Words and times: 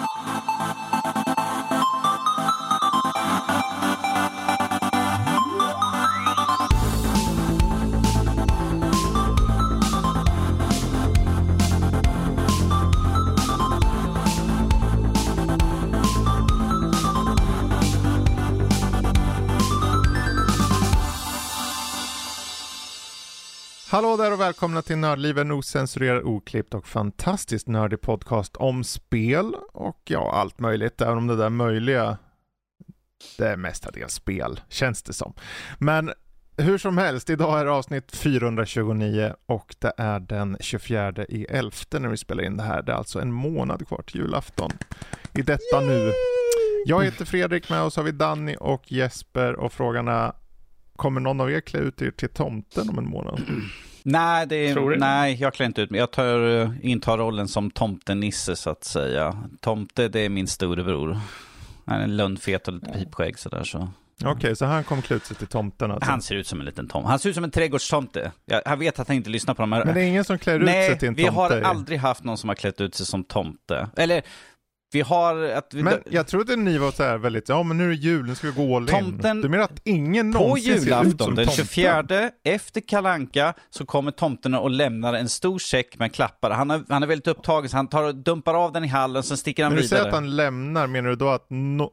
Oh. 0.00 0.47
Hallå 23.98 24.16
där 24.16 24.32
och 24.32 24.40
välkomna 24.40 24.82
till 24.82 24.98
Nördliv, 24.98 25.38
en 25.38 25.50
ocensurerad, 25.50 26.22
oklippt 26.22 26.74
och 26.74 26.88
fantastiskt 26.88 27.68
nördig 27.68 28.00
podcast 28.00 28.56
om 28.56 28.84
spel 28.84 29.54
och 29.72 30.02
ja, 30.04 30.32
allt 30.32 30.58
möjligt, 30.58 31.00
även 31.00 31.18
om 31.18 31.26
det 31.26 31.36
där 31.36 31.50
möjliga, 31.50 32.18
det 33.38 33.46
är 33.48 33.56
mestadels 33.56 34.12
spel, 34.12 34.60
känns 34.68 35.02
det 35.02 35.12
som. 35.12 35.34
Men 35.78 36.12
hur 36.56 36.78
som 36.78 36.98
helst, 36.98 37.30
idag 37.30 37.60
är 37.60 37.64
det 37.64 37.70
avsnitt 37.70 38.16
429 38.16 39.34
och 39.46 39.74
det 39.78 39.92
är 39.96 40.20
den 40.20 40.56
24 40.60 41.12
i 41.28 41.46
11 41.48 41.70
när 41.92 42.08
vi 42.08 42.16
spelar 42.16 42.44
in 42.44 42.56
det 42.56 42.62
här. 42.62 42.82
Det 42.82 42.92
är 42.92 42.96
alltså 42.96 43.20
en 43.20 43.32
månad 43.32 43.88
kvar 43.88 44.02
till 44.02 44.20
julafton. 44.20 44.70
I 45.34 45.42
detta 45.42 45.80
nu. 45.80 46.12
Jag 46.86 47.04
heter 47.04 47.24
Fredrik, 47.24 47.70
med 47.70 47.82
oss 47.82 47.96
har 47.96 48.04
vi 48.04 48.12
Danny 48.12 48.56
och 48.60 48.92
Jesper 48.92 49.56
och 49.56 49.72
frågan 49.72 50.08
är 50.08 50.32
Kommer 50.98 51.20
någon 51.20 51.40
av 51.40 51.50
er 51.50 51.60
klä 51.60 51.78
ut 51.78 52.02
er 52.02 52.10
till 52.10 52.28
tomten 52.28 52.90
om 52.90 52.98
en 52.98 53.08
månad? 53.08 53.40
Nej, 54.10 54.46
det 54.46 54.68
är, 54.68 54.96
nej, 54.96 55.36
jag 55.40 55.54
klär 55.54 55.66
inte 55.66 55.82
ut 55.82 55.90
mig. 55.90 56.00
Jag 56.00 56.10
tar, 56.10 56.60
eh, 56.60 56.70
intar 56.82 57.18
rollen 57.18 57.48
som 57.48 57.70
tomtenisse 57.70 58.56
så 58.56 58.70
att 58.70 58.84
säga. 58.84 59.42
Tomte, 59.60 60.08
det 60.08 60.20
är 60.20 60.28
min 60.28 60.46
storebror. 60.46 61.18
Han 61.86 62.00
är 62.00 62.06
lönnfet 62.06 62.68
och 62.68 62.74
lite 62.74 62.92
pipskägg 62.92 63.38
sådär 63.38 63.64
så. 63.64 63.88
Okej, 64.20 64.32
okay, 64.32 64.54
så 64.54 64.66
han 64.66 64.84
kommer 64.84 65.02
klä 65.02 65.16
ut 65.16 65.24
sig 65.24 65.36
till 65.36 65.46
tomten 65.46 65.90
alltså. 65.90 66.10
Han 66.10 66.22
ser 66.22 66.34
ut 66.34 66.46
som 66.46 66.60
en 66.60 66.66
liten 66.66 66.88
tom. 66.88 67.04
Han 67.04 67.18
ser 67.18 67.28
ut 67.28 67.34
som 67.34 67.44
en 67.44 67.50
trädgårdstomte. 67.50 68.32
Jag, 68.44 68.62
jag 68.64 68.76
vet 68.76 68.98
att 68.98 69.08
han 69.08 69.16
inte 69.16 69.30
lyssnar 69.30 69.54
på 69.54 69.62
de 69.62 69.72
här. 69.72 69.84
Men 69.84 69.94
det 69.94 70.00
är 70.00 70.04
ingen 70.04 70.24
som 70.24 70.38
klär 70.38 70.58
ut 70.58 70.64
Nej, 70.64 70.88
sig 70.88 70.98
till 70.98 71.08
en 71.08 71.14
tomte? 71.14 71.32
Nej, 71.32 71.58
vi 71.58 71.64
har 71.64 71.70
aldrig 71.70 71.98
haft 71.98 72.24
någon 72.24 72.38
som 72.38 72.48
har 72.48 72.54
klätt 72.54 72.80
ut 72.80 72.94
sig 72.94 73.06
som 73.06 73.24
tomte. 73.24 73.88
Eller 73.96 74.22
vi 74.92 75.00
har 75.00 75.42
att 75.42 75.74
vi, 75.74 75.82
Men 75.82 76.02
jag 76.10 76.26
trodde 76.26 76.56
ni 76.56 76.78
var 76.78 76.90
så 76.90 77.02
här 77.02 77.18
väldigt, 77.18 77.48
ja 77.48 77.62
men 77.62 77.76
nu 77.78 77.84
är 77.84 77.88
det 77.88 77.94
jul, 77.94 78.26
nu 78.26 78.34
ska 78.34 78.46
vi 78.46 78.52
gå 78.52 78.76
all 78.76 78.88
tomten, 78.88 79.36
in. 79.36 79.42
Du 79.42 79.48
menar 79.48 79.64
att 79.64 79.80
ingen 79.84 80.32
på 80.32 80.38
någonsin 80.38 80.74
julafton, 80.74 81.04
ser 81.04 81.10
ut 81.10 81.22
som 81.22 81.34
den 81.34 81.48
24, 81.48 81.96
tomten? 81.96 82.30
efter 82.44 82.80
kalanka 82.80 83.54
så 83.70 83.86
kommer 83.86 84.10
tomten 84.10 84.54
och 84.54 84.70
lämnar 84.70 85.14
en 85.14 85.28
stor 85.28 85.58
säck 85.58 85.98
med 85.98 86.14
klappar. 86.14 86.50
Han, 86.50 86.70
har, 86.70 86.84
han 86.88 87.02
är 87.02 87.06
väldigt 87.06 87.26
upptagen 87.26 87.70
så 87.70 87.76
han 87.76 87.88
tar 87.88 88.02
och 88.02 88.14
dumpar 88.14 88.54
av 88.54 88.72
den 88.72 88.84
i 88.84 88.88
hallen, 88.88 89.22
sen 89.22 89.36
sticker 89.36 89.64
han 89.64 89.72
När 89.72 89.76
du 89.76 89.82
vidare. 89.82 89.98
säger 89.98 90.08
att 90.08 90.14
han 90.14 90.36
lämnar, 90.36 90.86
menar 90.86 91.08
du 91.10 91.16
då 91.16 91.28
att 91.28 91.46
no 91.50 91.90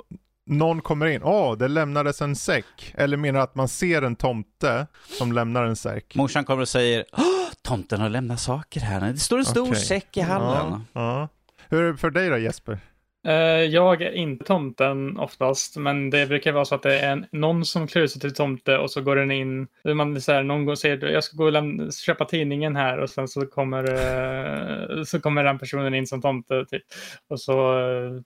någon 0.50 0.82
kommer 0.82 1.06
in, 1.06 1.24
åh, 1.24 1.54
oh, 1.54 1.58
det 1.58 1.68
lämnades 1.68 2.22
en 2.22 2.36
säck. 2.36 2.94
Eller 2.94 3.18
menar 3.18 3.40
du 3.40 3.44
att 3.44 3.56
man 3.56 3.68
ser 3.68 4.02
en 4.02 4.16
tomte 4.16 4.88
som 5.18 5.32
lämnar 5.32 5.64
en 5.64 5.76
säck? 5.76 6.16
Morsan 6.16 6.46
kommer 6.46 6.62
och 6.62 6.70
säger, 6.70 7.06
Åh, 7.18 7.24
tomten 7.62 8.02
har 8.02 8.10
lämnat 8.10 8.40
saker 8.40 8.80
här. 8.82 9.12
Det 9.12 9.18
står 9.18 9.38
en 9.38 9.46
stor 9.46 9.68
Okej. 9.70 9.82
säck 9.82 10.18
i 10.18 10.22
hallen. 10.22 10.86
Ja, 10.94 11.02
ja. 11.02 11.30
Hur 11.70 11.84
är 11.84 11.92
det 11.92 11.98
för 11.98 12.10
dig 12.10 12.30
då 12.30 12.38
Jesper? 12.38 12.80
Eh, 13.28 13.64
jag 13.64 14.02
är 14.02 14.12
inte 14.12 14.46
tomten 14.46 15.18
oftast, 15.18 15.78
men 15.78 16.10
det 16.10 16.28
brukar 16.28 16.52
vara 16.52 16.66
så 16.66 16.76
att 16.76 16.84
det 16.84 17.00
är 17.00 17.12
en, 17.12 17.26
någon 17.32 17.66
som 17.66 17.88
klär 17.88 18.02
ut 18.02 18.12
sig 18.12 18.22
till 18.22 18.34
tomte 18.34 18.78
och 18.78 18.92
så 18.92 19.02
går 19.02 19.16
den 19.16 19.32
in. 19.32 19.68
Man 19.96 20.22
så 20.22 20.32
här, 20.32 20.44
någon 20.44 20.66
går 20.66 20.76
säger 20.76 21.08
jag 21.08 21.24
ska 21.24 21.38
gå 21.38 21.46
och 21.46 21.52
lämna, 21.52 21.92
köpa 21.92 22.26
tidningen 22.26 22.76
här 22.76 22.98
och 22.98 23.10
sen 23.10 23.28
så 23.28 23.46
kommer, 23.46 23.84
eh, 23.84 25.04
så 25.04 25.22
kommer 25.22 25.44
den 25.44 25.60
personen 25.60 25.94
in 25.94 26.08
som 26.08 26.22
tomte. 26.22 26.66
Typ. 26.66 26.84
Och 27.30 27.42
så 27.42 27.80
eh, 27.80 28.22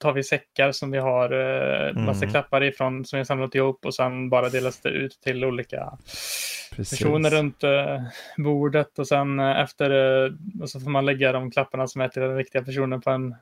tar 0.00 0.12
vi 0.12 0.22
säckar 0.22 0.72
som 0.72 0.90
vi 0.90 0.98
har 0.98 1.30
eh, 1.32 1.92
massa 1.94 2.24
Mm. 2.24 2.30
klappar 2.30 2.64
ifrån 2.64 3.04
som 3.04 3.16
vi 3.16 3.20
har 3.20 3.24
samlat 3.24 3.54
ihop 3.54 3.86
och 3.86 3.94
sen 3.94 4.28
bara 4.30 4.48
delas 4.48 4.80
det 4.80 4.88
ut 4.88 5.20
till 5.20 5.44
olika 5.44 5.98
Precis. 6.76 6.98
personer 6.98 7.30
runt 7.30 7.62
eh, 7.64 8.02
bordet 8.36 8.98
och 8.98 9.08
sen 9.08 9.40
eh, 9.40 9.60
efter 9.60 9.90
eh, 10.24 10.32
och 10.62 10.70
så 10.70 10.80
får 10.80 10.90
man 10.90 11.06
lägga 11.06 11.32
de 11.32 11.50
klapparna 11.50 11.86
som 11.86 12.00
är 12.00 12.08
till 12.08 12.22
den 12.22 12.36
riktiga 12.36 12.62
personen 12.62 13.00
på 13.00 13.10
en, 13.10 13.34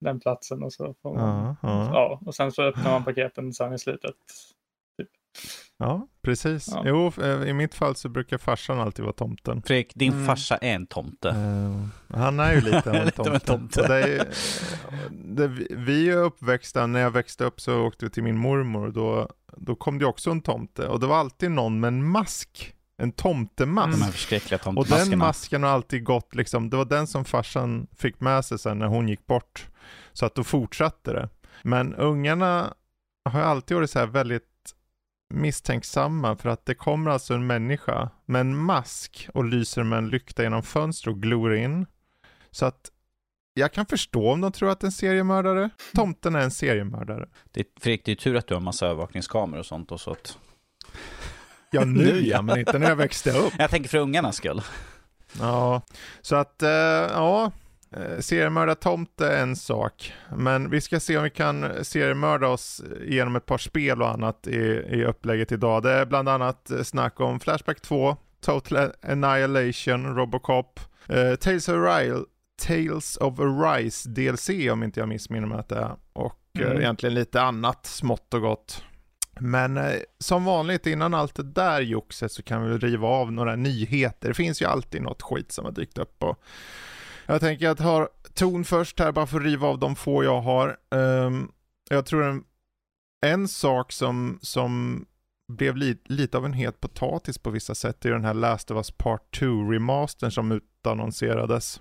den 0.00 0.20
platsen 0.20 0.62
och 0.62 0.72
så 0.72 0.94
får 1.02 1.14
man, 1.14 1.56
Ja, 1.62 1.68
ja. 1.68 1.90
ja, 1.92 2.20
och 2.26 2.34
sen 2.34 2.52
så 2.52 2.62
öppnar 2.62 2.90
man 2.90 3.04
paketen 3.04 3.52
sen 3.52 3.72
i 3.72 3.78
slutet. 3.78 4.14
Ja, 5.78 6.06
precis. 6.22 6.68
Ja. 6.70 6.82
Jo, 6.86 7.12
eh, 7.22 7.48
i 7.48 7.52
mitt 7.52 7.74
fall 7.74 7.96
så 7.96 8.08
brukar 8.08 8.38
farsan 8.38 8.80
alltid 8.80 9.04
vara 9.04 9.12
tomten. 9.14 9.62
Fredrik, 9.62 9.92
din 9.94 10.12
Mm. 10.12 10.26
farsa 10.26 10.56
är 10.56 10.74
en 10.74 10.86
tomte. 10.86 11.28
Eh, 11.28 12.16
han 12.18 12.40
är 12.40 12.52
ju 12.54 12.60
lite 12.60 12.90
av 12.90 12.96
en 12.96 13.10
tomte. 13.16 13.38
tomte. 13.40 13.88
Det 13.88 14.18
är, 14.18 14.28
det, 15.10 15.48
vi 15.70 16.08
är 16.10 16.16
uppväxta, 16.16 16.86
när 16.86 17.00
jag 17.00 17.10
växte 17.10 17.44
upp 17.44 17.60
så 17.60 17.80
åkte 17.86 18.04
vi 18.04 18.10
till 18.10 18.22
min 18.22 18.38
mormor 18.38 18.86
och 18.86 18.92
då, 18.92 19.28
då 19.56 19.74
kom 19.74 19.98
det 19.98 20.06
också 20.06 20.30
en 20.30 20.40
tomte. 20.40 20.88
Och 20.88 21.00
det 21.00 21.06
var 21.06 21.16
alltid 21.16 21.50
någon 21.50 21.80
med 21.80 21.88
en 21.88 22.04
mask. 22.08 22.74
En 22.96 23.12
tomtemask. 23.12 23.98
De 23.98 24.02
här 24.04 24.10
förskräckliga 24.12 24.60
Och 24.64 24.86
den 24.86 25.18
masken 25.18 25.62
har 25.62 25.70
alltid 25.70 26.04
gått 26.04 26.34
liksom, 26.34 26.70
det 26.70 26.76
var 26.76 26.84
den 26.84 27.06
som 27.06 27.24
farsan 27.24 27.86
fick 27.96 28.20
med 28.20 28.44
sig 28.44 28.58
sen 28.58 28.78
när 28.78 28.86
hon 28.86 29.08
gick 29.08 29.26
bort. 29.26 29.68
Så 30.12 30.26
att 30.26 30.34
då 30.34 30.44
fortsatte 30.44 31.12
det. 31.12 31.28
Men 31.62 31.94
ungarna 31.94 32.74
har 33.30 33.38
ju 33.40 33.44
alltid 33.46 33.76
varit 33.76 33.90
så 33.90 33.98
här 33.98 34.06
väldigt 34.06 34.42
misstänksamma 35.30 36.36
för 36.36 36.48
att 36.48 36.66
det 36.66 36.74
kommer 36.74 37.10
alltså 37.10 37.34
en 37.34 37.46
människa 37.46 38.10
med 38.24 38.40
en 38.40 38.56
mask 38.56 39.28
och 39.34 39.44
lyser 39.44 39.82
med 39.82 39.98
en 39.98 40.08
lykta 40.08 40.42
genom 40.42 40.62
fönster 40.62 41.10
och 41.10 41.22
glor 41.22 41.54
in. 41.54 41.86
Så 42.50 42.66
att 42.66 42.90
jag 43.54 43.72
kan 43.72 43.86
förstå 43.86 44.32
om 44.32 44.40
de 44.40 44.52
tror 44.52 44.70
att 44.70 44.80
det 44.80 44.84
är 44.84 44.88
en 44.88 44.92
seriemördare. 44.92 45.70
Tomten 45.94 46.34
är 46.34 46.40
en 46.40 46.50
seriemördare. 46.50 47.28
Det, 47.52 47.66
Fredrik, 47.80 48.04
det 48.04 48.12
är 48.12 48.16
tur 48.16 48.36
att 48.36 48.46
du 48.46 48.54
har 48.54 48.60
massa 48.60 48.86
övervakningskameror 48.86 49.58
och 49.58 49.66
sånt 49.66 49.92
och 49.92 50.00
så 50.00 50.10
att... 50.10 50.38
Ja 51.70 51.84
nu 51.84 52.20
ja, 52.20 52.42
men 52.42 52.58
inte 52.58 52.78
när 52.78 52.88
jag 52.88 52.96
växte 52.96 53.30
upp. 53.30 53.52
Jag 53.58 53.70
tänker 53.70 53.88
för 53.88 53.98
ungarnas 53.98 54.36
skull. 54.36 54.62
Ja, 55.38 55.82
så 56.20 56.36
att 56.36 56.62
eh, 56.62 56.70
ja, 56.70 57.52
seriemördartomte 58.20 59.26
är 59.28 59.42
en 59.42 59.56
sak. 59.56 60.12
Men 60.36 60.70
vi 60.70 60.80
ska 60.80 61.00
se 61.00 61.16
om 61.16 61.24
vi 61.24 61.30
kan 61.30 61.84
seriemörda 61.84 62.48
oss 62.48 62.82
genom 63.06 63.36
ett 63.36 63.46
par 63.46 63.58
spel 63.58 64.02
och 64.02 64.08
annat 64.10 64.46
i, 64.46 64.58
i 64.88 65.04
upplägget 65.04 65.52
idag. 65.52 65.82
Det 65.82 65.90
är 65.90 66.04
bland 66.06 66.28
annat 66.28 66.70
eh, 66.70 66.82
snack 66.82 67.20
om 67.20 67.40
Flashback 67.40 67.80
2, 67.80 68.16
Total 68.40 68.92
Annihilation, 69.02 70.16
Robocop, 70.16 70.80
eh, 71.08 71.34
Tales 71.34 71.68
of 71.68 71.74
Arise, 71.74 72.24
Tales 72.66 73.16
of 73.16 73.40
Arise 73.40 74.08
DLC 74.08 74.50
om 74.72 74.82
inte 74.82 75.00
jag 75.00 75.08
missminner 75.08 75.46
mig 75.46 75.58
att 75.58 75.68
det 75.68 75.76
är. 75.78 75.96
Och 76.12 76.34
eh, 76.58 76.66
Mm. 76.66 76.78
egentligen 76.78 77.14
lite 77.14 77.42
annat 77.42 77.86
smått 77.86 78.34
och 78.34 78.40
gott. 78.40 78.82
Men 79.40 79.76
eh, 79.76 79.92
som 80.18 80.44
vanligt 80.44 80.86
innan 80.86 81.14
allt 81.14 81.34
det 81.34 81.42
där 81.42 81.80
joxet 81.80 82.32
så 82.32 82.42
kan 82.42 82.70
vi 82.70 82.78
riva 82.78 83.08
av 83.08 83.32
några 83.32 83.56
nyheter. 83.56 84.28
Det 84.28 84.34
finns 84.34 84.62
ju 84.62 84.66
alltid 84.66 85.02
något 85.02 85.22
skit 85.22 85.52
som 85.52 85.64
har 85.64 85.72
dykt 85.72 85.98
upp 85.98 86.22
och 86.22 86.40
jag 87.26 87.40
tänker 87.40 87.68
att 87.68 87.78
jag 87.80 87.86
tar 87.86 88.08
ton 88.34 88.64
först 88.64 89.00
här 89.00 89.12
bara 89.12 89.26
för 89.26 89.36
att 89.36 89.44
riva 89.44 89.68
av 89.68 89.78
de 89.78 89.96
få 89.96 90.24
jag 90.24 90.40
har. 90.40 90.76
Ehm, 90.90 91.48
jag 91.90 92.06
tror 92.06 92.24
en, 92.24 92.44
en 93.26 93.48
sak 93.48 93.92
som, 93.92 94.38
som 94.42 95.04
blev 95.48 95.76
li, 95.76 95.98
lite 96.04 96.36
av 96.36 96.44
en 96.44 96.52
het 96.52 96.80
potatis 96.80 97.38
på 97.38 97.50
vissa 97.50 97.74
sätt 97.74 98.04
är 98.04 98.10
den 98.10 98.24
här 98.24 98.34
Last 98.34 98.70
of 98.70 98.76
Us 98.76 98.90
Part 98.90 99.38
2 99.38 99.46
remastern 99.46 100.30
som 100.30 100.52
utannonserades. 100.52 101.80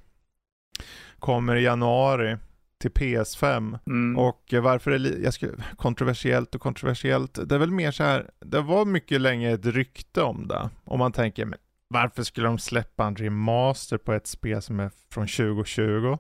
Kommer 1.20 1.56
i 1.56 1.64
januari 1.64 2.38
till 2.78 2.92
PS5. 2.92 3.80
Mm. 3.88 4.18
Och 4.18 4.54
varför 4.62 4.92
är 4.92 5.00
det 5.00 5.10
jag 5.10 5.34
skulle, 5.34 5.64
kontroversiellt 5.78 6.56
och 6.56 6.62
kontroversiellt? 6.62 7.40
Det 7.50 7.56
är 7.56 7.60
väl 7.60 7.72
mer 7.72 7.92
så 7.92 8.04
här, 8.04 8.31
det 8.40 8.62
var 8.62 8.86
mycket 8.86 9.22
länge 9.22 9.52
ett 9.52 9.66
rykte 9.66 10.22
om 10.22 10.48
det. 10.48 10.70
Om 10.84 11.00
man 11.00 11.12
tänker, 11.12 11.46
men 11.46 11.60
varför 11.94 12.24
skulle 12.24 12.48
de 12.48 12.58
släppa 12.58 13.06
en 13.06 13.16
remaster 13.16 13.98
på 13.98 14.14
ett 14.14 14.28
spel 14.28 14.62
som 14.62 14.80
är 14.80 14.92
från 15.12 15.28
2020? 15.28 16.18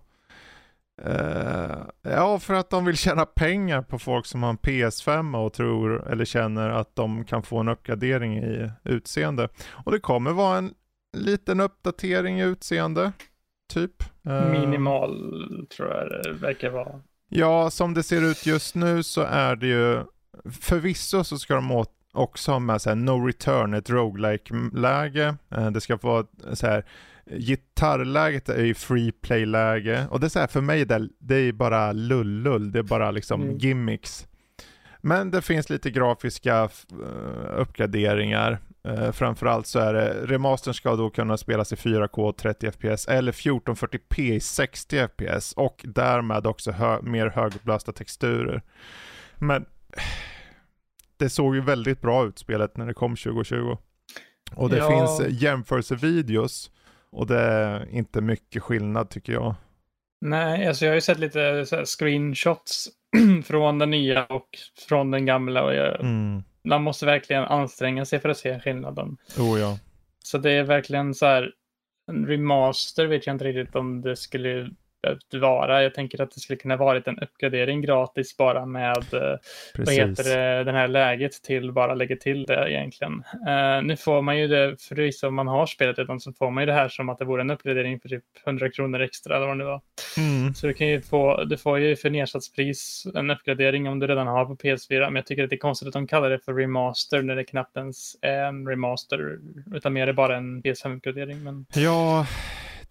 Eh, 1.01 1.77
ja, 2.01 2.39
för 2.39 2.53
att 2.53 2.69
de 2.69 2.85
vill 2.85 2.97
tjäna 2.97 3.25
pengar 3.25 3.81
på 3.81 3.99
folk 3.99 4.25
som 4.25 4.43
har 4.43 4.49
en 4.49 4.57
PS5 4.57 5.45
och 5.45 5.53
tror 5.53 6.07
eller 6.11 6.25
känner 6.25 6.69
att 6.69 6.95
de 6.95 7.25
kan 7.25 7.43
få 7.43 7.57
en 7.59 7.67
uppgradering 7.67 8.37
i 8.37 8.71
utseende. 8.83 9.49
Och 9.69 9.91
det 9.91 9.99
kommer 9.99 10.31
vara 10.31 10.57
en 10.57 10.73
liten 11.17 11.59
uppdatering 11.59 12.39
i 12.39 12.43
utseende, 12.43 13.11
typ. 13.73 14.03
Eh, 14.27 14.51
Minimal 14.51 15.67
tror 15.77 15.89
jag 15.89 16.09
det 16.09 16.31
verkar 16.31 16.69
vara. 16.69 17.01
Ja, 17.29 17.69
som 17.69 17.93
det 17.93 18.03
ser 18.03 18.21
ut 18.31 18.45
just 18.45 18.75
nu 18.75 19.03
så 19.03 19.21
är 19.21 19.55
det 19.55 19.67
ju 19.67 20.03
förvisso 20.61 21.23
så 21.23 21.37
ska 21.37 21.55
de 21.55 21.71
åt, 21.71 21.91
också 22.13 22.59
med 22.59 22.81
så 22.81 22.89
här 22.89 22.95
no 22.95 23.25
return, 23.27 23.73
ett 23.73 23.89
roguelike 23.89 24.53
läge 24.73 25.35
Eh, 25.51 25.71
Det 25.71 25.81
ska 25.81 25.95
vara 25.95 26.25
så 26.53 26.67
här 26.67 26.83
gitarrläget 27.25 28.49
är 28.49 28.63
ju 28.65 28.73
free 28.73 29.11
play-läge 29.11 30.07
och 30.09 30.19
det 30.19 30.27
är 30.27 30.29
så 30.29 30.39
här 30.39 30.47
för 30.47 30.61
mig 30.61 30.85
det, 30.85 31.09
det 31.19 31.35
är 31.35 31.51
bara 31.51 31.91
lullull, 31.91 32.71
det 32.71 32.79
är 32.79 32.83
bara 32.83 33.11
liksom 33.11 33.41
Mm. 33.41 33.57
gimmicks. 33.57 34.27
Men 35.01 35.31
det 35.31 35.41
finns 35.41 35.69
lite 35.69 35.91
grafiska 35.91 36.63
eh, 36.91 37.59
uppgraderingar 37.59 38.59
Eh, 38.87 39.11
framförallt 39.11 39.67
så 39.67 39.79
är 39.79 39.93
det, 39.93 40.25
remastern 40.25 40.73
ska 40.73 40.95
då 40.95 41.09
kunna 41.09 41.37
spelas 41.37 41.73
i 41.73 41.75
4K 41.75 42.31
30 42.33 42.71
FPS 42.71 43.07
eller 43.07 43.31
1440p 43.31 44.21
i 44.33 44.39
60 44.39 45.07
FPS 45.07 45.53
och 45.53 45.81
därmed 45.83 46.47
också 46.47 46.71
hö 46.71 47.01
mer 47.01 47.27
högupplösta 47.27 47.91
texturer. 47.91 48.61
Men 49.37 49.65
det 51.23 51.29
såg 51.29 51.55
ju 51.55 51.61
väldigt 51.61 52.01
bra 52.01 52.25
ut 52.25 52.39
spelet 52.39 52.77
när 52.77 52.85
det 52.85 52.93
kom 52.93 53.15
2020. 53.15 53.77
Och 54.55 54.69
det 54.69 54.77
ja. 54.77 54.89
finns 54.89 55.41
jämförelsevideos 55.41 56.71
och 57.11 57.27
det 57.27 57.39
är 57.39 57.89
inte 57.89 58.21
mycket 58.21 58.63
skillnad 58.63 59.09
tycker 59.09 59.33
jag. 59.33 59.55
Nej, 60.21 60.67
alltså 60.67 60.85
jag 60.85 60.91
har 60.91 60.95
ju 60.95 61.01
sett 61.01 61.19
lite 61.19 61.65
screenshots 61.85 62.89
från 63.45 63.79
den 63.79 63.89
nya 63.89 64.25
och 64.25 64.49
från 64.87 65.11
den 65.11 65.25
gamla 65.25 65.63
och 65.63 65.75
jag, 65.75 66.01
mm. 66.01 66.43
man 66.63 66.83
måste 66.83 67.05
verkligen 67.05 67.43
anstränga 67.43 68.05
sig 68.05 68.19
för 68.19 68.29
att 68.29 68.37
se 68.37 68.59
skillnaden. 68.59 69.17
Oh, 69.37 69.59
ja. 69.59 69.79
Så 70.23 70.37
det 70.37 70.51
är 70.51 70.63
verkligen 70.63 71.13
så 71.13 71.25
här, 71.25 71.51
en 72.11 72.27
remaster 72.27 73.05
vet 73.05 73.27
jag 73.27 73.33
inte 73.33 73.45
riktigt 73.45 73.75
om 73.75 74.01
det 74.01 74.15
skulle 74.15 74.69
behövt 75.03 75.33
vara. 75.33 75.83
Jag 75.83 75.93
tänker 75.93 76.21
att 76.21 76.31
det 76.31 76.39
skulle 76.39 76.57
kunna 76.57 76.77
varit 76.77 77.07
en 77.07 77.19
uppgradering 77.19 77.81
gratis 77.81 78.37
bara 78.37 78.65
med 78.65 79.13
eh, 79.13 79.37
vad 79.77 79.93
heter 79.93 80.23
det, 80.23 80.63
den 80.63 80.75
här 80.75 80.87
läget 80.87 81.31
till 81.31 81.71
bara 81.71 81.93
lägga 81.93 82.15
till 82.15 82.43
det 82.43 82.71
egentligen. 82.71 83.13
Uh, 83.47 83.83
nu 83.83 83.97
får 83.97 84.21
man 84.21 84.39
ju 84.39 84.47
det, 84.47 84.81
förvisso 84.81 85.27
om 85.27 85.35
man 85.35 85.47
har 85.47 85.65
spelet 85.65 85.99
redan 85.99 86.19
så 86.19 86.33
får 86.33 86.51
man 86.51 86.63
ju 86.63 86.65
det 86.65 86.73
här 86.73 86.89
som 86.89 87.09
att 87.09 87.17
det 87.17 87.25
vore 87.25 87.41
en 87.41 87.49
uppgradering 87.49 87.99
för 87.99 88.09
typ 88.09 88.23
100 88.45 88.71
kronor 88.71 89.01
extra 89.01 89.35
eller 89.35 89.47
vad 89.47 89.57
det 89.57 89.65
var. 89.65 89.81
Mm. 90.17 90.53
Så 90.53 90.67
du 90.67 90.73
kan 90.73 90.87
ju 90.87 91.01
få, 91.01 91.43
du 91.43 91.57
får 91.57 91.79
ju 91.79 91.95
för 91.95 92.09
nedsatspris 92.09 93.03
en 93.15 93.31
uppgradering 93.31 93.87
om 93.89 93.99
du 93.99 94.07
redan 94.07 94.27
har 94.27 94.45
på 94.45 94.55
PS4. 94.55 94.99
Men 95.05 95.15
jag 95.15 95.25
tycker 95.25 95.43
att 95.43 95.49
det 95.49 95.55
är 95.55 95.57
konstigt 95.57 95.87
att 95.87 95.93
de 95.93 96.07
kallar 96.07 96.29
det 96.29 96.39
för 96.39 96.53
remaster 96.53 97.21
när 97.21 97.35
det 97.35 97.43
knappt 97.43 97.77
ens 97.77 98.15
är 98.21 98.43
en 98.45 98.67
remaster 98.67 99.39
utan 99.75 99.93
mer 99.93 100.07
är 100.07 100.13
bara 100.13 100.37
en 100.37 100.63
PS5-uppgradering. 100.63 101.43
Men... 101.43 101.65
Ja, 101.75 102.25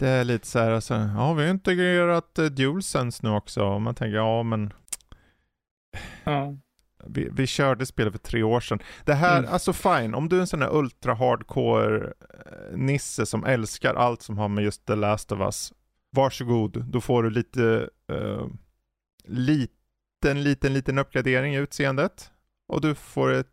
det 0.03 0.09
är 0.09 0.25
lite 0.25 0.47
så 0.47 0.59
här, 0.59 0.71
alltså, 0.71 0.95
ja 0.95 1.33
vi 1.33 1.43
har 1.43 1.51
integrerat 1.51 2.39
uh, 2.39 2.47
DualSense 2.47 3.27
nu 3.27 3.31
också. 3.31 3.65
Och 3.65 3.83
man 3.83 3.95
tänker, 3.95 4.17
ja 4.17 4.43
men. 4.43 4.73
Ja. 6.25 6.57
Vi, 7.07 7.29
vi 7.33 7.47
körde 7.47 7.87
spelet 7.87 8.13
för 8.13 8.19
tre 8.19 8.43
år 8.43 8.61
sedan. 8.61 8.83
Det 9.05 9.15
här, 9.15 9.39
mm. 9.39 9.53
alltså 9.53 9.73
fine, 9.73 10.15
om 10.15 10.29
du 10.29 10.37
är 10.37 10.41
en 10.41 10.47
sån 10.47 10.63
här 10.63 10.77
ultra 10.77 11.15
hardcore 11.15 12.05
eh, 12.07 12.77
nisse 12.77 13.27
som 13.27 13.45
älskar 13.45 13.95
allt 13.95 14.23
som 14.23 14.39
har 14.39 14.49
med 14.49 14.65
just 14.65 14.87
The 14.87 14.95
Last 14.95 15.33
of 15.33 15.41
Us. 15.41 15.73
Varsågod, 16.11 16.85
då 16.85 17.01
får 17.01 17.23
du 17.23 17.31
lite, 17.31 17.89
uh, 18.13 18.47
liten, 19.25 20.43
liten, 20.43 20.73
liten 20.73 20.99
uppgradering 20.99 21.55
i 21.55 21.59
utseendet 21.59 22.32
och 22.73 22.81
du 22.81 22.95
får 22.95 23.33
ett, 23.33 23.49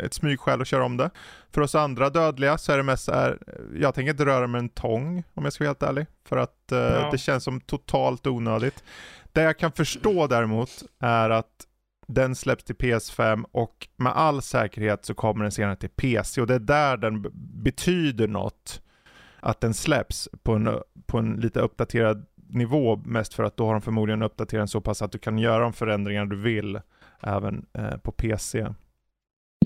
ett 0.00 0.14
smygskäl 0.14 0.60
att 0.60 0.66
köra 0.66 0.84
om 0.84 0.96
det. 0.96 1.10
För 1.50 1.60
oss 1.60 1.74
andra 1.74 2.10
dödliga 2.10 2.58
så 2.58 2.72
är 2.72 2.76
det 2.76 2.82
mest 2.82 3.10
här, 3.10 3.38
jag 3.74 3.94
tänker 3.94 4.10
inte 4.10 4.24
röra 4.24 4.46
med 4.46 4.58
en 4.58 4.68
tång 4.68 5.24
om 5.34 5.44
jag 5.44 5.52
ska 5.52 5.64
vara 5.64 5.68
helt 5.68 5.82
ärlig. 5.82 6.06
För 6.28 6.36
att 6.36 6.72
uh, 6.72 6.78
ja. 6.78 7.08
det 7.12 7.18
känns 7.18 7.44
som 7.44 7.60
totalt 7.60 8.26
onödigt. 8.26 8.84
Det 9.32 9.42
jag 9.42 9.58
kan 9.58 9.72
förstå 9.72 10.26
däremot 10.26 10.82
är 10.98 11.30
att 11.30 11.66
den 12.06 12.34
släpps 12.34 12.64
till 12.64 12.76
PS5 12.76 13.44
och 13.52 13.88
med 13.96 14.12
all 14.12 14.42
säkerhet 14.42 15.04
så 15.04 15.14
kommer 15.14 15.42
den 15.42 15.52
senare 15.52 15.76
till 15.76 15.90
PC 15.90 16.40
och 16.40 16.46
det 16.46 16.54
är 16.54 16.58
där 16.58 16.96
den 16.96 17.26
betyder 17.62 18.28
något. 18.28 18.82
Att 19.40 19.60
den 19.60 19.74
släpps 19.74 20.28
på 20.42 20.52
en, 20.52 20.68
på 21.06 21.18
en 21.18 21.36
lite 21.36 21.60
uppdaterad 21.60 22.26
nivå 22.48 22.96
mest 22.96 23.34
för 23.34 23.44
att 23.44 23.56
då 23.56 23.66
har 23.66 23.72
de 23.72 23.82
förmodligen 23.82 24.22
uppdaterat 24.22 24.60
den 24.60 24.68
så 24.68 24.80
pass 24.80 25.02
att 25.02 25.12
du 25.12 25.18
kan 25.18 25.38
göra 25.38 25.62
de 25.62 25.72
förändringar 25.72 26.26
du 26.26 26.36
vill 26.36 26.80
även 27.22 27.66
eh, 27.72 27.96
på 27.96 28.12
PC. 28.12 28.66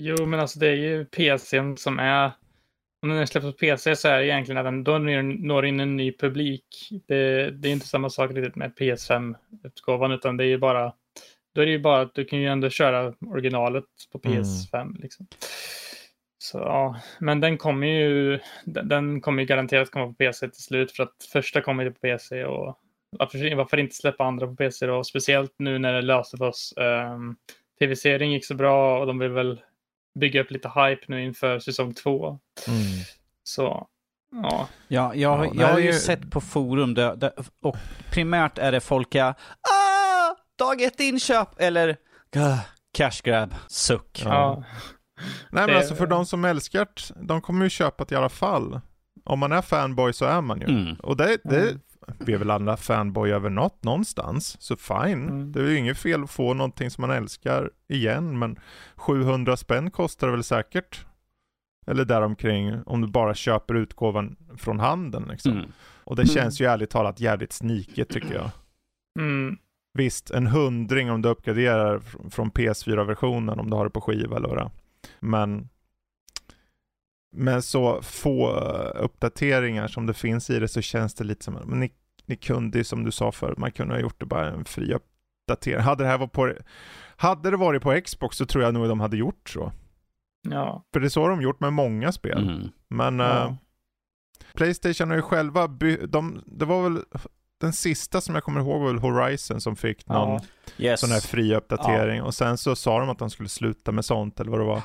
Jo, 0.01 0.25
men 0.25 0.39
alltså 0.39 0.59
det 0.59 0.67
är 0.67 0.75
ju 0.75 1.05
PCn 1.05 1.77
som 1.77 1.99
är 1.99 2.31
om 3.01 3.09
den 3.09 3.27
släpps 3.27 3.45
på 3.45 3.51
PC 3.51 3.95
så 3.95 4.07
är 4.07 4.17
det 4.17 4.25
egentligen 4.25 4.57
att 4.57 4.65
den 4.65 4.83
då 4.83 4.97
når 4.97 5.65
in 5.65 5.79
en 5.79 5.95
ny 5.95 6.17
publik. 6.17 6.89
Det, 7.07 7.51
det 7.51 7.67
är 7.67 7.71
inte 7.71 7.87
samma 7.87 8.09
sak 8.09 8.31
riktigt 8.31 8.55
med 8.55 8.73
PS5-utgåvan 8.79 10.11
utan 10.11 10.37
det 10.37 10.43
är 10.43 10.47
ju 10.47 10.57
bara 10.57 10.93
då 11.55 11.61
är 11.61 11.65
det 11.65 11.71
ju 11.71 11.79
bara 11.79 12.01
att 12.01 12.15
du 12.15 12.25
kan 12.25 12.39
ju 12.39 12.47
ändå 12.47 12.69
köra 12.69 13.13
originalet 13.25 13.85
på 14.11 14.19
PS5. 14.19 14.81
Mm. 14.81 14.97
Liksom. 15.01 15.27
Så 16.37 16.57
ja, 16.57 16.99
men 17.19 17.39
den 17.39 17.57
kommer 17.57 17.87
ju, 17.87 18.39
den, 18.65 19.21
kommer 19.21 19.41
ju 19.41 19.45
garanterat 19.45 19.91
komma 19.91 20.07
på 20.07 20.13
PC 20.13 20.49
till 20.49 20.63
slut 20.63 20.91
för 20.91 21.03
att 21.03 21.15
första 21.33 21.61
kommer 21.61 21.83
ju 21.83 21.91
på 21.91 21.99
PC 21.99 22.45
och 22.45 22.79
varför, 23.19 23.55
varför 23.55 23.77
inte 23.77 23.95
släppa 23.95 24.23
andra 24.23 24.47
på 24.47 24.55
PC 24.55 24.85
då? 24.85 25.03
Speciellt 25.03 25.53
nu 25.57 25.79
när 25.79 25.93
det 25.93 26.01
löste 26.01 26.37
för 26.37 26.45
oss. 26.45 26.73
Um, 26.77 27.35
Tv-serien 27.79 28.31
gick 28.31 28.45
så 28.45 28.55
bra 28.55 28.99
och 28.99 29.07
de 29.07 29.19
vill 29.19 29.31
väl 29.31 29.61
bygga 30.19 30.41
upp 30.41 30.51
lite 30.51 30.67
hype 30.67 31.01
nu 31.07 31.23
inför 31.23 31.59
säsong 31.59 31.93
två. 31.93 32.39
Mm. 32.67 33.03
Så 33.43 33.87
Ja, 34.43 34.67
ja 34.87 35.15
jag, 35.15 35.55
jag 35.55 35.67
har 35.67 35.79
ju 35.79 35.93
sett 35.93 36.31
på 36.31 36.41
forum 36.41 36.93
där, 36.93 37.15
där, 37.15 37.31
och 37.61 37.77
primärt 38.11 38.57
är 38.57 38.71
det 38.71 38.79
folk 38.79 39.15
jag, 39.15 39.27
ah, 39.27 40.35
dag 40.55 40.81
ett 40.81 40.99
inköp 40.99 41.49
eller 41.57 41.89
uh, 42.35 42.59
cash 42.93 43.21
grab, 43.23 43.55
suck. 43.67 44.21
Ja. 44.25 44.29
ja. 44.29 44.63
Nej 45.49 45.67
men 45.67 45.77
alltså 45.77 45.95
för 45.95 46.07
de 46.07 46.25
som 46.25 46.45
älskar 46.45 46.87
de 47.15 47.41
kommer 47.41 47.63
ju 47.63 47.69
köpa 47.69 48.05
det 48.05 48.15
i 48.15 48.17
alla 48.17 48.29
fall. 48.29 48.79
Om 49.23 49.39
man 49.39 49.51
är 49.51 49.61
fanboy 49.61 50.13
så 50.13 50.25
är 50.25 50.41
man 50.41 50.59
ju. 50.59 50.65
Mm. 50.65 50.95
Och 50.95 51.17
det, 51.17 51.37
det, 51.43 51.61
mm 51.61 51.79
vi 52.19 52.33
är 52.33 52.37
väl 52.37 52.51
alla 52.51 52.77
fanboy 52.77 53.31
över 53.31 53.49
något 53.49 53.83
någonstans, 53.83 54.57
så 54.61 54.77
fine. 54.77 55.27
Mm. 55.27 55.51
Det 55.51 55.59
är 55.59 55.67
ju 55.67 55.77
inget 55.77 55.97
fel 55.97 56.23
att 56.23 56.31
få 56.31 56.53
någonting 56.53 56.89
som 56.89 57.01
man 57.01 57.17
älskar 57.17 57.71
igen, 57.87 58.39
men 58.39 58.59
700 58.95 59.57
spänn 59.57 59.91
kostar 59.91 60.27
det 60.27 60.33
väl 60.33 60.43
säkert. 60.43 61.05
Eller 61.87 62.05
däromkring, 62.05 62.83
om 62.85 63.01
du 63.01 63.07
bara 63.07 63.33
köper 63.33 63.73
utgåvan 63.73 64.35
från 64.57 64.79
handeln 64.79 65.27
liksom. 65.31 65.51
Mm. 65.51 65.71
Och 66.03 66.15
det 66.15 66.21
mm. 66.21 66.33
känns 66.35 66.61
ju 66.61 66.65
ärligt 66.65 66.89
talat 66.89 67.19
jävligt 67.19 67.53
sniket 67.53 68.09
tycker 68.09 68.33
jag. 68.33 68.49
Mm. 69.19 69.57
Visst, 69.93 70.31
en 70.31 70.47
hundring 70.47 71.11
om 71.11 71.21
du 71.21 71.29
uppgraderar 71.29 71.99
från 72.29 72.51
PS4-versionen 72.51 73.59
om 73.59 73.69
du 73.69 73.75
har 73.75 73.83
det 73.83 73.89
på 73.89 74.01
skiva 74.01 74.37
eller 74.37 74.47
vad 74.47 74.71
Men 75.19 75.69
men 77.37 77.61
så 77.61 78.01
få 78.01 78.57
eh, 78.57 79.03
uppdateringar 79.03 79.87
som 79.87 80.05
det 80.05 80.13
finns 80.13 80.49
i 80.49 80.59
det 80.59 80.67
så 80.67 80.81
känns 80.81 81.13
det 81.13 81.23
lite 81.23 81.43
som, 81.43 81.53
men 81.65 81.79
ni, 81.79 81.91
ni 82.25 82.35
kunde 82.35 82.77
ju 82.77 82.83
som 82.83 83.03
du 83.03 83.11
sa 83.11 83.31
förut, 83.31 83.57
man 83.57 83.71
kunde 83.71 83.93
ha 83.93 84.01
gjort 84.01 84.19
det 84.19 84.25
bara 84.25 84.49
en 84.49 84.65
fri 84.65 84.93
uppdatering. 84.93 85.81
Hade 85.81 86.03
det 86.03 86.09
här 86.09 86.17
varit 86.17 86.31
på, 86.31 86.53
hade 87.15 87.51
det 87.51 87.57
varit 87.57 87.81
på 87.81 88.01
Xbox 88.05 88.37
så 88.37 88.45
tror 88.45 88.63
jag 88.63 88.73
nog 88.73 88.87
de 88.87 88.99
hade 88.99 89.17
gjort 89.17 89.49
så. 89.49 89.71
Ja. 90.49 90.83
För 90.93 90.99
det 90.99 91.07
är 91.07 91.09
så 91.09 91.27
de 91.27 91.41
gjort 91.41 91.59
med 91.59 91.73
många 91.73 92.11
spel. 92.11 92.49
Mm. 92.49 92.69
Men 92.89 93.19
ja. 93.19 93.45
uh, 93.45 93.53
Playstation 94.53 95.09
har 95.09 95.15
ju 95.15 95.21
själva, 95.21 95.67
de, 96.07 96.43
det 96.45 96.65
var 96.65 96.83
väl 96.83 97.01
den 97.61 97.73
sista 97.73 98.21
som 98.21 98.35
jag 98.35 98.43
kommer 98.43 98.59
ihåg 98.59 98.81
var 98.81 98.87
väl 98.87 98.99
Horizon 98.99 99.61
som 99.61 99.75
fick 99.75 100.07
någon 100.07 100.39
ja. 100.75 100.85
yes. 100.85 100.99
sån 100.99 101.09
här 101.09 101.19
fri 101.19 101.55
uppdatering. 101.55 102.17
Ja. 102.17 102.23
Och 102.23 102.33
sen 102.33 102.57
så 102.57 102.75
sa 102.75 102.99
de 102.99 103.09
att 103.09 103.19
de 103.19 103.29
skulle 103.29 103.49
sluta 103.49 103.91
med 103.91 104.05
sånt 104.05 104.39
eller 104.39 104.51
vad 104.51 104.59
det 104.59 104.65
var. 104.65 104.81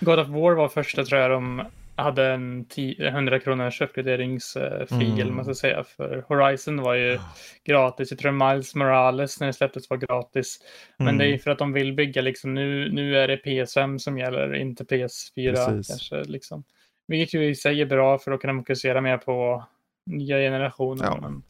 God 0.00 0.18
of 0.18 0.28
War 0.28 0.54
var 0.54 0.68
första 0.68 1.04
tror 1.04 1.20
jag 1.20 1.30
de 1.30 1.62
hade 1.96 2.26
en 2.26 2.66
100 2.98 3.40
kronors 3.40 3.80
uppgraderingsfil, 3.80 5.20
mm. 5.20 5.36
man 5.36 5.44
ska 5.44 5.54
säga. 5.54 5.84
För 5.84 6.24
Horizon 6.28 6.82
var 6.82 6.94
ju 6.94 7.18
gratis. 7.64 8.10
Jag 8.10 8.18
tror 8.18 8.52
Miles 8.52 8.74
Morales 8.74 9.40
när 9.40 9.46
det 9.46 9.52
släpptes 9.52 9.90
var 9.90 9.96
gratis. 9.96 10.58
Men 10.96 11.08
mm. 11.08 11.18
det 11.18 11.24
är 11.24 11.28
ju 11.28 11.38
för 11.38 11.50
att 11.50 11.58
de 11.58 11.72
vill 11.72 11.92
bygga 11.92 12.22
liksom, 12.22 12.54
nu, 12.54 12.92
nu 12.92 13.18
är 13.18 13.28
det 13.28 13.36
PS5 13.44 13.98
som 13.98 14.18
gäller, 14.18 14.54
inte 14.54 14.84
PS4 14.84 15.54
Precis. 15.54 15.88
kanske. 15.88 16.24
Liksom. 16.24 16.64
Vilket 17.08 17.34
ju 17.34 17.48
i 17.48 17.54
sig 17.54 17.80
är 17.80 17.86
bra 17.86 18.18
för 18.18 18.32
att 18.32 18.40
kunna 18.40 18.60
fokusera 18.60 19.00
mer 19.00 19.18
på 19.18 19.64
nya 20.06 20.36
generationer. 20.36 21.04
Ja. 21.04 21.18
Men... 21.20 21.42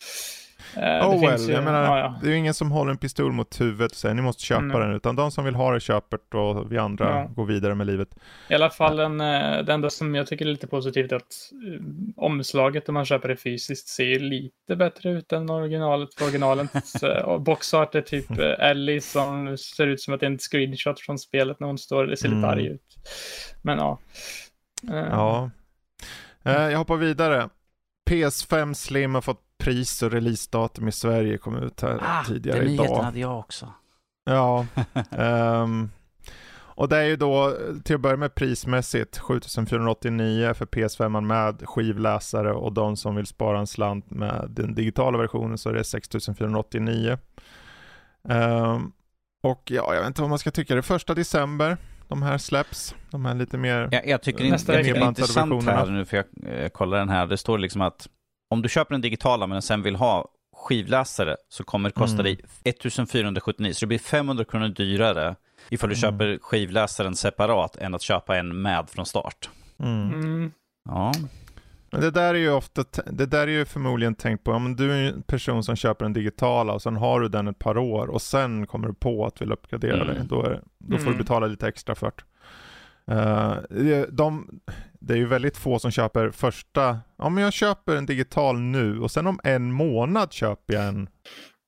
Uh, 0.76 1.08
oh 1.08 1.20
well, 1.20 1.40
ju, 1.40 1.52
jag 1.52 1.64
menar, 1.64 1.84
ja, 1.84 1.98
ja. 1.98 2.18
det 2.22 2.26
är 2.26 2.30
ju 2.30 2.36
ingen 2.36 2.54
som 2.54 2.72
håller 2.72 2.90
en 2.90 2.98
pistol 2.98 3.32
mot 3.32 3.60
huvudet 3.60 3.92
och 3.92 3.96
säger 3.96 4.14
ni 4.14 4.22
måste 4.22 4.42
köpa 4.42 4.62
mm. 4.62 4.80
den, 4.80 4.92
utan 4.92 5.16
de 5.16 5.30
som 5.30 5.44
vill 5.44 5.54
ha 5.54 5.72
det 5.72 5.80
köper 5.80 6.36
och 6.36 6.72
vi 6.72 6.78
andra 6.78 7.10
ja. 7.10 7.30
går 7.36 7.46
vidare 7.46 7.74
med 7.74 7.86
livet. 7.86 8.08
I 8.48 8.54
alla 8.54 8.70
fall 8.70 9.00
en, 9.00 9.20
eh, 9.20 9.58
det 9.64 9.72
enda 9.72 9.90
som 9.90 10.14
jag 10.14 10.26
tycker 10.26 10.46
är 10.46 10.50
lite 10.50 10.66
positivt 10.66 11.12
är 11.12 11.16
att 11.16 11.52
uh, 11.66 11.80
omslaget 12.16 12.88
om 12.88 12.94
man 12.94 13.04
köper 13.04 13.28
det 13.28 13.36
fysiskt 13.36 13.88
ser 13.88 14.18
lite 14.18 14.76
bättre 14.76 15.10
ut 15.10 15.32
än 15.32 15.50
originalet. 15.50 16.14
För 16.14 16.24
originalens 16.24 17.02
uh, 17.02 17.38
boxart 17.38 17.94
är 17.94 18.00
typ 18.00 18.30
uh, 18.30 18.46
Ellie 18.58 19.00
som 19.00 19.56
ser 19.58 19.86
ut 19.86 20.00
som 20.00 20.14
att 20.14 20.20
det 20.20 20.26
är 20.26 20.30
en 20.30 20.38
screenshot 20.38 21.00
från 21.00 21.18
spelet 21.18 21.60
när 21.60 21.66
hon 21.66 21.78
står, 21.78 22.06
det 22.06 22.16
ser 22.16 22.28
lite 22.28 22.38
mm. 22.38 22.50
arg 22.50 22.66
ut. 22.66 22.96
Men 23.62 23.78
ja. 23.78 23.98
Ja. 24.92 25.50
jag 26.42 26.78
hoppar 26.78 26.96
vidare. 26.96 27.48
PS5 28.10 28.74
Slim 28.74 29.14
har 29.14 29.22
fått 29.22 29.43
pris 29.58 30.02
och 30.02 30.12
releasedatum 30.12 30.88
i 30.88 30.92
Sverige 30.92 31.38
kom 31.38 31.56
ut 31.56 31.80
här 31.80 32.00
ah, 32.02 32.24
tidigare 32.24 32.58
den 32.58 32.68
idag. 32.68 32.96
Den 32.96 33.04
hade 33.04 33.20
jag 33.20 33.38
också. 33.38 33.72
Ja. 34.24 34.66
um, 35.10 35.90
och 36.76 36.88
det 36.88 36.96
är 36.96 37.04
ju 37.04 37.16
då 37.16 37.56
till 37.84 37.94
att 37.94 38.00
börja 38.00 38.16
med 38.16 38.34
prismässigt 38.34 39.18
7489 39.18 40.54
för 40.54 40.66
PS5 40.66 41.20
med 41.20 41.68
skivläsare 41.68 42.52
och 42.52 42.72
de 42.72 42.96
som 42.96 43.16
vill 43.16 43.26
spara 43.26 43.58
en 43.58 43.66
slant 43.66 44.10
med 44.10 44.46
den 44.50 44.74
digitala 44.74 45.18
versionen 45.18 45.58
så 45.58 45.68
är 45.68 45.74
det 45.74 45.84
6489. 45.84 47.18
Um, 48.22 48.32
ehm, 48.32 48.92
och 49.42 49.70
ja, 49.70 49.94
jag 49.94 50.00
vet 50.00 50.06
inte 50.08 50.20
vad 50.20 50.30
man 50.30 50.38
ska 50.38 50.50
tycka. 50.50 50.74
Det 50.74 50.80
är 50.80 50.82
första 50.82 51.14
december. 51.14 51.76
de 52.08 52.22
här 52.22 52.38
släpps. 52.38 52.94
De 53.10 53.24
här 53.24 53.34
lite 53.34 53.58
mer 53.58 53.88
Jag, 53.92 54.06
jag 54.08 54.22
tycker 54.22 54.44
inte 54.44 54.72
det 54.72 54.90
är 54.90 55.08
intressant 55.08 55.64
här 55.64 55.86
nu, 55.86 56.04
för 56.04 56.16
jag, 56.16 56.26
jag 56.62 56.72
kollar 56.72 56.98
den 56.98 57.08
här. 57.08 57.26
Det 57.26 57.36
står 57.36 57.58
liksom 57.58 57.80
att 57.80 58.08
om 58.48 58.62
du 58.62 58.68
köper 58.68 58.94
den 58.94 59.00
digitala 59.00 59.46
men 59.46 59.62
sen 59.62 59.82
vill 59.82 59.96
ha 59.96 60.28
skivläsare 60.56 61.36
så 61.48 61.64
kommer 61.64 61.88
det 61.88 61.92
kosta 61.92 62.14
mm. 62.14 62.24
dig 62.24 62.40
1479, 62.64 63.72
så 63.72 63.80
det 63.80 63.86
blir 63.86 63.98
500 63.98 64.44
kronor 64.44 64.68
dyrare 64.68 65.36
ifall 65.70 65.90
du 65.90 65.94
mm. 65.94 66.00
köper 66.00 66.38
skivläsaren 66.42 67.16
separat 67.16 67.76
än 67.76 67.94
att 67.94 68.02
köpa 68.02 68.36
en 68.36 68.62
med 68.62 68.90
från 68.90 69.06
start. 69.06 69.50
Mm. 69.78 70.12
mm. 70.12 70.52
Ja. 70.88 71.12
Men 71.90 72.00
det 72.00 72.10
där 72.10 72.34
är 72.34 72.38
ju 72.38 72.50
ofta, 72.50 72.84
det 73.06 73.26
där 73.26 73.46
är 73.46 73.52
ju 73.52 73.64
förmodligen 73.64 74.14
tänkt 74.14 74.44
på, 74.44 74.52
om 74.52 74.76
du 74.76 74.92
är 74.92 75.12
en 75.12 75.22
person 75.22 75.64
som 75.64 75.76
köper 75.76 76.04
den 76.04 76.12
digitala 76.12 76.72
och 76.72 76.82
sen 76.82 76.96
har 76.96 77.20
du 77.20 77.28
den 77.28 77.48
ett 77.48 77.58
par 77.58 77.78
år 77.78 78.06
och 78.06 78.22
sen 78.22 78.66
kommer 78.66 78.88
du 78.88 78.94
på 78.94 79.26
att 79.26 79.34
du 79.34 79.44
vill 79.44 79.52
uppgradera 79.52 80.02
mm. 80.02 80.06
dig, 80.06 80.24
då, 80.28 80.42
är, 80.42 80.62
då 80.78 80.96
får 80.96 81.04
du 81.04 81.10
mm. 81.10 81.18
betala 81.18 81.46
lite 81.46 81.68
extra 81.68 81.94
för 81.94 82.12
det. 82.16 82.24
Uh, 83.14 84.06
de, 84.10 84.60
det 85.06 85.14
är 85.14 85.18
ju 85.18 85.26
väldigt 85.26 85.56
få 85.56 85.78
som 85.78 85.90
köper 85.90 86.30
första, 86.30 86.98
ja 87.18 87.28
men 87.28 87.44
jag 87.44 87.52
köper 87.52 87.96
en 87.96 88.06
digital 88.06 88.60
nu 88.60 89.00
och 89.00 89.10
sen 89.10 89.26
om 89.26 89.40
en 89.44 89.72
månad 89.72 90.32
köper 90.32 90.74
jag 90.74 90.84
en. 90.84 91.08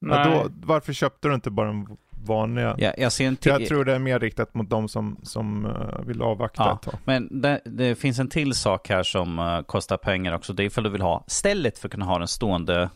Ja, 0.00 0.24
då, 0.24 0.50
varför 0.62 0.92
köpte 0.92 1.28
du 1.28 1.34
inte 1.34 1.50
bara 1.50 1.68
en 1.68 1.86
vanliga? 2.10 2.74
Ja, 2.78 2.92
jag, 2.98 3.12
ser 3.12 3.26
en 3.26 3.36
jag 3.42 3.66
tror 3.66 3.84
det 3.84 3.94
är 3.94 3.98
mer 3.98 4.18
riktat 4.18 4.54
mot 4.54 4.70
de 4.70 4.88
som, 4.88 5.20
som 5.22 5.66
uh, 5.66 6.06
vill 6.06 6.22
avvakta 6.22 6.62
ja, 6.62 6.74
ett 6.74 6.82
tag. 6.82 6.94
Men 7.04 7.40
det, 7.42 7.60
det, 7.64 7.94
finns 7.94 8.18
en 8.18 8.28
till 8.28 8.54
sak 8.54 8.88
här 8.88 9.02
som 9.02 9.38
uh, 9.38 9.62
kostar 9.62 9.96
pengar 9.96 10.34
också. 10.34 10.52
Det 10.52 10.62
är 10.62 10.64
ifall 10.64 10.84
du 10.84 10.90
vill 10.90 11.02
ha 11.02 11.24
stället 11.26 11.78
för 11.78 11.88
att 11.88 11.92
kunna 11.92 12.04
ha 12.04 12.18
den 12.18 12.28
stående 12.28 12.90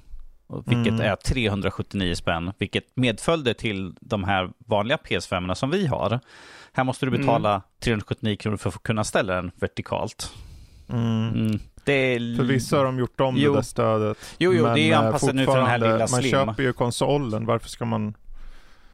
vilket 0.67 0.93
mm. 0.93 1.01
är 1.01 1.17
379 1.17 2.15
spänn, 2.15 2.53
vilket 2.59 2.85
medföljde 2.95 3.55
till 3.55 3.95
de 4.01 4.25
här 4.25 4.51
vanliga 4.59 4.97
PS5 4.97 5.55
som 5.55 5.71
vi 5.71 5.87
har. 5.87 6.21
Här 6.73 6.85
måste 6.85 7.07
du 7.07 7.11
betala 7.11 7.51
mm. 7.51 7.63
379 7.81 8.37
kronor 8.37 8.57
för 8.57 8.69
att 8.69 8.83
kunna 8.83 9.05
ställa 9.05 9.35
den 9.35 9.51
vertikalt. 9.61 10.33
Mm. 10.89 11.29
Mm. 11.29 11.61
Är... 11.85 12.37
För 12.37 12.45
vissa 12.45 12.77
har 12.77 12.85
de 12.85 12.99
gjort 12.99 13.21
om 13.21 13.37
jo. 13.37 13.53
det 13.53 13.59
där 13.59 13.63
stödet. 13.63 14.19
Jo, 14.39 14.53
jo, 14.53 14.65
det 14.65 14.81
är 14.81 14.93
eh, 14.93 14.99
anpassat 14.99 15.35
nu 15.35 15.45
för 15.45 15.57
den 15.57 15.67
här 15.67 15.79
lilla 15.79 16.07
Slim. 16.07 16.31
Man 16.37 16.47
köper 16.47 16.63
ju 16.63 16.73
konsolen, 16.73 17.47
varför 17.47 17.69
ska 17.69 17.85
man 17.85 18.17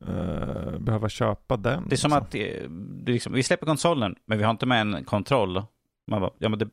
uh, 0.09 0.79
behöva 0.79 1.09
köpa 1.09 1.57
den? 1.57 1.89
Det 1.89 1.95
är 1.95 1.97
som 1.97 2.11
liksom? 2.11 2.13
att 2.13 2.31
det, 2.31 3.13
liksom, 3.13 3.33
vi 3.33 3.43
släpper 3.43 3.67
konsolen, 3.67 4.15
men 4.27 4.39
vi 4.39 4.45
har 4.45 4.51
inte 4.51 4.67
med 4.67 4.81
en 4.81 5.05
kontroll. 5.05 5.63
Man 6.11 6.21
bara, 6.21 6.31
ja 6.39 6.49
men 6.49 6.59
det 6.59 6.69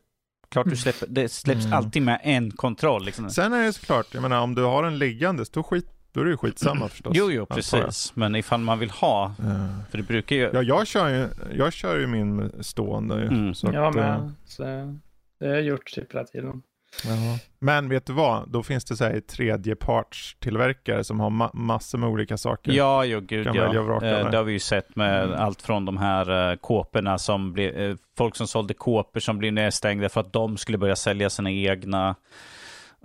klart 0.49 0.69
du 0.69 0.75
släpper, 0.75 1.07
det 1.07 1.29
släpps 1.29 1.65
mm. 1.65 1.77
alltid 1.77 2.01
med 2.01 2.19
en 2.23 2.51
kontroll. 2.51 3.05
Liksom. 3.05 3.29
Sen 3.29 3.53
är 3.53 3.63
det 3.63 3.73
såklart, 3.73 4.07
jag 4.11 4.21
menar 4.21 4.41
om 4.41 4.55
du 4.55 4.63
har 4.63 4.83
en 4.83 4.97
liggandes, 4.97 5.49
då 5.49 5.63
skit 5.63 5.89
då 6.13 6.21
är 6.21 6.25
det 6.25 6.31
ju 6.31 6.37
skitsamma 6.37 6.87
förstås. 6.87 7.13
Jo, 7.15 7.31
jo, 7.31 7.45
precis. 7.45 8.15
Men 8.15 8.35
ifall 8.35 8.59
man 8.59 8.79
vill 8.79 8.89
ha, 8.89 9.35
ja. 9.37 9.43
för 9.89 9.97
det 9.97 10.03
brukar 10.03 10.35
ju... 10.35 10.49
Ja, 10.53 10.61
jag 10.61 10.87
kör 10.87 11.09
ju, 11.09 11.27
jag 11.57 11.73
kör 11.73 11.99
ju 11.99 12.07
min 12.07 12.63
stående. 12.63 13.21
Mm. 13.21 13.53
Så 13.55 13.69
jag 13.73 13.95
med. 13.95 14.15
Äh... 14.15 14.29
Så 14.45 14.63
det 14.63 15.47
har 15.47 15.53
jag 15.53 15.61
gjort 15.61 15.91
typ 15.91 16.13
hela 16.13 16.23
tiden. 16.23 16.61
Jaha. 17.05 17.39
Men 17.59 17.89
vet 17.89 18.05
du 18.05 18.13
vad? 18.13 18.49
Då 18.49 18.63
finns 18.63 18.85
det 18.85 18.95
så 18.95 19.03
här 19.03 19.19
tredjepartstillverkare 19.19 21.03
som 21.03 21.19
har 21.19 21.29
ma 21.29 21.51
massor 21.53 21.97
med 21.97 22.09
olika 22.09 22.37
saker. 22.37 22.71
Ja, 22.71 23.05
jo 23.05 23.19
gud 23.19 23.47
ja. 23.53 23.73
Eh, 24.03 24.29
det 24.29 24.37
har 24.37 24.43
vi 24.43 24.53
ju 24.53 24.59
sett 24.59 24.95
med 24.95 25.23
mm. 25.23 25.39
allt 25.39 25.61
från 25.61 25.85
de 25.85 25.97
här 25.97 26.51
eh, 26.51 26.55
kåporna 26.55 27.17
som 27.17 27.53
blir, 27.53 27.79
eh, 27.79 27.95
folk 28.17 28.35
som 28.35 28.47
sålde 28.47 28.73
kåpor 28.73 29.19
som 29.19 29.37
blir 29.37 29.51
nedstängda 29.51 30.09
för 30.09 30.21
att 30.21 30.33
de 30.33 30.57
skulle 30.57 30.77
börja 30.77 30.95
sälja 30.95 31.29
sina 31.29 31.51
egna. 31.51 32.15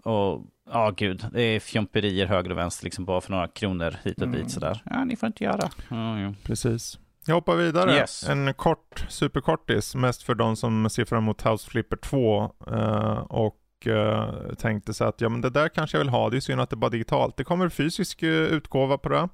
Och 0.04 0.42
ja, 0.72 0.92
gud, 0.96 1.26
det 1.32 1.42
är 1.42 1.60
fjomperier 1.60 2.26
höger 2.26 2.50
och 2.50 2.58
vänster 2.58 2.84
liksom 2.84 3.04
bara 3.04 3.20
för 3.20 3.30
några 3.30 3.48
kronor 3.48 3.96
hit 4.02 4.22
och 4.22 4.28
dit 4.28 4.36
mm. 4.36 4.48
sådär. 4.48 4.82
Ja, 4.84 5.04
ni 5.04 5.16
får 5.16 5.26
inte 5.26 5.44
göra. 5.44 5.70
Ja, 5.88 6.20
ja. 6.20 6.34
Precis. 6.42 6.98
Jag 7.26 7.34
hoppar 7.34 7.56
vidare. 7.56 7.94
Yes. 7.94 8.28
En 8.28 8.54
kort, 8.54 9.04
superkortis, 9.08 9.94
mest 9.94 10.22
för 10.22 10.34
de 10.34 10.56
som 10.56 10.90
ser 10.90 11.04
fram 11.04 11.22
emot 11.22 11.46
House 11.46 11.70
Flipper 11.70 11.96
2 11.96 12.52
uh, 12.70 13.18
och 13.18 13.56
uh, 13.86 14.54
tänkte 14.54 14.94
sig 14.94 15.06
att 15.06 15.20
ja 15.20 15.28
men 15.28 15.40
det 15.40 15.50
där 15.50 15.68
kanske 15.68 15.96
jag 15.96 16.04
vill 16.04 16.08
ha, 16.08 16.30
det 16.30 16.36
är 16.36 16.40
synd 16.40 16.60
att 16.60 16.70
det 16.70 16.76
bara 16.76 16.86
är 16.86 16.90
digitalt. 16.90 17.36
Det 17.36 17.44
kommer 17.44 17.68
fysisk 17.68 18.22
uh, 18.22 18.30
utgåva 18.30 18.98
på 18.98 19.08
det 19.08 19.28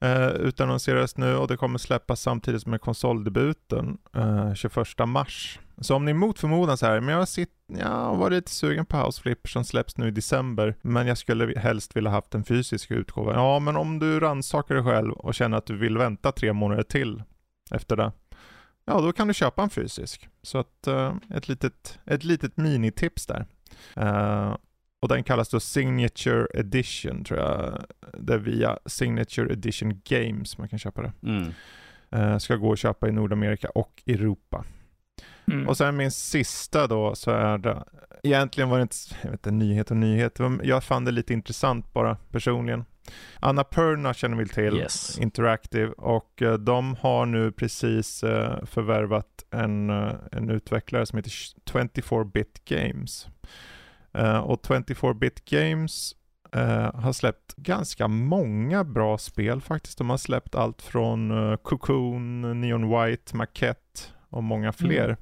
eh, 0.00 0.28
utannonseras 0.28 1.16
nu 1.16 1.36
och 1.36 1.48
det 1.48 1.56
kommer 1.56 1.78
släppas 1.78 2.20
samtidigt 2.20 2.66
med 2.66 2.80
konsoldebuten 2.80 3.98
eh, 4.16 4.54
21 4.54 4.86
mars. 5.06 5.58
Så 5.80 5.94
om 5.94 6.04
ni 6.04 6.12
mot 6.12 6.38
förmodan 6.38 6.78
så 6.78 6.86
här, 6.86 7.00
men 7.00 7.14
jag, 7.14 7.28
sitt, 7.28 7.54
ja, 7.66 8.14
var 8.14 8.30
lite 8.30 8.50
sugen 8.50 8.86
på 8.86 8.96
House 8.96 9.22
Flipper 9.22 9.48
som 9.48 9.64
släpps 9.64 9.96
nu 9.96 10.08
i 10.08 10.10
december, 10.10 10.74
men 10.82 11.06
jag 11.06 11.18
skulle 11.18 11.58
helst 11.58 11.96
vilja 11.96 12.10
haft 12.10 12.34
en 12.34 12.44
fysisk 12.44 12.90
utgåva. 12.90 13.34
Ja, 13.34 13.58
men 13.58 13.76
om 13.76 13.98
du 13.98 14.20
rannsakar 14.20 14.74
dig 14.74 14.84
själv 14.84 15.12
och 15.12 15.34
känner 15.34 15.58
att 15.58 15.66
du 15.66 15.76
vill 15.76 15.98
vänta 15.98 16.32
tre 16.32 16.52
månader 16.52 16.82
till 16.82 17.22
efter 17.70 17.96
det, 17.96 18.12
ja 18.84 19.00
då 19.00 19.12
kan 19.12 19.28
du 19.28 19.34
köpa 19.34 19.62
en 19.62 19.70
fysisk. 19.70 20.28
Så 20.42 20.58
att 20.58 20.86
eh, 20.86 21.14
ett 21.34 21.48
litet, 21.48 21.98
ett 22.06 22.24
litet 22.24 22.56
minitips 22.56 23.26
där. 23.26 23.46
Eh, 23.96 24.56
och 25.00 25.08
den 25.08 25.24
kallas 25.24 25.48
då 25.48 25.60
Signature 25.60 26.46
Edition 26.54 27.24
tror 27.24 27.38
jag. 27.38 27.84
Det 28.18 28.34
är 28.34 28.38
via 28.38 28.78
Signature 28.86 29.52
Edition 29.52 30.00
Games 30.04 30.58
man 30.58 30.68
kan 30.68 30.78
köpa 30.78 31.02
det. 31.02 31.12
Mm. 31.22 31.52
Uh, 32.16 32.38
ska 32.38 32.56
gå 32.56 32.72
att 32.72 32.78
köpa 32.78 33.08
i 33.08 33.12
Nordamerika 33.12 33.68
och 33.68 34.02
Europa. 34.06 34.64
Mm. 35.46 35.68
Och 35.68 35.76
sen 35.76 35.96
min 35.96 36.10
sista 36.10 36.86
då 36.86 37.14
så 37.14 37.30
är 37.30 37.58
det, 37.58 37.84
egentligen 38.22 38.70
var 38.70 38.78
det 38.78 38.82
inte, 38.82 38.96
jag 39.22 39.30
vet 39.30 39.38
inte, 39.38 39.50
nyhet 39.50 39.90
och 39.90 39.96
nyhet, 39.96 40.38
jag 40.62 40.84
fann 40.84 41.04
det 41.04 41.10
lite 41.10 41.32
intressant 41.32 41.92
bara 41.92 42.16
personligen. 42.30 42.84
Anna 43.40 43.64
Perna 43.64 44.14
känner 44.14 44.36
vi 44.36 44.48
till, 44.48 44.76
yes. 44.76 45.18
Interactive, 45.18 45.92
och 45.92 46.42
uh, 46.42 46.52
de 46.52 46.96
har 47.00 47.26
nu 47.26 47.52
precis 47.52 48.24
uh, 48.24 48.64
förvärvat 48.64 49.44
en, 49.50 49.90
en 50.32 50.50
utvecklare 50.50 51.06
som 51.06 51.16
heter 51.16 51.30
24-bit 51.30 52.64
games. 52.64 53.28
Och 54.44 54.62
24-bit 54.66 55.44
games 55.44 56.14
har 56.94 57.12
släppt 57.12 57.56
ganska 57.56 58.08
många 58.08 58.84
bra 58.84 59.18
spel 59.18 59.60
faktiskt. 59.60 59.98
De 59.98 60.10
har 60.10 60.16
släppt 60.16 60.54
allt 60.54 60.82
från 60.82 61.32
Cocoon, 61.62 62.60
Neon 62.60 62.90
White, 62.90 63.36
Maquette 63.36 64.00
och 64.28 64.42
många 64.42 64.72
fler. 64.72 65.04
Mm. 65.04 65.16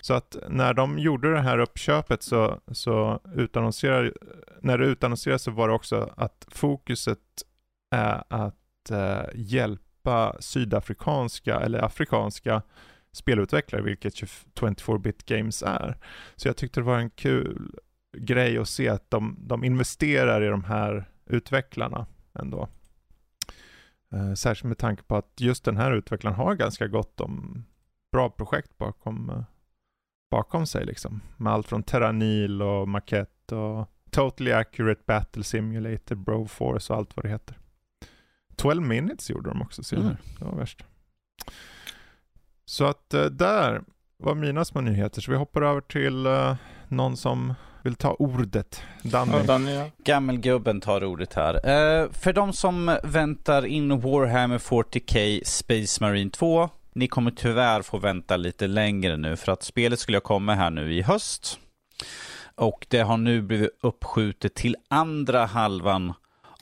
Så 0.00 0.14
att 0.14 0.36
när 0.48 0.74
de 0.74 0.98
gjorde 0.98 1.32
det 1.32 1.40
här 1.40 1.58
uppköpet 1.58 2.22
så, 2.22 2.60
så 2.72 3.20
utannonserade, 3.34 4.12
när 4.60 4.78
det 4.78 4.86
utannonserades 4.86 5.42
så 5.42 5.50
var 5.50 5.68
det 5.68 5.74
också 5.74 6.12
att 6.16 6.46
fokuset 6.48 7.18
är 7.94 8.24
att 8.28 8.90
eh, 8.90 9.24
hjälpa 9.34 10.36
sydafrikanska 10.40 11.60
eller 11.60 11.84
afrikanska 11.84 12.62
spelutvecklare, 13.12 13.82
vilket 13.82 14.14
24-bit 14.14 15.26
games 15.26 15.62
är. 15.62 15.96
Så 16.36 16.48
jag 16.48 16.56
tyckte 16.56 16.80
det 16.80 16.84
var 16.84 16.98
en 16.98 17.10
kul 17.10 17.76
grej 18.12 18.58
att 18.58 18.68
se 18.68 18.88
att 18.88 19.10
de, 19.10 19.36
de 19.40 19.64
investerar 19.64 20.42
i 20.42 20.46
de 20.46 20.64
här 20.64 21.08
utvecklarna 21.26 22.06
ändå. 22.34 22.68
Eh, 24.12 24.34
särskilt 24.34 24.68
med 24.68 24.78
tanke 24.78 25.02
på 25.02 25.16
att 25.16 25.32
just 25.36 25.64
den 25.64 25.76
här 25.76 25.92
utvecklaren 25.92 26.36
har 26.36 26.54
ganska 26.54 26.86
gott 26.86 27.20
om 27.20 27.64
bra 28.12 28.30
projekt 28.30 28.78
bakom 28.78 29.30
eh, 29.30 29.42
bakom 30.30 30.66
sig 30.66 30.84
liksom. 30.84 31.20
Med 31.36 31.52
allt 31.52 31.68
från 31.68 31.82
Terranil 31.82 32.62
och 32.62 32.88
Maquette 32.88 33.54
och 33.54 33.88
Totally 34.10 34.52
Accurate 34.52 35.02
Battle 35.06 35.44
Simulator, 35.44 36.14
Broforce 36.14 36.92
och 36.92 36.98
allt 36.98 37.16
vad 37.16 37.24
det 37.24 37.28
heter. 37.28 37.58
12 38.56 38.82
minutes 38.82 39.30
gjorde 39.30 39.50
de 39.50 39.62
också 39.62 39.82
senare. 39.82 40.06
Mm. 40.06 40.16
Det 40.38 40.44
var 40.44 40.56
värst. 40.56 40.84
Så 42.64 42.84
att 42.84 43.14
uh, 43.14 43.24
där 43.24 43.82
var 44.16 44.34
mina 44.34 44.64
små 44.64 44.80
nyheter. 44.80 45.20
Så 45.20 45.30
vi 45.30 45.36
hoppar 45.36 45.62
över 45.62 45.80
till 45.80 46.26
någon 46.88 47.16
som 47.16 47.54
vill 47.82 47.94
ta 47.94 48.14
ordet. 48.14 48.82
Danny. 49.02 49.32
Ja, 49.32 49.42
Danny 49.42 49.74
ja. 49.74 49.90
Gammelgubben 50.04 50.80
tar 50.80 51.04
ordet 51.04 51.34
här. 51.34 51.54
Uh, 51.54 52.12
för 52.12 52.32
de 52.32 52.52
som 52.52 52.98
väntar 53.04 53.66
in 53.66 54.00
Warhammer 54.00 54.58
40K 54.58 55.40
Space 55.44 56.04
Marine 56.04 56.30
2 56.30 56.70
ni 56.94 57.08
kommer 57.08 57.30
tyvärr 57.30 57.82
få 57.82 57.98
vänta 57.98 58.36
lite 58.36 58.66
längre 58.66 59.16
nu 59.16 59.36
för 59.36 59.52
att 59.52 59.62
spelet 59.62 59.98
skulle 59.98 60.16
ha 60.16 60.22
kommit 60.22 60.56
här 60.56 60.70
nu 60.70 60.94
i 60.94 61.02
höst. 61.02 61.58
Och 62.54 62.86
det 62.88 63.00
har 63.00 63.16
nu 63.16 63.42
blivit 63.42 63.70
uppskjutet 63.80 64.54
till 64.54 64.76
andra 64.88 65.44
halvan 65.46 66.14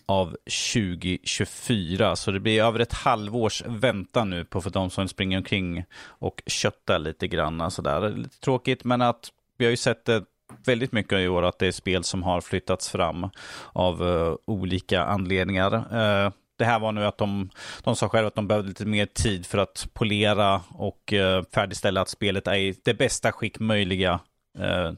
av 0.07 0.37
2024. 0.75 2.17
Så 2.17 2.31
det 2.31 2.41
blir 2.41 2.63
över 2.63 2.79
ett 2.79 2.93
halvårs 2.93 3.63
väntan 3.67 4.31
nu 4.31 4.45
på 4.45 4.61
för 4.61 4.71
de 4.71 4.91
som 4.91 5.09
springer 5.09 5.39
omkring 5.39 5.85
och 6.03 6.43
köttar 6.47 6.99
lite 6.99 7.29
grann. 7.29 7.71
Sådär. 7.71 8.11
Lite 8.11 8.41
tråkigt, 8.41 8.85
men 8.85 9.03
att 9.03 9.29
vi 9.59 9.65
har 9.65 9.71
ju 9.71 9.77
sett 9.77 10.05
det 10.05 10.25
väldigt 10.65 10.93
mycket 10.93 11.19
i 11.19 11.29
år 11.29 11.43
att 11.43 11.59
det 11.59 11.67
är 11.67 11.73
spel 11.73 12.05
som 12.05 12.23
har 12.23 12.41
flyttats 12.41 12.89
fram 12.89 13.31
av 13.73 14.03
uh, 14.03 14.35
olika 14.47 15.05
anledningar. 15.05 15.75
Uh, 15.75 16.33
det 16.59 16.65
här 16.65 16.79
var 16.79 16.93
nu 16.93 17.05
att 17.05 17.19
de, 17.19 17.51
de 17.85 17.97
sa 17.97 18.09
själva 18.09 18.29
att 18.29 18.35
de 18.35 18.49
behövde 18.49 18.69
lite 18.69 18.87
mer 18.87 19.07
tid 19.07 19.47
för 19.47 19.59
att 19.59 19.89
polera 19.93 20.61
och 20.69 21.13
uh, 21.13 21.43
färdigställa 21.55 22.01
att 22.01 22.09
spelet 22.09 22.47
är 22.47 22.55
i 22.55 22.75
det 22.85 22.95
bästa 22.95 23.33
skick 23.33 23.59
möjliga 23.61 24.21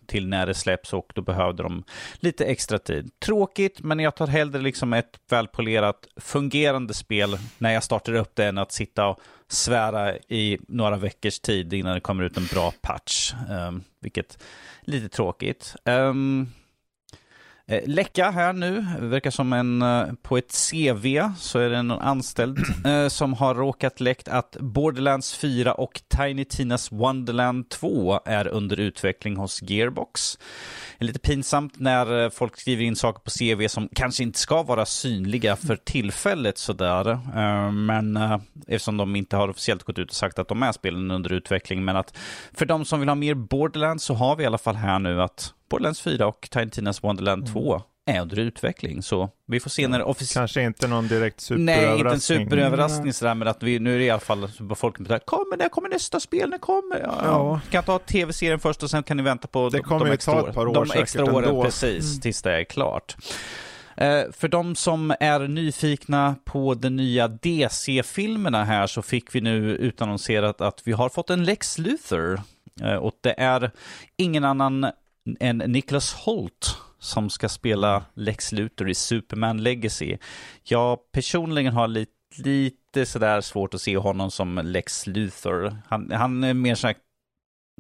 till 0.07 0.29
när 0.29 0.47
det 0.47 0.55
släpps 0.55 0.93
och 0.93 1.13
då 1.15 1.23
behövde 1.23 1.63
de 1.63 1.85
lite 2.15 2.45
extra 2.45 2.79
tid. 2.79 3.11
Tråkigt, 3.19 3.81
men 3.81 3.99
jag 3.99 4.17
tar 4.17 4.27
hellre 4.27 4.61
liksom 4.61 4.93
ett 4.93 5.21
välpolerat, 5.31 6.07
fungerande 6.17 6.95
spel 6.95 7.39
när 7.59 7.73
jag 7.73 7.83
startar 7.83 8.15
upp 8.15 8.31
det 8.35 8.45
än 8.45 8.59
att 8.59 8.73
sitta 8.73 9.07
och 9.07 9.21
svära 9.49 10.17
i 10.17 10.59
några 10.69 10.97
veckors 10.97 11.41
tid 11.41 11.73
innan 11.73 11.95
det 11.95 12.01
kommer 12.01 12.25
ut 12.25 12.37
en 12.37 12.47
bra 12.47 12.73
patch. 12.83 13.35
Vilket 14.01 14.39
lite 14.85 15.09
tråkigt. 15.09 15.77
Um, 15.85 16.49
Eh, 17.67 17.83
läcka 17.87 18.31
här 18.31 18.53
nu, 18.53 18.87
verkar 19.01 19.31
som 19.31 19.53
en, 19.53 19.83
eh, 19.83 20.07
på 20.23 20.37
ett 20.37 20.53
CV 20.71 21.33
så 21.39 21.59
är 21.59 21.71
det 21.71 21.83
någon 21.83 22.01
anställd 22.01 22.59
eh, 22.87 23.09
som 23.09 23.35
har 23.35 23.55
råkat 23.55 24.01
läckt 24.01 24.29
att 24.29 24.57
Borderlands 24.61 25.37
4 25.37 25.75
och 25.75 26.03
Tiny 26.09 26.45
Tinas 26.45 26.93
Wonderland 26.93 27.69
2 27.69 28.21
är 28.25 28.49
under 28.49 28.81
utveckling 28.81 29.37
hos 29.37 29.63
Gearbox. 29.63 30.39
Det 30.99 31.05
är 31.05 31.07
lite 31.07 31.19
pinsamt 31.19 31.79
när 31.79 32.25
eh, 32.25 32.31
folk 32.31 32.61
skriver 32.61 32.85
in 32.85 32.97
saker 32.97 33.21
på 33.21 33.31
CV 33.31 33.69
som 33.69 33.89
kanske 33.95 34.23
inte 34.23 34.39
ska 34.39 34.63
vara 34.63 34.87
synliga 34.87 35.57
för 35.57 35.77
tillfället 35.77 36.59
sådär. 36.59 37.19
Men 37.71 38.17
eftersom 38.67 38.97
de 38.97 39.17
inte 39.17 39.37
har 39.37 39.49
officiellt 39.49 39.83
gått 39.83 39.99
ut 39.99 40.11
och 40.11 40.17
sagt 40.17 40.39
att 40.39 40.49
de 40.49 40.63
är 40.63 40.73
spelen 40.73 41.11
under 41.11 41.33
utveckling. 41.33 41.85
Men 41.85 41.97
att 41.97 42.19
för 42.53 42.67
de 42.67 42.85
som 42.85 43.01
vill 43.01 43.09
ha 43.09 43.17
mer 43.17 43.35
Borderlands 43.35 44.05
så 44.05 44.15
har 44.15 44.37
vi 44.37 44.43
i 44.43 44.47
alla 44.47 44.59
fall 44.59 44.77
här 44.77 44.99
nu 44.99 45.23
att 45.23 45.55
Borderlands 45.73 46.01
4 46.01 46.27
och 46.27 46.49
Tiny 46.51 46.71
Tinas 46.71 47.03
Wonderland 47.03 47.53
2 47.53 47.75
mm. 47.75 48.19
är 48.19 48.23
under 48.23 48.39
utveckling. 48.39 49.03
Så 49.03 49.31
vi 49.47 49.61
får 49.61 49.71
se 49.71 49.89
när 49.89 49.99
det 49.99 50.05
officiellt... 50.05 50.41
Kanske 50.41 50.63
inte 50.63 50.89
någon 50.89 51.09
direkt 51.09 51.41
superöverraskning. 51.41 51.87
Nej, 51.89 51.99
inte 51.99 52.11
en 52.11 52.21
superöverraskning 52.21 53.03
mm. 53.03 53.13
sådär, 53.13 53.35
men 53.35 53.49
att 53.49 53.63
vi, 53.63 53.79
nu 53.79 53.95
är 53.95 53.99
det 53.99 54.05
i 54.05 54.11
alla 54.11 54.21
fall 54.21 54.49
folk 54.77 54.97
kommer 54.97 55.19
kommer, 55.19 55.57
när 55.57 55.69
kommer 55.69 55.89
nästa 55.89 56.21
spel, 56.21 56.51
när 56.51 56.59
kommer? 56.59 57.01
Ja, 57.01 57.21
ja. 57.25 57.61
Kan 57.71 57.85
ta 57.85 57.99
tv-serien 57.99 58.59
först 58.59 58.83
och 58.83 58.91
sen 58.91 59.03
kan 59.03 59.17
ni 59.17 59.23
vänta 59.23 59.49
på 59.49 59.69
det 59.69 59.81
kommer 59.81 60.07
de, 60.07 60.13
extra, 60.13 60.33
ta 60.33 60.49
ett 60.49 60.55
par 60.55 60.67
år 60.67 60.75
de 60.75 61.01
extra 61.01 61.25
åren, 61.25 61.49
ändå. 61.49 61.65
precis, 61.65 62.11
mm. 62.11 62.21
tills 62.21 62.43
det 62.43 62.53
är 62.53 62.65
klart. 62.65 63.17
Uh, 64.01 64.33
för 64.33 64.49
de 64.49 64.75
som 64.75 65.15
är 65.21 65.49
nyfikna 65.49 66.35
på 66.45 66.75
de 66.75 66.91
nya 66.91 67.29
DC-filmerna 67.29 68.65
här 68.65 68.87
så 68.87 69.03
fick 69.03 69.35
vi 69.35 69.41
nu 69.41 69.77
utannonserat 69.77 70.61
att 70.61 70.81
vi 70.85 70.93
har 70.93 71.09
fått 71.09 71.31
en 71.31 71.45
Lex 71.45 71.79
Luthor. 71.79 72.41
Uh, 72.83 72.95
och 72.95 73.13
det 73.21 73.35
är 73.39 73.71
ingen 74.17 74.45
annan 74.45 74.87
en 75.41 75.59
Niklas 75.59 76.15
Holt 76.15 76.77
som 76.99 77.31
ska 77.31 77.49
spela 77.49 78.05
Lex 78.15 78.53
Luthor 78.53 78.91
i 78.91 78.95
Superman 78.95 79.63
Legacy. 79.63 80.19
Jag 80.63 80.99
personligen 81.13 81.73
har 81.73 81.89
lite, 81.89 82.13
lite 82.37 83.07
sådär 83.07 83.41
svårt 83.41 83.75
att 83.75 83.81
se 83.81 83.97
honom 83.97 84.31
som 84.31 84.61
Lex 84.65 85.07
Luthor. 85.07 85.77
Han, 85.89 86.13
han 86.13 86.45
är 86.45 86.55
mer 86.55 86.75
såhär 86.75 86.97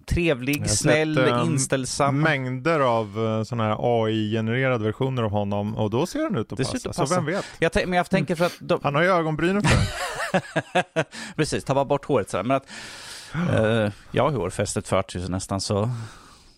trevlig, 0.06 0.70
snäll, 0.70 1.14
sett, 1.14 1.32
um, 1.32 1.52
inställsam. 1.52 2.20
Mängder 2.20 2.80
av 2.80 3.18
uh, 3.18 3.42
sådana 3.42 3.64
här 3.64 3.76
AI-genererade 3.78 4.84
versioner 4.84 5.22
av 5.22 5.30
honom 5.30 5.76
och 5.76 5.90
då 5.90 6.06
ser 6.06 6.22
han 6.22 6.36
ut 6.36 6.52
att 6.52 6.58
det 6.58 6.64
passa. 6.64 6.88
passa. 6.88 7.06
Så 7.06 7.14
vem 7.14 7.24
vet? 7.24 7.44
Jag 7.58 7.72
men 7.74 7.92
jag 7.92 8.10
tänker 8.10 8.34
för 8.34 8.44
att... 8.44 8.56
De... 8.60 8.80
Han 8.82 8.94
har 8.94 9.02
ju 9.02 9.08
ögonbrynen 9.08 9.62
för 9.62 9.78
Precis, 11.36 11.64
ta 11.64 11.74
bara 11.74 11.84
bort 11.84 12.04
håret 12.04 12.30
sådär. 12.30 12.44
Men 12.44 12.56
att, 12.56 12.66
uh, 13.34 13.92
jag 14.10 14.22
har 14.22 14.30
hårfästet 14.30 14.88
40 14.88 15.18
nästan 15.30 15.60
så 15.60 15.90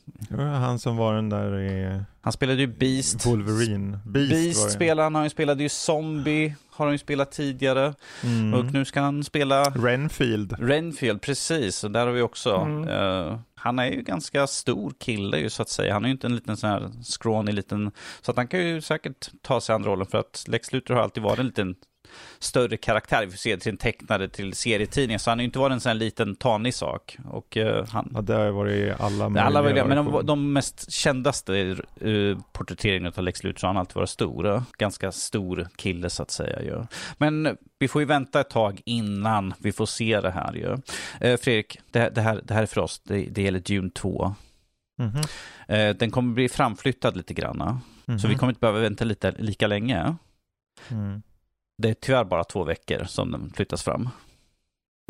det 0.05 0.37
var 0.37 0.45
han 0.45 0.79
som 0.79 0.97
var 0.97 1.15
den 1.15 1.29
där 1.29 1.59
i... 1.61 2.01
Han 2.21 2.33
spelade 2.33 2.61
ju 2.61 2.67
Beast. 2.67 3.27
Wolverine. 3.27 3.99
Beast, 4.05 4.31
Beast 4.31 4.71
spelade 4.71 5.03
han, 5.03 5.15
han 5.15 5.31
spelade 5.31 5.63
ju 5.63 5.69
Zombie, 5.69 6.55
har 6.71 6.87
han 6.87 6.95
ju 6.95 6.99
spelat 6.99 7.33
tidigare. 7.33 7.95
Mm. 8.23 8.55
Och 8.55 8.73
nu 8.73 8.85
ska 8.85 9.01
han 9.01 9.25
spela... 9.25 9.63
Renfield. 9.65 10.55
Renfield, 10.59 11.21
precis. 11.21 11.85
Och 11.85 11.91
där 11.91 12.07
har 12.07 12.13
vi 12.13 12.23
också... 12.23 12.55
Mm. 12.57 12.89
Uh, 12.89 13.39
han 13.55 13.79
är 13.79 13.87
ju 13.87 14.03
ganska 14.03 14.47
stor 14.47 14.93
kille 14.99 15.39
ju 15.39 15.51
så 15.51 15.63
att 15.63 15.69
säga. 15.69 15.93
Han 15.93 16.05
är 16.05 16.09
ju 16.09 16.13
inte 16.13 16.27
en 16.27 16.37
liten 16.37 16.57
sån 16.57 16.71
här 16.71 16.91
scrawny 17.03 17.53
liten... 17.53 17.91
Så 18.23 18.31
att 18.31 18.37
han 18.37 18.49
kan 18.49 18.67
ju 18.67 18.81
säkert 18.81 19.31
ta 19.43 19.61
sig 19.61 19.75
an 19.75 19.85
rollen 19.85 20.07
för 20.07 20.19
att 20.19 20.45
Lex 20.49 20.73
Luthor 20.73 20.95
har 20.95 21.03
alltid 21.03 21.23
varit 21.23 21.39
en 21.39 21.47
liten 21.47 21.75
större 22.39 22.77
karaktär. 22.77 23.25
Vi 23.25 23.31
får 23.31 23.39
se 23.39 23.57
till 23.57 23.71
en 23.73 23.77
tecknare 23.77 24.29
till 24.29 24.55
serietidningar. 24.55 25.19
Så 25.19 25.31
han 25.31 25.39
har 25.39 25.43
ju 25.43 25.47
inte 25.47 25.59
varit 25.59 25.73
en 25.73 25.81
sån 25.81 25.91
här 25.91 25.95
liten 25.95 26.37
tanig 26.37 26.75
sak. 26.75 27.17
Och, 27.31 27.57
uh, 27.57 27.85
han... 27.89 28.11
Ja, 28.15 28.21
det 28.21 28.35
har 28.35 28.51
varit 28.51 29.01
alla 29.01 29.29
möjliga. 29.29 29.45
Alla 29.45 29.63
möjliga 29.63 29.85
men 29.85 29.97
de, 29.97 30.27
de, 30.27 30.53
mest 30.53 30.93
kändaste 30.93 31.77
uh, 32.05 32.39
porträtteringarna 32.53 33.13
av 33.17 33.25
Lex 33.25 33.45
Luthor 33.45 33.69
har 33.69 33.75
alltid 33.75 33.95
varit 33.95 34.09
stora. 34.09 34.65
Ganska 34.79 35.13
stor 35.13 35.69
kille 35.77 36.11
så 36.11 36.23
att 36.23 36.31
säga. 36.31 36.63
Ju. 36.63 36.85
Men 37.19 37.57
vi 37.79 37.89
får 37.89 38.03
ju 38.03 38.07
vänta 38.07 38.41
ett 38.41 38.51
tag 38.51 38.81
innan 38.85 39.55
vi 39.59 39.73
får 39.73 39.87
se 39.87 40.21
det 40.21 40.31
här 40.31 40.53
ju. 40.53 40.73
Uh, 41.29 41.37
Fredrik, 41.37 41.79
det, 41.91 42.09
det, 42.15 42.21
här, 42.21 42.41
det 42.45 42.55
här 42.55 42.63
är 42.63 42.67
för 42.67 42.81
oss. 42.81 43.01
Det, 43.05 43.27
det 43.31 43.43
gäller 43.43 43.61
Dune 43.61 43.91
2. 43.91 44.35
Mm 44.99 45.13
-hmm. 45.13 45.29
Den 45.93 46.11
kommer 46.11 46.35
bli 46.35 46.49
framflyttad 46.49 47.17
lite 47.17 47.35
grann. 47.35 47.61
Mm 47.61 47.79
-hmm. 48.07 48.19
Så 48.19 48.29
vi 48.29 48.35
kommer 48.35 48.51
inte 48.51 48.61
behöva 48.61 48.79
vänta 48.79 49.05
lite, 49.05 49.35
lika 49.39 49.67
länge. 49.67 50.17
Mm. 50.91 51.23
Det 51.79 51.91
är 51.91 51.95
tyvärr 51.95 52.25
bara 52.25 52.45
två 52.45 52.65
veckor 52.65 53.05
som 53.05 53.31
den 53.33 53.53
flyttas 53.57 53.83
fram. 53.83 54.09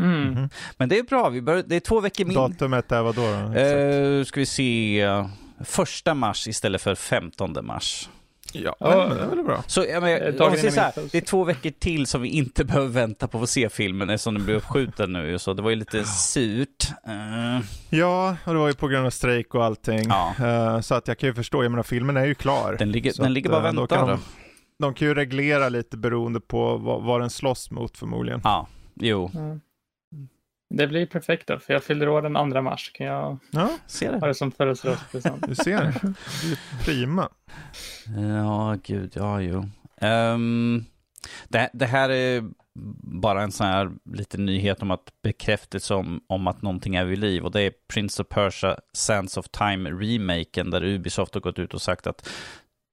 Mm. 0.03 0.29
Mm. 0.29 0.49
Men 0.77 0.89
det 0.89 0.99
är 0.99 1.03
bra, 1.03 1.29
vi 1.29 1.43
bör, 1.43 1.65
det 1.67 1.77
är 1.77 1.81
två 1.81 2.01
veckor 2.01 2.25
mindre. 2.25 2.49
Datumet 2.49 2.93
är 2.93 3.03
vad 3.03 3.15
då? 3.15 3.23
då? 3.23 3.59
Eh, 3.59 4.25
ska 4.25 4.41
vi 4.41 4.47
se, 4.47 5.25
första 5.65 6.15
mars 6.15 6.49
istället 6.49 6.83
för 6.83 6.95
15 6.95 7.57
mars. 7.63 8.09
Ja, 8.53 8.77
ja 8.81 9.07
men 9.09 9.17
det 9.17 9.23
är 9.23 9.29
väl 9.29 9.45
bra. 9.45 9.65
Så, 9.67 9.85
ja, 9.89 10.01
men, 10.01 10.11
jag, 10.11 10.39
så 10.59 10.81
här, 10.81 10.93
det 11.13 11.19
är 11.19 11.23
två 11.23 11.45
veckor 11.45 11.71
till 11.71 12.07
som 12.07 12.23
vi 12.23 12.29
inte 12.29 12.65
behöver 12.65 12.89
vänta 12.89 13.29
på 13.29 13.39
att 13.39 13.43
få 13.43 13.47
se 13.47 13.69
filmen 13.69 14.11
eftersom 14.11 14.35
den 14.35 14.45
blir 14.45 14.55
uppskjuten 14.55 15.13
nu. 15.13 15.39
Så 15.39 15.55
det 15.55 15.63
var 15.63 15.71
ju 15.71 15.77
lite 15.77 16.05
surt. 16.05 16.89
Uh. 17.09 17.65
Ja, 17.91 18.37
och 18.45 18.53
det 18.53 18.59
var 18.59 18.69
ju 18.69 18.75
på 18.75 18.89
grund 18.89 19.07
av 19.07 19.11
strejk 19.11 19.55
och 19.55 19.65
allting. 19.65 20.03
Ja. 20.09 20.35
Uh, 20.41 20.81
så 20.81 20.95
att 20.95 21.09
jag 21.09 21.19
kan 21.19 21.29
ju 21.29 21.35
förstå, 21.35 21.63
jag 21.63 21.71
menar 21.71 21.83
filmen 21.83 22.17
är 22.17 22.25
ju 22.25 22.35
klar. 22.35 22.77
Den 22.79 22.93
ligger, 22.93 23.13
den 23.23 23.33
ligger 23.33 23.51
bara 23.51 23.59
och 23.59 23.65
väntar 23.65 24.19
de 24.79 24.95
kan 24.95 25.09
ju 25.09 25.15
reglera 25.15 25.69
lite 25.69 25.97
beroende 25.97 26.41
på 26.41 26.77
vad, 26.77 27.03
vad 27.03 27.21
den 27.21 27.31
slåss 27.31 27.71
mot 27.71 27.97
förmodligen. 27.97 28.41
Ja, 28.45 28.69
jo. 28.95 29.31
Mm. 29.35 29.61
Det 30.71 30.87
blir 30.87 31.07
perfekt 31.07 31.49
då, 31.49 31.59
för 31.59 31.73
jag 31.73 31.85
fyller 31.85 32.09
år 32.09 32.23
den 32.23 32.53
2 32.53 32.63
mars. 32.63 32.91
Kan 32.95 33.07
jag 33.07 33.39
ja, 33.51 33.71
se 33.87 34.11
det. 34.11 34.19
ha 34.19 34.27
det 34.27 34.35
som 34.35 34.53
födelsedagspresent? 34.53 35.47
Du 35.49 35.55
ser, 35.55 35.81
det 35.81 35.85
är 35.85 36.85
prima. 36.85 37.29
Ja, 38.17 38.77
gud, 38.83 39.13
ja, 39.17 39.41
jo. 39.41 39.65
Um, 40.01 40.85
det, 41.49 41.71
det, 41.73 41.87
här 41.87 42.11
är 42.11 42.45
bara 43.23 43.43
en 43.43 43.53
sån 43.53 43.67
här 43.67 43.91
liten 44.05 44.47
nyhet 44.47 44.83
om 44.83 44.91
att 44.91 45.13
bekräftelse 45.23 45.95
om, 45.95 46.21
om 46.27 46.47
att 46.47 46.63
någonting 46.63 46.95
är 46.95 47.05
vid 47.05 47.19
liv 47.19 47.45
och 47.45 47.51
det 47.51 47.61
är 47.61 47.73
Prince 47.93 48.23
of 48.23 48.29
Persia 48.29 48.77
Sands 48.93 49.37
of 49.37 49.49
Time 49.49 49.91
remaken 49.91 50.71
där 50.71 50.85
Ubisoft 50.85 51.35
har 51.35 51.41
gått 51.41 51.59
ut 51.59 51.75
och 51.75 51.83
sagt 51.83 52.07
att 52.07 52.29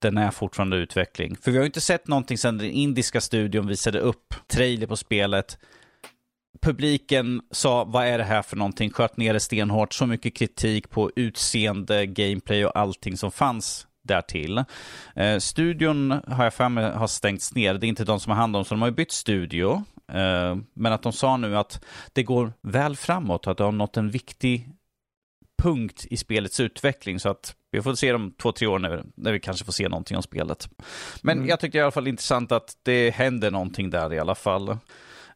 den 0.01 0.17
är 0.17 0.31
fortfarande 0.31 0.77
utveckling. 0.77 1.35
För 1.35 1.51
vi 1.51 1.57
har 1.57 1.63
ju 1.63 1.67
inte 1.67 1.81
sett 1.81 2.07
någonting 2.07 2.37
sedan 2.37 2.57
den 2.57 2.71
indiska 2.71 3.21
studion 3.21 3.67
visade 3.67 3.99
upp 3.99 4.33
trailer 4.47 4.87
på 4.87 4.97
spelet. 4.97 5.57
Publiken 6.61 7.41
sa, 7.51 7.83
vad 7.83 8.07
är 8.07 8.17
det 8.17 8.23
här 8.23 8.41
för 8.41 8.55
någonting? 8.55 8.91
Sköt 8.91 9.17
ner 9.17 9.33
det 9.33 9.39
stenhårt. 9.39 9.93
Så 9.93 10.05
mycket 10.05 10.35
kritik 10.35 10.89
på 10.89 11.11
utseende, 11.15 12.05
gameplay 12.05 12.65
och 12.65 12.75
allting 12.75 13.17
som 13.17 13.31
fanns 13.31 13.87
därtill. 14.03 14.63
Eh, 15.15 15.37
studion 15.37 16.11
har 16.27 16.43
jag 16.43 16.53
för 16.53 16.69
mig 16.69 16.91
har 16.91 17.07
stängts 17.07 17.55
ner. 17.55 17.73
Det 17.73 17.85
är 17.85 17.89
inte 17.89 18.03
de 18.03 18.19
som 18.19 18.31
har 18.31 18.37
hand 18.37 18.55
om, 18.55 18.65
så 18.65 18.73
de 18.73 18.81
har 18.81 18.89
ju 18.89 18.95
bytt 18.95 19.11
studio. 19.11 19.83
Eh, 20.13 20.55
men 20.73 20.93
att 20.93 21.01
de 21.01 21.13
sa 21.13 21.37
nu 21.37 21.57
att 21.57 21.85
det 22.13 22.23
går 22.23 22.53
väl 22.61 22.95
framåt, 22.95 23.47
att 23.47 23.57
det 23.57 23.63
har 23.63 23.71
nått 23.71 23.97
en 23.97 24.09
viktig 24.09 24.69
punkt 25.61 26.05
i 26.09 26.17
spelets 26.17 26.59
utveckling. 26.59 27.19
Så 27.19 27.29
att 27.29 27.55
vi 27.71 27.81
får 27.81 27.95
se 27.95 28.11
de 28.11 28.31
två, 28.31 28.51
tre 28.51 28.67
år 28.67 28.79
när, 28.79 29.03
när 29.15 29.31
vi 29.31 29.39
kanske 29.39 29.65
får 29.65 29.73
se 29.73 29.89
någonting 29.89 30.17
om 30.17 30.23
spelet. 30.23 30.69
Men 31.21 31.37
mm. 31.37 31.49
jag 31.49 31.59
tycker 31.59 31.79
i 31.79 31.81
alla 31.81 31.91
fall 31.91 32.07
intressant 32.07 32.51
att 32.51 32.77
det 32.83 33.09
händer 33.09 33.51
någonting 33.51 33.89
där 33.89 34.13
i 34.13 34.19
alla 34.19 34.35
fall. 34.35 34.77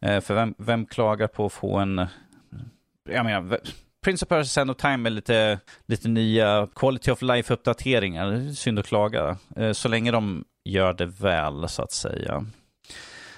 Eh, 0.01 0.21
för 0.21 0.33
vem, 0.33 0.55
vem 0.57 0.85
klagar 0.85 1.27
på 1.27 1.45
att 1.45 1.53
få 1.53 1.77
en... 1.77 2.07
Jag 3.09 3.25
menar, 3.25 3.59
Prince 4.03 4.25
of 4.25 4.29
Persia 4.29 4.45
Sand 4.45 4.71
of 4.71 4.77
Time 4.77 4.97
med 4.97 5.11
lite, 5.11 5.59
lite 5.85 6.07
nya 6.07 6.67
quality 6.75 7.11
of 7.11 7.21
life-uppdateringar. 7.21 8.53
Synd 8.53 8.79
att 8.79 8.87
klaga. 8.87 9.37
Eh, 9.55 9.71
så 9.71 9.87
länge 9.87 10.11
de 10.11 10.45
gör 10.65 10.93
det 10.93 11.05
väl, 11.05 11.69
så 11.69 11.81
att 11.81 11.91
säga. 11.91 12.45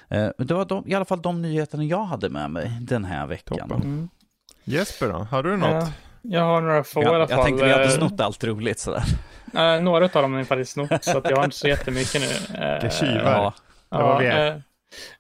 Eh, 0.08 0.30
det 0.38 0.54
var 0.54 0.66
de, 0.66 0.88
i 0.88 0.94
alla 0.94 1.06
fall 1.06 1.22
de 1.22 1.42
nyheterna 1.42 1.84
jag 1.84 2.04
hade 2.04 2.30
med 2.30 2.52
mig 2.52 2.78
den 2.82 3.06
här 3.06 3.28
veckan. 3.28 3.72
Mm. 3.72 4.10
Jesper 4.64 5.08
då, 5.08 5.18
har 5.18 5.44
du 5.44 5.58
något? 5.58 5.90
Ja. 6.30 6.38
Jag 6.38 6.46
har 6.46 6.62
några 6.62 6.84
få 6.84 7.04
jag, 7.04 7.12
i 7.12 7.16
alla 7.16 7.28
fall. 7.28 7.38
Jag 7.38 7.46
tänkte 7.46 7.66
vi 7.66 7.72
hade 7.72 7.84
eh, 7.84 7.90
snott 7.90 8.22
allt 8.22 8.44
roligt 8.44 8.80
sådär. 8.80 9.04
Uh, 9.56 9.82
några 9.84 10.06
av 10.06 10.22
dem 10.22 10.32
har 10.32 10.40
jag 10.40 10.48
faktiskt 10.48 10.72
snott, 10.72 11.04
så 11.04 11.18
att 11.18 11.30
jag 11.30 11.38
har 11.38 11.44
inte 11.44 11.58
så 11.58 11.68
jättemycket 11.68 12.22
nu. 12.22 12.28
Uh, 12.64 12.72
Vilka 12.72 12.90
tjuvar. 12.90 13.54
Ja, 13.90 14.24
ja, 14.24 14.54
uh, 14.54 14.60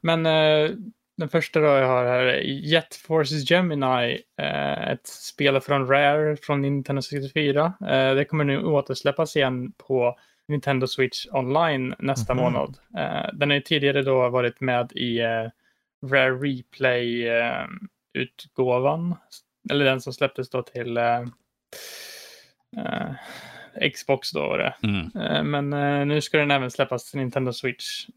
men 0.02 0.26
uh, 0.26 0.72
den 1.17 1.30
första 1.30 1.60
då 1.60 1.65
jag 1.65 1.88
har 1.88 2.06
här 2.06 2.20
är 2.20 2.41
Jet 2.41 2.96
Forces 2.96 3.52
Gemini, 3.52 4.20
ett 4.88 5.08
spel 5.08 5.62
från 5.62 5.88
Rare 5.88 6.38
från 6.38 6.62
Nintendo 6.62 7.02
64. 7.02 7.74
det 8.15 8.26
kommer 8.26 8.43
nu 8.43 8.63
återsläppas 8.63 9.36
igen 9.36 9.72
på 9.72 10.17
Nintendo 10.48 10.88
Switch 10.88 11.26
online 11.32 11.96
nästa 12.00 12.34
mm 12.34 12.46
-hmm. 12.46 12.52
månad. 12.52 12.78
den 13.34 13.50
har 13.50 13.56
ju 13.56 13.62
tidigare 13.62 14.02
då 14.02 14.30
varit 14.30 14.62
med 14.62 14.91
i 14.91 15.20
Rare 16.04 16.32
Replay-utgåvan 16.32 19.15
eller 19.69 19.86
den 19.86 20.01
som 20.01 20.13
släpptes 20.13 20.49
då 20.49 20.62
till, 20.62 20.97
eh, 20.97 21.21
eh, 22.77 23.12
Xbox 23.93 24.32
då 24.32 24.39
var 24.39 24.58
det. 24.58 24.75
Mm. 24.84 25.12
Eh, 25.15 25.43
men 25.43 26.08
nu 26.08 26.21
ska 26.21 26.38
den 26.38 26.51
även 26.51 26.71
släppas 26.71 27.12
till 27.12 27.19
Nintendo 27.19 27.53
Switch. 27.53 28.08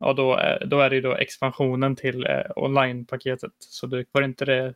Och 0.00 0.14
då, 0.14 0.40
då 0.66 0.80
är 0.80 0.90
det 0.90 0.96
ju 0.96 1.02
då 1.02 1.14
expansionen 1.14 1.96
till 1.96 2.26
online-paketet. 2.56 3.52
Så 3.58 3.86
du 3.86 4.04
får 4.12 4.24
inte 4.24 4.44
det 4.44 4.74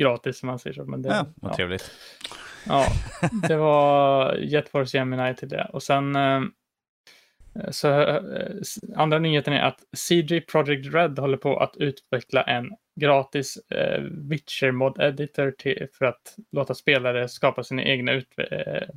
gratis 0.00 0.42
om 0.42 0.46
man 0.46 0.58
säger 0.58 0.74
så. 0.74 0.84
Men 0.84 1.02
det, 1.02 1.08
Ja, 1.08 1.26
vad 1.34 1.52
ja. 1.52 1.56
trevligt. 1.56 1.90
Ja, 2.66 2.86
det 3.48 3.56
var 3.56 4.34
Jet 4.34 4.68
Force 4.68 4.96
Gemini 4.98 5.34
till 5.34 5.48
det. 5.48 5.70
Och 5.72 5.82
sen 5.82 6.16
Eh, 7.54 7.70
så 7.70 8.00
eh, 8.00 8.56
andra 8.96 9.18
nyheten 9.18 9.54
är 9.54 9.62
att 9.62 9.80
CG 9.96 10.40
Project 10.40 10.94
Red 10.94 11.18
håller 11.18 11.36
på 11.36 11.58
att 11.58 11.76
utveckla 11.76 12.42
en 12.42 12.70
gratis 13.00 13.56
eh, 13.70 14.02
Witcher 14.02 14.70
mod 14.70 15.00
editor 15.00 15.50
till, 15.50 15.86
för 15.92 16.04
att 16.04 16.36
låta 16.52 16.74
spelare 16.74 17.28
skapa 17.28 17.64
sina 17.64 17.82
egna 17.82 18.12
ut, 18.12 18.28
eh, 18.50 18.88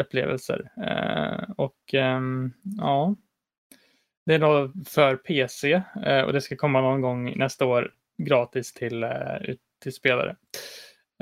upplevelser. 0.00 0.70
Eh, 0.86 1.50
och 1.56 1.94
ehm, 1.94 2.52
ja, 2.78 3.14
det 4.26 4.34
är 4.34 4.38
då 4.38 4.72
för 4.86 5.16
PC 5.16 5.82
eh, 6.06 6.22
och 6.22 6.32
det 6.32 6.40
ska 6.40 6.56
komma 6.56 6.80
någon 6.80 7.00
gång 7.00 7.38
nästa 7.38 7.66
år 7.66 7.92
gratis 8.18 8.72
till, 8.72 9.02
eh, 9.02 9.42
ut, 9.42 9.60
till 9.82 9.92
spelare. 9.92 10.36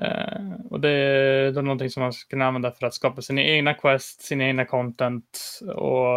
Eh, 0.01 0.53
och 0.71 0.81
det 0.81 0.91
är 0.91 1.53
då 1.53 1.61
någonting 1.61 1.91
som 1.91 2.03
man 2.03 2.13
ska 2.13 2.29
kunna 2.29 2.47
använda 2.47 2.71
för 2.71 2.87
att 2.87 2.95
skapa 2.95 3.23
sina 3.23 3.43
egna 3.43 3.75
quest, 3.75 4.23
sina 4.23 4.45
egna 4.45 4.65
content 4.65 5.61
och 5.75 6.17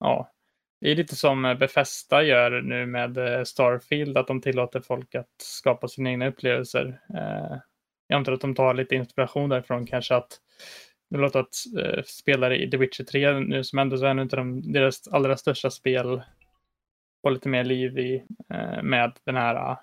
ja. 0.00 0.30
Det 0.80 0.90
är 0.90 0.96
lite 0.96 1.16
som 1.16 1.56
Befesta 1.60 2.22
gör 2.22 2.62
nu 2.62 2.86
med 2.86 3.18
eh, 3.18 3.42
Starfield, 3.44 4.16
att 4.18 4.26
de 4.26 4.40
tillåter 4.40 4.80
folk 4.80 5.14
att 5.14 5.30
skapa 5.42 5.88
sina 5.88 6.10
egna 6.10 6.26
upplevelser. 6.26 7.00
Eh, 7.14 7.56
jag 8.06 8.16
antar 8.16 8.32
att 8.32 8.40
de 8.40 8.54
tar 8.54 8.74
lite 8.74 8.94
inspiration 8.94 9.48
därifrån, 9.48 9.86
kanske 9.86 10.14
att 10.14 10.40
de 11.10 11.20
låter 11.20 11.40
att 11.40 11.54
eh, 11.78 12.02
spelare 12.06 12.62
i 12.62 12.70
The 12.70 12.76
Witcher 12.76 13.04
3 13.04 13.40
nu 13.40 13.64
som 13.64 13.78
ändå 13.78 13.96
är 13.96 14.04
en 14.04 14.18
av 14.18 14.26
de, 14.26 14.72
deras 14.72 15.08
allra 15.08 15.36
största 15.36 15.70
spel 15.70 16.22
får 17.22 17.30
lite 17.30 17.48
mer 17.48 17.64
liv 17.64 17.98
i 17.98 18.24
eh, 18.54 18.82
med 18.82 19.12
den 19.24 19.36
här 19.36 19.76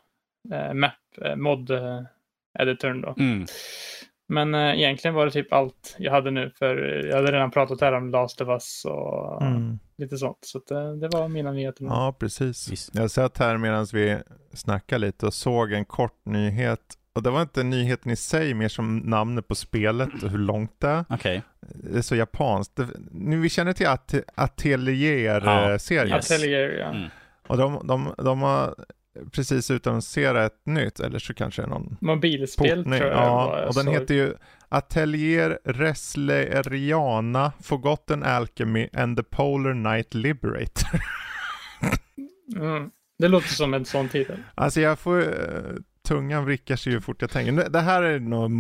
eh, 0.54 0.74
map, 0.74 0.94
eh, 1.22 1.36
mod 1.36 1.72
eh, 1.72 2.02
editorn 2.60 3.02
då. 3.02 3.16
Mm. 3.20 3.46
Men 4.28 4.56
eh, 4.56 4.80
egentligen 4.80 5.16
var 5.16 5.26
det 5.26 5.32
typ 5.32 5.54
allt 5.54 5.96
jag 6.00 6.12
hade 6.12 6.32
nu 6.32 6.52
för 6.60 6.76
jag 7.10 7.16
hade 7.16 7.32
redan 7.32 7.52
pratat 7.52 7.82
här 7.82 7.94
om 7.94 8.10
Last 8.10 8.42
of 8.42 8.48
Us 8.50 8.86
och 8.86 9.42
Mm. 9.42 9.80
lite 9.98 10.18
sånt. 10.18 10.38
Så 10.42 10.58
att, 10.58 10.72
eh, 10.72 10.92
det 10.92 11.08
var 11.08 11.28
mina 11.28 11.52
nyheter. 11.52 11.86
Ja, 11.86 12.16
precis. 12.20 12.72
Visst. 12.72 12.96
Jag 12.96 13.12
satt 13.12 13.38
här 13.38 13.58
medan 13.58 13.86
vi 13.94 14.18
snackade 14.54 15.06
lite 15.06 15.26
och 15.26 15.34
såg 15.34 15.72
en 15.74 15.86
kort 15.86 16.26
nyhet. 16.26 16.80
Och 17.16 17.24
det 17.24 17.30
var 17.30 17.42
inte 17.42 17.64
nyheten 17.64 18.12
i 18.12 18.16
sig, 18.16 18.54
mer 18.54 18.68
som 18.68 18.98
namnet 18.98 19.48
på 19.48 19.56
spelet 19.56 20.24
och 20.24 20.30
hur 20.30 20.38
långt 20.38 20.76
det 20.80 20.88
är. 20.88 21.06
Okej. 21.10 21.42
Det 21.62 21.98
är 21.98 22.02
så 22.02 22.16
japanskt. 22.16 22.76
Det, 22.76 22.88
nu, 23.12 23.40
vi 23.40 23.50
känner 23.50 23.74
till 23.74 23.88
At 23.88 24.14
Atelier-serien. 24.36 26.16
yes. 26.16 26.32
Atelier, 26.32 26.70
ja. 26.80 26.86
Mm. 26.86 27.10
Och 27.48 27.58
de, 27.58 27.88
de, 27.88 28.14
de 28.18 28.42
har 28.42 28.76
precis 29.32 29.72
utannonserat 29.72 30.52
ett 30.54 30.66
nytt, 30.66 31.00
eller 31.00 31.20
så 31.20 31.34
kanske 31.34 31.62
det 31.62 31.66
är 31.66 31.70
någon 31.70 31.98
Mobilspel 32.02 32.78
portning. 32.84 33.00
tror 33.00 33.12
jag 33.12 33.20
Ja, 33.20 33.66
och 33.68 33.74
den 33.76 33.84
såg. 33.86 33.94
heter 33.94 34.14
ju 34.16 34.34
Atelier 34.70 35.60
Resleriana, 35.66 37.52
Forgotten 37.62 38.24
Alchemy 38.24 38.88
and 38.94 39.18
the 39.18 39.24
Polar 39.24 39.74
Night 39.74 40.14
Liberator. 40.14 41.00
Mm. 42.56 42.90
Det 43.20 43.28
låter 43.28 43.48
som 43.48 43.74
en 43.74 43.86
sån 43.86 44.10
titel. 44.10 44.38
Alltså 44.56 44.82
jag 44.82 45.00
får, 45.00 45.18
uh, 45.20 45.28
tungan 46.08 46.46
vrickar 46.46 46.76
sig 46.76 46.94
ju 46.94 47.02
fort 47.02 47.22
jag 47.22 47.30
tänker. 47.32 47.70
Det- 47.70 47.80
här 47.80 48.04
är 48.04 48.20
nog, 48.20 48.52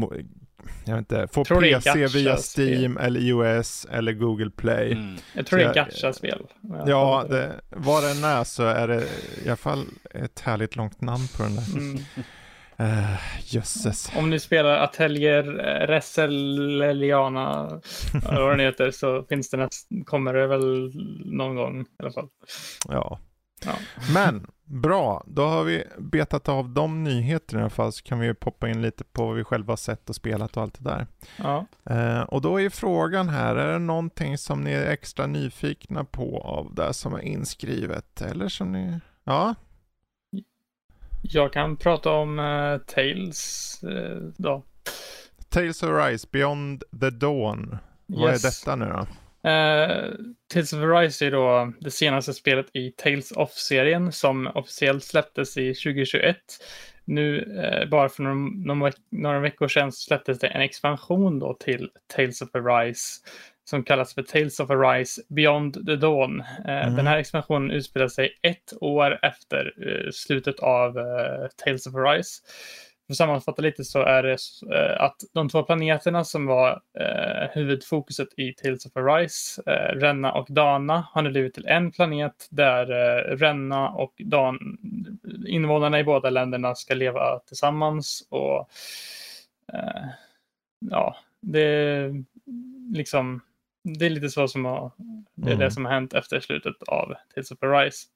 jag 0.85 0.93
vet 0.93 0.99
inte, 0.99 1.27
få 1.31 1.45
Tror 1.45 1.61
det 1.61 1.71
är 1.71 1.79
PC 1.79 2.17
via. 2.17 2.37
Steam 2.57 2.97
eller 2.97 3.19
iOS 3.19 3.87
eller 3.91 4.13
Google 4.13 4.49
Play. 4.49 4.91
Mm. 4.91 5.15
Jag 5.33 5.45
tror 5.45 5.59
det 5.59 5.65
är 5.65 5.73
Så 5.73 5.79
gacha-spel. 5.79 6.45
Ja, 6.85 7.25
det, 7.29 7.51
vad 7.69 8.03
den 8.03 8.23
är 8.23 8.43
så 8.43 8.63
är 8.63 8.87
det 8.87 9.03
i 9.45 9.47
alla 9.47 9.55
fall 9.55 9.85
ett 10.11 10.39
härligt 10.39 10.75
långt 10.75 11.01
namn 11.01 11.27
på 11.37 11.43
den 11.43 11.55
där. 11.55 11.77
Mm. 11.77 11.97
Uh, 12.81 13.17
jösses. 13.55 14.11
Om 14.15 14.29
ni 14.29 14.39
spelar 14.39 14.83
Atelier 14.83 15.59
eh, 15.59 15.87
Reseliana, 15.87 17.79
eller 18.13 18.41
vad 18.41 18.51
den 18.51 18.59
heter, 18.59 18.91
så 18.91 19.23
finns 19.29 19.49
det 19.49 19.57
näst, 19.57 19.87
kommer 20.05 20.33
det 20.33 20.47
väl 20.47 20.91
någon 21.25 21.55
gång 21.55 21.81
i 21.81 21.85
alla 21.99 22.11
fall. 22.11 22.27
Ja. 22.87 23.19
Ja. 23.65 23.73
Men 24.13 24.47
bra, 24.71 25.23
då 25.27 25.45
har 25.45 25.63
vi 25.63 25.83
betat 25.97 26.49
av 26.49 26.69
de 26.69 27.03
nyheterna 27.03 27.59
i 27.59 27.63
alla 27.63 27.69
fall 27.69 27.91
så 27.91 28.03
kan 28.03 28.19
vi 28.19 28.33
poppa 28.33 28.69
in 28.69 28.81
lite 28.81 29.03
på 29.03 29.25
vad 29.25 29.35
vi 29.35 29.43
själva 29.43 29.71
har 29.71 29.77
sett 29.77 30.09
och 30.09 30.15
spelat 30.15 30.57
och 30.57 30.63
allt 30.63 30.79
det 30.83 30.89
där. 30.89 31.07
Ja. 31.37 31.65
Eh, 31.85 32.21
och 32.21 32.41
då 32.41 32.61
är 32.61 32.69
frågan 32.69 33.29
här, 33.29 33.55
är 33.55 33.73
det 33.73 33.79
någonting 33.79 34.37
som 34.37 34.61
ni 34.61 34.71
är 34.71 34.85
extra 34.91 35.27
nyfikna 35.27 36.03
på 36.03 36.41
av 36.41 36.75
det 36.75 36.93
som 36.93 37.13
är 37.13 37.21
inskrivet? 37.21 38.21
Eller 38.21 38.47
som 38.49 38.71
ni... 38.71 38.99
Ja, 39.23 39.55
Jag 41.21 41.53
kan 41.53 41.77
prata 41.77 42.11
om 42.11 42.39
uh, 42.39 42.77
Tales 42.77 43.79
eh, 43.83 44.17
då. 44.37 44.63
Tales 45.49 45.83
of 45.83 45.89
Rise 45.89 46.27
Beyond 46.31 46.83
the 47.01 47.09
Dawn. 47.09 47.77
Vad 48.05 48.29
är 48.29 48.33
Yes. 48.33 48.41
detta 48.61 48.75
nu 48.75 48.85
då? 48.85 49.07
Eh, 49.43 50.09
Tales 50.53 50.73
of 50.73 50.79
Arise 50.79 51.25
är 51.25 51.31
då 51.31 51.73
det 51.79 51.91
senaste 51.91 52.33
spelet 52.33 52.65
i 52.73 52.91
Tales 52.91 53.31
of-serien 53.31 54.11
som 54.11 54.47
officiellt 54.47 55.03
släpptes 55.03 55.57
i 55.57 55.73
2021. 55.73 56.37
Nu, 57.05 57.39
eh, 57.63 57.89
bara 57.89 58.09
för 58.09 58.23
några, 58.23 58.35
några, 58.65 58.89
veck- 58.89 59.07
några 59.11 59.39
veckor 59.39 59.67
sedan, 59.67 59.91
så 59.91 59.99
släpptes 60.01 60.39
det 60.39 60.47
en 60.47 60.61
expansion 60.61 61.39
då 61.39 61.53
till 61.53 61.89
Tales 62.15 62.41
of 62.41 62.55
Arise 62.55 63.19
som 63.69 63.83
kallas 63.83 64.13
för 64.15 64.21
Tales 64.23 64.59
of 64.59 64.69
Arise 64.69 65.21
Beyond 65.29 65.85
the 65.87 65.95
Dawn. 65.95 66.39
Eh, 66.67 66.87
Mhm. 66.87 66.95
Den 66.95 67.07
här 67.07 67.17
expansionen 67.17 67.71
utspelar 67.71 68.07
sig 68.07 68.39
ett 68.41 68.73
år 68.81 69.19
efter 69.21 69.73
slutet 70.13 70.59
av 70.59 70.93
Tales 71.65 71.87
of 71.87 71.95
Arise. 71.95 72.41
För 73.11 73.13
att 73.13 73.17
sammanfatta 73.17 73.61
lite 73.61 73.83
så 73.83 74.01
är 74.01 74.23
det 74.23 74.37
eh, 74.75 75.01
att 75.01 75.15
de 75.33 75.49
två 75.49 75.63
planeterna 75.63 76.23
som 76.23 76.45
var 76.45 76.81
eh, 76.99 77.49
huvudfokuset 77.53 78.27
i 78.37 78.53
Tales 78.53 78.85
of 78.85 78.97
Arise, 78.97 79.61
eh, 79.65 79.95
Renna 79.95 80.31
och 80.31 80.47
Dana, 80.49 81.07
har 81.11 81.21
nu 81.21 81.29
blivit 81.29 81.53
till 81.53 81.65
en 81.65 81.91
planet 81.91 82.47
där 82.49 82.91
eh, 82.91 83.37
Renna 83.37 83.89
och 83.89 84.13
Dan, 84.17 84.77
invånarna 85.47 85.99
i 85.99 86.03
båda 86.03 86.29
länderna 86.29 86.75
ska 86.75 86.93
leva 86.93 87.39
tillsammans. 87.39 88.27
Och 88.29 88.69
eh, 89.73 90.05
ja, 90.89 91.15
det 91.41 91.61
är 91.61 92.23
liksom 92.93 93.41
det 93.83 94.05
är 94.05 94.09
lite 94.09 94.29
så 94.29 94.47
som 94.47 94.65
har, 94.65 94.91
det 95.35 95.49
är 95.49 95.53
Mm. 95.53 95.59
det 95.59 95.71
som 95.71 95.85
har 95.85 95.93
hänt 95.93 96.13
efter 96.13 96.39
slutet 96.39 96.83
av 96.87 97.13
Tales 97.35 97.51
of 97.51 97.63
Arise. 97.63 98.07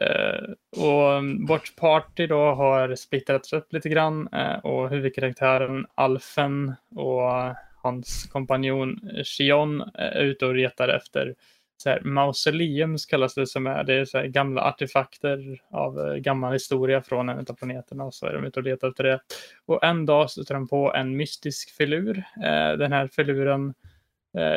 Eh, 0.00 0.42
och 0.82 1.12
mm, 1.12 1.46
vårt 1.46 1.76
Party 1.76 2.26
då 2.26 2.54
har 2.54 2.94
splittrats 2.94 3.52
upp 3.52 3.72
lite 3.72 3.88
grann 3.88 4.28
eh, 4.32 4.58
och 4.58 4.90
huvudkaraktären 4.90 5.86
Alfen 5.94 6.74
och 6.96 7.54
hans 7.82 8.28
kompanjon 8.32 9.00
Shion 9.24 9.80
är 9.94 10.20
ute 10.20 10.46
och 10.46 10.54
letar 10.54 10.88
efter 10.88 11.34
så 11.76 11.90
här, 11.90 12.00
mausoleums 12.00 13.06
kallas 13.06 13.34
det 13.34 13.46
som 13.46 13.66
är. 13.66 13.84
Det 13.84 13.94
är 13.94 14.04
så 14.04 14.18
här 14.18 14.26
gamla 14.26 14.62
artefakter 14.62 15.60
av 15.70 16.00
eh, 16.00 16.14
gammal 16.14 16.52
historia 16.52 17.02
från 17.02 17.28
en 17.28 17.38
av 17.38 17.54
planeterna. 17.54 18.10
Så 18.10 18.26
är 18.26 18.32
de 18.32 18.44
ute 18.44 18.60
och 18.60 18.64
letar 18.64 18.88
efter 18.88 19.04
det. 19.04 19.20
Och 19.66 19.84
en 19.84 20.06
dag 20.06 20.30
stöter 20.30 20.54
de 20.54 20.68
på 20.68 20.94
en 20.94 21.16
mystisk 21.16 21.76
filur. 21.76 22.18
Eh, 22.36 22.72
den 22.78 22.92
här 22.92 23.08
filuren 23.08 23.74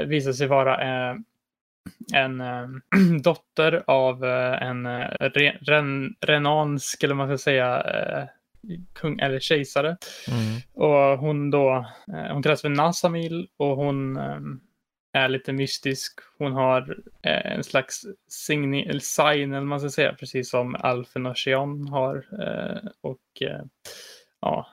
visar 0.08 0.34
sig 0.34 0.48
vara 0.48 0.78
en 2.14 2.42
eh, 2.42 2.68
dotter 3.24 3.84
av 3.88 4.26
eh, 4.26 4.62
en 4.62 4.86
eh, 4.86 5.08
re, 5.20 5.58
ren, 5.62 6.16
renansk, 6.22 7.04
eller 7.04 7.16
man 7.16 7.28
ska 7.28 7.38
säga, 7.38 7.82
eh, 7.82 8.28
kung 8.94 9.20
eller 9.20 9.40
kejsare. 9.40 9.98
Mm. 10.32 10.62
Och 10.74 11.20
hon 11.20 11.52
då, 11.52 11.86
hon 12.32 12.44
kallas 12.44 12.62
för 12.62 12.70
Nasamil 12.70 13.48
och 13.58 13.76
hon 13.76 14.18
är 15.14 15.30
lite 15.30 15.54
mystisk. 15.54 16.20
Hon 16.38 16.54
har 16.54 16.98
en 17.22 17.64
slags 17.64 18.06
sign, 18.28 18.74
eller 19.54 19.62
man 19.62 19.80
ska 19.80 19.90
säga, 19.90 20.14
precis 20.14 20.50
som 20.50 20.76
Alfen 20.76 21.26
och 21.26 21.38
Shion 21.38 21.88
har. 21.88 22.26
Och 23.02 23.42
ja, 24.42 24.68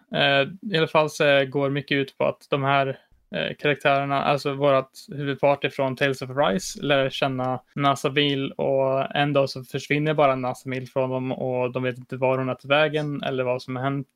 i 0.72 0.79
alla 0.79 0.88
fall 0.88 1.11
så 1.11 1.44
går 1.44 1.70
mycket 1.70 1.96
ut 1.96 2.18
på 2.18 2.25
att 2.25 2.46
de 2.51 2.62
här 2.62 2.98
eh, 3.35 3.55
karaktärerna, 3.59 4.23
alltså 4.23 4.55
vårt 4.55 4.90
huvudparty 5.09 5.71
från 5.71 5.97
Tales 5.97 6.23
of 6.23 6.31
Rise 6.37 6.83
lär 6.83 7.11
känna 7.11 7.61
Nasamil 7.75 8.53
och 8.53 9.16
en 9.16 9.33
dag 9.33 9.51
så 9.51 9.64
försvinner 9.64 10.14
bara 10.14 10.35
Nasamil 10.37 10.88
från 10.88 11.11
dem 11.11 11.33
och 11.33 11.73
de 11.73 11.83
vet 11.83 11.99
inte 11.99 12.16
var 12.16 12.38
hon 12.38 12.49
är 12.49 12.55
tagit 12.55 12.64
vägen 12.64 13.23
eller 13.23 13.45
vad 13.45 13.62
som 13.62 13.77
har 13.77 13.83
hänt. 13.83 14.07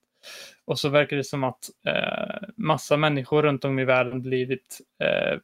Och 0.65 0.79
så 0.79 0.89
verkar 0.89 1.17
det 1.17 1.25
som 1.25 1.45
att 1.45 1.65
eh, 1.87 2.49
massa 2.57 2.97
människor 2.97 3.43
runt 3.43 3.65
om 3.65 3.79
i 3.79 3.85
världen 3.85 4.23
blivit 4.23 4.81
eh, 5.03 5.39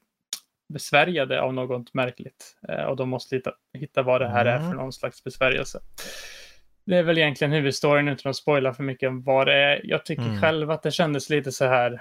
besvärjade 0.69 1.41
av 1.43 1.55
något 1.55 1.95
märkligt. 1.95 2.57
Eh, 2.69 2.85
och 2.85 2.97
de 2.97 3.09
måste 3.09 3.37
hitta, 3.37 3.53
hitta 3.79 4.03
vad 4.03 4.21
det 4.21 4.29
här 4.29 4.45
är 4.47 4.57
Mm. 4.57 4.69
för 4.71 4.77
någon 4.77 4.93
slags 4.93 5.25
besvärjelse. 5.25 5.81
Det 6.87 6.97
är 6.97 7.03
väl 7.03 7.19
egentligen 7.19 7.53
huvudstoryn 7.53 8.09
utan 8.09 8.31
att 8.31 8.37
spoila 8.37 8.73
för 8.75 8.83
mycket 8.83 9.09
om 9.09 9.23
vad 9.23 9.47
det 9.47 9.55
är. 9.55 9.81
Jag 9.85 10.05
tycker 10.05 10.23
Mm. 10.23 10.41
själv 10.41 10.71
att 10.71 10.83
det 10.83 10.91
kändes 10.91 11.31
lite 11.31 11.53
så 11.53 11.65
här 11.65 12.01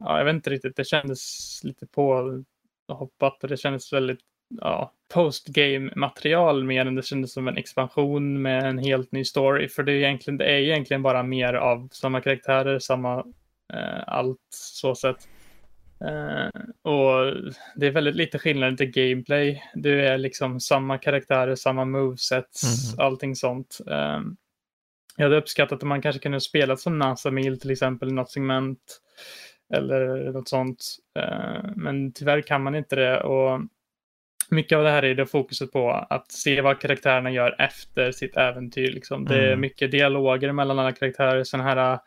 ja, 0.00 0.18
jag 0.18 0.24
vet 0.24 0.34
inte 0.34 0.50
riktigt, 0.50 0.76
det 0.76 0.84
kändes 0.84 1.60
lite 1.64 1.86
påhoppat 1.86 3.42
och 3.42 3.48
det 3.48 3.56
kändes 3.56 3.92
väldigt 3.92 4.20
ja, 4.60 4.92
postgame-material 5.14 6.64
mer 6.64 6.86
än 6.86 6.94
det 6.94 7.02
kändes 7.02 7.32
som 7.32 7.48
en 7.48 7.56
expansion 7.56 8.42
med 8.42 8.64
en 8.64 8.78
helt 8.78 9.12
ny 9.12 9.24
story. 9.24 9.68
För 9.68 9.82
det 9.82 9.92
är 9.92 9.96
egentligen, 9.96 10.38
det 10.38 10.44
är 10.44 10.58
egentligen 10.58 11.02
bara 11.02 11.22
mer 11.22 11.54
av 11.54 11.88
samma 11.92 12.20
karaktärer, 12.20 12.78
samma 12.78 13.18
eh, 13.72 14.02
allt 14.06 14.46
så 14.50 14.94
sätt. 14.94 15.28
Eh, 16.00 16.60
och 16.92 17.34
det 17.76 17.86
är 17.86 17.90
väldigt 17.90 18.16
lite 18.16 18.38
skillnad 18.38 18.78
till 18.78 18.90
gameplay. 18.90 19.62
Det 19.74 20.06
är 20.06 20.18
liksom 20.18 20.60
samma 20.60 20.98
karaktärer, 20.98 21.54
samma 21.54 21.84
movesets, 21.84 22.92
mm. 22.94 23.06
allting 23.06 23.36
sånt. 23.36 23.78
Eh, 23.86 24.20
jag 25.16 25.24
hade 25.24 25.36
uppskattat 25.36 25.82
om 25.82 25.88
man 25.88 26.02
kanske 26.02 26.22
kunde 26.22 26.40
spela 26.40 26.76
som 26.76 26.98
Nasamil 26.98 27.60
till 27.60 27.70
exempel, 27.70 28.12
något 28.12 28.30
segment 28.30 29.00
eller 29.74 30.32
något 30.32 30.48
sånt. 30.48 30.96
Eh, 31.18 31.70
men 31.76 32.12
tyvärr 32.12 32.40
kan 32.40 32.62
man 32.62 32.74
inte 32.74 32.96
det. 32.96 33.20
Och 33.20 33.60
mycket 34.50 34.78
av 34.78 34.84
det 34.84 34.90
här 34.90 35.04
är 35.04 35.14
det 35.14 35.26
fokuset 35.26 35.72
på 35.72 35.90
att 35.90 36.32
se 36.32 36.60
vad 36.60 36.80
karaktärerna 36.80 37.30
gör 37.30 37.56
efter 37.58 38.12
sitt 38.12 38.36
äventyr. 38.36 38.92
Liksom. 38.92 39.24
Det 39.24 39.38
är 39.38 39.46
mm. 39.46 39.60
mycket 39.60 39.90
dialoger 39.90 40.52
mellan 40.52 40.78
alla 40.78 40.92
karaktärer, 40.92 41.44
sådana 41.44 41.68
här 41.68 41.92
äh, 41.92 41.98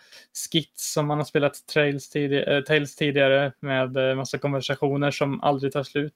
skits 0.52 0.94
som 0.94 1.08
man 1.08 1.18
har 1.18 1.26
spelat 1.26 1.68
Trails, 1.74 2.10
tid 2.10 2.34
äh, 2.48 2.62
Tales 2.62 2.96
tidigare 2.96 3.52
med 3.60 4.18
massa 4.18 4.38
konversationer 4.38 5.12
som 5.12 5.42
aldrig 5.42 5.74
tar 5.74 5.84
slut 5.84 6.14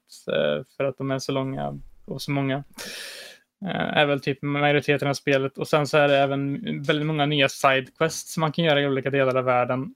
för 0.77 0.83
att 0.83 0.97
de 0.97 1.11
är 1.11 1.19
så 1.19 1.31
långa 1.31 1.79
och 2.05 2.21
så 2.21 2.31
många. 2.31 2.63
Är 3.67 4.05
väl 4.05 4.19
typ 4.19 4.41
majoriteten 4.41 5.07
av 5.07 5.13
spelet 5.13 5.57
och 5.57 5.67
sen 5.67 5.87
så 5.87 5.97
är 5.97 6.07
det 6.07 6.17
även 6.17 6.61
väldigt 6.83 7.05
många 7.05 7.25
nya 7.25 7.49
sidequests 7.49 8.33
som 8.33 8.41
man 8.41 8.51
kan 8.51 8.65
göra 8.65 8.81
i 8.81 8.87
olika 8.87 9.09
delar 9.09 9.35
av 9.35 9.43
världen. 9.43 9.95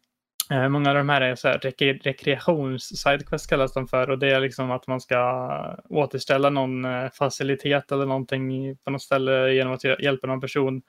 Eh, 0.52 0.70
många 0.70 0.90
av 0.90 0.96
de 0.96 1.10
här 1.10 1.22
är 1.22 1.36
så 1.36 1.48
här 1.48 1.60
rek 1.60 1.82
rekreations-sidequest 1.82 3.50
kallas 3.50 3.74
de 3.74 3.88
för 3.88 4.10
och 4.10 4.20
det 4.20 4.32
är 4.32 4.40
liksom 4.40 4.72
att 4.72 4.88
man 4.88 5.02
ska 5.02 5.78
återställa 5.90 6.50
någon 6.50 6.86
eh, 6.86 7.10
facilitet 7.10 7.92
eller 7.92 8.06
någonting 8.06 8.76
på 8.78 8.92
något 8.92 9.02
ställe 9.02 9.54
genom 9.54 9.74
att 9.74 9.84
hjälpa 9.84 10.28
någon 10.28 10.42
person. 10.42 10.82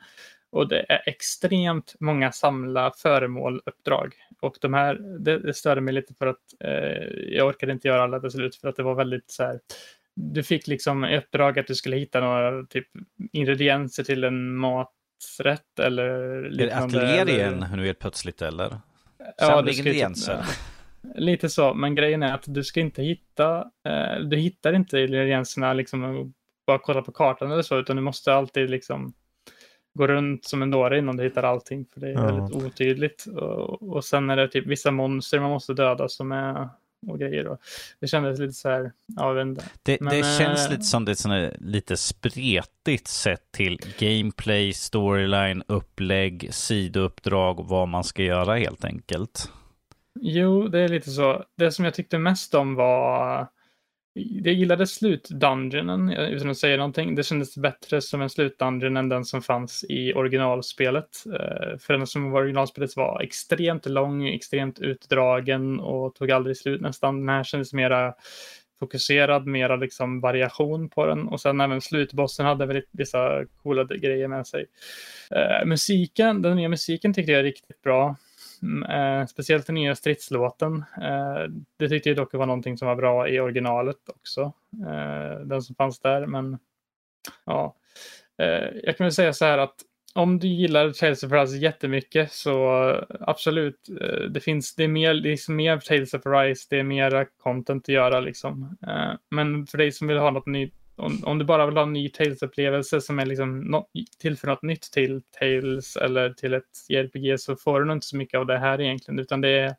Och 0.52 0.68
det 0.68 0.86
är 0.88 1.02
extremt 1.06 1.94
många 2.00 2.32
samla 2.32 2.92
föremål-uppdrag. 3.02 4.14
Och 4.40 4.56
de 4.60 4.74
här, 4.74 4.94
det, 5.18 5.38
det 5.38 5.54
störde 5.54 5.80
mig 5.80 5.94
lite 5.94 6.14
för 6.14 6.26
att 6.26 6.36
eh, 6.64 7.04
jag 7.36 7.46
orkade 7.46 7.72
inte 7.72 7.88
göra 7.88 8.02
alla 8.02 8.20
till 8.20 8.30
slut 8.30 8.56
för 8.56 8.68
att 8.68 8.76
det 8.76 8.82
var 8.82 8.94
väldigt 8.94 9.30
så 9.30 9.42
här, 9.42 9.60
du 10.14 10.42
fick 10.42 10.66
liksom 10.66 11.04
i 11.04 11.18
uppdrag 11.18 11.58
att 11.58 11.66
du 11.66 11.74
skulle 11.74 11.96
hitta 11.96 12.20
några 12.20 12.66
typ 12.66 12.86
ingredienser 13.32 14.04
till 14.04 14.24
en 14.24 14.56
maträtt 14.56 15.78
eller 15.80 16.42
liknande. 16.50 16.98
Är 16.98 17.16
det 17.16 17.22
ateljé 17.22 17.36
igen 17.36 17.66
nu 17.76 17.86
helt 17.86 17.98
plötsligt 17.98 18.42
eller? 18.42 18.78
Ja, 19.36 19.62
det 19.62 19.72
ingredienser. 19.72 20.36
Typ, 20.36 20.46
lite 21.14 21.48
så, 21.48 21.74
men 21.74 21.94
grejen 21.94 22.22
är 22.22 22.34
att 22.34 22.44
du 22.46 22.64
ska 22.64 22.80
inte 22.80 23.02
hitta, 23.02 23.58
eh, 23.58 24.20
du 24.24 24.36
hittar 24.36 24.72
inte 24.72 25.00
ingredienserna 25.00 25.72
liksom 25.72 26.32
bara 26.66 26.78
kolla 26.78 27.02
på 27.02 27.12
kartan 27.12 27.52
eller 27.52 27.62
så, 27.62 27.78
utan 27.78 27.96
du 27.96 28.02
måste 28.02 28.34
alltid 28.34 28.70
liksom 28.70 29.12
gå 29.94 30.06
runt 30.06 30.44
som 30.44 30.62
en 30.62 30.70
dåre 30.70 30.98
innan 30.98 31.16
du 31.16 31.24
hittar 31.24 31.42
allting, 31.42 31.86
för 31.92 32.00
det 32.00 32.08
är 32.08 32.12
ja. 32.12 32.24
väldigt 32.24 32.56
otydligt. 32.56 33.26
Och, 33.26 33.82
och 33.82 34.04
sen 34.04 34.30
är 34.30 34.36
det 34.36 34.48
typ 34.48 34.66
vissa 34.66 34.90
monster 34.90 35.40
man 35.40 35.50
måste 35.50 35.74
döda 35.74 36.08
som 36.08 36.32
är 36.32 36.68
och 37.06 37.18
grejer. 37.18 37.48
Och 37.48 37.60
det 38.00 38.06
kändes 38.06 38.38
lite 38.38 38.52
så 38.52 38.68
här, 38.68 38.92
ja, 39.06 39.38
jag 39.38 39.58
Det, 39.82 40.00
Men, 40.00 40.16
det 40.16 40.38
känns 40.38 40.66
äh... 40.66 40.70
lite 40.70 40.82
som 40.82 41.04
det 41.04 41.24
är 41.24 41.56
lite 41.60 41.96
spretigt 41.96 43.08
sett 43.08 43.52
till 43.52 43.80
gameplay, 43.98 44.72
storyline, 44.72 45.62
upplägg, 45.66 46.48
sidouppdrag 46.54 47.68
vad 47.68 47.88
man 47.88 48.04
ska 48.04 48.22
göra 48.22 48.56
helt 48.56 48.84
enkelt. 48.84 49.52
Jo, 50.20 50.68
det 50.68 50.80
är 50.80 50.88
lite 50.88 51.10
så. 51.10 51.44
Det 51.56 51.72
som 51.72 51.84
jag 51.84 51.94
tyckte 51.94 52.18
mest 52.18 52.54
om 52.54 52.74
var 52.74 53.48
jag 54.14 54.54
gillade 54.54 54.86
slutdungeonen, 54.86 56.08
eh, 56.08 56.30
utan 56.30 56.50
att 56.50 56.56
säga 56.56 56.76
någonting. 56.76 57.14
Det 57.14 57.22
kändes 57.22 57.56
bättre 57.56 58.00
som 58.00 58.22
en 58.22 58.30
slutdungeon 58.30 58.96
än 58.96 59.08
den 59.08 59.24
som 59.24 59.42
fanns 59.42 59.84
i 59.88 60.12
originalspelet. 60.14 61.24
Eh, 61.26 61.78
för 61.78 61.92
den 61.92 62.06
som 62.06 62.30
var 62.30 62.40
originalspelet 62.40 62.96
var 62.96 63.20
extremt 63.22 63.86
lång, 63.86 64.28
extremt 64.28 64.78
utdragen 64.78 65.80
och 65.80 66.14
tog 66.14 66.30
aldrig 66.30 66.56
slut 66.56 66.80
nästan. 66.80 67.20
Den 67.20 67.28
här 67.28 67.44
kändes 67.44 67.72
mera 67.72 68.14
fokuserad, 68.80 69.46
mera 69.46 69.76
liksom 69.76 70.20
variation 70.20 70.88
på 70.88 71.06
den. 71.06 71.28
Och 71.28 71.40
sen 71.40 71.60
även 71.60 71.80
slutbossen 71.80 72.46
hade 72.46 72.66
väldigt 72.66 72.88
vissa 72.92 73.44
coola 73.62 73.84
grejer 73.84 74.28
med 74.28 74.46
sig. 74.46 74.66
Eh, 75.30 75.66
musiken, 75.66 76.42
den 76.42 76.56
nya 76.56 76.68
musiken 76.68 77.14
tyckte 77.14 77.32
jag 77.32 77.38
är 77.38 77.44
riktigt 77.44 77.82
bra. 77.82 78.16
Mm, 78.62 78.82
eh, 78.90 79.26
speciellt 79.26 79.66
den 79.66 79.74
nya 79.74 79.94
stridslåten. 79.94 80.84
Eh, 81.02 81.44
det 81.78 81.88
tyckte 81.88 82.08
jag 82.08 82.16
dock 82.16 82.34
var 82.34 82.46
någonting 82.46 82.78
som 82.78 82.88
var 82.88 82.96
bra 82.96 83.28
i 83.28 83.40
originalet 83.40 84.08
också. 84.08 84.52
Eh, 84.86 85.40
den 85.40 85.62
som 85.62 85.74
fanns 85.74 86.00
där, 86.00 86.26
men 86.26 86.58
ja. 87.46 87.76
Eh, 88.38 88.68
jag 88.84 88.96
kan 88.96 89.04
väl 89.04 89.12
säga 89.12 89.32
så 89.32 89.44
här 89.44 89.58
att 89.58 89.74
om 90.14 90.38
du 90.38 90.48
gillar 90.48 90.90
Tales 90.90 91.22
of 91.22 91.32
Arise 91.32 91.56
jättemycket 91.56 92.32
så 92.32 92.94
absolut, 93.20 93.88
eh, 94.00 94.20
det 94.30 94.40
finns, 94.40 94.74
det 94.74 94.84
är 94.84 94.88
mer, 94.88 95.14
liksom 95.14 95.56
mer 95.56 95.78
Tales 95.78 96.14
of 96.14 96.26
Arise, 96.26 96.66
det 96.70 96.78
är 96.78 96.82
mera 96.82 97.24
content 97.24 97.84
att 97.84 97.94
göra 97.94 98.20
liksom. 98.20 98.76
Men 99.30 99.66
för 99.66 99.78
dig 99.78 99.92
som 99.92 100.08
vill 100.08 100.18
ha 100.18 100.30
något 100.30 100.46
nytt 100.46 100.79
om, 101.00 101.24
om 101.24 101.38
du 101.38 101.44
bara 101.44 101.66
vill 101.66 101.76
ha 101.76 101.82
en 101.82 101.92
ny 101.92 102.08
Tales-upplevelse 102.08 103.00
som 103.00 103.18
är 103.18 103.26
liksom 103.26 103.60
no, 103.60 103.86
tillför 104.18 104.48
något 104.48 104.62
nytt 104.62 104.82
till 104.82 105.22
Tales 105.40 105.96
eller 105.96 106.30
till 106.30 106.54
ett 106.54 106.64
JRPG 106.88 107.40
så 107.40 107.56
får 107.56 107.80
du 107.80 107.86
nog 107.86 107.96
inte 107.96 108.06
så 108.06 108.16
mycket 108.16 108.38
av 108.38 108.46
det 108.46 108.58
här 108.58 108.80
egentligen, 108.80 109.18
utan 109.18 109.40
det 109.40 109.48
är, 109.48 109.74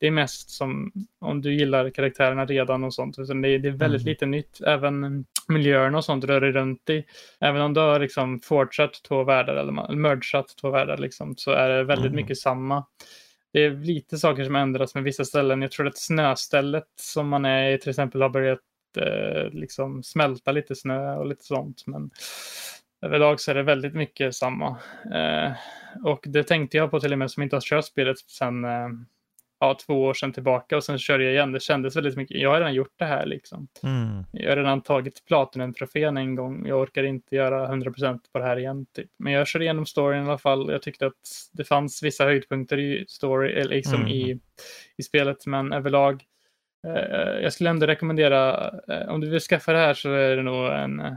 det 0.00 0.06
är 0.06 0.10
mest 0.10 0.50
som 0.50 0.92
om 1.20 1.42
du 1.42 1.54
gillar 1.54 1.90
karaktärerna 1.90 2.44
redan 2.44 2.84
och 2.84 2.94
sånt. 2.94 3.18
Utan 3.18 3.42
det, 3.42 3.48
är, 3.48 3.58
det 3.58 3.68
är 3.68 3.72
väldigt 3.72 4.02
mm. 4.02 4.10
lite 4.10 4.26
nytt. 4.26 4.60
Även 4.66 5.24
miljöerna 5.48 5.98
och 5.98 6.04
sånt 6.04 6.24
rör 6.24 6.40
dig 6.40 6.52
runt 6.52 6.90
i. 6.90 7.04
Även 7.40 7.62
om 7.62 7.74
du 7.74 7.80
har 7.80 8.00
liksom 8.00 8.40
fortsatt 8.40 9.02
två 9.08 9.24
världar 9.24 9.54
eller 9.56 9.94
mergat 9.94 10.54
två 10.60 10.70
världar 10.70 10.98
liksom, 10.98 11.34
så 11.36 11.50
är 11.50 11.68
det 11.68 11.84
väldigt 11.84 12.12
mm. 12.12 12.16
mycket 12.16 12.38
samma. 12.38 12.84
Det 13.52 13.64
är 13.64 13.70
lite 13.70 14.18
saker 14.18 14.44
som 14.44 14.56
ändras 14.56 14.94
med 14.94 15.04
vissa 15.04 15.24
ställen. 15.24 15.62
Jag 15.62 15.70
tror 15.70 15.86
att 15.86 15.98
snöstället 15.98 16.88
som 17.00 17.28
man 17.28 17.44
är 17.44 17.70
i 17.70 17.78
till 17.78 17.90
exempel 17.90 18.22
har 18.22 18.28
börjat 18.28 18.60
eh, 18.96 19.50
liksom 19.50 20.02
smälta 20.02 20.52
lite 20.52 20.74
snö 20.74 21.16
och 21.16 21.26
lite 21.26 21.44
sånt. 21.44 21.82
Men 21.86 22.10
överlag 23.02 23.40
så 23.40 23.50
är 23.50 23.54
det 23.54 23.62
väldigt 23.62 23.94
mycket 23.94 24.34
samma. 24.34 24.76
Eh, 25.14 25.52
och 26.04 26.24
det 26.26 26.42
tänkte 26.42 26.76
jag 26.76 26.90
på 26.90 27.00
till 27.00 27.12
och 27.12 27.18
med 27.18 27.30
som 27.30 27.42
inte 27.42 27.56
har 27.56 27.60
kört 27.60 27.84
spelet 27.84 28.18
sedan 28.18 28.64
eh, 28.64 28.88
ja, 29.60 29.76
två 29.86 30.02
år 30.04 30.14
sedan 30.14 30.32
tillbaka 30.32 30.76
och 30.76 30.84
sen 30.84 30.98
körde 30.98 31.24
jag 31.24 31.32
igen. 31.32 31.52
Det 31.52 31.60
kändes 31.60 31.96
väldigt 31.96 32.16
mycket. 32.16 32.40
Jag 32.40 32.50
har 32.50 32.58
redan 32.58 32.74
gjort 32.74 32.94
det 32.96 33.04
här 33.04 33.26
liksom. 33.26 33.68
Mm. 33.82 34.24
Jag 34.32 34.50
har 34.50 34.56
redan 34.56 34.80
tagit 34.80 35.24
Platinum-trofén 35.24 36.16
en 36.16 36.34
gång. 36.34 36.66
Jag 36.66 36.80
orkar 36.80 37.02
inte 37.02 37.36
göra 37.36 37.68
100% 37.68 38.20
på 38.32 38.38
det 38.38 38.44
här 38.44 38.58
igen. 38.58 38.86
Typ. 38.94 39.10
Men 39.18 39.32
jag 39.32 39.46
körde 39.46 39.64
igenom 39.64 39.86
storyn 39.86 40.22
i 40.22 40.26
alla 40.26 40.38
fall. 40.38 40.70
Jag 40.70 40.82
tyckte 40.82 41.06
att 41.06 41.12
det 41.52 41.64
fanns 41.64 42.02
vissa 42.02 42.24
höjdpunkter 42.24 42.78
i 42.78 43.04
story, 43.08 43.64
liksom 43.64 43.94
mm. 43.94 44.08
i, 44.08 44.40
i 44.96 45.02
spelet, 45.02 45.46
men 45.46 45.72
överlag 45.72 46.24
jag 47.42 47.52
skulle 47.52 47.70
ändå 47.70 47.86
rekommendera, 47.86 48.70
eh, 48.88 49.08
om 49.08 49.20
du 49.20 49.30
vill 49.30 49.40
skaffa 49.40 49.72
det 49.72 49.78
här 49.78 49.94
så 49.94 50.12
är 50.12 50.36
det 50.36 50.42
nog 50.42 50.66
en 50.66 51.00
eh, 51.00 51.12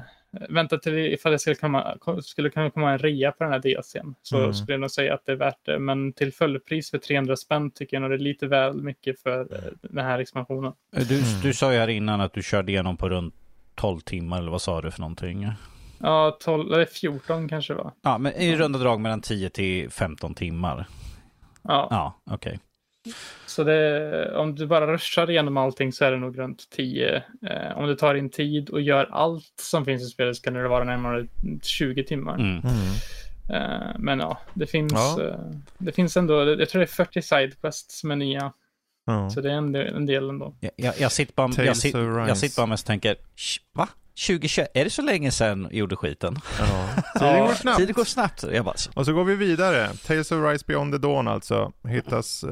Vänta 0.50 0.78
till 0.78 0.98
ifall 0.98 1.32
det 1.32 1.40
skulle, 1.40 1.56
komma, 1.56 1.98
skulle 2.22 2.50
kunna 2.50 2.70
komma 2.70 2.92
en 2.92 2.98
rea 2.98 3.32
på 3.32 3.44
den 3.44 3.54
här 3.54 3.60
DLCn. 3.60 4.16
Så 4.22 4.38
mm. 4.38 4.54
skulle 4.54 4.74
jag 4.74 4.82
nog 4.82 4.92
säga 4.92 5.14
att 5.14 5.26
det 5.26 5.32
är 5.32 5.36
värt 5.36 5.66
det. 5.66 5.80
Men 5.80 6.14
till 6.14 6.34
fullpris 6.34 6.92
för 6.92 6.98
300 6.98 7.36
spänn 7.36 7.72
tycker 7.72 7.98
jag 7.98 8.02
nog 8.02 8.12
det 8.12 8.16
är 8.16 8.20
lite 8.20 8.48
väl 8.48 8.82
mycket 8.82 9.20
för 9.20 9.48
den 9.82 10.06
här 10.06 10.20
expansionen. 10.20 10.74
Du, 10.92 11.16
mm. 11.16 11.42
du 11.44 11.54
sa 11.54 11.74
ju 11.74 11.80
här 11.80 11.88
innan 11.88 12.22
att 12.22 12.34
du 12.34 12.44
körde 12.44 12.72
igenom 12.72 12.98
på 12.98 13.10
runt 13.10 13.34
12 13.76 14.00
timmar 14.00 14.38
eller 14.38 14.52
vad 14.52 14.62
sa 14.62 14.82
du 14.82 14.92
för 14.92 15.02
någonting? 15.02 15.52
Ja, 15.98 16.38
12, 16.42 16.74
eller 16.74 16.86
14 16.86 17.50
kanske 17.50 17.74
va? 17.74 17.94
Ja, 18.02 18.18
men 18.18 18.34
i 18.34 18.56
runda 18.56 18.80
drag 18.80 19.00
mellan 19.00 19.22
10 19.22 19.50
till 19.50 19.90
15 19.90 20.34
timmar. 20.34 20.86
Ja. 21.62 21.88
Ja, 21.92 22.14
okej. 22.24 22.36
Okay. 22.36 22.60
Så 23.46 23.64
det, 23.64 24.36
om 24.36 24.56
du 24.56 24.68
bara 24.68 24.94
ruschar 24.94 25.30
igenom 25.30 25.58
allting 25.58 25.94
så 25.94 26.06
är 26.06 26.12
det 26.12 26.18
nog 26.18 26.40
runt 26.40 26.70
10. 26.70 27.16
Eh, 27.16 27.78
om 27.78 27.88
du 27.88 27.96
tar 27.96 28.16
in 28.16 28.30
tid 28.30 28.70
och 28.70 28.82
gör 28.82 29.10
allt 29.12 29.54
som 29.62 29.86
finns 29.86 30.04
i 30.04 30.06
spelet 30.06 30.36
så 30.36 30.42
kan 30.42 30.54
det 30.54 30.68
vara 30.68 30.84
närmare 30.84 31.28
20 31.64 32.04
timmar. 32.04 32.36
Mm. 32.36 32.52
Mm. 32.52 32.94
Eh, 33.50 33.96
men 34.00 34.20
ja, 34.20 34.40
det 34.54 34.68
finns, 34.68 34.94
ja. 34.94 35.24
Eh, 35.24 35.40
det 35.78 35.92
finns 35.92 36.18
ändå, 36.18 36.50
jag 36.60 36.70
tror 36.70 36.80
det 36.80 36.86
är 36.86 37.06
40 37.06 37.22
sidequests 37.22 38.00
som 38.00 38.12
är 38.12 38.16
nya. 38.16 38.54
Ja. 39.06 39.30
Så 39.30 39.42
det 39.42 39.52
är 39.52 39.56
en 39.56 39.72
del, 39.72 39.96
en 39.96 40.06
del 40.06 40.30
ändå. 40.30 40.56
Jag, 40.60 40.72
jag, 40.76 41.00
jag 41.00 41.12
sitter 41.12 41.34
bara, 41.34 41.66
jag, 41.66 41.78
sit, 41.78 41.96
jag 41.96 42.38
sitter 42.38 42.62
bara 42.62 42.68
mest 42.68 42.84
och 42.84 42.88
tänker, 42.88 43.16
va? 43.74 43.88
2021, 44.28 44.68
är 44.74 44.84
det 44.84 44.90
så 44.90 45.02
länge 45.02 45.32
sedan 45.32 45.68
gjorde 45.72 45.96
skiten? 45.96 46.36
Ja. 46.60 46.90
Tiden 47.20 47.48
går 47.48 47.54
snabbt. 47.54 47.78
Tiden 47.78 47.94
går 47.94 48.04
snabbt. 48.04 48.44
Jag 48.44 48.66
bara... 48.66 48.76
Och 48.94 49.06
så 49.06 49.14
går 49.14 49.24
vi 49.24 49.36
vidare. 49.36 49.90
Tales 50.06 50.32
of 50.32 50.52
Rise 50.52 50.66
Beyond 50.68 50.94
the 50.94 50.98
Dawn 50.98 51.28
alltså. 51.28 51.72
Hittas 51.88 52.44
uh, 52.44 52.52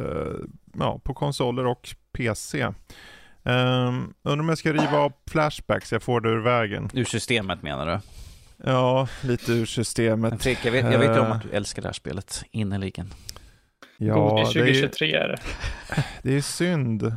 ja, 0.80 1.01
på 1.03 1.13
konsoler 1.13 1.65
och 1.65 1.89
PC. 2.13 2.63
Um, 2.63 2.73
ehm, 3.43 4.13
undrar 4.23 4.39
om 4.39 4.49
jag 4.49 4.58
ska 4.58 4.73
riva 4.73 4.97
av 4.97 5.13
flashbacks, 5.32 5.91
jag 5.91 6.03
får 6.03 6.21
det 6.21 6.30
ur 6.30 6.39
vägen. 6.39 6.89
Ur 6.93 7.06
systemet 7.06 7.63
menar 7.63 7.86
du? 7.86 7.99
Ja, 8.69 9.08
lite 9.21 9.51
ur 9.51 9.65
systemet. 9.65 10.43
Fredrik, 10.43 10.65
jag 10.65 10.71
vet, 10.71 10.91
jag 10.91 10.99
vet 10.99 11.17
om 11.17 11.32
att 11.32 11.43
du 11.43 11.49
älskar 11.51 11.82
det 11.82 11.88
här 11.88 11.93
spelet 11.93 12.43
innerligen. 12.51 13.13
God 13.99 14.08
Ja, 14.08 14.49
det 14.53 14.60
är, 14.60 14.65
2023 14.65 15.13
är 15.13 15.27
det. 15.27 15.39
det 16.23 16.36
är 16.36 16.41
synd 16.41 17.15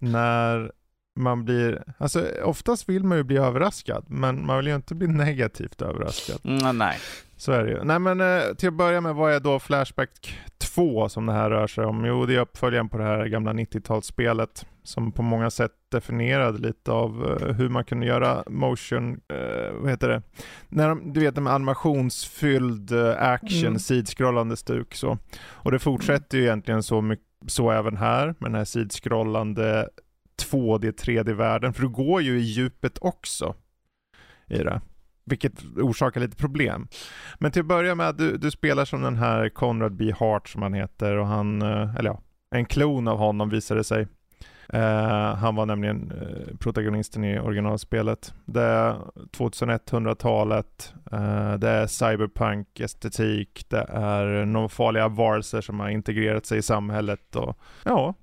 när 0.00 0.72
man 1.16 1.44
blir, 1.44 1.82
alltså 1.98 2.26
oftast 2.44 2.88
vill 2.88 3.04
man 3.04 3.18
ju 3.18 3.24
bli 3.24 3.36
överraskad, 3.36 4.04
men 4.08 4.46
man 4.46 4.56
vill 4.56 4.66
ju 4.66 4.74
inte 4.74 4.94
bli 4.94 5.06
negativt 5.08 5.82
överraskad. 5.82 6.40
Mm, 6.44 6.78
nej. 6.78 6.98
Så 7.36 7.52
är 7.52 7.64
det 7.64 7.70
ju. 7.70 7.84
Nej 7.84 7.98
men 7.98 8.20
eh, 8.20 8.42
till 8.58 8.68
att 8.68 8.74
börja 8.74 9.00
med, 9.00 9.14
vad 9.14 9.32
är 9.32 9.40
då 9.40 9.58
Flashback 9.58 10.38
2 10.58 11.08
som 11.08 11.26
det 11.26 11.32
här 11.32 11.50
rör 11.50 11.66
sig 11.66 11.84
om? 11.84 12.04
Jo, 12.04 12.26
det 12.26 12.34
är 12.34 12.40
uppföljaren 12.40 12.88
på 12.88 12.98
det 12.98 13.04
här 13.04 13.26
gamla 13.26 13.52
90-talsspelet 13.52 14.66
som 14.82 15.12
på 15.12 15.22
många 15.22 15.50
sätt 15.50 15.72
definierade 15.92 16.58
lite 16.58 16.92
av 16.92 17.36
eh, 17.40 17.54
hur 17.54 17.68
man 17.68 17.84
kunde 17.84 18.06
göra 18.06 18.44
motion, 18.46 19.12
eh, 19.28 19.72
vad 19.80 19.90
heter 19.90 20.08
det? 20.08 20.22
När 20.68 20.88
de, 20.88 21.12
du 21.12 21.20
vet 21.20 21.36
med 21.36 21.52
animationsfylld 21.52 22.92
eh, 22.92 23.22
action, 23.22 23.66
Mm. 23.66 23.78
sidskrollande 23.78 24.56
stuk 24.56 24.94
så. 24.94 25.18
Och 25.50 25.72
det 25.72 25.78
fortsätter 25.78 26.38
ju 26.38 26.44
egentligen 26.44 26.82
så, 26.82 27.00
mycket, 27.00 27.26
så 27.46 27.70
även 27.70 27.96
här 27.96 28.26
med 28.26 28.50
den 28.50 28.54
här 28.54 28.64
sidskrollande 28.64 29.88
2D, 30.42 30.92
3D-världen, 30.92 31.72
för 31.72 31.82
du 31.82 31.88
går 31.88 32.22
ju 32.22 32.38
i 32.38 32.42
djupet 32.42 32.98
också 33.00 33.54
i 34.46 34.58
det. 34.58 34.80
Vilket 35.24 35.64
orsakar 35.76 36.20
lite 36.20 36.36
problem. 36.36 36.88
Men 37.38 37.52
till 37.52 37.60
att 37.60 37.66
börja 37.66 37.94
med, 37.94 38.14
du, 38.14 38.36
du 38.36 38.50
spelar 38.50 38.84
som 38.84 39.02
den 39.02 39.16
här 39.16 39.48
Conrad 39.48 39.96
B. 39.96 40.12
Hart 40.18 40.48
som 40.48 40.62
han 40.62 40.74
heter 40.74 41.16
och 41.16 41.26
han, 41.26 41.62
eh, 41.62 41.96
eller 41.96 42.10
ja, 42.10 42.20
en 42.50 42.66
klon 42.66 43.08
av 43.08 43.18
honom 43.18 43.48
visade 43.48 43.84
sig. 43.84 44.06
Uh, 44.74 45.34
han 45.34 45.54
var 45.54 45.66
nämligen 45.66 46.12
uh, 46.12 46.56
protagonisten 46.56 47.24
i 47.24 47.38
originalspelet. 47.38 48.34
Det 48.44 48.62
är 48.62 48.96
2100-talet, 49.32 50.94
uh, 51.12 51.54
det 51.54 51.68
är 51.68 51.86
cyberpunk-estetik, 51.86 53.66
det 53.68 53.86
är 53.90 54.44
några 54.44 54.68
farliga 54.68 55.08
varelser 55.08 55.60
som 55.60 55.80
har 55.80 55.88
integrerat 55.88 56.46
sig 56.46 56.58
i 56.58 56.62
samhället 56.62 57.36
och 57.36 57.58
ja, 57.84 58.14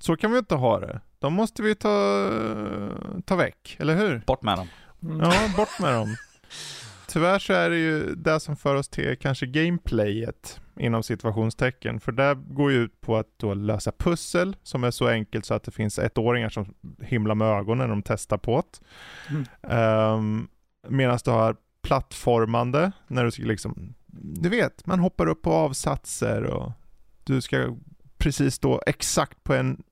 så 0.00 0.16
kan 0.16 0.32
vi 0.32 0.38
inte 0.38 0.54
ha 0.54 0.80
det. 0.80 1.00
De 1.20 1.34
måste 1.34 1.62
vi 1.62 1.74
ta, 1.74 2.30
ta 3.24 3.36
väck, 3.36 3.76
eller 3.80 3.96
hur? 3.96 4.22
Bort 4.26 4.42
med 4.42 4.58
dem. 4.58 4.68
Mm. 5.02 5.20
Ja, 5.20 5.32
bort 5.56 5.80
med 5.80 5.94
dem. 5.94 6.16
Tyvärr 7.08 7.38
så 7.38 7.52
är 7.52 7.70
det 7.70 7.78
ju 7.78 8.14
det 8.14 8.40
som 8.40 8.56
för 8.56 8.74
oss 8.74 8.88
till 8.88 9.16
kanske 9.20 9.46
gameplayet 9.46 10.60
inom 10.76 11.02
situationstecken. 11.02 12.00
För 12.00 12.12
det 12.12 12.38
går 12.50 12.72
ju 12.72 12.78
ut 12.78 13.00
på 13.00 13.16
att 13.16 13.26
då 13.36 13.54
lösa 13.54 13.92
pussel 13.92 14.56
som 14.62 14.84
är 14.84 14.90
så 14.90 15.08
enkelt 15.08 15.46
så 15.46 15.54
att 15.54 15.62
det 15.62 15.70
finns 15.70 15.98
ettåringar 15.98 16.48
som 16.48 16.74
himlar 17.02 17.34
med 17.34 17.48
ögonen 17.48 17.78
när 17.78 17.88
de 17.88 18.02
testar 18.02 18.38
på 18.38 18.62
det. 18.70 18.80
Mm. 19.34 20.14
Um, 20.14 20.48
Medan 20.88 21.18
du 21.24 21.30
har 21.30 21.56
plattformande 21.82 22.92
när 23.06 23.24
du 23.24 23.30
ska 23.30 23.42
liksom, 23.42 23.94
du 24.22 24.48
vet, 24.48 24.86
man 24.86 25.00
hoppar 25.00 25.26
upp 25.26 25.42
på 25.42 25.52
avsatser 25.52 26.42
och 26.44 26.72
du 27.24 27.40
ska 27.40 27.76
precis 28.18 28.54
stå 28.54 28.82
exakt 28.86 29.44
på 29.44 29.54
en 29.54 29.82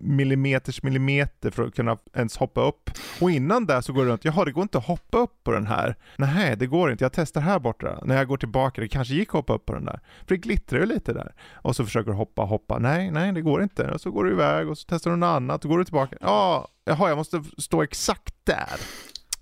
millimeters 0.00 0.82
millimeter 0.82 1.50
för 1.50 1.66
att 1.66 1.74
kunna 1.74 1.98
ens 2.14 2.36
hoppa 2.36 2.60
upp. 2.60 2.90
Och 3.20 3.30
innan 3.30 3.66
det 3.66 3.82
så 3.82 3.92
går 3.92 4.04
det 4.04 4.10
runt, 4.10 4.24
jaha 4.24 4.44
det 4.44 4.52
går 4.52 4.62
inte 4.62 4.78
att 4.78 4.86
hoppa 4.86 5.18
upp 5.18 5.44
på 5.44 5.52
den 5.52 5.66
här. 5.66 5.96
Nej 6.16 6.56
det 6.56 6.66
går 6.66 6.90
inte, 6.92 7.04
jag 7.04 7.12
testar 7.12 7.40
här 7.40 7.58
borta. 7.58 7.98
När 8.04 8.16
jag 8.16 8.28
går 8.28 8.36
tillbaka, 8.36 8.80
det 8.80 8.88
kanske 8.88 9.14
gick 9.14 9.28
att 9.28 9.32
hoppa 9.32 9.54
upp 9.54 9.66
på 9.66 9.74
den 9.74 9.84
där. 9.84 10.00
För 10.18 10.34
det 10.34 10.36
glittrar 10.36 10.80
ju 10.80 10.86
lite 10.86 11.12
där. 11.12 11.34
Och 11.54 11.76
så 11.76 11.84
försöker 11.84 12.10
du 12.10 12.16
hoppa, 12.16 12.42
hoppa, 12.42 12.78
nej, 12.78 13.10
nej 13.10 13.32
det 13.32 13.40
går 13.40 13.62
inte. 13.62 13.90
Och 13.90 14.00
så 14.00 14.10
går 14.10 14.24
du 14.24 14.32
iväg 14.32 14.68
och 14.68 14.78
så 14.78 14.86
testar 14.88 15.10
du 15.10 15.16
något 15.16 15.26
annat, 15.26 15.64
och 15.64 15.70
går 15.70 15.78
du 15.78 15.84
tillbaka. 15.84 16.16
Ja, 16.20 16.68
jaha 16.84 17.08
jag 17.08 17.18
måste 17.18 17.42
stå 17.58 17.82
exakt 17.82 18.34
där. 18.44 18.80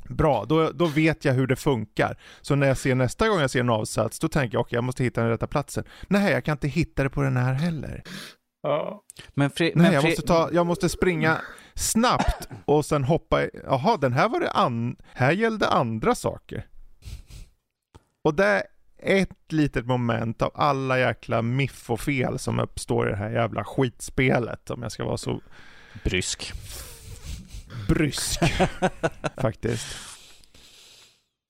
Bra, 0.09 0.45
då, 0.45 0.71
då 0.71 0.87
vet 0.87 1.25
jag 1.25 1.35
hur 1.35 1.47
det 1.47 1.57
funkar. 1.57 2.19
Så 2.41 2.55
när 2.55 2.67
jag 2.67 2.77
ser 2.77 2.95
nästa 2.95 3.29
gång 3.29 3.41
jag 3.41 3.51
ser 3.51 3.61
en 3.61 3.71
avsats, 3.71 4.19
då 4.19 4.29
tänker 4.29 4.55
jag 4.55 4.61
okej 4.61 4.77
jag 4.77 4.85
måste 4.85 5.05
hitta 5.05 5.21
den 5.21 5.31
rätta 5.31 5.47
platsen. 5.47 5.85
Nej, 6.09 6.33
jag 6.33 6.45
kan 6.45 6.53
inte 6.53 6.69
hitta 6.69 7.03
det 7.03 7.11
på 7.11 7.23
den 7.23 7.37
här 7.37 7.53
heller. 7.53 8.03
Ja. 8.63 9.03
Men, 9.35 9.51
fri, 9.51 9.73
Nej, 9.75 9.85
men 9.85 9.93
jag 9.93 10.05
måste, 10.05 10.23
ta, 10.23 10.49
jag 10.53 10.67
måste 10.67 10.89
springa 10.89 11.41
snabbt 11.75 12.49
och 12.65 12.85
sen 12.85 13.05
hoppa 13.05 13.43
jaha 13.65 13.97
den 13.97 14.13
här 14.13 14.29
var 14.29 14.41
det 14.41 14.51
an, 14.51 14.97
här 15.13 15.33
gällde 15.33 15.69
andra 15.69 16.15
saker. 16.15 16.67
Och 18.25 18.35
det 18.35 18.45
är 18.99 19.23
ett 19.23 19.53
litet 19.53 19.87
moment 19.87 20.43
av 20.43 20.51
alla 20.55 20.99
jäkla 20.99 21.43
miff 21.43 21.91
och 21.91 22.01
fel 22.01 22.39
som 22.39 22.61
uppstår 22.61 23.09
i 23.09 23.11
det 23.11 23.17
här 23.17 23.31
jävla 23.31 23.65
skitspelet 23.65 24.71
om 24.71 24.83
jag 24.83 24.93
ska 24.93 25.05
vara 25.05 25.17
så 25.17 25.41
Brysk. 26.05 26.53
brysk 27.89 28.41
faktiskt. 29.37 29.97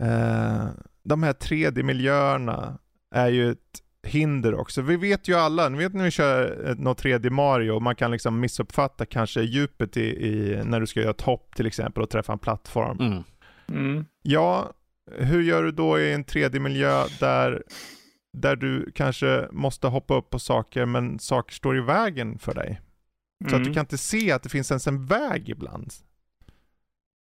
Eh, 0.02 0.66
de 1.04 1.22
här 1.22 1.32
3D-miljöerna 1.32 2.78
är 3.14 3.28
ju 3.28 3.50
ett 3.50 3.82
hinder 4.06 4.54
också. 4.54 4.82
Vi 4.82 4.96
vet 4.96 5.28
ju 5.28 5.34
alla, 5.34 5.68
ni 5.68 5.78
vet 5.78 5.94
när 5.94 6.04
vi 6.04 6.10
kör 6.10 6.64
ett- 6.70 6.78
något 6.78 7.02
3D 7.02 7.30
Mario 7.30 7.70
och 7.70 7.82
man 7.82 7.96
kan 7.96 8.10
liksom 8.10 8.40
missuppfatta 8.40 9.06
kanske 9.06 9.40
djupet 9.42 9.96
i, 9.96 10.00
i 10.26 10.62
när 10.64 10.80
du 10.80 10.86
ska 10.86 11.00
göra 11.00 11.10
ett 11.10 11.20
hopp 11.20 11.54
till 11.56 11.66
exempel 11.66 12.02
och 12.02 12.10
träffa 12.10 12.32
en 12.32 12.38
plattform. 12.38 12.98
Mm. 13.00 13.22
Mm. 13.68 14.04
Ja, 14.22 14.72
hur 15.18 15.42
gör 15.42 15.62
du 15.62 15.72
då 15.72 15.98
i 16.00 16.12
en 16.12 16.24
3D-miljö 16.24 17.04
där, 17.20 17.62
där 18.38 18.56
du 18.56 18.90
kanske 18.94 19.48
måste 19.52 19.86
hoppa 19.86 20.14
upp 20.16 20.30
på 20.30 20.38
saker 20.38 20.86
men 20.86 21.18
saker 21.18 21.54
står 21.54 21.76
i 21.76 21.80
vägen 21.80 22.38
för 22.38 22.54
dig? 22.54 22.80
Så 23.50 23.56
att 23.56 23.62
du 23.62 23.66
Mm. 23.66 23.74
kan 23.74 23.80
inte 23.80 23.98
se 23.98 24.32
att 24.32 24.42
det 24.42 24.48
finns 24.48 24.70
ens 24.70 24.86
en 24.86 25.06
väg 25.06 25.48
ibland. 25.48 25.92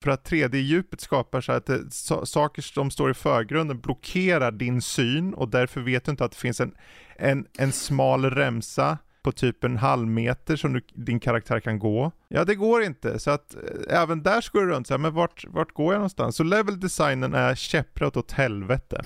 För 0.03 0.11
att 0.11 0.29
3D-djupet 0.29 1.01
skapar 1.01 1.41
så 1.41 1.51
att 1.51 1.69
eh, 1.69 1.75
det, 1.75 1.93
so 1.93 2.25
saker 2.25 2.61
som 2.61 2.91
står 2.91 3.11
i 3.11 3.13
förgrunden 3.13 3.79
blockerar 3.79 4.51
din 4.51 4.81
syn 4.81 5.33
och 5.33 5.49
därför 5.49 5.81
vet 5.81 6.05
du 6.05 6.11
inte 6.11 6.25
att 6.25 6.31
det 6.31 6.37
finns 6.37 6.61
en, 6.61 6.75
en, 7.15 7.45
en 7.57 7.71
smal 7.71 8.25
remsa 8.29 8.97
på 9.27 9.31
typ 9.31 9.63
en 9.63 9.77
halv 9.77 10.07
meter 10.07 10.55
som 10.55 10.73
du, 10.73 10.81
din 10.93 11.19
karaktär 11.19 11.59
kan 11.59 11.79
gå. 11.79 12.11
Ja, 12.27 12.45
det 12.45 12.55
går 12.55 12.83
inte. 12.83 13.19
Så 13.19 13.31
att 13.31 13.55
eh, 13.55 14.01
även 14.01 14.23
där 14.23 14.41
skulle 14.41 14.65
du 14.65 14.71
runt 14.71 14.87
så 14.87 14.93
här, 14.93 14.99
men 14.99 15.13
vart, 15.13 15.45
vart 15.47 15.73
går 15.73 15.93
jag 15.93 15.99
någonstans? 15.99 16.35
Så 16.35 16.43
level-designen 16.43 17.33
är 17.33 17.55
käpprätt 17.55 18.17
åt 18.17 18.31
helvete. 18.31 19.05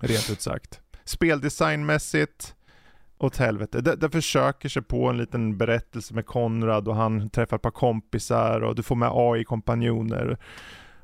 Rent 0.00 0.30
ut 0.30 0.40
sagt. 0.40 0.80
Speldesignmässigt, 1.04 2.54
åt 3.18 3.36
helvete. 3.36 3.80
Det, 3.80 3.96
det 3.96 4.10
försöker 4.10 4.68
sig 4.68 4.82
på 4.82 5.08
en 5.08 5.16
liten 5.16 5.58
berättelse 5.58 6.14
med 6.14 6.26
Konrad 6.26 6.88
och 6.88 6.96
han 6.96 7.30
träffar 7.30 7.56
ett 7.56 7.62
par 7.62 7.70
kompisar 7.70 8.60
och 8.60 8.74
du 8.74 8.82
får 8.82 8.96
med 8.96 9.10
AI-kompanjoner. 9.12 10.38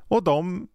Och 0.07 0.23
de 0.23 0.67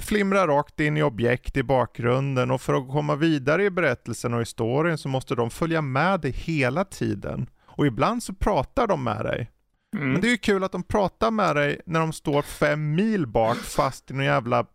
flimrar 0.00 0.48
rakt 0.48 0.80
in 0.80 0.96
i 0.96 1.02
objekt 1.02 1.56
i 1.56 1.62
bakgrunden 1.62 2.50
och 2.50 2.60
för 2.60 2.74
att 2.74 2.88
komma 2.88 3.16
vidare 3.16 3.64
i 3.64 3.70
berättelsen 3.70 4.34
och 4.34 4.40
historien 4.40 4.98
så 4.98 5.08
måste 5.08 5.34
de 5.34 5.50
följa 5.50 5.82
med 5.82 6.20
dig 6.20 6.30
hela 6.30 6.84
tiden. 6.84 7.46
Och 7.66 7.86
ibland 7.86 8.22
så 8.22 8.34
pratar 8.34 8.86
de 8.86 9.04
med 9.04 9.24
dig. 9.24 9.50
Mm. 9.96 10.12
Men 10.12 10.20
det 10.20 10.26
är 10.26 10.30
ju 10.30 10.38
kul 10.38 10.64
att 10.64 10.72
de 10.72 10.82
pratar 10.82 11.30
med 11.30 11.56
dig 11.56 11.80
när 11.86 12.00
de 12.00 12.12
står 12.12 12.42
fem 12.42 12.94
mil 12.94 13.26
bak 13.26 13.56
fast 13.56 14.10
i 14.10 14.14
någon 14.14 14.24
jävla 14.24 14.66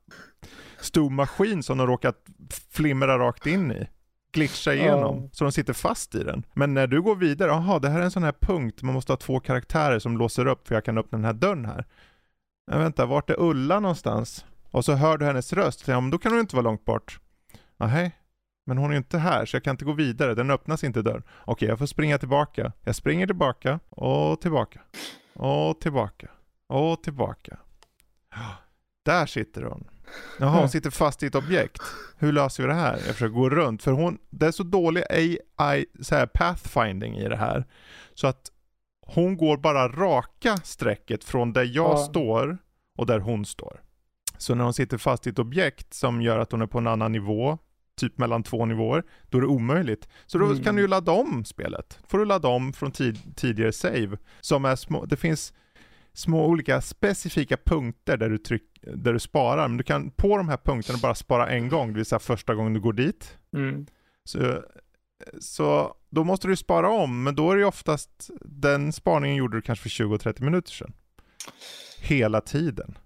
stor 0.80 1.10
maskin 1.10 1.64
som 1.64 1.78
de 1.78 1.88
råkat 1.88 2.26
flimra 2.72 3.20
rakt 3.20 3.46
in 3.46 3.72
i. 3.72 3.88
Glitcha 4.32 4.74
igenom, 4.74 5.22
Ja. 5.24 5.30
så 5.32 5.44
de 5.44 5.52
sitter 5.52 5.74
fast 5.74 6.16
i 6.16 6.24
den. 6.24 6.44
Men 6.54 6.74
när 6.74 6.88
du 6.88 7.02
går 7.02 7.16
vidare, 7.16 7.50
jaha 7.52 7.80
det 7.80 7.90
här 7.90 8.00
är 8.00 8.04
en 8.04 8.12
sån 8.12 8.24
här 8.24 8.36
punkt, 8.42 8.82
man 8.82 8.94
måste 8.94 9.12
ha 9.12 9.18
två 9.18 9.40
karaktärer 9.40 10.00
som 10.00 10.18
låser 10.18 10.46
upp 10.48 10.68
för 10.68 10.76
jag 10.76 10.86
kan 10.86 10.98
öppna 10.98 11.18
den 11.18 11.26
här 11.26 11.34
dörren 11.34 11.66
här. 11.66 11.86
Men 12.72 12.80
vänta, 12.80 13.06
vart 13.06 13.30
är 13.30 13.40
Ulla 13.40 13.80
någonstans? 13.80 14.46
Och 14.72 14.86
så 14.86 14.94
hör 14.94 15.18
du 15.18 15.26
hennes 15.26 15.54
röst, 15.54 15.88
ja 15.88 16.00
men 16.02 16.10
då 16.10 16.18
kan 16.18 16.32
hon 16.32 16.42
inte 16.42 16.56
vara 16.56 16.63
långt 16.63 16.86
bort. 16.86 17.20
Nej, 17.78 18.16
men 18.66 18.78
hon 18.78 18.88
är 18.90 18.92
ju 18.92 18.98
inte 18.98 19.18
här 19.18 19.46
så 19.46 19.56
jag 19.56 19.63
kan 19.63 19.72
inte 19.74 19.86
gå 19.86 19.94
vidare, 19.94 20.36
den 20.36 20.52
öppnas 20.52 20.84
inte 20.84 21.02
dörren. 21.02 21.24
Okej, 21.46 21.68
jag 21.68 21.80
får 21.80 21.86
springa 21.86 22.18
tillbaka. 22.18 22.72
Jag 22.84 22.96
springer 22.96 23.26
tillbaka 23.28 23.80
och 23.90 24.42
tillbaka. 24.42 24.80
Och 25.34 25.80
tillbaka. 25.82 26.28
Och 26.68 27.04
tillbaka. 27.04 27.58
Där 29.06 29.26
sitter 29.26 29.62
hon. 29.62 29.88
Jaha, 30.39 30.60
hon 30.60 30.70
sitter 30.70 30.89
fast 30.89 31.24
i 31.24 31.26
ett 31.26 31.36
objekt. 31.36 31.82
Hur 32.17 32.32
löser 32.32 32.63
vi 32.63 32.67
det 32.70 32.76
här? 32.76 32.93
Jag 32.93 33.13
försöker 33.15 33.34
gå 33.34 33.50
runt. 33.50 33.84
För 33.84 33.91
hon, 33.91 34.17
det 34.30 34.46
är 34.48 34.52
så 34.52 34.63
dålig 34.63 35.04
AI, 35.58 35.86
så 36.02 36.15
här, 36.15 36.26
pathfinding 36.26 37.15
i 37.17 37.30
det 37.30 37.36
här. 37.38 37.65
Så 38.13 38.28
att 38.28 38.52
hon 39.08 39.38
går 39.38 39.58
bara 39.58 39.88
raka 39.88 40.58
strecket 40.58 41.24
från 41.24 41.54
där 41.54 41.63
jag 41.63 41.91
Ja. 41.91 41.98
står 41.98 42.58
och 42.98 43.06
där 43.06 43.20
hon 43.20 43.46
står. 43.46 43.82
Så 44.38 44.56
när 44.56 44.63
hon 44.63 44.74
sitter 44.74 44.98
fast 44.98 45.28
i 45.28 45.30
ett 45.30 45.39
objekt 45.39 45.93
som 45.93 46.22
gör 46.22 46.39
att 46.39 46.52
hon 46.52 46.62
är 46.62 46.67
på 46.67 46.78
en 46.78 46.88
annan 46.88 47.12
nivå, 47.12 47.58
typ 48.00 48.17
mellan 48.17 48.43
två 48.43 48.65
nivåer, 48.65 49.04
då 49.30 49.38
är 49.38 49.41
det 49.41 49.48
omöjligt. 49.48 50.08
Så 50.26 50.38
då 50.38 50.46
Mm. 50.46 50.63
kan 50.63 50.76
du 50.76 50.82
ju 50.82 50.88
ladda 50.88 51.12
om 51.12 51.46
spelet. 51.46 52.00
får 52.08 52.17
du 52.17 52.26
ladda 52.26 52.48
om 52.48 52.74
från 52.74 52.91
tid, 52.91 53.36
tidigare 53.36 53.72
save. 53.74 54.17
Som 54.41 54.65
är 54.65 54.76
små, 54.76 55.06
det 55.06 55.15
finns 55.15 55.54
små 56.18 56.46
olika 56.46 56.82
specifika 56.82 57.58
punkter 57.58 58.18
där 58.18 58.30
du, 58.30 58.38
tryck, 58.38 58.63
där 58.82 59.13
du 59.13 59.20
sparar. 59.20 59.68
Men 59.68 59.78
du 59.78 59.84
kan 59.84 60.12
på 60.12 60.38
de 60.38 60.50
här 60.50 60.58
punkterna 60.58 61.00
bara 61.02 61.15
spara 61.15 61.50
en 61.50 61.70
gång, 61.70 61.88
det 61.88 61.96
vill 61.98 62.06
säga 62.06 62.20
första 62.20 62.56
gången 62.56 62.74
du 62.74 62.80
går 62.80 62.94
dit. 62.94 63.38
Mm. 63.54 63.86
Så, 64.24 64.63
så 65.40 65.96
då 66.10 66.24
måste 66.24 66.48
du 66.48 66.56
spara 66.56 66.90
om, 66.90 67.24
men 67.24 67.36
då 67.36 67.52
är 67.52 67.58
det 67.58 67.65
oftast, 67.65 68.30
den 68.46 68.94
spaningen 68.94 69.36
gjorde 69.36 69.58
du 69.58 69.62
kanske 69.62 69.90
för 69.90 70.04
20-30 70.04 70.44
minuter 70.44 70.72
sedan. 70.72 70.94
Hela 72.00 72.42
tiden. 72.42 72.98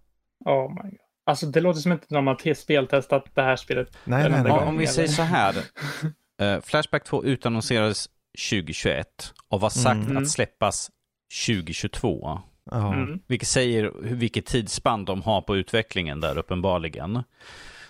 Oh 0.46 0.70
my 0.70 0.90
god. 0.90 1.00
Alltså 1.26 1.46
det 1.46 1.62
låter 1.62 1.80
som 1.80 1.92
inte 1.92 2.06
när 2.10 2.22
man 2.22 2.38
har 2.46 2.54
speltestat 2.54 3.26
det 3.34 3.42
här 3.42 3.56
spelet. 3.56 3.98
Nej, 4.04 4.30
nej, 4.30 4.44
nej. 4.44 4.52
Om, 4.52 4.78
vi 4.78 4.88
säger 4.88 5.08
så 5.08 5.22
här. 5.22 5.56
Eh, 6.42 6.62
Flashback 6.62 7.04
2 7.04 7.24
utannonserades 7.24 8.10
2021 8.50 9.34
och 9.48 9.62
var 9.62 9.70
sagt 9.70 10.10
Mm. 10.10 10.18
att 10.18 10.30
släppas 10.30 10.92
2022. 11.48 12.42
Ja. 12.72 12.94
Mm. 12.94 13.20
Vilket 13.28 13.48
säger 13.50 13.92
vilket 14.02 14.46
tidsspann 14.46 15.06
de 15.06 15.22
har 15.22 15.42
på 15.42 15.58
utvecklingen 15.58 16.20
där 16.22 16.38
uppenbarligen. 16.38 17.16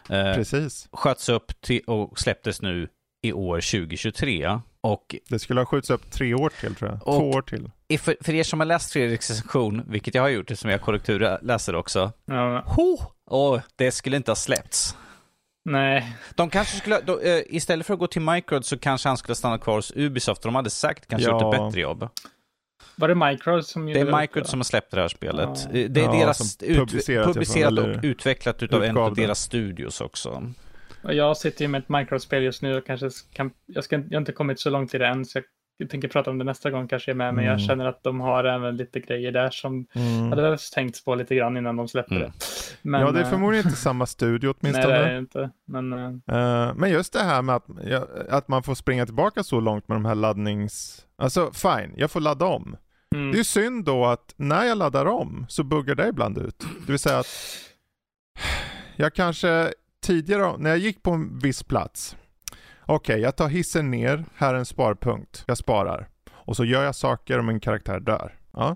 Eh, 0.10 0.34
Precis. 0.36 0.90
sköts 0.92 1.30
upp 1.30 1.62
till, 1.62 1.82
och 1.88 2.20
släpptes 2.20 2.62
nu 2.62 2.88
i 3.22 3.34
år 3.34 3.56
2023. 3.62 4.60
Och 4.82 5.16
Det 5.30 5.40
skulle 5.40 5.60
ha 5.62 5.66
skjutits 5.66 5.90
upp 5.90 6.12
tre 6.12 6.34
år 6.34 6.52
till 6.60 6.76
tror 6.76 6.90
jag. 6.92 7.08
Och- 7.08 7.20
Två 7.20 7.30
år 7.30 7.42
till. 7.42 7.72
för, 8.00 8.18
för 8.22 8.34
er 8.34 8.44
som 8.44 8.60
har 8.60 8.66
läst 8.66 8.92
Fredriks 8.94 9.30
recension, 9.30 9.84
vilket 9.88 10.16
jag 10.16 10.22
har 10.22 10.30
gjort 10.30 10.52
eftersom 10.52 10.72
jag 10.72 10.82
korrekturläser 10.82 11.76
också. 11.76 12.12
Ja, 12.26 12.64
Ho! 12.66 12.98
Och 13.26 13.60
det 13.76 13.92
skulle 13.92 14.18
inte 14.18 14.32
ha 14.32 14.36
släppts. 14.36 14.96
nej, 15.66 16.16
De 16.36 16.50
kanske 16.50 16.78
skulle, 16.78 17.02
då, 17.02 17.20
eh, 17.20 17.42
istället 17.46 17.86
för 17.88 17.94
att 17.94 18.00
gå 18.00 18.08
till 18.08 18.22
Microd 18.22 18.66
så 18.66 18.78
kanske 18.78 19.08
han 19.10 19.18
skulle 19.18 19.36
stanna 19.36 19.58
kvar 19.58 19.76
hos 19.76 19.92
Ubisoft. 19.96 20.42
De 20.42 20.56
hade 20.56 20.70
säkert 20.70 21.08
kanske 21.08 21.30
Ja. 21.30 21.44
gjort 21.46 21.54
ett 21.54 21.60
bättre 21.62 21.82
jobb. 21.82 22.10
Var 22.96 23.08
det 23.08 23.16
Micro 23.16 23.62
som 23.62 23.86
Det 23.86 24.00
gjorde 24.00 24.12
är 24.18 24.22
Microd 24.22 24.44
det? 24.44 24.48
som 24.50 24.60
har 24.60 24.64
släppt 24.64 24.92
det 24.92 25.02
här 25.02 25.08
spelet. 25.08 25.50
Ja. 25.74 25.88
Det 25.90 26.02
är 26.02 26.04
Ja, 26.06 26.12
deras 26.12 26.58
ut, 26.64 26.78
publicerat 26.78 27.28
det 27.28 27.34
publicerat 27.34 27.80
och 27.80 28.04
utvecklat 28.04 28.64
utav 28.64 28.84
en 28.84 28.98
av 28.98 29.14
det. 29.16 29.22
deras 29.22 29.40
studios 29.42 30.02
också. 30.02 30.54
Och 31.04 31.14
Jag 31.14 31.38
sitter 31.38 31.62
ju 31.62 31.68
med 31.68 31.80
ett 31.80 31.90
Micro-spel 31.90 32.44
just 32.44 32.62
nu 32.62 32.78
och 32.78 32.86
kanske 32.86 33.10
kan, 33.34 33.52
jag, 33.66 33.84
ska, 33.84 33.96
jag 33.96 34.12
har 34.12 34.18
inte 34.18 34.32
kommit 34.32 34.60
så 34.60 34.70
långt 34.70 34.94
i 34.94 34.98
det 34.98 35.08
än, 35.08 35.26
så 35.26 35.38
jag 35.38 35.44
tänker 35.86 36.08
prata 36.08 36.30
om 36.30 36.38
det 36.38 36.44
nästa 36.44 36.70
gång 36.70 36.88
kanske 36.88 37.12
jag 37.12 37.16
är 37.16 37.18
med, 37.18 37.34
men 37.34 37.46
jag 37.46 37.54
Mm. 37.54 37.68
känner 37.68 37.86
att 37.86 38.04
de 38.04 38.20
har 38.20 38.44
även 38.44 38.78
lite 38.78 39.00
grejer 39.00 39.32
där 39.32 39.50
som 39.50 39.86
Mm. 39.96 40.30
hade 40.30 40.58
tänkts 40.74 41.04
på 41.06 41.16
lite 41.16 41.36
grann 41.36 41.58
innan 41.58 41.76
de 41.76 41.88
släppte 41.88 42.16
Mm. 42.16 42.28
det. 42.28 42.34
Men, 42.82 43.02
ja, 43.02 43.12
det 43.12 43.20
är 43.20 43.24
eh, 43.24 43.30
förmodligen 43.30 43.66
inte 43.66 43.78
samma 43.78 44.06
studio 44.06 44.48
Nej, 44.60 44.72
åtminstone. 44.72 44.98
det 45.00 45.06
är 45.06 45.18
inte. 45.18 45.50
Men 45.68 45.94
Eh, 45.94 46.74
men 46.76 46.90
just 46.90 47.14
det 47.14 47.20
här 47.24 47.42
med 47.42 47.56
att, 47.56 47.70
att 48.30 48.48
man 48.48 48.64
får 48.64 48.76
springa 48.76 49.06
tillbaka 49.06 49.44
så 49.44 49.60
långt 49.60 49.88
med 49.88 49.96
de 49.96 50.06
här 50.06 50.16
laddnings... 50.16 51.06
Alltså 51.18 51.52
fine, 51.54 51.94
jag 51.98 52.12
får 52.12 52.20
ladda 52.20 52.46
om. 52.46 52.76
mm, 53.16 53.32
Det 53.32 53.40
är 53.40 53.44
synd 53.44 53.86
då 53.86 54.06
att 54.06 54.34
när 54.38 54.64
jag 54.64 54.78
laddar 54.78 55.06
om 55.06 55.46
så 55.50 55.64
buggar 55.64 55.96
det 55.96 56.08
ibland 56.08 56.38
ut. 56.38 56.60
Det 56.86 56.92
vill 56.92 57.00
säga 57.00 57.20
att 57.20 57.28
jag 58.96 59.14
kanske 59.14 59.74
tidigare, 60.04 60.56
när 60.58 60.70
jag 60.70 60.80
gick 60.80 61.04
på 61.04 61.12
en 61.12 61.40
viss 61.40 61.64
plats. 61.64 62.16
Okej, 62.86 63.20
jag 63.20 63.36
tar 63.36 63.48
hissen 63.50 63.92
ner, 63.92 64.26
här 64.36 64.54
är 64.54 64.58
en 64.58 64.66
sparpunkt. 64.66 65.44
Jag 65.48 65.58
sparar. 65.58 66.08
Och 66.32 66.56
så 66.56 66.66
gör 66.66 66.84
jag 66.84 66.96
saker 66.96 67.38
och 67.38 67.46
min 67.46 67.60
karaktär 67.60 68.00
dör. 68.00 68.40
Ja. 68.52 68.76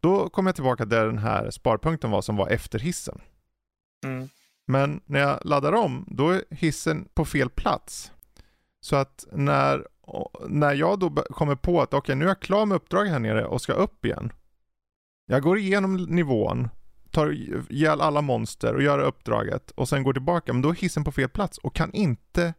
Då 0.00 0.28
kommer 0.28 0.48
jag 0.48 0.54
tillbaka 0.54 0.84
där 0.84 1.06
den 1.06 1.18
här 1.18 1.50
sparpunkten 1.50 2.10
var 2.10 2.22
som 2.22 2.36
var 2.36 2.48
efter 2.48 2.78
hissen. 2.78 3.20
mm, 4.06 4.28
Men 4.66 5.00
när 5.06 5.20
jag 5.20 5.38
laddar 5.44 5.72
om, 5.72 6.04
då 6.08 6.30
är 6.30 6.42
hissen 6.50 7.08
på 7.14 7.24
fel 7.24 7.50
plats. 7.50 8.12
Så 8.80 8.96
att 8.96 9.24
när, 9.32 9.86
när 10.48 10.74
jag 10.74 10.98
då 10.98 11.10
kommer 11.10 11.54
på 11.56 11.82
att 11.82 11.94
okej, 11.94 12.14
nu 12.16 12.24
är 12.24 12.28
jag 12.28 12.40
klar 12.40 12.66
med 12.66 12.76
uppdraget 12.76 13.12
här 13.12 13.18
nere 13.18 13.46
och 13.46 13.62
ska 13.62 13.72
upp 13.72 14.04
igen. 14.04 14.32
Jag 15.26 15.42
går 15.42 15.58
igenom 15.58 15.96
nivån, 15.96 16.68
tar 17.10 17.32
ihjäl 17.70 18.00
alla 18.00 18.20
monster 18.20 18.74
och 18.74 18.82
gör 18.82 18.98
uppdraget 18.98 19.70
och 19.70 19.88
sen 19.88 20.02
går 20.02 20.12
tillbaka. 20.12 20.52
Men 20.52 20.62
då 20.62 20.68
är 20.68 20.74
hissen 20.74 21.04
på 21.04 21.12
fel 21.12 21.28
plats 21.28 21.58
och 21.58 21.74
kan 21.74 21.92
inte 21.92 22.54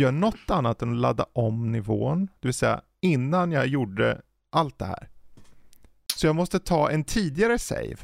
göra 0.00 0.10
något 0.10 0.50
annat 0.50 0.82
än 0.82 0.90
att 0.90 0.96
ladda 0.96 1.26
om 1.32 1.72
nivån. 1.72 2.26
Det 2.40 2.48
vill 2.48 2.54
säga 2.54 2.80
innan 3.00 3.52
jag 3.52 3.66
gjorde 3.66 4.20
allt 4.50 4.78
det 4.78 4.84
här. 4.84 5.08
Så 6.16 6.26
jag 6.26 6.36
måste 6.36 6.58
ta 6.60 6.90
en 6.90 7.04
tidigare 7.04 7.58
save. 7.58 7.96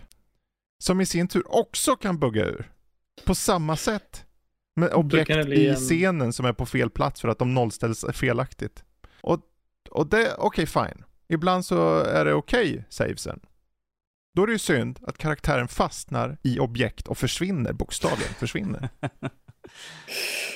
Som 0.78 1.00
i 1.00 1.06
sin 1.06 1.28
tur 1.28 1.42
också 1.54 1.96
kan 1.96 2.18
bugga 2.18 2.44
ur. 2.44 2.70
På 3.24 3.34
samma 3.34 3.76
sätt. 3.76 4.22
Med 4.76 4.92
objekt 4.92 5.30
i 5.30 5.68
en- 5.68 5.76
scenen 5.76 6.32
som 6.32 6.46
är 6.46 6.52
på 6.52 6.66
fel 6.66 6.90
plats 6.90 7.20
för 7.20 7.28
att 7.28 7.38
de 7.38 7.54
nollställs 7.54 8.04
felaktigt. 8.12 8.84
Och, 9.20 9.40
och 9.90 10.06
det, 10.06 10.34
okej 10.38 10.66
fine. 10.66 11.04
Ibland 11.28 11.66
så 11.66 11.98
är 12.00 12.24
det 12.24 12.34
okej 12.34 12.84
savesen. 12.88 13.40
Då 14.34 14.42
är 14.42 14.46
det 14.46 14.52
ju 14.52 14.58
synd 14.58 14.98
att 15.02 15.18
karaktären 15.18 15.68
fastnar 15.68 16.38
i 16.42 16.58
objekt 16.58 17.08
och 17.08 17.18
försvinner, 17.18 17.72
bokstavligen 17.72 18.34
försvinner. 18.34 18.88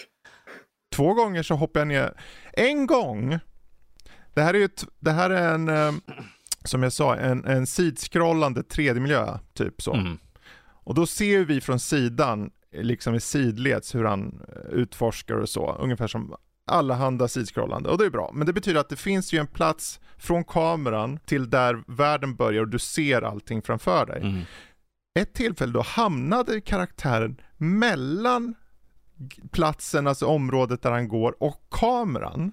Två 1.01 1.15
gånger 1.15 1.43
så 1.43 1.55
hoppar 1.55 1.81
jag 1.81 1.89
ner. 1.89 2.13
En 2.53 2.87
gång, 2.87 3.39
det 4.35 4.43
här 4.43 4.55
är 4.55 4.59
ju 4.59 4.69
det 4.99 5.11
här 5.11 5.31
är 5.31 5.55
en, 5.55 5.69
eh, 5.69 5.93
som 6.65 6.83
jag 6.83 6.93
sa, 6.93 7.17
en, 7.17 7.45
en 7.45 7.67
sidskrollande 7.67 8.63
3D-miljö, 8.63 9.39
typ 9.55 9.83
så. 9.83 9.95
Mm. 9.95 10.19
Och 10.85 10.95
då 10.95 11.07
ser 11.07 11.45
vi 11.45 11.61
från 11.61 11.81
sidan, 11.81 12.51
liksom 12.73 13.15
i 13.15 13.21
sidleds, 13.21 13.95
hur 13.95 14.05
han 14.05 14.41
eh, 14.49 14.73
utforskar 14.73 15.35
och 15.35 15.49
så. 15.49 15.73
Ungefär 15.73 16.07
som 16.07 16.35
allehanda 16.67 17.29
sidskrollande. 17.29 17.89
Och 17.89 17.99
det 17.99 18.05
är 18.05 18.11
bra. 18.11 18.31
Men 18.35 18.47
det 18.47 18.53
betyder 18.53 18.81
att 18.81 18.89
det 18.89 18.97
finns 18.97 19.33
ju 19.33 19.39
en 19.39 19.47
plats 19.47 20.01
från 20.19 20.45
kameran 20.45 21.19
till 21.19 21.51
där 21.51 21.83
världen 21.87 22.37
börjar 22.37 22.63
och 22.63 22.69
du 22.69 22.79
ser 22.79 23.23
allting 23.23 23.63
framför 23.63 24.07
dig. 24.07 24.21
Mm. 24.21 24.43
Ett 25.19 25.35
tillfälle 25.35 25.73
då 25.73 25.83
hamnade 25.83 26.61
karaktären 26.61 27.41
mellan 27.57 28.55
platsen, 29.51 30.07
alltså 30.07 30.27
området 30.27 30.83
där 30.83 30.91
han 30.91 31.09
går 31.09 31.43
och 31.43 31.67
kameran. 31.71 32.53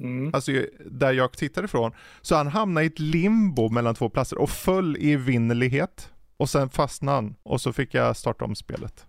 mm. 0.00 0.34
Alltså 0.34 0.52
där 0.86 1.12
jag 1.12 1.32
tittar 1.32 1.64
ifrån. 1.64 1.92
Så 2.22 2.36
han 2.36 2.46
hamnade 2.46 2.84
i 2.84 2.86
ett 2.86 2.98
limbo 2.98 3.68
mellan 3.68 3.94
två 3.94 4.08
platser 4.08 4.38
och 4.38 4.50
föll 4.50 4.96
i 4.96 5.12
evinnerlighet. 5.12 6.12
Och 6.36 6.50
sen 6.50 6.70
fastnade 6.70 7.16
han 7.16 7.34
och 7.42 7.60
så 7.60 7.72
fick 7.72 7.94
jag 7.94 8.16
starta 8.16 8.44
om 8.44 8.54
spelet. 8.54 9.06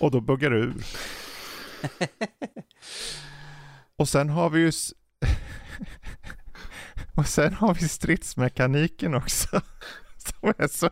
Och 0.00 0.10
då 0.10 0.20
buggade 0.20 0.56
det 0.56 0.62
ur. 0.62 0.74
Och 3.96 4.08
sen 4.08 4.28
har 4.28 4.50
vi 4.50 4.60
ju... 4.60 4.72
och 7.14 7.26
sen 7.26 7.54
har 7.54 7.74
vi 7.74 7.88
stridsmekaniken 7.88 9.14
också. 9.14 9.60
Som 10.16 10.52
är 10.58 10.68
så... 10.68 10.90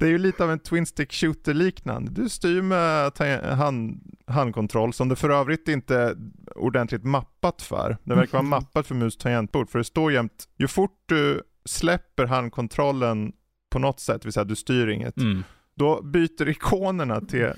Det 0.00 0.06
är 0.06 0.10
ju 0.10 0.18
lite 0.18 0.44
av 0.44 0.50
en 0.50 0.58
Twin 0.58 0.86
Stick 0.86 1.12
Shooter 1.12 1.54
liknande. 1.54 2.10
Du 2.22 2.28
styr 2.28 2.62
med 2.62 3.12
hand, 3.58 4.00
handkontroll 4.26 4.92
som 4.92 5.08
det 5.08 5.16
för 5.16 5.30
övrigt 5.30 5.68
inte 5.68 5.96
är 5.96 6.16
ordentligt 6.56 7.04
mappat 7.04 7.62
för. 7.62 7.96
Det 8.04 8.14
verkar 8.14 8.32
vara 8.32 8.42
mappat 8.60 8.86
för 8.86 8.94
mus 8.94 9.16
tangentbord 9.16 9.70
för 9.70 9.78
det 9.78 9.84
står 9.84 10.12
jämt, 10.12 10.48
ju 10.58 10.68
fort 10.68 10.98
du 11.06 11.42
släpper 11.64 12.26
handkontrollen 12.26 13.32
på 13.70 13.78
något 13.78 14.00
sätt, 14.00 14.22
det 14.22 14.26
vill 14.26 14.32
säga 14.32 14.44
du 14.44 14.56
styr 14.56 14.86
inget, 14.88 15.16
Mm. 15.16 15.42
då 15.74 16.02
byter 16.02 16.48
ikonerna 16.48 17.20
till 17.20 17.42
eh, 17.44 17.52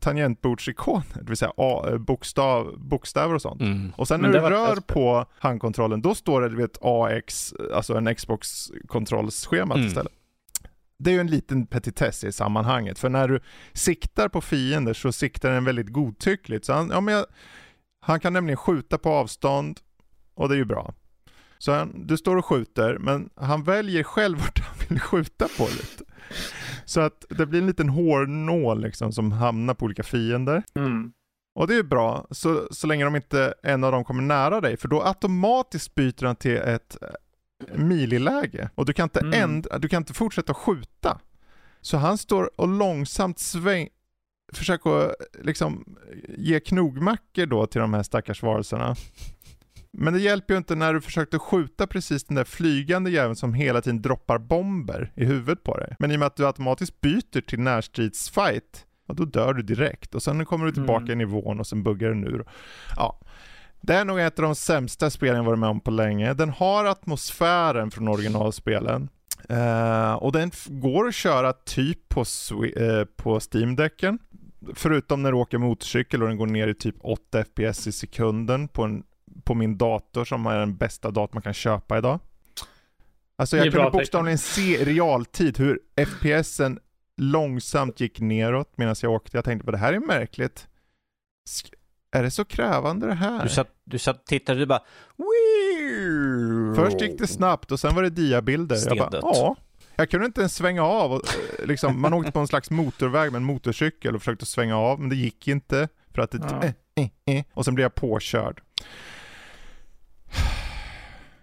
tangentbordsikoner, 0.00 1.04
det 1.14 1.28
vill 1.28 1.36
säga 1.36 1.52
A, 1.56 1.84
eh, 1.90 1.98
bokstav, 1.98 2.74
bokstäver 2.78 3.34
och 3.34 3.42
sånt. 3.42 3.60
Mm. 3.60 3.92
Och 3.96 4.08
sen 4.08 4.20
Men 4.20 4.30
när 4.30 4.40
du 4.50 4.56
rör 4.56 4.76
på 4.76 5.26
handkontrollen, 5.38 6.02
då 6.02 6.14
står 6.14 6.40
det 6.42 6.48
du 6.48 6.56
vet 6.56 6.78
AX, 6.80 7.54
alltså 7.74 7.94
en 7.96 8.14
Xbox-kontrollschema 8.14 9.74
Mm. 9.74 9.86
istället. 9.86 10.12
Det 11.04 11.10
är 11.10 11.14
ju 11.14 11.20
en 11.20 11.26
liten 11.26 11.66
petitess 11.66 12.24
i 12.24 12.32
sammanhanget, 12.32 12.98
för 12.98 13.08
när 13.08 13.28
du 13.28 13.40
siktar 13.72 14.28
på 14.28 14.40
fiender 14.40 14.94
så 14.94 15.12
siktar 15.12 15.50
den 15.50 15.64
väldigt 15.64 15.88
godtyckligt. 15.88 16.64
Så 16.64 16.72
han, 16.72 16.90
ja, 16.90 17.00
men 17.00 17.14
jag, 17.14 17.26
han 18.00 18.20
kan 18.20 18.32
nämligen 18.32 18.56
skjuta 18.56 18.98
på 18.98 19.10
avstånd 19.10 19.80
och 20.34 20.48
det 20.48 20.54
är 20.54 20.56
ju 20.56 20.64
bra. 20.64 20.94
Så 21.58 21.72
han, 21.72 22.06
du 22.06 22.16
står 22.16 22.36
och 22.36 22.44
skjuter, 22.44 22.98
men 22.98 23.30
han 23.36 23.62
väljer 23.62 24.02
själv 24.02 24.38
vart 24.38 24.58
han 24.58 24.76
vill 24.88 25.00
skjuta 25.00 25.48
på 25.58 25.64
lite. 25.64 26.04
Så 26.84 27.00
att 27.00 27.24
det 27.28 27.46
blir 27.46 27.60
en 27.60 27.66
liten 27.66 27.88
hårnål 27.88 28.80
liksom 28.80 29.12
som 29.12 29.32
hamnar 29.32 29.74
på 29.74 29.84
olika 29.84 30.02
fiender. 30.02 30.62
Mm. 30.74 31.12
Och 31.54 31.66
det 31.66 31.74
är 31.74 31.82
bra, 31.82 32.26
så, 32.30 32.68
så 32.70 32.86
länge 32.86 33.04
de 33.04 33.16
inte, 33.16 33.54
en 33.62 33.84
av 33.84 33.92
dem 33.92 34.04
kommer 34.04 34.22
nära 34.22 34.60
dig, 34.60 34.76
för 34.76 34.88
då 34.88 35.02
automatiskt 35.02 35.94
byter 35.94 36.26
han 36.26 36.36
till 36.36 36.56
ett 36.56 36.96
mililäge. 37.74 38.70
Och 38.74 38.86
du 38.86 38.92
kan 38.92 39.04
inte, 39.04 39.20
Mm. 39.20 39.42
ändra, 39.42 39.78
du 39.78 39.88
kan 39.88 40.02
inte 40.02 40.14
fortsätta 40.14 40.54
skjuta. 40.54 41.20
Så 41.80 41.96
han 41.96 42.18
står 42.18 42.60
och 42.60 42.68
långsamt 42.68 43.38
sväng, 43.38 43.88
försöker 44.52 45.14
liksom 45.42 45.96
ge 46.28 46.60
knogmackor 46.60 47.46
då 47.46 47.66
till 47.66 47.80
de 47.80 47.94
här 47.94 48.02
stackars 48.02 48.42
varelserna. 48.42 48.94
Men 49.92 50.12
det 50.14 50.20
hjälper 50.20 50.54
ju 50.54 50.58
inte 50.58 50.74
när 50.74 50.94
du 50.94 51.00
försökte 51.00 51.38
skjuta 51.38 51.86
precis 51.86 52.24
den 52.24 52.34
där 52.34 52.44
flygande 52.44 53.10
jäveln 53.10 53.36
som 53.36 53.54
hela 53.54 53.80
tiden 53.80 54.02
droppar 54.02 54.38
bomber 54.38 55.12
i 55.16 55.24
huvudet 55.24 55.62
på 55.64 55.76
dig. 55.76 55.96
Men 55.98 56.10
i 56.10 56.14
och 56.14 56.18
med 56.18 56.26
att 56.26 56.36
du 56.36 56.46
automatiskt 56.46 57.00
byter 57.00 57.40
till 57.40 57.60
närstridsfight, 57.60 58.86
ja, 59.06 59.14
då 59.14 59.24
dör 59.24 59.54
du 59.54 59.62
direkt. 59.62 60.14
Och 60.14 60.22
sen 60.22 60.44
kommer 60.46 60.66
du 60.66 60.72
tillbaka 60.72 61.04
Mm. 61.04 61.10
i 61.20 61.24
nivån 61.24 61.60
och 61.60 61.66
sen 61.66 61.82
buggar 61.82 62.08
den 62.08 62.26
ur. 62.26 62.44
Ja. 62.96 63.20
Det 63.86 63.94
är 63.94 64.04
nog 64.04 64.20
ett 64.20 64.38
av 64.38 64.42
de 64.42 64.54
sämsta 64.54 65.10
spelen 65.10 65.36
jag 65.36 65.44
varit 65.44 65.58
med 65.58 65.68
om 65.68 65.80
på 65.80 65.90
länge. 65.90 66.34
Den 66.34 66.50
har 66.50 66.84
atmosfären 66.84 67.90
från 67.90 68.08
originalspelen. 68.08 69.08
Eh, 69.48 70.12
och 70.12 70.32
den 70.32 70.50
går 70.68 71.08
att 71.08 71.14
köra 71.14 71.52
typ 71.52 72.08
på, 72.08 72.20
eh, 72.20 73.04
på 73.16 73.40
Steam-däcken. 73.40 74.18
Förutom 74.74 75.22
när 75.22 75.32
du 75.32 75.38
åker 75.38 75.58
motorcykel 75.58 76.22
och 76.22 76.28
den 76.28 76.36
går 76.36 76.46
ner 76.46 76.68
i 76.68 76.74
typ 76.74 76.96
8 77.00 77.44
FPS 77.44 77.86
i 77.86 77.92
sekunden 77.92 78.68
på, 78.68 78.82
en, 78.82 79.02
på 79.44 79.54
min 79.54 79.78
dator 79.78 80.24
som 80.24 80.46
är 80.46 80.58
den 80.58 80.76
bästa 80.76 81.10
dator 81.10 81.34
man 81.34 81.42
kan 81.42 81.54
köpa 81.54 81.98
idag. 81.98 82.18
Alltså 83.36 83.56
jag 83.56 83.64
kunde 83.64 83.76
bra 83.76 83.84
tecken. 83.84 83.98
bokstavligen 83.98 84.38
se 84.38 84.80
i 84.80 84.84
realtid 84.84 85.58
hur 85.58 85.80
FPSen 85.96 86.78
långsamt 87.16 88.00
gick 88.00 88.20
neråt 88.20 88.72
medan 88.76 88.94
jag 89.02 89.12
åkte. 89.12 89.36
Jag 89.36 89.44
tänkte 89.44 89.64
på 89.64 89.70
det 89.70 89.78
här 89.78 89.92
är 89.92 90.00
märkligt. 90.00 90.68
Sk- 91.48 91.74
är 92.14 92.22
det 92.22 92.30
så 92.30 92.44
krävande 92.44 93.06
det 93.06 93.14
här? 93.14 93.42
Du 93.42 93.48
satt, 93.48 93.68
du 93.84 93.98
satt 93.98 94.16
och 94.20 94.24
tittade 94.26 94.56
och 94.56 94.60
du 94.60 94.66
bara... 94.66 94.82
Först 96.76 97.00
gick 97.00 97.18
det 97.18 97.26
snabbt 97.26 97.72
och 97.72 97.80
sen 97.80 97.94
var 97.94 98.02
det 98.02 98.10
diabilder. 98.10 98.76
Jag 98.76 98.98
bara, 98.98 99.08
Stendött. 99.08 99.24
ja. 99.36 99.56
Jag 99.96 100.10
kunde 100.10 100.26
inte 100.26 100.40
ens 100.40 100.54
svänga 100.54 100.82
av. 100.82 101.12
Och, 101.12 101.22
eh, 101.60 101.66
liksom, 101.66 102.00
man 102.00 102.12
åkte 102.14 102.32
på 102.32 102.38
en 102.40 102.46
slags 102.46 102.70
motorväg 102.70 103.32
med 103.32 103.38
en 103.38 103.44
motorcykel 103.44 104.14
och 104.14 104.20
försökte 104.22 104.46
svänga 104.46 104.76
av, 104.78 105.00
men 105.00 105.08
det 105.08 105.16
gick 105.16 105.48
inte. 105.48 105.88
För 106.14 106.22
att 106.22 106.30
det... 106.30 106.38
Ja. 106.50 106.62
Eh, 106.64 107.08
eh, 107.26 107.36
eh, 107.36 107.44
och 107.54 107.64
sen 107.64 107.74
blev 107.74 107.84
jag 107.84 107.94
påkörd. 107.94 108.62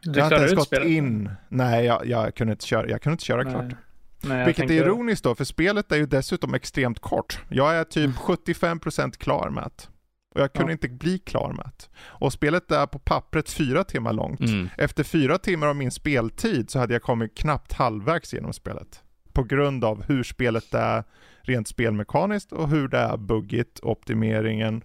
Du 0.04 0.20
jag 0.20 0.24
hade 0.24 0.36
inte 0.36 0.46
ens 0.46 0.54
gått 0.58 0.68
spelet? 0.68 0.88
in. 0.88 1.32
Nej, 1.50 1.86
jag, 1.86 2.06
jag 2.06 2.36
kunde 2.36 2.52
inte 2.54 2.66
köra, 2.66 2.88
jag 2.90 3.02
kunde 3.02 3.14
inte 3.14 3.26
köra 3.26 3.44
klart. 3.44 3.64
Nej. 3.64 3.76
Nej, 4.24 4.38
jag 4.38 4.46
Vilket 4.46 4.64
är 4.64 4.68
tänker- 4.68 4.86
ironiskt 4.86 5.24
då, 5.24 5.36
för 5.36 5.44
spelet 5.44 5.92
är 5.92 5.96
ju 5.98 6.06
dessutom 6.06 6.54
extremt 6.54 7.00
kort. 7.00 7.40
Jag 7.50 7.76
är 7.76 7.84
typ 7.84 8.16
75% 8.16 9.18
klar 9.18 9.50
med 9.50 9.64
det. 9.64 9.88
Och 10.36 10.42
jag 10.42 10.54
kunde 10.54 10.72
Ja. 10.72 10.74
inte 10.74 10.90
bli 10.90 11.20
klar 11.20 11.54
med 11.54 11.66
det. 11.78 11.86
Och 12.00 12.34
spelet 12.34 12.72
är 12.72 12.86
på 12.86 13.00
pappret 13.00 13.50
fyra 13.50 13.84
timmar 13.84 14.14
långt. 14.14 14.40
Mm. 14.40 14.70
Efter 14.78 15.04
fyra 15.04 15.38
timmar 15.38 15.68
av 15.68 15.76
min 15.76 15.92
speltid 15.92 16.70
så 16.70 16.80
hade 16.80 16.94
jag 16.94 17.02
kommit 17.02 17.38
knappt 17.38 17.74
halvvägs 17.74 18.34
genom 18.34 18.54
spelet. 18.54 19.02
På 19.34 19.44
grund 19.44 19.84
av 19.84 20.04
hur 20.04 20.24
spelet 20.24 20.74
är 20.74 21.04
rent 21.42 21.68
spelmekaniskt 21.68 22.52
och 22.52 22.70
hur 22.70 22.88
det 22.88 22.98
är 22.98 23.18
buggigt, 23.18 23.80
optimeringen 23.84 24.84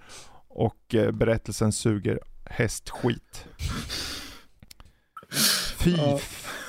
och 0.49 0.95
eh, 0.95 1.11
berättelsen 1.13 1.73
suger 1.73 2.21
hästskit. 2.45 3.47
Fy 5.79 5.91
Ja. 5.97 6.19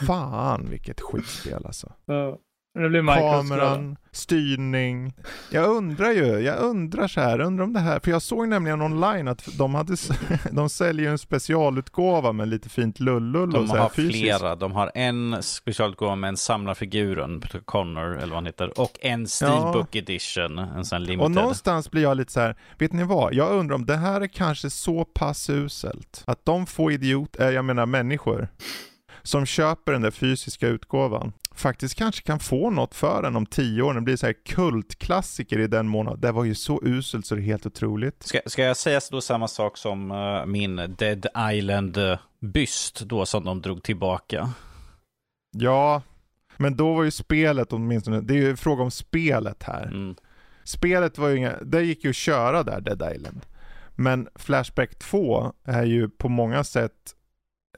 fan 0.07 0.67
vilket 0.69 1.01
skitspel 1.01 1.65
alltså. 1.65 1.93
Ja. 2.05 2.37
Nu 2.77 2.89
blir. 2.89 3.03
Kameran, 3.31 3.97
styrning. 4.11 5.13
Jag 5.51 5.69
undrar 5.69 6.11
ju, 6.11 6.25
jag 6.39 6.59
undrar 6.59 7.07
så 7.07 7.21
här, 7.21 7.39
undrar 7.41 7.63
om 7.63 7.73
det 7.73 7.79
här, 7.79 7.99
för 7.99 8.11
jag 8.11 8.21
såg 8.21 8.47
nämligen 8.47 8.81
online 8.81 9.27
att 9.27 9.57
de 9.57 9.75
hade, 9.75 9.95
de 10.51 10.69
säljer 10.69 11.11
en 11.11 11.17
specialutgåva 11.17 12.31
med 12.31 12.47
lite 12.47 12.69
fint 12.69 12.99
lullull 12.99 13.49
och 13.55 13.61
De 13.61 13.67
så 13.67 13.73
här 13.75 13.81
har 13.81 13.89
fysiskt. 13.89 14.19
flera. 14.19 14.55
De 14.55 14.71
har 14.71 14.91
en 14.95 15.43
specialutgåva 15.43 16.15
med 16.15 16.27
en 16.27 16.37
samlarfiguren, 16.37 17.41
Connor 17.65 18.11
eller 18.17 18.27
vad 18.27 18.35
han 18.35 18.45
heter, 18.45 18.79
och 18.79 18.97
en 19.01 19.27
Steelbook 19.27 19.95
edition, 19.95 20.57
en 20.59 20.85
sån 20.85 20.95
här 20.95 21.03
Och 21.03 21.07
limited. 21.09 21.31
någonstans 21.31 21.91
blir 21.91 22.01
jag 22.03 22.17
lite 22.17 22.31
så 22.31 22.39
här, 22.39 22.55
vet 22.77 22.93
ni 22.93 23.03
vad? 23.03 23.33
Jag 23.33 23.51
undrar 23.51 23.75
om 23.75 23.85
det 23.85 23.95
här 23.97 24.21
är 24.21 24.27
kanske 24.27 24.69
så 24.69 25.05
pass 25.05 25.49
uselt 25.49 26.23
att 26.27 26.45
de 26.45 26.65
få 26.65 26.91
idiot, 26.91 27.39
äh, 27.39 27.49
jag 27.49 27.65
menar 27.65 27.85
människor, 27.85 28.47
som 29.23 29.45
köper 29.45 29.91
den 29.91 30.01
där 30.01 30.11
fysiska 30.11 30.67
utgåvan 30.67 31.33
faktiskt 31.59 31.95
kanske 31.95 32.21
kan 32.21 32.39
få 32.39 32.69
något 32.69 32.95
för 32.95 33.21
den 33.21 33.35
om 33.35 33.45
tio 33.45 33.81
år. 33.81 33.93
Den 33.93 34.03
blir 34.03 34.15
så 34.15 34.25
här 34.25 34.35
kultklassiker 34.45 35.59
i 35.59 35.67
den 35.67 35.87
mån. 35.87 36.19
Det 36.19 36.31
var 36.31 36.43
ju 36.43 36.55
så 36.55 36.81
uselt 36.83 37.25
så 37.25 37.35
det 37.35 37.41
är 37.41 37.43
helt 37.43 37.65
otroligt. 37.65 38.23
Ska, 38.23 38.39
ska 38.45 38.63
jag 38.63 38.77
säga 38.77 39.01
då 39.11 39.21
samma 39.21 39.47
sak 39.47 39.77
som 39.77 40.11
eh, 40.11 40.45
min 40.45 40.95
Dead 40.97 41.25
Island-byst 41.53 42.99
då 42.99 43.25
som 43.25 43.45
de 43.45 43.61
drog 43.61 43.83
tillbaka? 43.83 44.49
Ja, 45.51 46.01
men 46.57 46.77
då 46.77 46.93
var 46.93 47.03
ju 47.03 47.11
spelet 47.11 47.73
åtminstone, 47.73 48.21
det 48.21 48.33
är 48.33 48.37
ju 48.37 48.55
fråga 48.55 48.83
om 48.83 48.91
spelet 48.91 49.63
här. 49.63 49.85
Mm. 49.85 50.15
Spelet 50.63 51.17
var 51.17 51.27
ju 51.27 51.37
inga, 51.37 51.57
det 51.61 51.81
gick 51.81 52.03
ju 52.03 52.09
att 52.09 52.15
köra 52.15 52.63
där, 52.63 52.81
Dead 52.81 53.15
Island. 53.15 53.45
Men 53.95 54.27
Flashback 54.35 54.99
2 54.99 55.53
är 55.63 55.83
ju 55.83 56.09
på 56.09 56.29
många 56.29 56.63
sätt 56.63 57.15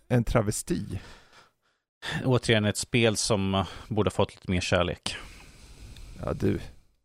en 0.08 0.24
travesti. 0.24 1.00
Återigen 2.26 2.66
ett 2.66 2.78
spel 2.78 3.16
som 3.16 3.56
eh, 3.56 3.68
borde 3.88 4.10
fått 4.10 4.36
lite 4.36 4.52
mer 4.52 4.62
kärlek. 4.62 5.16
Ja 6.24 6.34
du, 6.34 6.60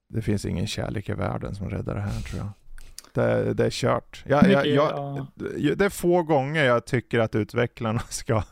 det 0.09 0.23
finns 0.23 0.45
ingen 0.45 0.67
kärlek 0.67 1.09
i 1.09 1.13
världen 1.13 1.55
som 1.55 1.71
räddar 1.71 1.95
det 1.95 2.01
här 2.01 2.21
tror 2.21 2.39
jag. 2.39 2.51
Det, 3.13 3.55
det 3.55 3.67
är 3.67 3.71
kört. 3.71 4.25
Jag, 4.27 4.51
jag, 4.51 4.67
jag, 4.67 4.91
ja. 5.37 5.75
det 5.77 5.85
är 5.85 5.91
få 5.91 6.23
gånger 6.23 6.65
jag 6.65 6.87
tycker 6.87 7.19
att 7.19 7.35
utvecklarna 7.35 8.01
ska 8.09 8.43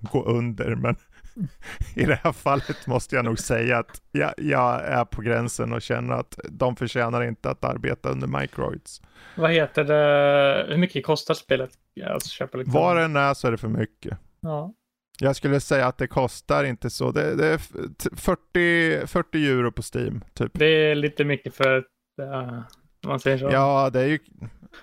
gå 0.00 0.24
under, 0.24 0.74
men 0.74 0.96
i 1.96 2.04
det 2.04 2.20
här 2.24 2.32
fallet 2.32 2.86
måste 2.86 3.16
jag 3.16 3.24
nog 3.24 3.38
säga 3.38 3.78
att 3.78 4.02
jag, 4.12 4.34
jag 4.36 4.84
är 4.84 5.04
på 5.04 5.22
gränsen 5.22 5.72
och 5.72 5.82
känner 5.82 6.14
att 6.14 6.38
de 6.50 6.76
förtjänar 6.76 7.22
inte 7.22 7.50
att 7.50 7.64
arbeta 7.64 8.08
under 8.08 8.26
microids. 8.26 9.02
Vad 9.36 9.52
heter 9.52 9.84
det? 9.84 10.66
Hur 10.68 10.78
mycket 10.78 11.06
kostar 11.06 11.34
spelet? 11.34 11.70
Alltså, 12.06 12.28
köpa 12.28 12.58
liksom. 12.58 12.74
Var 12.74 12.96
den 12.96 13.16
är 13.16 13.34
så 13.34 13.46
är 13.46 13.50
det 13.50 13.58
för 13.58 13.68
mycket. 13.68 14.18
Ja. 14.40 14.74
Jag 15.22 15.36
skulle 15.36 15.60
säga 15.60 15.86
att 15.86 15.98
det 15.98 16.06
kostar 16.06 16.64
inte 16.64 16.90
så. 16.90 17.12
Det, 17.12 17.34
det 17.36 17.46
är 17.46 17.54
f- 17.54 17.70
t- 17.98 18.10
40, 18.16 19.06
40 19.06 19.46
euro 19.46 19.72
på 19.72 19.82
Steam, 19.94 20.24
typ. 20.34 20.50
Det 20.54 20.66
är 20.66 20.94
lite 20.94 21.24
mycket 21.24 21.54
för 21.54 21.78
ett, 21.78 21.84
uh, 22.22 22.58
om 23.04 23.08
man 23.08 23.20
säger 23.20 23.38
så. 23.38 23.48
Ja, 23.52 23.90
det 23.90 24.00
är 24.00 24.06
ju... 24.06 24.18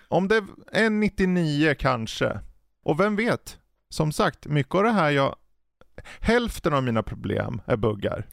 Om 0.07 0.27
det 0.27 0.35
är 0.35 0.43
en 0.71 0.99
99 0.99 1.75
kanske. 1.79 2.39
Och 2.83 2.99
vem 2.99 3.15
vet? 3.15 3.59
Som 3.89 4.11
sagt, 4.11 4.47
mycket 4.47 4.75
av 4.75 4.83
det 4.83 4.91
här 4.91 5.09
jag... 5.11 5.35
Hälften 6.19 6.73
av 6.73 6.83
mina 6.83 7.03
problem 7.03 7.61
är 7.65 7.75
buggar. 7.75 8.25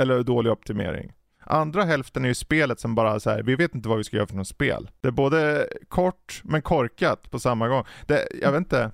Eller 0.00 0.22
dålig 0.22 0.52
optimering. 0.52 1.12
Andra 1.40 1.84
hälften 1.84 2.24
är 2.24 2.28
ju 2.28 2.34
spelet 2.34 2.80
som 2.80 2.94
bara 2.94 3.20
så 3.20 3.30
här, 3.30 3.42
vi 3.42 3.56
vet 3.56 3.74
inte 3.74 3.88
vad 3.88 3.98
vi 3.98 4.04
ska 4.04 4.16
göra 4.16 4.26
för 4.26 4.36
något 4.36 4.48
spel. 4.48 4.90
Det 5.00 5.08
är 5.08 5.12
både 5.12 5.68
kort 5.88 6.40
men 6.44 6.62
korkat 6.62 7.30
på 7.30 7.38
samma 7.38 7.68
gång. 7.68 7.84
Det, 8.06 8.28
jag 8.42 8.52
vet 8.52 8.58
inte. 8.58 8.90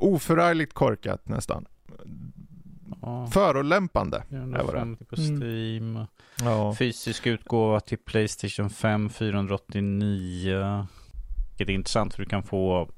Oförargligt 0.00 0.74
korkat 0.74 1.28
nästan. 1.28 1.64
Ja, 3.02 3.26
Förolämpande. 3.26 4.22
450 4.30 5.04
på 5.04 5.16
Mm. 5.16 5.36
Steam. 5.40 6.06
Ja. 6.42 6.74
Fysisk 6.78 7.26
utgåva 7.26 7.80
till 7.80 7.98
Playstation 7.98 8.70
5 8.70 9.10
489. 9.10 10.86
Vilket 11.50 11.68
är 11.68 11.74
intressant 11.74 12.14
för 12.14 12.22
du 12.22 12.28
kan 12.28 12.42
få 12.42 12.90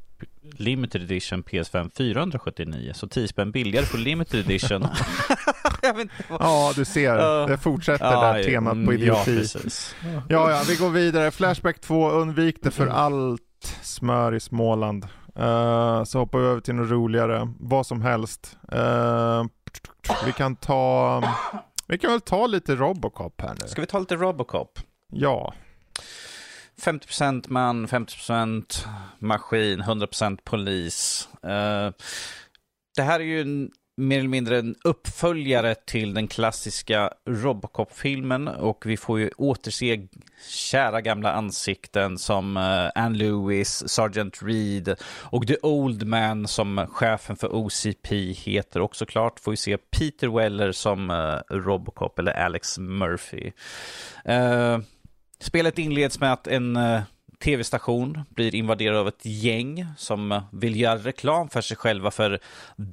Limited 0.57 1.03
Edition 1.03 1.42
PS5 1.44 1.90
479. 1.96 2.92
Så 2.94 3.09
10 3.09 3.28
spänn 3.28 3.53
billigare 3.53 3.86
på 3.86 3.96
Limited 3.96 4.40
Edition. 4.40 4.86
jag 5.82 5.94
vet 5.94 6.03
inte 6.03 6.14
vad... 6.30 6.40
ja, 6.40 6.72
du 6.76 6.84
ser. 6.84 7.16
Ja. 7.16 7.46
Det 7.46 7.59
fortsätter 7.59 8.05
Ja, 8.05 8.32
där 8.32 8.44
temat 8.44 8.72
mm, 8.72 8.86
på 8.86 8.92
Ja, 8.92 8.96
idioti. 8.98 9.36
precis. 9.36 9.94
Ja, 10.28 10.51
ja, 10.51 10.62
vi 10.68 10.76
går 10.76 10.90
vidare. 10.90 11.30
Flashback 11.30 11.80
2, 11.80 12.11
undvik 12.11 12.57
det 12.62 12.70
för 12.70 12.86
allt 12.86 13.40
smör 13.82 14.34
i 14.34 14.40
Småland. 14.40 15.07
Eh, 15.41 16.05
så 16.05 16.18
hoppar 16.18 16.38
vi 16.38 16.47
över 16.47 16.61
till 16.61 16.74
något 16.74 16.91
roligare. 16.91 17.53
Vad 17.61 17.86
som 17.86 18.03
helst. 18.03 18.59
Eh, 18.72 19.45
vi 20.24 20.32
kan 20.32 20.57
ta... 20.57 21.22
Vi 21.86 21.99
kan 21.99 22.11
väl 22.11 22.20
ta 22.20 22.47
lite 22.47 22.74
Robocop 22.74 23.41
här 23.41 23.57
nu. 23.62 23.68
Ska 23.68 23.80
vi 23.80 23.86
ta 23.86 23.99
lite 23.99 24.16
Robocop? 24.16 24.78
Ja. 25.12 25.55
50% 26.82 27.45
man, 27.49 27.86
50% 27.86 28.86
maskin, 29.18 29.82
100% 29.82 30.38
polis. 30.45 31.28
Eh, 31.43 31.91
det 32.97 33.03
här 33.03 33.20
är 33.20 33.24
ju 33.24 33.41
en, 33.41 33.70
mer 34.01 34.18
eller 34.18 34.28
mindre 34.28 34.59
en 34.59 34.74
uppföljare 34.84 35.74
till 35.74 36.14
den 36.14 36.28
klassiska 36.28 37.11
Robocop-filmen 37.26 38.48
och 38.48 38.86
vi 38.86 38.96
får 38.96 39.20
ju 39.20 39.30
återse 39.36 40.09
kära 40.48 41.01
gamla 41.01 41.32
ansikten 41.32 42.18
som 42.18 42.57
eh, 42.57 42.62
uh, 42.62 42.90
Ann 42.94 43.18
Lewis, 43.18 43.88
Sergeant 43.88 44.42
Reed 44.42 44.94
och 45.03 45.46
The 45.46 45.57
Old 45.62 46.07
Man 46.07 46.48
som 46.48 46.86
chefen 46.90 47.36
för 47.36 47.55
OCP 47.55 48.32
heter 48.32 48.80
och 48.80 48.96
såklart 48.96 49.40
får 49.40 49.51
vi 49.51 49.57
se 49.57 49.76
Peter 49.76 50.28
Weller 50.28 50.72
som 50.72 51.11
eh, 51.11 51.55
Robocop 51.57 52.18
eller 52.18 52.32
Alex 52.32 52.78
Murphy. 52.78 53.53
Eh, 54.24 54.78
spelet 55.40 55.78
inleds 55.78 56.20
med 56.20 56.32
att 56.32 56.46
en 56.46 56.78
tv-station 57.41 58.20
blir 58.28 58.55
invaderad 58.55 58.97
av 58.97 59.09
ett 59.09 59.24
gäng 59.26 59.86
som 59.97 60.43
vill 60.53 60.80
göra 60.80 60.99
reklam 60.99 61.49
för 61.49 61.61
sig 61.61 61.76
själva 61.76 62.11
för 62.11 62.38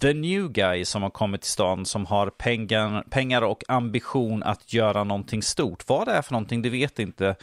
the 0.01 0.13
new 0.13 0.49
guy 0.51 0.85
som 0.85 1.03
har 1.03 1.09
kommit 1.09 1.41
till 1.41 1.51
stan 1.51 1.85
som 1.85 2.05
har 2.05 2.29
pengar, 2.29 3.03
pengar 3.09 3.41
och 3.41 3.63
ambition 3.67 4.43
att 4.43 4.73
göra 4.73 5.03
någonting 5.03 5.43
stort. 5.43 5.83
Vad 5.87 6.07
det 6.07 6.11
är 6.11 6.21
för 6.21 6.33
någonting, 6.33 6.61
det 6.61 6.69
vet 6.69 6.99
inte 6.99 7.35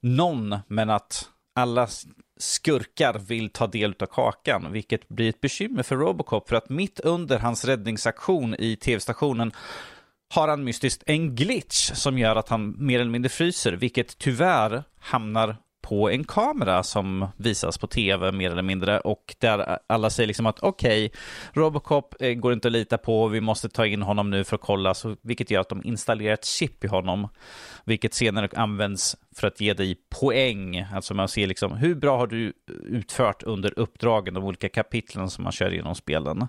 någon, 0.00 0.56
men 0.66 0.90
att 0.90 1.28
alla 1.54 1.88
skurkar 2.36 3.18
vill 3.18 3.50
ta 3.50 3.66
del 3.66 3.94
av 4.00 4.06
kakan, 4.06 4.72
vilket 4.72 5.08
blir 5.08 5.28
ett 5.28 5.40
bekymmer 5.40 5.82
för 5.82 5.96
Robocop 5.96 6.48
för 6.48 6.56
att 6.56 6.68
mitt 6.68 7.00
under 7.00 7.38
hans 7.38 7.64
räddningsaktion 7.64 8.54
i 8.58 8.76
tv-stationen 8.76 9.52
har 10.34 10.48
han 10.48 10.64
mystiskt 10.64 11.02
en 11.06 11.36
glitch 11.36 11.92
som 11.94 12.18
gör 12.18 12.36
att 12.36 12.48
han 12.48 12.74
mer 12.78 13.00
eller 13.00 13.10
mindre 13.10 13.28
fryser, 13.28 13.72
vilket 13.72 14.18
tyvärr 14.18 14.84
hamnar 15.00 15.56
på 15.82 16.10
en 16.10 16.24
kamera 16.24 16.82
som 16.82 17.28
visas 17.36 17.78
på 17.78 17.86
tv 17.86 18.32
mer 18.32 18.50
eller 18.50 18.62
mindre 18.62 19.00
och 19.00 19.36
där 19.38 19.78
alla 19.86 20.10
säger 20.10 20.26
liksom 20.26 20.46
att 20.46 20.60
okej, 20.60 21.12
Robocop 21.52 22.14
eh, 22.20 22.34
går 22.34 22.52
inte 22.52 22.68
att 22.68 22.72
lita 22.72 22.98
på, 22.98 23.28
vi 23.28 23.40
måste 23.40 23.68
ta 23.68 23.86
in 23.86 24.02
honom 24.02 24.30
nu 24.30 24.44
för 24.44 24.56
att 24.56 24.62
kolla, 24.62 24.94
så, 24.94 25.16
vilket 25.22 25.50
gör 25.50 25.60
att 25.60 25.68
de 25.68 25.84
installerar 25.84 26.34
ett 26.34 26.44
chip 26.44 26.84
i 26.84 26.88
honom, 26.88 27.28
vilket 27.84 28.14
senare 28.14 28.48
används 28.54 29.16
för 29.36 29.46
att 29.46 29.60
ge 29.60 29.74
dig 29.74 29.96
poäng, 30.20 30.86
alltså 30.94 31.14
man 31.14 31.28
ser 31.28 31.46
liksom 31.46 31.72
hur 31.72 31.94
bra 31.94 32.18
har 32.18 32.26
du 32.26 32.52
utfört 32.86 33.42
under 33.42 33.78
uppdragen, 33.78 34.34
de 34.34 34.44
olika 34.44 34.68
kapitlen 34.68 35.30
som 35.30 35.44
man 35.44 35.52
kör 35.52 35.70
genom 35.70 35.94
spelen. 35.94 36.48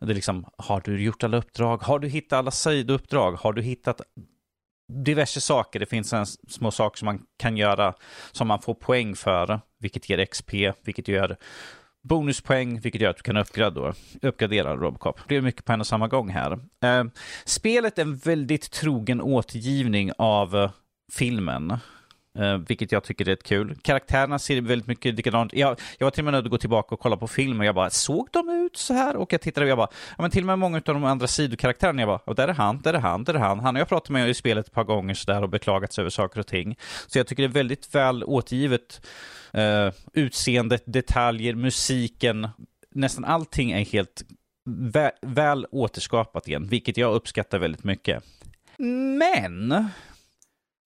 Det 0.00 0.12
är 0.12 0.14
liksom, 0.14 0.44
har 0.58 0.80
du 0.80 1.02
gjort 1.02 1.24
alla 1.24 1.36
uppdrag? 1.36 1.82
Har 1.82 1.98
du 1.98 2.08
hittat 2.08 2.38
alla 2.38 2.50
sidouppdrag? 2.50 3.32
Har 3.32 3.52
du 3.52 3.62
hittat 3.62 4.00
diverse 4.88 5.40
saker. 5.40 5.80
Det 5.80 5.86
finns 5.86 6.12
en 6.12 6.26
små 6.26 6.70
saker 6.70 6.98
som 6.98 7.06
man 7.06 7.22
kan 7.38 7.56
göra 7.56 7.94
som 8.32 8.48
man 8.48 8.60
får 8.60 8.74
poäng 8.74 9.16
för, 9.16 9.60
vilket 9.78 10.10
ger 10.10 10.24
XP, 10.24 10.54
vilket 10.84 11.08
gör 11.08 11.36
bonuspoäng, 12.08 12.80
vilket 12.80 13.00
gör 13.00 13.10
att 13.10 13.16
du 13.16 13.22
kan 13.22 13.36
uppgradera, 13.36 13.94
uppgradera 14.22 14.76
Robocop. 14.76 15.18
Det 15.18 15.26
blir 15.26 15.40
mycket 15.40 15.64
på 15.64 15.72
en 15.72 15.80
och 15.80 15.86
samma 15.86 16.08
gång 16.08 16.28
här. 16.28 16.52
Eh, 16.82 17.04
spelet 17.44 17.98
är 17.98 18.02
en 18.02 18.16
väldigt 18.16 18.70
trogen 18.70 19.20
återgivning 19.20 20.12
av 20.18 20.56
eh, 20.56 20.70
filmen. 21.12 21.78
Uh, 22.38 22.56
vilket 22.56 22.92
jag 22.92 23.04
tycker 23.04 23.24
är 23.24 23.30
rätt 23.30 23.42
kul. 23.42 23.76
Karaktärerna 23.82 24.38
ser 24.38 24.60
väldigt 24.60 24.86
mycket 24.86 25.14
likadant 25.14 25.52
jag, 25.52 25.80
jag 25.98 26.06
var 26.06 26.10
till 26.10 26.20
och 26.20 26.24
med 26.24 26.32
nöjd 26.32 26.44
att 26.44 26.50
gå 26.50 26.58
tillbaka 26.58 26.94
och 26.94 27.00
kolla 27.00 27.16
på 27.16 27.28
filmen 27.28 27.66
jag 27.66 27.74
bara, 27.74 27.90
såg 27.90 28.28
de 28.32 28.48
ut 28.68 28.76
så 28.76 28.94
här? 28.94 29.16
Och 29.16 29.32
jag 29.32 29.40
tittade 29.40 29.66
och 29.66 29.70
jag 29.70 29.78
bara, 29.78 29.88
ja 30.16 30.22
men 30.22 30.30
till 30.30 30.42
och 30.42 30.46
med 30.46 30.58
många 30.58 30.76
av 30.76 30.82
de 30.82 31.04
andra 31.04 31.26
sidokaraktärerna, 31.26 32.02
jag 32.02 32.08
bara, 32.08 32.20
och 32.24 32.34
där 32.34 32.48
är 32.48 32.52
han, 32.52 32.80
där 32.80 32.94
är 32.94 32.98
han, 32.98 33.24
där 33.24 33.34
är 33.34 33.38
han. 33.38 33.60
Han 33.60 33.74
har 33.74 33.80
jag 33.80 33.88
pratat 33.88 34.10
med 34.10 34.30
i 34.30 34.34
spelet 34.34 34.66
ett 34.66 34.72
par 34.72 34.84
gånger 34.84 35.14
sådär 35.14 35.42
och 35.42 35.48
beklagat 35.48 35.92
sig 35.92 36.02
över 36.02 36.10
saker 36.10 36.40
och 36.40 36.46
ting. 36.46 36.78
Så 37.06 37.18
jag 37.18 37.26
tycker 37.26 37.42
det 37.42 37.46
är 37.46 37.62
väldigt 37.62 37.94
väl 37.94 38.24
återgivet. 38.24 39.06
Eh, 39.52 39.62
uh, 39.62 39.92
utseendet, 40.12 40.82
detaljer, 40.86 41.54
musiken, 41.54 42.48
nästan 42.94 43.24
allting 43.24 43.70
är 43.72 43.84
helt 43.84 44.24
väl, 44.70 45.10
väl 45.22 45.66
återskapat 45.70 46.48
igen, 46.48 46.68
vilket 46.68 46.96
jag 46.96 47.14
uppskattar 47.14 47.58
väldigt 47.58 47.84
mycket. 47.84 48.24
Men 49.18 49.84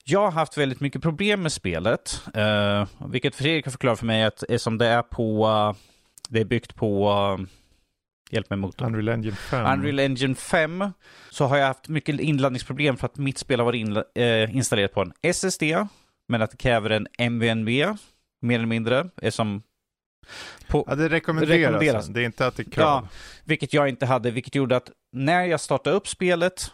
jag 0.05 0.21
har 0.21 0.31
haft 0.31 0.59
väldigt 0.59 0.81
mycket 0.81 1.03
problem 1.03 1.43
med 1.43 1.53
spelet, 1.53 2.21
uh, 2.37 2.87
vilket 3.09 3.35
Fredrik 3.35 3.65
har 3.65 3.73
förklarat 3.73 3.99
för 3.99 4.07
mig 4.07 4.25
att 4.25 4.51
eh, 4.51 4.57
som 4.59 4.79
det 4.79 4.87
är 4.87 5.03
på, 5.03 5.47
uh, 5.47 5.77
det 6.29 6.41
är 6.41 6.45
byggt 6.45 6.75
på, 6.75 7.11
uh, 7.11 7.47
hjälp 8.33 8.51
mig 8.51 8.57
motorn. 8.57 8.95
Unreal 8.95 9.09
Engine 9.09 9.37
5. 9.37 9.67
Unreal 9.67 9.99
Engine 9.99 10.35
5, 10.35 10.85
så 11.31 11.45
har 11.47 11.57
jag 11.57 11.67
haft 11.67 11.89
mycket 11.89 12.21
inladdningsproblem 12.21 12.97
för 12.97 13.07
att 13.07 13.17
mitt 13.17 13.39
spel 13.39 13.61
har 13.61 13.65
varit 13.65 13.81
inla, 13.81 14.05
installerat 14.49 14.93
på 14.93 15.01
en 15.01 15.13
SSD, 15.23 15.63
men 16.29 16.43
att 16.43 16.51
det 16.51 16.57
kräver 16.57 16.91
en 16.91 17.07
MVNV, 17.19 17.97
mer 18.41 18.55
eller 18.55 18.67
mindre, 18.67 19.09
är 19.17 19.31
som 19.31 19.63
på, 20.67 20.85
ja, 20.87 20.95
det 20.95 21.09
rekommenderas. 21.09 21.59
rekommenderas. 21.59 22.07
Det 22.07 22.21
är 22.21 22.25
inte 22.25 22.47
att 22.47 22.57
det 22.57 22.63
är 22.63 22.71
krav. 22.71 22.87
Ja, 22.87 23.09
vilket 23.45 23.73
jag 23.73 23.89
inte 23.89 24.07
hade, 24.07 24.31
vilket 24.31 24.55
gjorde 24.55 24.77
att 24.77 24.91
när 25.13 25.45
jag 25.45 25.61
startade 25.61 25.97
upp 25.97 26.09
spelet 26.09 26.71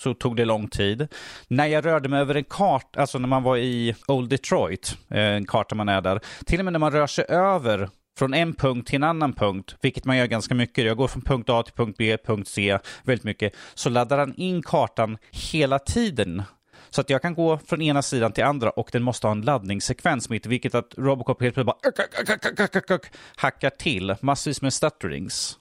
så 0.00 0.14
tog 0.14 0.36
det 0.36 0.44
lång 0.44 0.68
tid. 0.68 1.08
När 1.48 1.66
jag 1.66 1.86
rörde 1.86 2.08
mig 2.08 2.20
över 2.20 2.34
en 2.34 2.44
karta, 2.44 3.00
alltså 3.00 3.18
när 3.18 3.28
man 3.28 3.42
var 3.42 3.56
i 3.56 3.94
Old 4.06 4.30
Detroit, 4.30 4.98
eh, 5.10 5.20
en 5.20 5.46
karta 5.46 5.74
man 5.74 5.88
är 5.88 6.00
där, 6.00 6.20
till 6.46 6.58
och 6.58 6.64
med 6.64 6.72
när 6.72 6.78
man 6.78 6.92
rör 6.92 7.06
sig 7.06 7.24
över 7.28 7.88
från 8.18 8.34
en 8.34 8.54
punkt 8.54 8.88
till 8.88 8.96
en 8.96 9.02
annan 9.02 9.32
punkt, 9.32 9.76
vilket 9.80 10.04
man 10.04 10.16
gör 10.16 10.26
ganska 10.26 10.54
mycket. 10.54 10.84
Jag 10.84 10.96
går 10.96 11.08
från 11.08 11.22
punkt 11.22 11.50
A 11.50 11.62
till 11.62 11.74
punkt 11.74 11.96
B, 11.98 12.16
punkt 12.24 12.48
C, 12.48 12.78
väldigt 13.04 13.24
mycket. 13.24 13.56
Så 13.74 13.90
laddar 13.90 14.18
han 14.18 14.34
in 14.34 14.62
kartan 14.62 15.18
hela 15.30 15.78
tiden. 15.78 16.42
Så 16.90 17.00
att 17.00 17.10
jag 17.10 17.22
kan 17.22 17.34
gå 17.34 17.58
från 17.58 17.82
ena 17.82 18.02
sidan 18.02 18.32
till 18.32 18.44
andra 18.44 18.70
och 18.70 18.88
den 18.92 19.02
måste 19.02 19.26
ha 19.26 19.32
en 19.32 19.40
laddningssekvens 19.40 20.28
mitt 20.28 20.46
vilket 20.46 20.74
att 20.74 20.94
Robocop 20.96 21.42
helt 21.42 21.54
plötsligt 21.54 22.86
bara 22.86 22.98
hackar 23.36 23.70
till 23.70 24.14
massvis 24.20 24.62
med 24.62 24.72
stutterings 24.72 25.58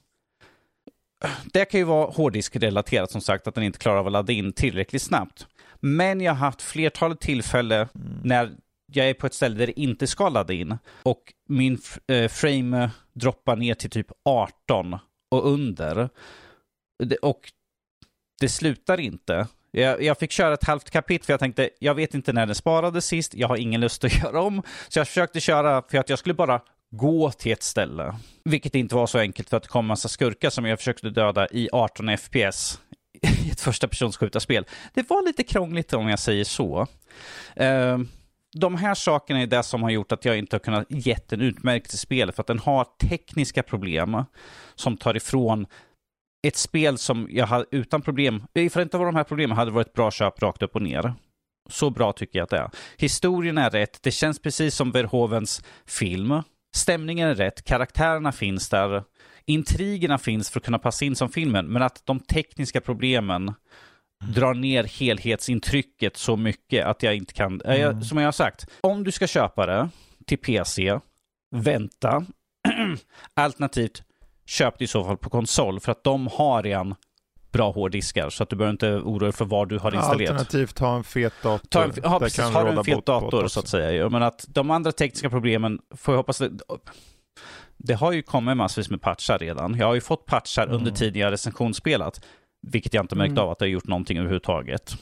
det 1.54 1.66
kan 1.66 1.80
ju 1.80 1.84
vara 1.84 2.12
hårddisk-relaterat 2.12 3.12
som 3.12 3.22
sagt, 3.22 3.48
att 3.48 3.56
den 3.56 3.64
inte 3.64 3.80
klarar 3.80 3.98
av 3.98 4.06
att 4.06 4.12
ladda 4.12 4.34
in 4.34 4.54
tillräckligt 4.54 5.02
snabbt. 5.02 5.48
Men 5.80 6.22
jag 6.22 6.32
har 6.32 6.38
haft 6.38 6.62
flertalet 6.62 7.20
tillfällen 7.20 7.88
mm. 7.96 8.20
när 8.24 8.52
jag 8.96 9.10
är 9.10 9.14
på 9.14 9.28
ett 9.28 9.34
ställe 9.34 9.56
där 9.56 9.68
det 9.68 9.80
inte 9.80 10.08
ska 10.08 10.30
ladda 10.30 10.54
in 10.54 10.78
och 11.04 11.34
min 11.50 11.78
eh, 12.08 12.28
frame 12.28 12.90
droppar 13.14 13.56
ner 13.56 13.74
till 13.74 13.90
typ 13.90 14.08
18 14.26 14.98
och 15.32 15.52
under. 15.52 16.10
Och 17.22 17.52
det 18.40 18.50
slutar 18.50 19.00
inte. 19.00 19.48
Jag, 19.72 20.04
jag, 20.04 20.18
fick 20.18 20.32
köra 20.32 20.54
ett 20.54 20.64
halvt 20.64 20.90
kapitel 20.90 21.26
för 21.26 21.34
jag 21.34 21.40
tänkte, 21.40 21.70
jag 21.80 21.96
vet 21.96 22.14
inte 22.14 22.34
när 22.34 22.46
den 22.46 22.56
sparade 22.56 23.02
sist, 23.02 23.34
jag 23.34 23.48
har 23.48 23.58
ingen 23.58 23.82
lust 23.82 24.04
att 24.04 24.18
göra 24.24 24.42
om. 24.42 24.62
Så 24.88 25.00
jag 25.00 25.08
försökte 25.08 25.40
köra 25.40 25.84
för 25.90 25.98
att 25.98 26.10
jag 26.10 26.20
skulle 26.20 26.36
bara 26.36 26.62
gå 26.92 27.32
till 27.32 27.52
ett 27.52 27.64
ställe. 27.64 28.16
Vilket 28.44 28.76
inte 28.76 28.96
var 28.96 29.08
så 29.08 29.20
enkelt 29.20 29.50
för 29.50 29.58
att 29.58 29.64
det 29.64 29.70
kom 29.70 29.86
en 29.86 29.88
massa 29.88 30.10
skurkar 30.10 30.50
som 30.50 30.66
jag 30.66 30.80
försökte 30.80 31.10
döda 31.10 31.48
i 31.52 31.70
18 31.72 32.18
FPS 32.18 32.80
i 33.46 33.50
ett 33.52 33.62
första 33.62 33.88
persons 33.88 34.20
spel. 34.40 34.66
Det 34.94 35.10
var 35.10 35.26
lite 35.26 35.44
krångligt 35.44 35.94
om 35.94 36.10
jag 36.10 36.20
säger 36.20 36.44
så. 36.44 36.88
Uh, 37.62 38.00
de 38.60 38.76
här 38.76 38.94
sakerna 38.96 39.42
är 39.42 39.48
det 39.48 39.64
som 39.64 39.84
har 39.84 39.90
gjort 39.90 40.12
att 40.12 40.26
jag 40.26 40.38
inte 40.38 40.56
har 40.56 40.60
kunnat 40.60 40.86
ge 40.90 41.16
en 41.30 41.42
utmärkt 41.42 41.90
till 41.90 42.00
spelet, 42.00 42.36
för 42.36 42.44
att 42.44 42.48
den 42.48 42.60
har 42.60 42.88
tekniska 43.10 43.64
problem 43.64 44.24
som 44.76 44.98
tar 44.98 45.18
ifrån 45.18 45.66
ett 46.48 46.56
spel 46.56 46.98
som 46.98 47.28
jag 47.32 47.46
hade 47.46 47.66
utan 47.72 48.02
problem, 48.02 48.44
Ifall 48.54 48.80
det 48.80 48.84
inte 48.84 48.98
var 48.98 49.06
de 49.06 49.16
här 49.16 49.24
problemen 49.24 49.58
hade 49.58 49.72
varit 49.72 49.94
bra 49.94 50.12
köp 50.12 50.42
rakt 50.42 50.62
upp 50.62 50.76
och 50.76 50.82
ner. 50.82 51.14
Så 51.70 51.90
bra 51.90 52.14
tycker 52.14 52.40
jag 52.40 52.44
att 52.44 52.50
det 52.50 52.58
är. 52.58 52.70
Historien 52.98 53.58
är 53.58 53.70
rätt, 53.70 54.00
det 54.04 54.12
känns 54.12 54.40
precis 54.40 54.76
som 54.76 54.92
Verhovens 54.92 55.64
film. 55.86 56.42
Stämningen 56.76 57.30
är 57.30 57.36
rätt, 57.36 57.64
karaktärerna 57.64 58.32
finns 58.32 58.70
där, 58.70 59.04
intrigerna 59.46 60.18
finns 60.18 60.50
för 60.50 60.60
att 60.60 60.66
kunna 60.66 60.80
passa 60.80 61.06
in 61.06 61.16
som 61.16 61.30
filmen, 61.30 61.68
men 61.68 61.82
att 61.82 62.02
de 62.06 62.20
tekniska 62.20 62.82
problemen 62.82 63.54
drar 64.34 64.54
ner 64.54 64.84
helhetsintrycket 64.84 66.18
så 66.18 66.36
mycket 66.36 66.86
att 66.86 67.04
jag 67.04 67.16
inte 67.16 67.34
kan... 67.34 67.62
Mm. 67.62 67.82
Jag, 67.82 68.06
som 68.06 68.18
jag 68.18 68.28
har 68.28 68.32
sagt, 68.32 68.66
om 68.82 69.04
du 69.04 69.12
ska 69.12 69.28
köpa 69.28 69.66
det 69.66 69.90
till 70.26 70.38
PC, 70.38 71.00
vänta. 71.56 72.26
Alternativt, 73.34 74.04
köp 74.46 74.78
det 74.78 74.84
i 74.84 74.88
så 74.88 75.04
fall 75.04 75.18
på 75.18 75.30
konsol, 75.30 75.80
för 75.80 75.92
att 75.92 76.04
de 76.04 76.28
har 76.28 76.64
redan 76.64 76.96
bra 77.52 77.72
hårddiskar 77.72 78.30
så 78.30 78.44
att 78.44 78.50
du 78.50 78.56
behöver 78.56 78.72
inte 78.72 78.92
oroa 78.92 79.20
dig 79.20 79.32
för 79.32 79.46
vad 79.46 79.70
du 79.70 79.78
har 79.80 79.96
installerat. 79.96 80.40
Alternativt 80.40 80.80
ha 80.80 80.96
en 80.96 81.04
fet 81.04 81.34
dator. 81.44 81.68
Ta 81.68 81.84
en, 81.84 81.92
ja, 82.04 82.20
precis. 82.20 82.44
Har 82.44 82.66
du 82.66 82.72
en 82.72 82.84
fet 82.84 83.06
dator 83.06 83.48
så 83.48 83.60
att 83.60 83.68
säga. 83.68 84.10
Men 84.10 84.24
att 84.24 84.46
de 84.48 84.72
andra 84.72 84.92
tekniska 84.92 85.30
problemen 85.30 85.80
får 85.92 86.14
jag 86.14 86.20
hoppas... 86.20 86.38
Det, 86.38 86.50
det 87.78 87.94
har 87.94 88.12
ju 88.12 88.22
kommit 88.22 88.58
massvis 88.58 88.90
med 88.90 89.02
patchar 89.02 89.40
redan. 89.40 89.78
Jag 89.78 89.88
har 89.88 89.94
ju 89.94 90.02
fått 90.02 90.26
patchar 90.26 90.64
mm. 90.64 90.76
under 90.76 90.92
tiden 90.92 91.22
jag 91.22 91.32
recensionsspelat. 91.32 92.26
Vilket 92.72 92.94
jag 92.94 93.04
inte 93.04 93.16
märkt 93.16 93.32
mm. 93.32 93.44
av 93.44 93.50
att 93.50 93.60
det 93.60 93.66
har 93.66 93.70
gjort 93.70 93.88
någonting 93.88 94.18
överhuvudtaget. 94.18 94.98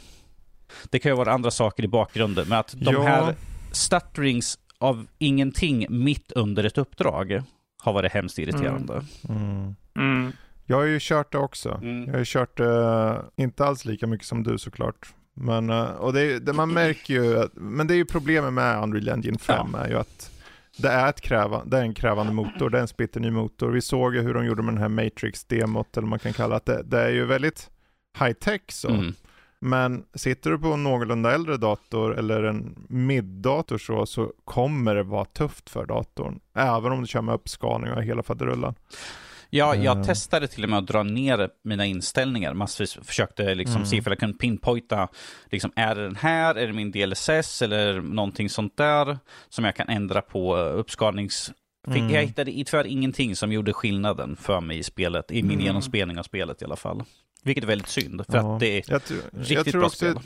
Det 0.89 0.99
kan 0.99 1.11
ju 1.11 1.16
vara 1.16 1.32
andra 1.32 1.51
saker 1.51 1.84
i 1.84 1.88
bakgrunden, 1.88 2.45
men 2.49 2.59
att 2.59 2.76
de 2.78 2.93
ja. 2.93 3.01
här 3.01 3.36
stutterings 3.72 4.59
av 4.78 5.07
ingenting 5.18 5.86
mitt 5.89 6.32
under 6.32 6.64
ett 6.64 6.78
uppdrag 6.78 7.43
har 7.84 7.93
varit 7.93 8.11
hemskt 8.11 8.39
irriterande. 8.39 9.05
Mm. 9.30 9.76
Mm. 9.95 10.32
Jag 10.66 10.78
har 10.78 10.84
ju 10.84 10.97
kört 11.01 11.32
det 11.32 11.38
också. 11.38 11.80
Mm. 11.82 12.05
Jag 12.05 12.11
har 12.11 12.20
ju 12.20 12.26
kört 12.26 12.57
det, 12.57 12.66
uh, 12.66 13.20
inte 13.36 13.66
alls 13.66 13.86
lika 13.86 14.07
mycket 14.07 14.28
som 14.28 14.43
du 14.43 14.57
såklart. 14.57 15.14
Men, 15.34 15.70
uh, 15.70 15.84
och 15.84 16.14
det, 16.14 16.39
det, 16.39 16.53
man 16.53 16.74
märker 16.74 17.14
ju, 17.14 17.39
att, 17.39 17.51
men 17.53 17.88
det 17.88 17.93
är 17.93 17.95
ju 17.95 18.05
problemet 18.05 18.53
med 18.53 18.84
Unreal 18.84 19.09
Engine 19.09 19.39
5 19.39 19.68
ja. 19.74 19.80
är 19.80 19.89
ju 19.89 19.97
att 19.97 20.32
det 20.78 20.88
är, 20.88 21.09
ett 21.09 21.21
kräva, 21.21 21.65
det 21.65 21.78
är 21.78 21.82
en 21.82 21.93
krävande 21.93 22.34
motor, 22.34 22.69
det 22.69 22.78
är 22.78 22.82
en 22.82 22.88
splitterny 22.88 23.32
motor. 23.32 23.69
Vi 23.69 23.82
såg 23.82 24.15
ju 24.15 24.21
hur 24.21 24.34
de 24.34 24.45
gjorde 24.45 24.61
med 24.63 24.74
den 24.74 24.82
här 24.82 24.89
Matrix-demot, 24.89 25.97
eller 25.97 26.07
man 26.07 26.19
kan 26.19 26.34
kalla 26.34 26.59
det. 26.65 26.84
Det 26.84 27.01
är 27.01 27.09
ju 27.09 27.26
väldigt 27.26 27.69
high-tech 28.19 28.61
så. 28.67 28.89
Mm. 28.89 29.13
Men 29.59 30.03
sitter 30.13 30.51
du 30.51 30.59
på 30.59 30.67
en 30.67 30.84
någorlunda 30.84 31.34
äldre 31.34 31.57
dator 31.57 32.17
eller 32.17 32.43
en 32.43 32.86
mid-dator 32.89 33.78
så, 33.78 34.05
så 34.05 34.34
kommer 34.45 34.95
det 34.95 35.03
vara 35.03 35.26
tufft 35.26 35.69
för 35.69 35.86
datorn. 35.86 36.39
Även 36.53 36.91
om 36.91 37.01
du 37.01 37.07
kör 37.07 37.21
med 37.21 37.36
uppskalning 37.36 37.93
och 37.93 38.03
hela 38.03 38.24
faderullan. 38.24 38.76
Ja, 39.55 39.75
jag 39.75 39.97
uh. 39.97 40.03
testade 40.03 40.47
till 40.47 40.63
och 40.63 40.69
med 40.69 40.79
att 40.79 40.87
dra 40.87 41.03
ner 41.03 41.49
mina 41.63 41.85
inställningar 41.85 42.53
massvis. 42.53 42.97
Försökte 43.01 43.55
liksom 43.55 43.75
mm. 43.75 43.85
se 43.85 43.97
ifall 43.97 44.11
jag 44.11 44.19
kunde 44.19 44.37
pinpointa, 44.37 45.07
liksom, 45.51 45.71
är 45.75 45.95
det 45.95 46.03
den 46.03 46.15
här, 46.15 46.55
är 46.55 46.67
det 46.67 46.73
min 46.73 46.91
DLSS 46.91 47.61
eller 47.61 48.01
någonting 48.01 48.49
sånt 48.49 48.77
där 48.77 49.17
som 49.49 49.65
jag 49.65 49.75
kan 49.75 49.89
ändra 49.89 50.21
på 50.21 50.55
uppskalnings... 50.57 51.51
Mm. 51.87 52.09
Jag 52.09 52.21
hittade 52.21 52.51
tyvärr 52.51 52.87
ingenting 52.87 53.35
som 53.35 53.51
gjorde 53.51 53.73
skillnaden 53.73 54.35
för 54.35 54.61
mig 54.61 54.77
i 54.77 54.83
spelet, 54.83 55.31
i 55.31 55.43
min 55.43 55.51
mm. 55.51 55.65
genomspelning 55.65 56.19
av 56.19 56.23
spelet 56.23 56.61
i 56.61 56.65
alla 56.65 56.75
fall. 56.75 57.03
Vilket 57.43 57.63
är 57.63 57.67
väldigt 57.67 57.87
synd, 57.87 58.25
för 58.29 58.37
ja. 58.37 58.53
att 58.53 58.59
det 58.59 58.77
är 58.77 58.83
jag 58.87 59.03
tror, 59.03 59.17
riktigt 59.31 59.55
jag 59.55 59.65
tror 59.65 59.79
bra 59.79 59.87
också, 59.87 59.97
spel. 59.97 60.19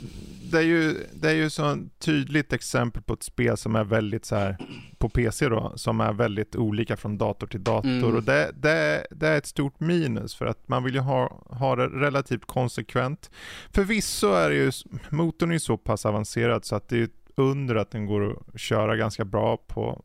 Det 0.50 0.58
är 0.58 0.62
ju, 0.62 0.94
det 1.12 1.28
är 1.28 1.34
ju 1.34 1.50
så 1.50 1.78
tydligt 1.98 2.52
exempel 2.52 3.02
på 3.02 3.14
ett 3.14 3.22
spel 3.22 3.56
som 3.56 3.76
är 3.76 3.84
väldigt 3.84 4.24
så 4.24 4.36
här, 4.36 4.56
på 4.98 5.08
PC 5.08 5.48
då, 5.48 5.72
som 5.76 6.00
är 6.00 6.12
väldigt 6.12 6.56
olika 6.56 6.96
från 6.96 7.18
dator 7.18 7.46
till 7.46 7.64
dator. 7.64 7.88
Mm. 7.88 8.16
Och 8.16 8.22
det, 8.22 8.50
det, 8.54 9.06
det, 9.10 9.28
är 9.28 9.38
ett 9.38 9.46
stort 9.46 9.80
minus, 9.80 10.34
för 10.34 10.46
att 10.46 10.68
man 10.68 10.84
vill 10.84 10.94
ju 10.94 11.00
ha, 11.00 11.46
ha 11.50 11.76
det 11.76 11.86
relativt 11.86 12.46
konsekvent. 12.46 13.30
Förvisso 13.72 14.32
är 14.32 14.50
det 14.50 14.56
ju, 14.56 14.72
motorn 15.10 15.50
är 15.50 15.54
ju 15.54 15.60
så 15.60 15.76
pass 15.76 16.06
avancerad 16.06 16.64
så 16.64 16.76
att 16.76 16.88
det 16.88 16.98
är 16.98 17.02
ett 17.02 17.12
under 17.38 17.74
att 17.74 17.90
den 17.90 18.06
går 18.06 18.38
att 18.54 18.60
köra 18.60 18.96
ganska 18.96 19.24
bra 19.24 19.56
på, 19.56 20.04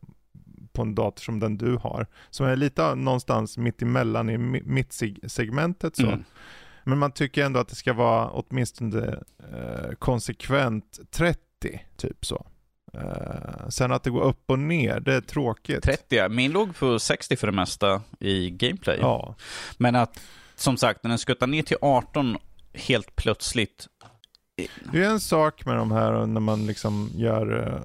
på 0.72 0.82
en 0.82 0.94
dator 0.94 1.22
som 1.22 1.40
den 1.40 1.58
du 1.58 1.76
har. 1.76 2.06
Som 2.30 2.46
är 2.46 2.56
lite 2.56 2.94
någonstans 2.94 3.58
mitt 3.58 3.82
emellan 3.82 4.30
i 4.30 4.38
mittsegmentet 4.38 5.96
så. 5.96 6.06
Mm. 6.06 6.24
Men 6.84 6.98
man 6.98 7.12
tycker 7.12 7.44
ändå 7.44 7.60
att 7.60 7.68
det 7.68 7.74
ska 7.74 7.92
vara 7.92 8.30
åtminstone 8.30 9.18
eh, 9.52 9.94
konsekvent 9.98 11.00
30, 11.10 11.38
typ 11.96 12.26
så. 12.26 12.46
Eh, 12.94 13.68
sen 13.68 13.92
att 13.92 14.02
det 14.02 14.10
går 14.10 14.22
upp 14.22 14.50
och 14.50 14.58
ner, 14.58 15.00
det 15.00 15.14
är 15.14 15.20
tråkigt. 15.20 15.82
30, 15.82 16.28
min 16.28 16.52
låg 16.52 16.76
på 16.76 16.98
60 16.98 17.36
för 17.36 17.46
det 17.46 17.52
mesta 17.52 18.02
i 18.20 18.50
gameplay. 18.50 18.98
Ja. 19.00 19.34
Men 19.76 19.96
att, 19.96 20.20
som 20.54 20.76
sagt, 20.76 21.02
när 21.02 21.08
den 21.08 21.18
skuttar 21.18 21.46
ner 21.46 21.62
till 21.62 21.76
18 21.80 22.36
helt 22.74 23.16
plötsligt 23.16 23.88
Det 24.92 25.04
är 25.04 25.10
en 25.10 25.20
sak 25.20 25.66
med 25.66 25.76
de 25.76 25.92
här 25.92 26.26
när 26.26 26.40
man 26.40 26.66
liksom 26.66 27.10
gör 27.14 27.52
uh, 27.52 27.80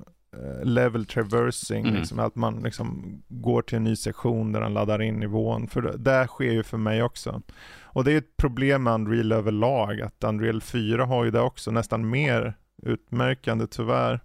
level 0.63 1.05
traversing, 1.05 1.85
Mm. 1.85 1.95
liksom, 1.99 2.19
att 2.19 2.35
man 2.35 2.59
liksom 2.63 3.21
går 3.27 3.61
till 3.61 3.75
en 3.77 3.83
ny 3.83 3.95
sektion 3.95 4.51
där 4.51 4.61
den 4.61 4.73
laddar 4.73 5.01
in 5.01 5.15
nivån. 5.19 5.67
För 5.67 5.81
det, 5.81 5.97
det 5.97 6.27
sker 6.27 6.51
ju 6.51 6.63
för 6.63 6.77
mig 6.77 7.03
också. 7.03 7.41
Och 7.81 8.03
det 8.03 8.11
är 8.13 8.17
ett 8.17 8.37
problem 8.37 8.83
med 8.83 8.93
Unreal 8.93 9.31
överlag, 9.31 10.01
att 10.01 10.23
Unreal 10.23 10.61
4 10.61 11.05
har 11.05 11.23
ju 11.25 11.31
det 11.31 11.41
också, 11.41 11.71
nästan 11.71 12.09
mer 12.09 12.53
utmärkande 12.83 13.67
tyvärr. 13.67 14.19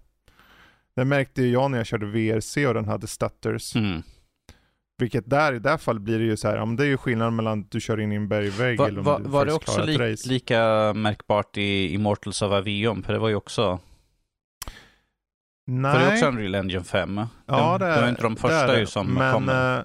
Det 0.95 1.05
märkte 1.05 1.45
jag 1.45 1.71
när 1.71 1.77
jag 1.77 1.87
körde 1.87 2.05
VRC 2.05 2.67
och 2.67 2.73
den 2.73 2.85
hade 2.85 3.07
stutters. 3.07 3.75
Mm. 3.75 4.01
Vilket 4.97 5.29
där, 5.29 5.53
i 5.53 5.59
det 5.59 5.69
här 5.69 5.77
fallet 5.77 6.01
blir 6.01 6.19
det 6.19 6.25
ju 6.25 6.37
så 6.37 6.47
här, 6.47 6.55
ja, 6.57 6.65
men 6.65 6.75
det 6.75 6.83
är 6.83 6.87
ju 6.87 6.97
skillnaden 6.97 7.35
mellan 7.35 7.59
att 7.59 7.71
du 7.71 7.81
kör 7.81 7.99
in 7.99 8.11
i 8.11 8.15
en 8.15 8.27
bergvägg 8.27 8.79
Va, 8.79 8.87
eller 8.87 8.99
om 8.99 9.05
va, 9.05 9.19
du 9.19 9.29
var 9.29 9.45
det 9.45 9.53
också 9.53 9.85
li, 9.85 10.15
lika 10.25 10.93
märkbart 10.93 11.57
i 11.57 11.93
Immortals 11.93 12.41
of 12.41 12.51
Avion? 12.51 13.03
För 13.03 13.13
det 13.13 13.19
var 13.19 13.29
ju 13.29 13.35
också, 13.35 13.79
Nej. 15.67 15.91
för 15.93 15.99
det 15.99 16.05
är 16.05 16.11
också 16.13 16.25
Unreal 16.27 16.55
Engine 16.55 16.83
5. 16.83 17.21
Ja, 17.45 17.77
det, 17.77 17.85
det 17.85 18.01
var 18.01 18.09
inte 18.09 18.21
de 18.21 18.35
första 18.35 18.67
det. 18.67 18.79
ju 18.79 18.85
som 18.85 19.13
men, 19.13 19.33
kom. 19.33 19.49
eh, 19.49 19.79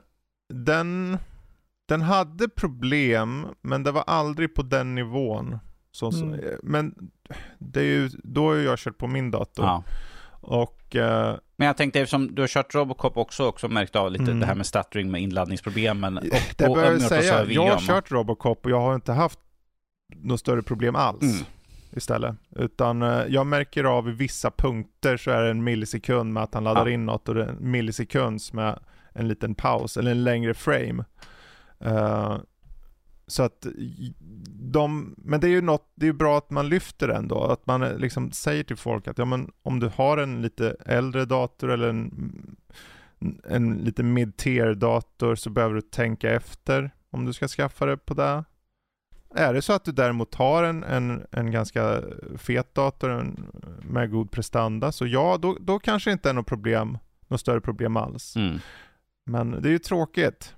den, 0.55 1.19
den 1.89 2.03
hade 2.03 2.49
problem, 2.49 3.47
men 3.61 3.83
det 3.83 3.93
var 3.93 4.05
aldrig 4.07 4.55
på 4.55 4.63
den 4.63 4.95
nivån. 4.95 5.59
Så, 5.93 6.11
Mm. 6.13 6.35
eh, 6.35 6.41
Men 6.63 6.95
det 7.59 7.81
är 7.81 7.85
ju, 7.85 8.09
då 8.25 8.49
har 8.49 8.55
jag 8.57 8.79
kört 8.79 8.99
på 8.99 9.07
min 9.07 9.31
dator. 9.31 9.65
ja. 9.65 9.83
Och 10.43 10.97
eh, 10.97 11.37
Men 11.57 11.67
jag 11.67 11.77
tänkte 11.77 12.01
eftersom 12.01 12.35
du 12.35 12.43
har 12.43 12.47
kört 12.49 12.75
Robocop 12.75 13.17
också, 13.17 13.47
också 13.47 13.69
märkt 13.69 13.97
av 13.97 14.11
lite 14.13 14.25
Mm. 14.25 14.41
det 14.41 14.47
här 14.47 14.55
med 14.55 14.67
stuttering 14.67 15.11
med 15.11 15.21
inladdningsproblemen. 15.23 16.19
Och, 16.19 16.25
det 16.57 16.67
och 16.69 16.75
bör 16.77 16.93
jag 16.93 17.03
säga, 17.03 17.45
jag 17.45 17.71
har 17.73 17.81
kört 17.81 18.11
Robocop 18.11 18.65
och 18.65 18.71
jag 18.71 18.81
har 18.81 18.95
inte 18.95 19.13
haft 19.13 19.39
något 20.17 20.41
större 20.41 20.63
problem 20.63 20.97
alls. 20.97 21.23
Mm. 21.23 21.45
Istället. 21.93 22.37
Utan 22.57 23.03
eh, 23.03 23.25
jag 23.29 23.47
märker 23.47 23.85
av 23.85 24.09
i 24.09 24.13
vissa 24.13 24.51
punkter 24.51 25.17
så 25.17 25.31
är 25.31 25.43
det 25.43 25.51
en 25.51 25.65
millisekund 25.65 26.33
med 26.33 26.43
att 26.43 26.55
han 26.55 26.65
laddar 26.65 26.87
Ja. 26.87 26.93
in 26.93 27.07
något 27.07 27.29
och 27.29 27.35
det 27.35 27.45
är 27.45 27.49
en 27.49 27.71
millisekunds 27.71 28.53
med 28.53 28.79
en 29.13 29.29
liten 29.29 29.55
paus 29.55 29.97
eller 29.97 30.11
en 30.11 30.25
längre 30.25 30.55
frame. 30.55 31.05
Eh, 31.81 32.37
så 33.27 33.43
att 33.43 33.67
de, 34.53 35.15
men 35.19 35.41
det 35.41 35.47
är 35.47 35.51
ju 35.51 35.61
något, 35.61 35.93
det 35.95 36.09
är 36.09 36.13
bra 36.13 36.39
att 36.39 36.51
man 36.51 36.69
lyfter 36.69 37.09
den 37.09 37.29
då, 37.29 37.45
att 37.45 37.67
man 37.67 37.83
eh, 37.83 37.99
liksom 37.99 38.33
säger 38.33 38.63
till 38.65 38.77
folk 38.77 39.09
att 39.09 39.19
ja 39.19 39.25
men 39.25 39.51
om 39.63 39.81
du 39.81 39.91
har 39.97 40.19
en 40.19 40.43
lite 40.43 40.77
äldre 40.87 41.25
dator 41.25 41.71
eller 41.71 41.89
en, 41.89 42.57
en 43.45 43.75
lite 43.75 44.03
mid-tier 44.03 44.75
dator 44.75 45.35
så 45.35 45.51
behöver 45.51 45.75
du 45.75 45.81
tänka 45.81 46.31
efter 46.31 46.91
om 47.11 47.25
du 47.25 47.33
ska 47.33 47.49
skaffa 47.49 47.87
det 47.87 47.97
på 47.97 48.15
det. 48.15 48.45
Är 49.35 49.55
det 49.55 49.63
så 49.63 49.73
att 49.73 49.85
du 49.85 49.93
däremot 49.93 50.35
har 50.35 50.63
en, 50.65 50.85
en, 50.85 51.27
en 51.31 51.51
ganska 51.51 52.03
fet 52.39 52.75
dator 52.75 53.11
en, 53.11 53.47
med 53.83 54.11
god 54.11 54.31
prestanda 54.31 54.93
så 54.93 55.07
ja, 55.07 55.39
då, 55.43 55.57
då 55.61 55.79
kanske 55.79 56.13
inte 56.13 56.31
är 56.31 56.35
något 56.35 56.47
problem, 56.47 56.99
något 57.29 57.41
större 57.41 57.61
problem 57.61 57.97
alls. 57.97 58.37
Mm. 58.37 58.59
Men 59.27 59.63
det 59.63 59.69
är 59.69 59.73
ju 59.73 59.79
tråkigt. 59.79 60.55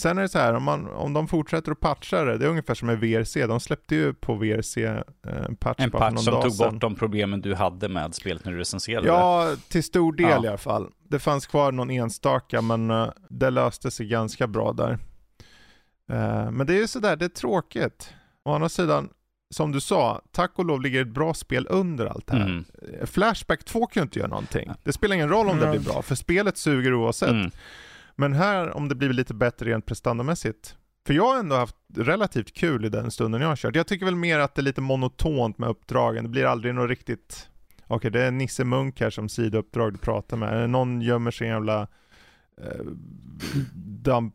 Sen 0.00 0.18
är 0.18 0.22
det 0.22 0.28
så 0.28 0.38
här, 0.38 0.54
om, 0.54 0.62
man, 0.62 0.88
om 0.88 1.12
de 1.12 1.28
fortsätter 1.28 1.72
att 1.72 1.80
patcha 1.80 2.24
det, 2.24 2.38
det 2.38 2.44
är 2.46 2.48
ungefär 2.50 2.74
som 2.74 2.86
med 2.86 3.00
VRC. 3.00 3.46
De 3.46 3.60
släppte 3.60 3.94
ju 3.94 4.14
på 4.14 4.34
VRC 4.34 4.76
eh, 4.84 4.96
en 5.22 5.56
patch 5.56 5.80
En 5.80 5.90
patch 5.90 6.20
som 6.20 6.42
tog 6.42 6.52
sedan. 6.52 6.72
bort 6.72 6.80
de 6.80 6.94
problemen 6.94 7.40
du 7.40 7.54
hade 7.54 7.88
med 7.88 8.14
spelet 8.14 8.44
när 8.44 8.52
du 8.52 8.58
recenserade 8.58 9.06
det. 9.06 9.12
Ja, 9.12 9.54
till 9.68 9.82
stor 9.84 10.12
del 10.12 10.26
Ja. 10.30 10.44
i 10.44 10.48
alla 10.48 10.58
fall. 10.58 10.90
Det 11.08 11.18
fanns 11.18 11.46
kvar 11.46 11.72
någon 11.72 11.90
enstaka, 11.90 12.62
men 12.62 12.90
eh, 12.90 13.08
det 13.28 13.50
löste 13.50 13.90
sig 13.90 14.06
ganska 14.06 14.46
bra 14.46 14.72
där. 14.72 14.98
Eh, 16.10 16.50
men 16.50 16.66
det 16.66 16.74
är 16.74 16.78
ju 16.78 16.86
sådär, 16.86 17.16
det 17.16 17.24
är 17.24 17.28
tråkigt. 17.28 18.14
Å 18.44 18.54
andra 18.54 18.68
sidan, 18.68 19.08
som 19.50 19.72
du 19.72 19.80
sa, 19.80 20.22
tack 20.32 20.58
och 20.58 20.64
lov 20.64 20.82
ligger 20.82 21.02
ett 21.02 21.08
bra 21.08 21.34
spel 21.34 21.66
under 21.70 22.06
allt 22.06 22.26
det 22.26 22.36
här. 22.36 22.46
Mm. 22.46 22.64
Eh, 23.00 23.06
Flashback 23.06 23.64
2 23.64 23.86
kan 23.86 24.00
ju 24.00 24.02
inte 24.02 24.18
göra 24.18 24.28
någonting. 24.28 24.70
Det 24.82 24.92
spelar 24.92 25.16
ingen 25.16 25.28
roll 25.28 25.48
om 25.48 25.58
det 25.58 25.70
blir 25.70 25.80
bra, 25.80 26.02
för 26.02 26.14
spelet 26.14 26.56
suger 26.56 26.94
oavsett. 26.94 27.30
Mm. 27.30 27.50
Men 28.16 28.32
här, 28.32 28.76
om 28.76 28.88
det 28.88 28.94
blir 28.94 29.12
lite 29.12 29.34
bättre 29.34 29.70
rent 29.70 29.86
prestandamässigt. 29.86 30.76
För 31.06 31.14
jag 31.14 31.26
har 31.26 31.38
ändå 31.38 31.56
haft 31.56 31.76
relativt 31.94 32.54
kul 32.54 32.84
i 32.84 32.88
den 32.88 33.10
stunden 33.10 33.40
jag 33.40 33.48
har 33.48 33.56
kört. 33.56 33.76
Jag 33.76 33.86
tycker 33.86 34.04
väl 34.04 34.16
mer 34.16 34.38
att 34.38 34.54
det 34.54 34.60
är 34.60 34.64
lite 34.64 34.80
monotont 34.80 35.58
med 35.58 35.68
uppdragen. 35.68 36.24
Det 36.24 36.30
blir 36.30 36.44
aldrig 36.44 36.74
något 36.74 36.88
riktigt... 36.88 37.48
Okej, 37.86 38.10
det 38.10 38.22
är 38.22 38.30
Nisse 38.30 38.64
Munk 38.64 39.00
här 39.00 39.10
som 39.10 39.28
sidouppdrag 39.28 39.92
du 39.92 39.98
pratar 39.98 40.36
med. 40.36 40.70
Någon 40.70 41.00
gömmer 41.00 41.30
sin 41.30 41.46
jävla 41.46 41.82
eh, 42.62 42.84
damp... 44.02 44.34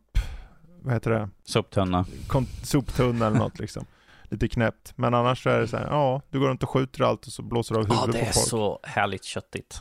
Vad 0.82 0.94
heter 0.94 1.12
det? 1.12 1.30
Soptunna. 1.44 2.06
Kon- 2.28 2.48
soptunna 2.64 3.28
eller 3.28 3.38
något 3.38 3.60
liksom. 3.60 3.86
Lite 4.30 4.48
knäppt. 4.48 4.94
Men 4.96 5.14
annars 5.14 5.44
så 5.44 5.50
är 5.50 5.60
det 5.60 5.68
så 5.68 5.78
här, 5.78 5.88
ja, 5.88 6.22
du 6.30 6.40
går 6.40 6.48
runt 6.48 6.64
och 6.64 6.70
skjuter 6.70 7.04
allt 7.04 7.26
och 7.28 7.34
så 7.34 7.42
blåser 7.42 7.76
du 7.76 7.82
av 7.82 7.88
Ja, 7.90 7.96
huvudet 7.96 8.14
det 8.14 8.20
är 8.22 8.26
på 8.26 8.34
folk. 8.34 8.48
så 8.48 8.80
härligt 8.84 9.24
köttigt. 9.24 9.80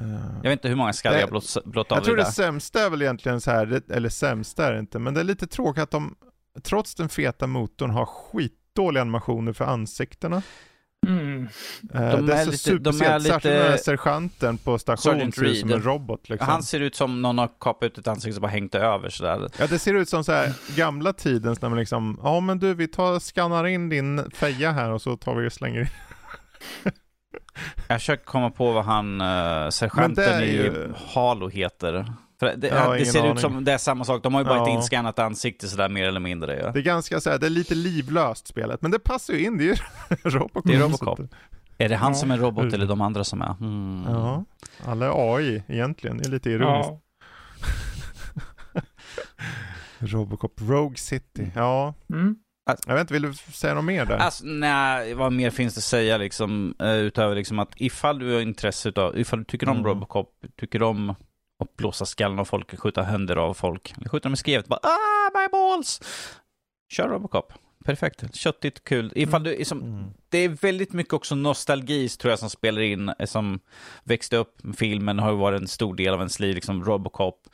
Eh, 0.00 0.06
Jag 0.36 0.42
vet 0.42 0.52
inte 0.52 0.68
hur 0.68 0.76
många 0.76 0.92
skallar 0.92 1.16
Det- 1.16 1.20
jag 1.20 1.30
blått, 1.30 1.56
blått 1.64 1.92
av 1.92 1.96
Jag 1.98 2.04
tror 2.04 2.16
det 2.16 2.22
det. 2.22 2.32
sämsta 2.32 2.80
är 2.86 2.90
väl 2.90 3.02
egentligen 3.02 3.40
så 3.40 3.50
här, 3.50 3.66
det- 3.66 3.90
eller 3.90 4.08
sämsta 4.08 4.66
är 4.66 4.72
det 4.72 4.78
inte, 4.78 4.98
men 4.98 5.14
det 5.14 5.20
är 5.20 5.24
lite 5.24 5.46
tråkigt 5.46 5.82
att 5.82 5.90
de 5.90 6.14
trots 6.62 6.94
den 6.94 7.08
feta 7.08 7.46
motorn 7.46 7.90
har 7.90 8.06
skitdåliga 8.06 9.00
animationer 9.00 9.52
för 9.52 9.64
ansiktena. 9.64 10.42
Mm. 11.06 11.48
Eh, 11.94 12.10
De 12.10 12.26
det 12.26 12.34
är, 12.34 12.38
är 12.40 12.44
så 12.44 12.50
lite- 12.50 12.78
de 12.78 12.88
är 12.88 12.92
särskilt 12.98 13.34
lite- 13.44 13.48
den 13.58 13.70
här 13.70 13.76
sergeanten 13.76 14.58
på 14.58 14.78
station 14.78 15.02
Sergeant 15.12 15.34
ser 15.34 15.44
ut 15.44 15.58
som 15.58 15.68
Reed. 15.68 15.78
en 15.78 15.84
robot 15.84 16.28
liksom. 16.28 16.48
Han 16.48 16.62
ser 16.62 16.80
ut 16.80 16.94
som 16.96 17.22
någon 17.22 17.38
har 17.38 17.50
kapat 17.60 17.86
ut 17.86 17.98
ett 17.98 18.08
ansikte 18.08 18.36
och 18.36 18.42
bara 18.42 18.48
hängt 18.50 18.72
det 18.72 18.78
över 18.78 19.08
sådär. 19.08 19.48
Ja, 19.58 19.66
det 19.66 19.78
ser 19.78 19.94
ut 19.94 20.08
som 20.08 20.24
så 20.24 20.32
här 20.32 20.52
gamla 20.76 21.12
tidens 21.12 21.62
när 21.62 21.68
man 21.68 21.78
liksom, 21.78 22.20
ja 22.22 22.40
men 22.40 22.58
du 22.58 22.74
vi 22.74 22.88
tar 22.88 23.18
skannar 23.20 23.66
in 23.66 23.88
din 23.88 24.30
feja 24.34 24.72
här 24.72 24.90
och 24.90 25.02
så 25.02 25.16
tar 25.16 25.34
vi 25.34 25.48
och 25.48 25.52
slänger 25.52 25.80
in. 25.80 25.86
Jag 27.88 28.00
försöker 28.00 28.24
komma 28.24 28.50
på 28.50 28.72
vad 28.72 28.84
han, 28.84 29.20
uh, 29.20 29.68
sergeanten 29.70 30.24
är 30.24 30.42
i 30.42 30.52
ju- 30.52 30.92
Halo 31.14 31.48
heter. 31.48 32.12
För 32.40 32.56
det, 32.56 32.68
Ja, 32.68 32.92
det 32.94 33.06
ser 33.06 33.20
aning. 33.20 33.32
ut 33.32 33.40
som, 33.40 33.64
det 33.64 33.72
är 33.72 33.78
samma 33.78 34.04
sak. 34.04 34.22
De 34.22 34.34
har 34.34 34.40
ju 34.40 34.44
bara 34.48 34.56
Ja. 34.58 34.68
ett 34.68 34.74
inskannat 34.74 35.18
ansikte 35.18 35.68
sådär 35.68 35.88
mer 35.88 36.04
eller 36.08 36.20
mindre. 36.20 36.60
Ja. 36.60 36.70
Det 36.72 36.78
är 36.78 36.82
ganska 36.82 37.20
så 37.20 37.30
här, 37.30 37.38
det 37.38 37.46
är 37.46 37.50
lite 37.50 37.74
livlöst 37.74 38.46
spelet, 38.46 38.82
men 38.82 38.90
det 38.90 38.98
passar 38.98 39.34
ju 39.34 39.44
in, 39.44 39.58
det 39.58 39.64
är 39.64 39.66
ju 39.68 39.74
Robocop. 40.30 40.62
Det 40.66 40.74
är 40.74 40.78
Robocop. 40.80 41.20
Är 41.78 41.88
det 41.88 41.96
han 41.96 42.12
Ja. 42.12 42.18
som 42.18 42.30
är 42.30 42.38
robot 42.38 42.72
eller 42.72 42.86
de 42.86 43.00
andra 43.00 43.24
som 43.24 43.42
är? 43.42 43.56
Mm. 43.60 44.04
Ja, 44.08 44.44
alla 44.84 45.06
är 45.06 45.34
AI 45.36 45.62
egentligen, 45.68 46.18
det 46.18 46.24
är 46.26 46.30
lite 46.30 46.50
ironiskt. 46.50 46.90
Ja. 46.90 47.00
Robocop 49.98 50.60
Rogue 50.60 50.96
City, 50.96 51.50
ja. 51.54 51.94
Mm. 52.12 52.36
Jag 52.86 52.94
vet 52.94 53.00
inte, 53.00 53.12
vill 53.12 53.22
du 53.22 53.34
säga 53.34 53.74
något 53.74 53.84
mer 53.84 54.04
där? 54.06 54.16
Alltså, 54.16 54.44
nej, 54.46 55.14
vad 55.14 55.32
mer 55.32 55.50
finns 55.50 55.74
det 55.74 55.78
att 55.78 55.84
säga 55.84 56.18
liksom, 56.18 56.74
eh, 56.78 56.94
utöver 56.94 57.34
liksom 57.36 57.58
att 57.58 57.72
ifall 57.76 58.18
du 58.18 58.32
har 58.34 58.40
intresse 58.40 58.88
utav, 58.88 59.18
ifall 59.18 59.38
du 59.38 59.44
tycker 59.44 59.68
om 59.68 59.76
Mm. 59.76 59.86
Robocop, 59.86 60.28
tycker 60.60 60.82
om 60.82 61.14
att 61.64 61.76
blåsa 61.76 62.06
skallen 62.06 62.38
av 62.38 62.44
folk, 62.44 62.78
skjuta 62.78 63.02
händer 63.02 63.36
av 63.36 63.54
folk, 63.54 63.92
eller 63.96 64.08
skjuta 64.08 64.22
dem 64.28 64.34
i 64.34 64.36
skrevet, 64.36 64.66
bara 64.68 64.80
ah, 64.82 65.38
my 65.40 65.48
balls! 65.52 66.00
Kör 66.92 67.08
Robocop. 67.08 67.52
Perfekt. 67.84 68.34
Köttigt, 68.34 68.84
kul. 68.84 69.12
Ifall 69.14 69.42
du, 69.42 69.50
liksom, 69.50 69.78
Mm. 69.82 70.10
det 70.28 70.38
är 70.38 70.48
väldigt 70.48 70.92
mycket 70.92 71.12
också 71.12 71.34
nostalgi 71.34 72.08
tror 72.08 72.30
jag 72.30 72.38
som 72.38 72.50
spelar 72.50 72.80
in, 72.82 73.08
eh, 73.18 73.26
som 73.26 73.60
växte 74.04 74.36
upp 74.36 74.62
med 74.64 74.76
filmen, 74.78 75.18
har 75.18 75.30
ju 75.30 75.36
varit 75.36 75.60
en 75.60 75.68
stor 75.68 75.94
del 75.94 76.14
av 76.14 76.20
ens 76.20 76.40
liv, 76.40 76.54
liksom 76.54 76.84
Robocop, 76.84 77.46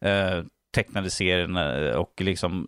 eh, 0.00 0.42
tecknade 0.72 1.10
serien 1.10 1.56
eh, 1.56 1.90
och 1.96 2.12
liksom 2.20 2.66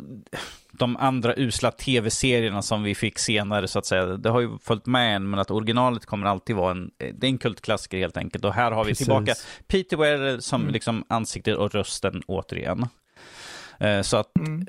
de 0.73 0.97
andra 0.97 1.35
usla 1.37 1.71
tv-serierna 1.71 2.63
som 2.63 2.83
vi 2.83 2.95
fick 2.95 3.19
senare 3.19 3.69
så 3.69 3.79
att 3.79 3.87
säga. 3.87 4.07
Det 4.07 4.31
har 4.31 4.41
ju 4.41 4.59
följt 4.63 4.87
med 4.87 5.17
en, 5.17 5.31
men 5.31 5.41
att 5.41 5.51
originalet 5.51 6.07
kommer 6.07 6.27
alltid 6.27 6.57
vara 6.57 6.71
en, 6.71 6.91
eh, 6.99 7.15
det 7.15 7.27
är 7.27 7.29
en 7.29 7.39
kultklassiker 7.39 7.99
helt 7.99 8.17
enkelt. 8.17 8.45
Och 8.45 8.55
här 8.55 8.71
har 8.73 8.85
vi 8.85 8.91
Precis. 8.91 9.07
tillbaka 9.07 9.35
Peter 9.67 9.97
Weller 9.97 10.41
som 10.41 10.61
Mm. 10.61 10.73
liksom 10.73 11.05
ansiktet 11.09 11.57
och 11.57 11.75
rösten 11.75 12.23
återigen. 12.27 12.87
Eh, 13.81 14.03
så 14.03 14.17
att 14.17 14.39
Mm. 14.39 14.67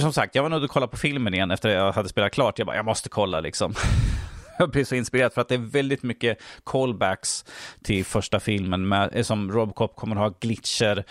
som 0.00 0.12
sagt, 0.12 0.34
jag 0.34 0.42
var 0.42 0.50
nöjd 0.50 0.64
att 0.64 0.70
kolla 0.70 0.86
på 0.86 0.96
filmen 0.96 1.34
igen 1.34 1.50
efter 1.50 1.68
att 1.68 1.74
jag 1.74 1.92
hade 1.92 2.08
spelat 2.08 2.32
klart. 2.32 2.58
Jag 2.58 2.66
bara, 2.66 2.76
jag 2.76 2.84
måste 2.84 3.08
kolla 3.08 3.40
liksom. 3.40 3.74
Jag 4.58 4.70
blir 4.70 4.84
så 4.84 4.94
inspirerad 4.94 5.32
för 5.32 5.40
att 5.40 5.48
det 5.48 5.54
är 5.54 5.58
väldigt 5.58 6.02
mycket 6.02 6.38
callbacks 6.64 7.44
till 7.84 8.04
första 8.04 8.40
filmen. 8.40 8.88
Med, 8.88 9.26
som 9.26 9.52
Robocop 9.52 9.96
kommer 9.96 10.16
att 10.16 10.22
ha 10.22 10.38
glitcher, 10.40 11.04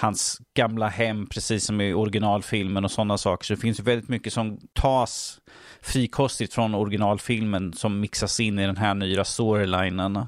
hans 0.00 0.38
gamla 0.56 0.88
hem 0.88 1.26
precis 1.26 1.64
som 1.64 1.80
i 1.80 1.92
originalfilmen 1.94 2.84
och 2.84 2.90
sådana 2.90 3.18
saker. 3.18 3.44
Så 3.44 3.54
det 3.54 3.60
finns 3.60 3.80
väldigt 3.80 4.08
mycket 4.08 4.32
som 4.32 4.58
tas 4.72 5.40
frikostigt 5.82 6.54
från 6.54 6.74
originalfilmen 6.74 7.72
som 7.72 8.00
mixas 8.00 8.40
in 8.40 8.58
i 8.58 8.66
den 8.66 8.76
här 8.76 8.94
nya 8.94 9.24
storylinen. 9.24 10.16
Eh, 10.16 10.26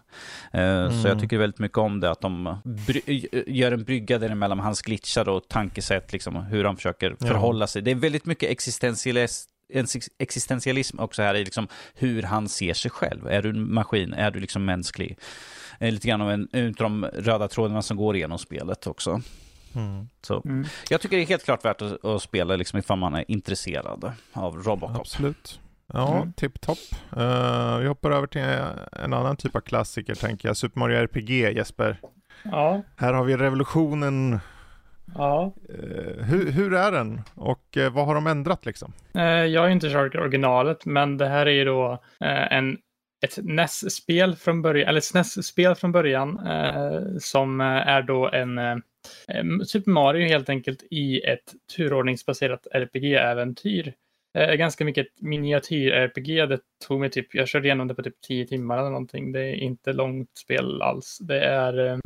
Så 0.53 0.59
Mm. 0.61 1.07
jag 1.07 1.21
tycker 1.21 1.39
väldigt 1.39 1.59
mycket 1.59 1.79
om 1.79 2.01
det, 2.01 2.11
att 2.11 2.21
de 2.21 2.59
gör 3.47 3.73
en 3.73 3.85
brygga 3.85 4.19
däremellan 4.19 4.59
hans 4.61 4.83
glitchar 4.83 5.29
och 5.29 5.49
tankesätt, 5.49 6.13
liksom, 6.13 6.37
hur 6.37 6.65
han 6.65 6.77
försöker 6.77 7.17
Ja. 7.21 7.27
förhålla 7.27 7.67
sig. 7.67 7.83
Det 7.83 7.91
är 7.91 7.95
väldigt 7.95 8.27
mycket 8.27 8.51
existentialism 8.51 9.51
en 9.73 9.87
existentialism 10.19 11.01
också 11.01 11.23
här 11.23 11.35
i 11.35 11.45
liksom 11.45 11.69
hur 11.95 12.23
han 12.23 12.49
ser 12.49 12.75
sig 12.75 12.91
själv. 12.91 13.27
Är 13.27 13.43
du 13.43 13.49
en 13.51 13.75
maskin? 13.75 14.13
Är 14.15 14.31
du 14.31 14.41
liksom 14.41 14.65
mänsklig? 14.65 15.19
Lite 15.81 16.09
grann 16.09 16.21
av 16.21 16.31
en 16.31 16.49
utav 16.53 16.85
de 16.91 17.05
röda 17.07 17.49
trådarna 17.49 17.83
som 17.83 17.97
går 17.97 18.17
igenom 18.17 18.39
spelet 18.39 18.87
också. 18.87 19.21
Mm. 19.77 20.09
Så 20.23 20.43
Mm. 20.45 20.65
jag 20.91 21.01
tycker 21.01 21.17
det 21.17 21.23
är 21.23 21.27
helt 21.27 21.45
klart 21.45 21.65
värt 21.65 21.83
att, 21.83 22.05
att 22.05 22.23
spela 22.23 22.57
liksom 22.57 22.79
ifall 22.79 22.99
man 22.99 23.15
är 23.15 23.25
intresserad 23.31 24.13
av 24.33 24.57
Robocop. 24.63 24.97
Absolut. 25.01 25.61
Ja, 25.93 26.17
Mm. 26.17 26.33
tipptopp. 26.33 26.79
Uh, 27.17 27.79
vi 27.79 27.87
hoppar 27.87 28.11
över 28.11 28.27
till 28.27 28.41
en 28.93 29.13
annan 29.13 29.37
typ 29.37 29.57
av 29.57 29.61
klassiker 29.61 30.15
tänker 30.15 30.49
jag. 30.49 30.57
Super 30.57 30.79
Mario 30.81 30.97
RPG, 30.99 31.31
Jesper. 31.57 31.97
Ja, 32.43 32.83
Här 32.97 33.13
har 33.13 33.25
vi 33.25 33.37
revolutionen. 33.37 34.41
ja. 35.15 35.53
Eh, 35.69 36.25
hur, 36.25 36.51
hur 36.51 36.75
är 36.75 36.93
den? 36.93 37.21
Och 37.35 37.77
eh, 37.77 37.93
vad 37.93 38.07
har 38.07 38.15
de 38.15 38.27
ändrat 38.27 38.67
liksom? 38.67 38.93
Eh, 39.15 39.23
Jag 39.25 39.61
har 39.61 39.69
inte 39.69 39.91
kört 39.91 40.15
originalet, 40.15 40.87
men 40.87 41.17
det 41.19 41.29
här 41.29 41.47
är 41.47 41.51
ju 41.51 41.65
då 41.65 42.03
en, 42.21 42.79
ett 43.25 43.39
NES-spel 43.43 44.37
från 44.37 44.63
början, 44.63 44.89
eller 44.89 44.99
ett 44.99 45.05
SNES-spel 45.05 45.75
från 45.75 45.93
början, 45.93 46.41
som 47.21 47.61
är 47.61 48.03
då 48.03 48.29
en 48.31 48.59
Ehm, 49.29 49.65
Super 49.65 49.91
Mario 49.91 50.29
helt 50.29 50.49
enkelt 50.49 50.83
i 50.91 51.21
ett 51.21 51.55
turordningsbaserat 51.77 52.67
RPG-äventyr. 52.71 53.95
Eh, 54.35 54.55
ganska 54.55 54.85
mycket 54.85 55.07
ett 55.07 55.23
miniatyr-RPG. 55.23 56.47
Det 56.47 56.61
tog 56.87 57.01
mig 57.01 57.11
typ, 57.11 57.35
jag 57.35 57.49
körde 57.49 57.67
igenom 57.67 57.89
det 57.89 57.95
på 57.95 58.03
typ 58.03 58.21
10 58.21 58.47
timmar 58.47 58.79
eller 58.79 58.91
någonting. 58.91 59.33
Det 59.33 59.41
är 59.41 59.55
inte 59.55 59.93
långt 59.93 60.39
spel 60.39 60.83
alls. 60.83 61.19
Det 61.19 61.41
är 61.41 61.87
eh, 61.87 61.99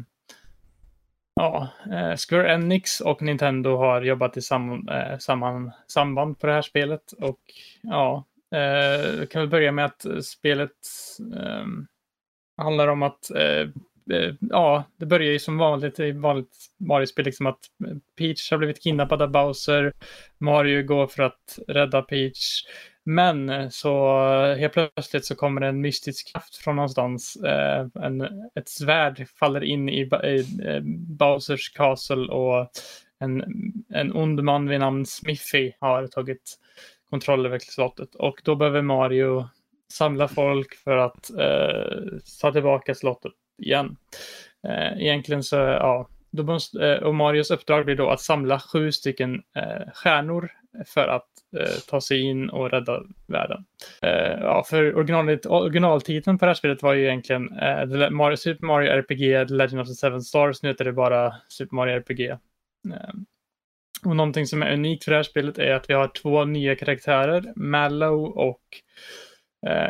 Ja, 1.36 1.68
eh, 1.92 2.16
Square 2.16 2.54
Enix 2.54 3.00
och 3.00 3.22
Nintendo 3.22 3.76
har 3.76 4.02
jobbat 4.02 4.36
i 4.36 4.42
sam, 4.42 4.88
eh, 4.88 5.18
samman, 5.18 5.70
samband 5.86 6.38
på 6.38 6.46
det 6.46 6.52
här 6.52 6.62
spelet 6.62 7.12
och 7.12 7.40
ja, 7.82 8.24
eh, 8.54 9.26
kan 9.26 9.42
väl 9.42 9.48
börja 9.48 9.72
med 9.72 9.84
att 9.84 10.06
spelet 10.24 10.70
eh, 11.36 11.66
handlar 12.56 12.88
om 12.88 13.02
att 13.02 13.30
eh, 13.30 13.68
Eh, 14.12 14.34
ja, 14.40 14.84
det 14.96 15.06
börjar 15.06 15.32
ju 15.32 15.38
som 15.38 15.58
vanligt 15.58 16.00
i 16.00 16.12
vanligt 16.12 16.56
Mario-spel, 16.78 17.24
liksom 17.24 17.46
att 17.46 17.58
eh, 17.86 17.96
Peach 18.18 18.50
har 18.50 18.58
blivit 18.58 18.82
kidnappad 18.82 19.22
av 19.22 19.30
Bowser, 19.30 19.92
Mario 20.38 20.82
går 20.82 21.06
för 21.06 21.22
att 21.22 21.58
rädda 21.68 22.02
Peach, 22.02 22.62
men 23.04 23.48
eh, 23.48 23.68
så 23.68 24.18
helt 24.58 24.72
plötsligt 24.72 25.24
så 25.24 25.34
kommer 25.34 25.60
en 25.60 25.80
mystisk 25.80 26.32
kraft 26.32 26.56
från 26.56 26.76
någonstans. 26.76 27.36
Eh, 27.36 27.86
en, 27.94 28.20
ett 28.54 28.68
svärd 28.68 29.28
faller 29.38 29.64
in 29.64 29.88
i, 29.88 30.06
Ba- 30.06 30.24
i 30.26 30.38
eh, 30.66 30.80
Bowsers 31.18 31.68
castle 31.68 32.26
och 32.32 32.70
en, 33.18 33.44
en 33.88 34.16
ond 34.16 34.42
man 34.42 34.68
vid 34.68 34.80
namn 34.80 35.06
Smithy 35.06 35.72
har 35.80 36.06
tagit 36.06 36.58
kontroll 37.10 37.46
över 37.46 37.58
slottet. 37.58 38.14
Och 38.14 38.40
då 38.44 38.56
behöver 38.56 38.82
Mario 38.82 39.48
samla 39.92 40.28
folk 40.28 40.74
för 40.74 40.96
att 40.96 41.30
eh, 41.30 42.18
ta 42.40 42.52
tillbaka 42.52 42.94
slottet 42.94 43.32
igen. 43.58 43.96
Eh, 44.68 45.02
egentligen 45.02 45.42
så, 45.42 45.56
ja, 45.56 46.08
då 46.30 46.42
måste, 46.42 46.88
eh, 46.88 47.02
och 47.02 47.14
Marios 47.14 47.50
uppdrag 47.50 47.84
blir 47.84 47.96
då 47.96 48.10
att 48.10 48.20
samla 48.20 48.60
sju 48.60 48.92
stycken 48.92 49.42
eh, 49.56 49.92
stjärnor 49.94 50.50
för 50.86 51.08
att 51.08 51.28
eh, 51.56 51.80
ta 51.88 52.00
sig 52.00 52.20
in 52.20 52.50
och 52.50 52.70
rädda 52.70 53.02
världen. 53.26 53.64
Eh, 54.02 54.40
ja, 54.40 54.64
för 54.68 54.96
originalet, 54.96 55.46
originaltiteln 55.46 56.38
på 56.38 56.44
det 56.44 56.48
här 56.48 56.54
spelet 56.54 56.82
var 56.82 56.94
ju 56.94 57.04
egentligen 57.04 57.58
eh, 57.58 58.10
Mario, 58.10 58.36
Super 58.36 58.66
Mario 58.66 58.90
RPG 58.90 59.48
The 59.48 59.54
Legend 59.54 59.80
of 59.80 59.88
the 59.88 59.94
Seven 59.94 60.22
Stars. 60.22 60.62
Nu 60.62 60.68
heter 60.68 60.84
det 60.84 60.92
bara 60.92 61.34
Super 61.48 61.76
Mario 61.76 61.96
RPG. 61.96 62.20
Eh, 62.30 62.38
och 64.04 64.16
någonting 64.16 64.46
som 64.46 64.62
är 64.62 64.72
unikt 64.72 65.04
för 65.04 65.10
det 65.10 65.16
här 65.16 65.22
spelet 65.22 65.58
är 65.58 65.72
att 65.72 65.90
vi 65.90 65.94
har 65.94 66.08
två 66.08 66.44
nya 66.44 66.76
karaktärer, 66.76 67.52
Mallow 67.56 68.24
och 68.24 68.62
eh, 68.70 69.33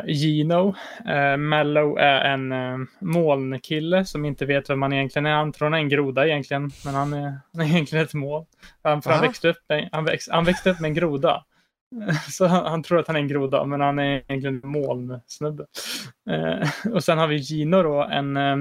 Gino. 0.07 0.75
Eh, 1.05 1.37
Mallow 1.37 1.97
är 1.97 2.21
en 2.33 2.51
eh, 2.51 2.77
molnkille 2.99 4.05
som 4.05 4.25
inte 4.25 4.45
vet 4.45 4.69
vem 4.69 4.81
han 4.81 4.93
egentligen 4.93 5.25
är. 5.25 5.33
Han 5.33 5.51
tror 5.51 5.65
han 5.65 5.73
är 5.73 5.77
en 5.77 5.89
groda 5.89 6.27
egentligen, 6.27 6.71
men 6.85 6.93
han 6.93 7.13
är, 7.13 7.39
han 7.53 7.61
är 7.61 7.65
egentligen 7.65 8.05
ett 8.05 8.13
moln. 8.13 8.45
Han, 8.83 9.01
han, 9.05 9.21
växte 9.21 9.49
upp, 9.49 9.57
han, 9.91 10.05
väx, 10.05 10.29
han 10.29 10.45
växte 10.45 10.69
upp 10.69 10.79
med 10.79 10.89
en 10.89 10.95
groda. 10.95 11.45
Så 12.29 12.45
han, 12.45 12.65
han 12.65 12.83
tror 12.83 12.99
att 12.99 13.07
han 13.07 13.15
är 13.15 13.19
en 13.19 13.27
groda, 13.27 13.65
men 13.65 13.81
han 13.81 13.99
är 13.99 14.23
egentligen 14.27 14.61
en 14.63 14.69
molnsnubbe. 14.69 15.65
Eh, 16.29 16.91
och 16.93 17.03
sen 17.03 17.17
har 17.17 17.27
vi 17.27 17.35
Gino 17.35 17.83
då, 17.83 18.03
en 18.03 18.37
eh, 18.37 18.55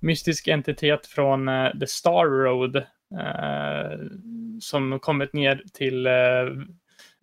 mystisk 0.00 0.48
entitet 0.48 1.06
från 1.06 1.48
eh, 1.48 1.78
The 1.80 1.86
Star 1.86 2.26
Road. 2.26 2.76
Eh, 3.18 3.98
som 4.60 4.98
kommit 5.00 5.32
ner 5.32 5.62
till 5.72 6.06
eh, 6.06 6.12
eh, 6.12 6.46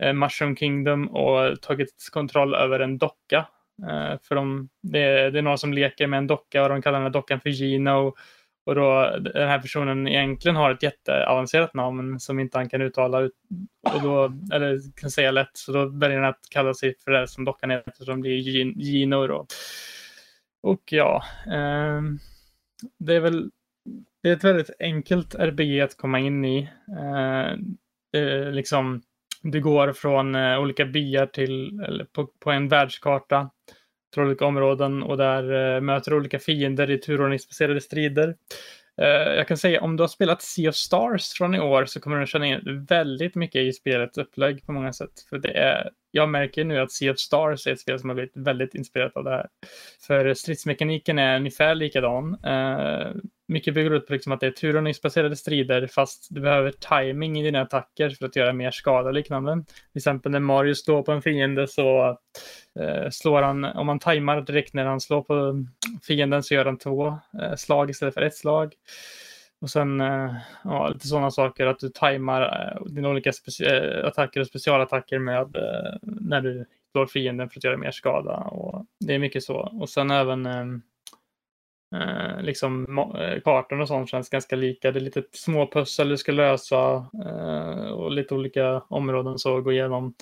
Eh, 0.02 0.12
Mushroom 0.12 0.56
Kingdom 0.56 1.08
och 1.08 1.62
tagit 1.62 2.08
kontroll 2.12 2.54
över 2.54 2.80
en 2.80 2.98
docka. 2.98 3.46
Eh, 3.90 4.18
för 4.22 4.34
de, 4.34 4.68
det, 4.82 5.00
är, 5.00 5.30
det 5.30 5.38
är 5.38 5.42
några 5.42 5.56
som 5.56 5.72
leker 5.72 6.06
med 6.06 6.18
en 6.18 6.26
docka 6.26 6.62
och 6.62 6.68
de 6.68 6.82
kallar 6.82 6.98
den 6.98 7.06
här 7.06 7.10
dockan 7.10 7.40
för 7.40 7.50
Gino. 7.50 8.14
Och 8.66 8.74
då 8.74 9.16
den 9.20 9.48
här 9.48 9.58
personen 9.58 10.08
egentligen 10.08 10.56
har 10.56 10.70
ett 10.70 10.82
jätteavancerat 10.82 11.74
namn 11.74 12.20
som 12.20 12.40
inte 12.40 12.58
han 12.58 12.68
kan 12.68 12.82
uttala 12.82 13.18
och 13.82 14.02
då, 14.02 14.32
eller 14.52 15.00
kan 15.00 15.10
säga 15.10 15.30
lätt. 15.30 15.50
Så 15.56 15.72
då 15.72 15.86
väljer 15.86 16.18
han 16.18 16.28
att 16.28 16.40
kalla 16.50 16.74
sig 16.74 16.94
för 17.04 17.10
det 17.10 17.28
som 17.28 17.44
dockan 17.44 17.70
heter 17.70 18.04
som 18.04 18.20
blir 18.20 18.36
Gino 18.76 19.26
då. 19.26 19.46
Och 20.62 20.82
ja, 20.92 21.24
eh, 21.46 22.02
det 22.98 23.14
är 23.14 23.20
väl 23.20 23.50
det 24.22 24.28
är 24.28 24.32
ett 24.36 24.44
väldigt 24.44 24.70
enkelt 24.78 25.34
RPG 25.34 25.80
att 25.80 25.96
komma 25.96 26.18
in 26.18 26.44
i. 26.44 26.58
Eh, 26.98 27.56
det, 28.12 28.50
liksom, 28.50 29.02
du 29.42 29.60
går 29.60 29.92
från 29.92 30.34
eh, 30.34 30.60
olika 30.60 30.84
byar 30.84 31.26
till, 31.26 31.80
eller 31.80 32.04
på, 32.04 32.26
på 32.26 32.50
en 32.50 32.68
världskarta 32.68 33.50
till 34.12 34.22
olika 34.22 34.46
områden 34.46 35.02
och 35.02 35.16
där 35.16 35.74
eh, 35.74 35.80
möter 35.80 36.10
du 36.10 36.16
olika 36.16 36.38
fiender 36.38 36.90
i 36.90 36.98
turordningsbaserade 36.98 37.80
strider. 37.80 38.36
Eh, 39.00 39.08
jag 39.08 39.48
kan 39.48 39.56
säga 39.56 39.80
om 39.80 39.96
du 39.96 40.02
har 40.02 40.08
spelat 40.08 40.42
Sea 40.42 40.68
of 40.68 40.74
Stars 40.74 41.32
från 41.32 41.54
i 41.54 41.60
år 41.60 41.84
så 41.84 42.00
kommer 42.00 42.20
du 42.20 42.26
känna 42.26 42.46
igen 42.46 42.86
väldigt 42.88 43.34
mycket 43.34 43.60
i 43.60 43.72
spelets 43.72 44.18
upplägg 44.18 44.66
på 44.66 44.72
många 44.72 44.92
sätt. 44.92 45.12
För 45.30 45.38
det 45.38 45.52
är, 45.58 45.90
jag 46.18 46.28
märker 46.28 46.64
nu 46.64 46.78
att 46.78 46.92
Sea 46.92 47.12
of 47.12 47.18
Stars 47.18 47.66
är 47.66 47.72
ett 47.72 47.80
spel 47.80 47.98
som 47.98 48.08
har 48.08 48.14
blivit 48.14 48.36
väldigt 48.36 48.74
inspirerat 48.74 49.16
av 49.16 49.24
det 49.24 49.30
här. 49.30 49.48
För 50.06 50.34
stridsmekaniken 50.34 51.18
är 51.18 51.36
ungefär 51.36 51.74
likadan. 51.74 52.44
Eh, 52.44 53.12
mycket 53.48 53.74
bygger 53.74 53.90
ut 53.90 54.06
på 54.06 54.12
liksom 54.12 54.32
att 54.32 54.40
det 54.40 54.46
är 54.46 54.50
turordningsbaserade 54.50 55.36
strider 55.36 55.86
fast 55.86 56.26
du 56.30 56.40
behöver 56.40 56.70
timing 56.70 57.40
i 57.40 57.42
dina 57.42 57.60
attacker 57.60 58.10
för 58.10 58.26
att 58.26 58.36
göra 58.36 58.52
mer 58.52 58.70
skada 58.70 59.08
och 59.08 59.14
liknande. 59.14 59.64
Till 59.92 59.98
exempel 59.98 60.32
när 60.32 60.40
Mario 60.40 60.74
står 60.74 61.02
på 61.02 61.12
en 61.12 61.22
fiende 61.22 61.68
så 61.68 62.18
eh, 62.80 63.10
slår 63.10 63.42
han, 63.42 63.64
om 63.64 63.86
man 63.86 63.98
tajmar 63.98 64.40
direkt 64.40 64.74
när 64.74 64.84
han 64.84 65.00
slår 65.00 65.22
på 65.22 65.64
fienden 66.06 66.42
så 66.42 66.54
gör 66.54 66.64
han 66.64 66.78
två 66.78 67.06
eh, 67.42 67.54
slag 67.56 67.90
istället 67.90 68.14
för 68.14 68.22
ett 68.22 68.36
slag. 68.36 68.74
Och 69.60 69.70
sen 69.70 70.00
eh, 70.00 70.34
ja, 70.64 70.88
lite 70.88 71.08
sådana 71.08 71.30
saker 71.30 71.66
att 71.66 71.78
du 71.78 71.88
tajmar 71.88 72.42
eh, 72.42 72.84
dina 72.86 73.08
olika 73.08 73.32
eh, 73.62 74.06
attacker 74.06 74.40
och 74.40 74.46
specialattacker 74.46 75.18
med 75.18 75.56
när 76.02 76.40
du 76.40 76.66
slår 76.92 77.06
fienden 77.06 77.50
för 77.50 77.58
att 77.58 77.64
göra 77.64 77.76
mer 77.76 77.90
skada. 77.90 78.36
Och 78.36 78.86
det 79.00 79.14
är 79.14 79.18
mycket 79.18 79.44
så. 79.44 79.56
Och 79.56 79.88
sen 79.88 80.10
även 80.10 80.46
eh, 81.94 82.42
liksom 82.42 82.86
kartan 83.44 83.80
och 83.80 83.88
sånt 83.88 84.10
känns 84.10 84.28
ganska 84.28 84.56
lika. 84.56 84.92
Det 84.92 84.98
är 84.98 85.00
lite 85.00 85.22
små 85.32 85.70
pussel 85.70 86.08
du 86.08 86.16
ska 86.16 86.32
lösa 86.32 87.06
eh, 87.24 87.90
och 87.90 88.12
lite 88.12 88.34
olika 88.34 88.80
områden 88.88 89.38
så 89.38 89.58
att 89.58 89.64
gå 89.64 89.72
igenom. 89.72 90.14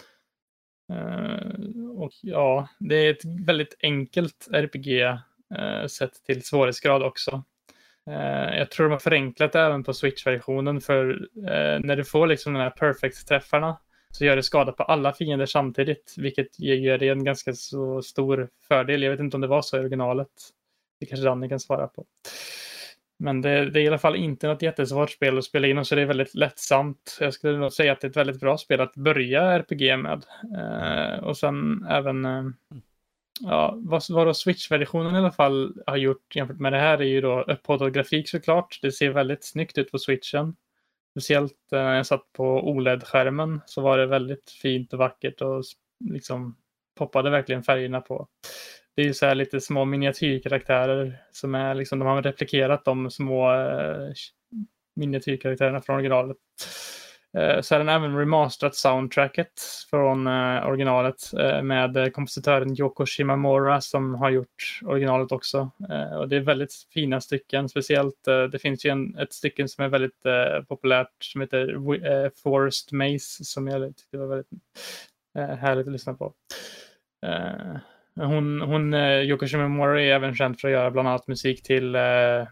Eh, 0.92 1.60
och 1.96 2.12
ja, 2.22 2.68
det 2.78 2.94
är 2.94 3.10
ett 3.10 3.24
väldigt 3.46 3.76
enkelt 3.82 4.48
RPG 4.52 5.18
sett 5.88 6.24
till 6.24 6.42
svårighetsgrad 6.42 7.02
också. 7.02 7.44
Eh, 8.10 8.58
jag 8.58 8.70
tror 8.70 8.86
de 8.86 8.92
har 8.92 8.98
förenklat 8.98 9.52
det 9.52 9.60
även 9.60 9.84
på 9.84 9.92
Switch-versionen 9.92 10.80
för 10.80 11.28
eh, 11.36 11.80
när 11.80 11.96
du 11.96 12.04
får 12.04 12.26
liksom 12.26 12.52
de 12.52 12.58
här 12.58 12.70
perfect-träffarna 12.70 13.78
så 14.10 14.24
gör 14.24 14.36
det 14.36 14.42
skada 14.42 14.72
på 14.72 14.82
alla 14.82 15.12
fiender 15.12 15.46
samtidigt, 15.46 16.14
vilket 16.16 16.58
ger 16.58 16.98
dig 16.98 17.08
en 17.08 17.24
ganska 17.24 17.52
så 17.52 18.02
stor 18.02 18.48
fördel. 18.68 19.02
Jag 19.02 19.10
vet 19.10 19.20
inte 19.20 19.36
om 19.36 19.40
det 19.40 19.46
var 19.46 19.62
så 19.62 19.76
i 19.76 19.80
originalet. 19.80 20.28
Det 21.00 21.06
kanske 21.06 21.24
Danny 21.24 21.48
kan 21.48 21.60
svara 21.60 21.86
på. 21.86 22.04
Men 23.18 23.42
det, 23.42 23.70
det 23.70 23.80
är 23.80 23.84
i 23.84 23.88
alla 23.88 23.98
fall 23.98 24.16
inte 24.16 24.46
något 24.46 24.62
jättesvårt 24.62 25.10
spel 25.10 25.38
att 25.38 25.44
spela 25.44 25.66
in 25.66 25.78
och 25.78 25.86
så 25.86 25.94
det 25.94 26.02
är 26.02 26.06
väldigt 26.06 26.34
lättsamt. 26.34 27.18
Jag 27.20 27.34
skulle 27.34 27.58
nog 27.58 27.72
säga 27.72 27.92
att 27.92 28.00
det 28.00 28.06
är 28.06 28.10
ett 28.10 28.16
väldigt 28.16 28.40
bra 28.40 28.58
spel 28.58 28.80
att 28.80 28.94
börja 28.94 29.42
RPG 29.42 29.98
med. 29.98 30.24
Eh, 30.58 31.24
och 31.24 31.36
sen 31.36 31.86
även 31.90 32.24
eh, 32.24 32.30
mm. 32.30 32.54
Ja, 33.40 33.74
vad, 33.76 34.02
vad 34.08 34.26
då 34.26 34.34
Switch-versionen 34.34 35.14
i 35.14 35.18
alla 35.18 35.32
fall 35.32 35.82
har 35.86 35.96
gjort 35.96 36.36
jämfört 36.36 36.58
med 36.58 36.72
det 36.72 36.78
här 36.78 36.98
är 36.98 37.04
ju 37.04 37.20
då 37.20 37.42
upphottad 37.42 37.90
grafik 37.90 38.28
såklart. 38.28 38.78
Det 38.82 38.92
ser 38.92 39.10
väldigt 39.10 39.44
snyggt 39.44 39.78
ut 39.78 39.90
på 39.90 39.98
switchen. 39.98 40.56
Speciellt 41.10 41.72
eh, 41.72 41.78
när 41.78 41.96
jag 41.96 42.06
satt 42.06 42.32
på 42.32 42.70
OLED-skärmen 42.70 43.60
så 43.66 43.80
var 43.80 43.98
det 43.98 44.06
väldigt 44.06 44.50
fint 44.50 44.92
och 44.92 44.98
vackert 44.98 45.40
och 45.40 45.64
liksom 46.10 46.56
poppade 46.98 47.30
verkligen 47.30 47.62
färgerna 47.62 48.00
på. 48.00 48.28
Det 48.96 49.02
är 49.02 49.06
ju 49.06 49.14
så 49.14 49.26
här 49.26 49.34
lite 49.34 49.60
små 49.60 49.84
miniatyrkaraktärer 49.84 51.18
som 51.32 51.54
är 51.54 51.74
liksom, 51.74 51.98
de 51.98 52.08
har 52.08 52.22
replikerat 52.22 52.84
de 52.84 53.10
små 53.10 53.54
eh, 53.54 54.12
miniatyrkaraktärerna 54.96 55.80
från 55.80 55.96
originalet. 55.96 56.36
Eh, 57.36 57.60
Så 57.60 57.74
har 57.74 57.78
den 57.78 57.88
även 57.88 58.18
remasterat 58.18 58.74
soundtracket 58.74 59.60
från 59.90 60.26
eh, 60.26 60.66
originalet 60.66 61.32
eh, 61.38 61.62
med 61.62 62.12
kompositören 62.12 62.80
Yoko 62.80 63.06
Shimamura 63.06 63.80
som 63.80 64.14
har 64.14 64.30
gjort 64.30 64.80
originalet 64.84 65.32
också. 65.32 65.70
Eh, 65.90 66.16
och 66.16 66.28
det 66.28 66.36
är 66.36 66.40
väldigt 66.40 66.72
fina 66.94 67.20
stycken, 67.20 67.68
speciellt 67.68 68.28
eh, 68.28 68.42
det 68.42 68.58
finns 68.58 68.84
ju 68.84 68.90
en, 68.90 69.18
ett 69.18 69.32
stycke 69.32 69.68
som 69.68 69.84
är 69.84 69.88
väldigt 69.88 70.26
eh, 70.26 70.64
populärt 70.68 71.24
som 71.24 71.40
heter 71.40 71.74
eh, 72.06 72.30
Forest 72.42 72.92
Maze 72.92 73.44
som 73.44 73.68
jag 73.68 73.96
tyckte 73.96 74.18
var 74.18 74.26
väldigt 74.26 74.50
eh, 75.38 75.56
härligt 75.56 75.86
att 75.86 75.92
lyssna 75.92 76.14
på. 76.14 76.32
Eh, 77.26 77.76
Eh, 78.20 78.26
hon, 78.26 78.60
hon 78.60 78.94
eh, 78.94 79.20
Yoko 79.20 79.46
Shimomura 79.46 80.02
är 80.02 80.06
även 80.06 80.34
känd 80.34 80.60
för 80.60 80.68
att 80.68 80.72
göra 80.72 80.90
bland 80.90 81.08
annat 81.08 81.28
musik 81.28 81.62
till 81.62 81.94
eh, 81.94 82.02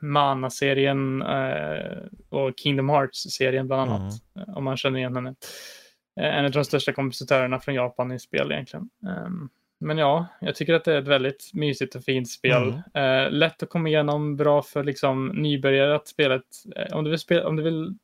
Mana-serien 0.03 1.23
eh, 1.23 1.99
och 2.29 2.53
Kingdom 2.57 2.89
Hearts-serien 2.89 3.67
bland 3.67 3.91
annat. 3.91 4.13
Mm. 4.37 4.55
Om 4.57 4.65
man 4.65 4.77
känner 4.77 4.99
igen 4.99 5.17
henne. 5.17 5.35
Eh, 6.21 6.39
en 6.39 6.45
av 6.45 6.51
de 6.51 6.65
största 6.65 6.93
kompositörerna 6.93 7.61
från 7.61 7.75
Japan 7.75 8.13
i 8.13 8.19
spel 8.19 8.53
egentligen. 8.53 8.89
Um, 9.27 9.51
men 9.81 9.99
ja, 9.99 10.27
jag 10.41 10.55
tycker 10.55 10.75
att 10.75 10.85
det 10.85 10.95
är 10.95 10.99
ett 10.99 11.09
väldigt 11.09 11.51
mysigt 11.55 11.95
och 11.95 12.05
fint 12.05 12.31
spel. 12.31 12.75
Mm. 12.95 13.25
Uh, 13.27 13.33
lätt 13.33 13.63
att 13.63 13.69
komma 13.69 13.89
igenom, 13.89 14.37
bra 14.37 14.63
för 14.63 14.85
liksom 14.85 15.29
nybörjare 15.29 15.95
att 15.95 16.09
spela 16.09 16.35
ett, 16.35 16.43
uh, 16.91 16.97
om 16.97 17.05
du 17.05 17.11
vill 17.11 17.19
spela, 17.19 17.49
om 17.49 17.57
du 17.57 17.63
vill 17.63 17.95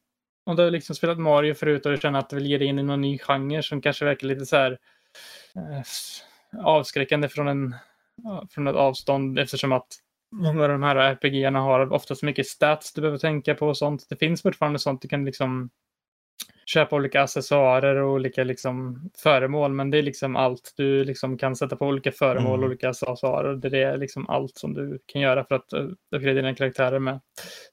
om 0.45 0.57
du 0.57 0.63
har 0.63 0.71
liksom 0.71 0.97
spelat 0.97 1.19
Mario 1.19 1.55
förut 1.55 1.87
och 1.87 1.93
du 1.93 1.99
känner 1.99 2.19
att 2.19 2.31
du 2.31 2.37
vill 2.37 2.47
ge 2.47 2.59
dig 2.59 2.67
in 2.67 2.79
i 2.79 2.83
någon 2.83 3.01
ny 3.01 3.19
genre 3.19 3.63
som 3.63 3.81
kanske 3.81 4.05
verkar 4.05 4.27
lite 4.27 4.47
så 4.47 4.57
här 4.57 4.79
avskräckande 6.59 7.29
från, 7.29 7.49
en, 7.49 7.75
från 8.51 8.67
ett 8.67 8.77
avstånd 8.77 9.39
eftersom 9.39 9.73
att 9.73 9.87
många 10.33 10.63
av 10.63 10.69
de 10.69 10.83
här 10.83 10.97
RPG-erna 10.97 11.61
har 11.61 11.93
oftast 11.93 12.23
mycket 12.23 12.47
stats 12.47 12.93
du 12.93 13.01
behöver 13.01 13.19
tänka 13.19 13.55
på 13.55 13.69
och 13.69 13.77
sånt. 13.77 14.07
Det 14.09 14.17
finns 14.17 14.43
fortfarande 14.43 14.79
sånt 14.79 15.03
du 15.03 15.09
kan 15.09 15.25
liksom 15.25 15.71
köpa 16.73 16.97
olika 16.97 17.23
accessoarer 17.23 17.97
och 17.97 18.13
olika 18.13 18.45
liksom 18.45 19.11
föremål, 19.23 19.73
men 19.73 19.91
det 19.91 19.99
är 19.99 20.03
liksom 20.03 20.37
allt. 20.37 20.73
Du 20.77 21.05
liksom 21.05 21.39
kan 21.39 21.57
sätta 21.57 21.77
på 21.77 21.87
olika 21.87 22.13
föremål 22.13 22.53
och 22.53 22.59
mm. 22.59 22.67
olika 22.67 22.89
accessoarer. 22.89 23.57
Det 23.57 23.83
är 23.83 23.97
liksom 23.97 24.29
allt 24.29 24.57
som 24.57 24.75
du 24.75 24.99
kan 25.07 25.23
göra 25.23 25.45
för 25.45 25.55
att 25.55 25.73
uppgradera 25.73 26.35
dina 26.35 26.55
karaktärer 26.55 26.99
med. 26.99 27.21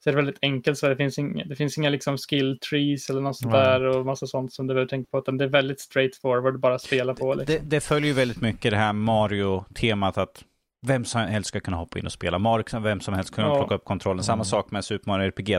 Så 0.00 0.10
det 0.10 0.10
är 0.10 0.16
väldigt 0.16 0.38
enkelt, 0.42 0.78
så 0.78 0.88
det 0.88 0.96
finns 0.96 1.18
inga, 1.18 1.44
det 1.44 1.56
finns 1.56 1.78
inga 1.78 1.90
liksom 1.90 2.18
skill 2.18 2.58
trees 2.70 3.10
eller 3.10 3.20
något 3.20 3.36
sånt 3.36 3.54
mm. 3.54 3.66
där 3.66 3.80
och 3.82 4.06
massa 4.06 4.26
sånt 4.26 4.52
som 4.52 4.66
du 4.66 4.74
behöver 4.74 4.88
tänka 4.88 5.08
på, 5.10 5.18
utan 5.18 5.38
det 5.38 5.44
är 5.44 5.48
väldigt 5.48 5.80
straightforward, 5.80 6.60
bara 6.60 6.78
spela 6.78 7.14
på. 7.14 7.34
Liksom. 7.34 7.56
Det, 7.56 7.76
det 7.76 7.80
följer 7.80 8.08
ju 8.08 8.14
väldigt 8.14 8.40
mycket 8.40 8.70
det 8.70 8.76
här 8.76 8.92
Mario-temat 8.92 10.18
att 10.18 10.44
vem 10.80 11.04
som 11.04 11.20
helst 11.20 11.48
ska 11.48 11.60
kunna 11.60 11.76
hoppa 11.76 11.98
in 11.98 12.06
och 12.06 12.12
spela. 12.12 12.38
Mario 12.38 12.80
vem 12.80 13.00
som 13.00 13.14
helst 13.14 13.34
kunna 13.34 13.46
ja. 13.46 13.56
plocka 13.56 13.74
upp 13.74 13.84
kontrollen. 13.84 14.24
Samma 14.24 14.34
mm. 14.34 14.44
sak 14.44 14.70
med 14.70 14.84
Super 14.84 15.10
Mario 15.10 15.26
RPG. 15.26 15.58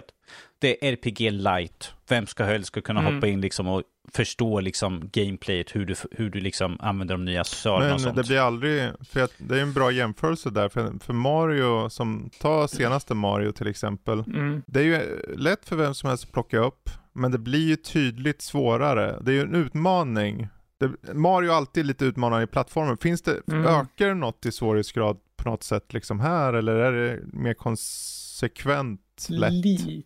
Det 0.60 0.88
är 0.88 0.92
RPG 0.92 1.32
light. 1.32 1.94
Vem 2.08 2.28
ska 2.28 2.44
helst 2.44 2.68
ska 2.68 2.82
kunna 2.82 3.00
mm. 3.00 3.16
hoppa 3.16 3.28
in 3.28 3.42
liksom 3.42 3.68
och 3.68 3.84
förstå 4.14 4.60
liksom 4.60 5.10
gameplayet, 5.14 5.76
hur 5.76 5.86
du, 5.86 5.96
hur 6.12 6.30
du 6.30 6.40
liksom 6.40 6.78
använder 6.80 7.16
de 7.16 7.26
nya 7.26 7.42
accessoarerna 7.42 7.94
och 7.94 8.02
sånt. 8.02 8.16
det 8.16 8.24
blir 8.24 8.40
aldrig, 8.40 8.92
för 9.02 9.24
att 9.24 9.34
det 9.38 9.58
är 9.58 9.62
en 9.62 9.74
bra 9.74 9.92
jämförelse 9.92 10.50
där, 10.50 10.70
för, 10.70 10.92
för 11.00 11.14
Mario, 11.14 11.90
som 11.90 12.30
ta 12.42 12.68
senaste 12.68 13.14
Mario 13.14 13.52
till 13.52 13.68
exempel, 13.68 14.20
mm. 14.20 14.62
det 14.68 14.80
är 14.80 14.84
ju 14.84 15.22
lätt 15.38 15.66
för 15.66 15.76
vem 15.76 15.94
som 15.94 16.10
helst 16.10 16.24
att 16.24 16.32
plocka 16.32 16.58
upp, 16.58 16.90
men 17.14 17.32
det 17.32 17.38
blir 17.38 17.68
ju 17.68 17.76
tydligt 17.76 18.42
svårare. 18.42 19.20
Det 19.22 19.32
är 19.32 19.36
ju 19.36 19.42
en 19.42 19.56
utmaning 19.56 20.48
det, 20.80 21.14
Mario 21.14 21.52
är 21.52 21.56
alltid 21.56 21.86
lite 21.86 22.06
utmanande 22.06 22.44
i 22.44 22.48
plattformen. 22.48 22.98
Finns 22.98 23.22
det, 23.22 23.48
mm. 23.48 23.66
ökar 23.66 24.14
något 24.14 24.46
i 24.46 24.52
svårighetsgrad 24.52 25.18
på 25.36 25.50
något 25.50 25.64
sätt 25.64 25.94
liksom 25.94 26.20
här 26.20 26.54
eller 26.54 26.76
är 26.76 26.92
det 26.92 27.20
mer 27.34 27.54
konsekvent 27.54 29.28
lätt? 29.30 29.54
Lite, 29.54 30.04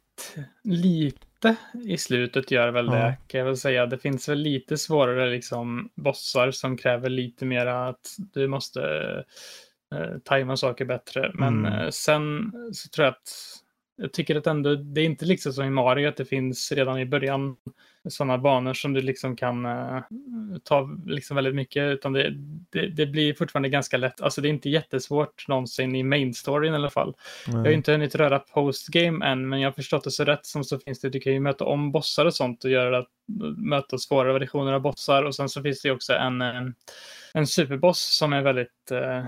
lite 0.63 1.55
i 1.85 1.97
slutet 1.97 2.51
gör 2.51 2.71
väl 2.71 2.85
ja. 2.85 2.91
det 2.91 3.17
kan 3.27 3.39
jag 3.39 3.45
väl 3.45 3.57
säga. 3.57 3.85
Det 3.85 3.97
finns 3.97 4.29
väl 4.29 4.39
lite 4.39 4.77
svårare 4.77 5.29
liksom 5.29 5.89
bossar 5.95 6.51
som 6.51 6.77
kräver 6.77 7.09
lite 7.09 7.45
mer 7.45 7.65
att 7.65 8.15
du 8.17 8.47
måste 8.47 8.81
eh, 9.95 10.17
tajma 10.23 10.57
saker 10.57 10.85
bättre. 10.85 11.31
Men 11.33 11.65
mm. 11.65 11.73
eh, 11.73 11.89
sen 11.89 12.51
så 12.73 12.89
tror 12.89 13.05
jag 13.05 13.11
att 13.11 13.62
jag 14.03 14.13
tycker 14.13 14.35
att 14.35 14.47
ändå, 14.47 14.75
det 14.75 15.01
är 15.01 15.05
inte 15.05 15.25
liksom 15.25 15.53
som 15.53 15.65
i 15.65 15.69
Mario 15.69 16.09
att 16.09 16.17
det 16.17 16.25
finns 16.25 16.71
redan 16.71 16.99
i 16.99 17.05
början 17.05 17.55
sådana 18.09 18.37
banor 18.37 18.73
som 18.73 18.93
du 18.93 19.01
liksom 19.01 19.35
kan 19.35 19.65
uh, 19.65 20.01
ta 20.63 20.89
liksom 21.05 21.35
väldigt 21.35 21.55
mycket, 21.55 21.83
utan 21.83 22.13
det, 22.13 22.33
det, 22.69 22.87
det, 22.87 23.05
blir 23.05 23.33
fortfarande 23.33 23.69
ganska 23.69 23.97
lätt. 23.97 24.21
Alltså 24.21 24.41
det 24.41 24.47
är 24.47 24.49
inte 24.49 24.69
jättesvårt 24.69 25.47
någonsin 25.47 25.95
i 25.95 26.03
main 26.03 26.33
storyn 26.33 26.73
i 26.73 26.75
alla 26.75 26.89
fall. 26.89 27.15
Mm. 27.47 27.59
Jag 27.59 27.65
har 27.65 27.73
inte 27.73 27.91
hunnit 27.91 28.15
röra 28.15 28.39
postgame 28.39 29.25
än, 29.25 29.49
men 29.49 29.59
jag 29.59 29.67
har 29.69 29.73
förstått 29.73 30.03
det 30.03 30.11
så 30.11 30.23
rätt 30.23 30.45
som 30.45 30.63
så 30.63 30.79
finns 30.79 31.01
det, 31.01 31.09
du 31.09 31.19
kan 31.19 31.33
ju 31.33 31.39
möta 31.39 31.65
om 31.65 31.91
bossar 31.91 32.25
och 32.25 32.33
sånt 32.33 32.63
och 32.63 32.71
göra 32.71 32.99
det, 32.99 33.05
möta 33.57 33.97
svårare 33.97 34.39
versioner 34.39 34.73
av 34.73 34.81
bossar 34.81 35.23
och 35.23 35.35
sen 35.35 35.49
så 35.49 35.61
finns 35.61 35.81
det 35.81 35.91
också 35.91 36.13
en, 36.13 36.41
en, 36.41 36.75
en 37.33 37.47
superboss 37.47 38.17
som 38.17 38.33
är 38.33 38.41
väldigt 38.41 38.91
uh, 38.91 39.25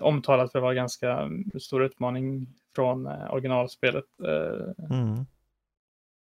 omtalat 0.00 0.52
för 0.52 0.58
att 0.58 0.62
vara 0.62 0.74
ganska 0.74 1.30
stor 1.60 1.84
utmaning 1.84 2.46
från 2.74 3.06
uh, 3.06 3.32
originalspelet. 3.32 4.04
Mm. 4.90 5.26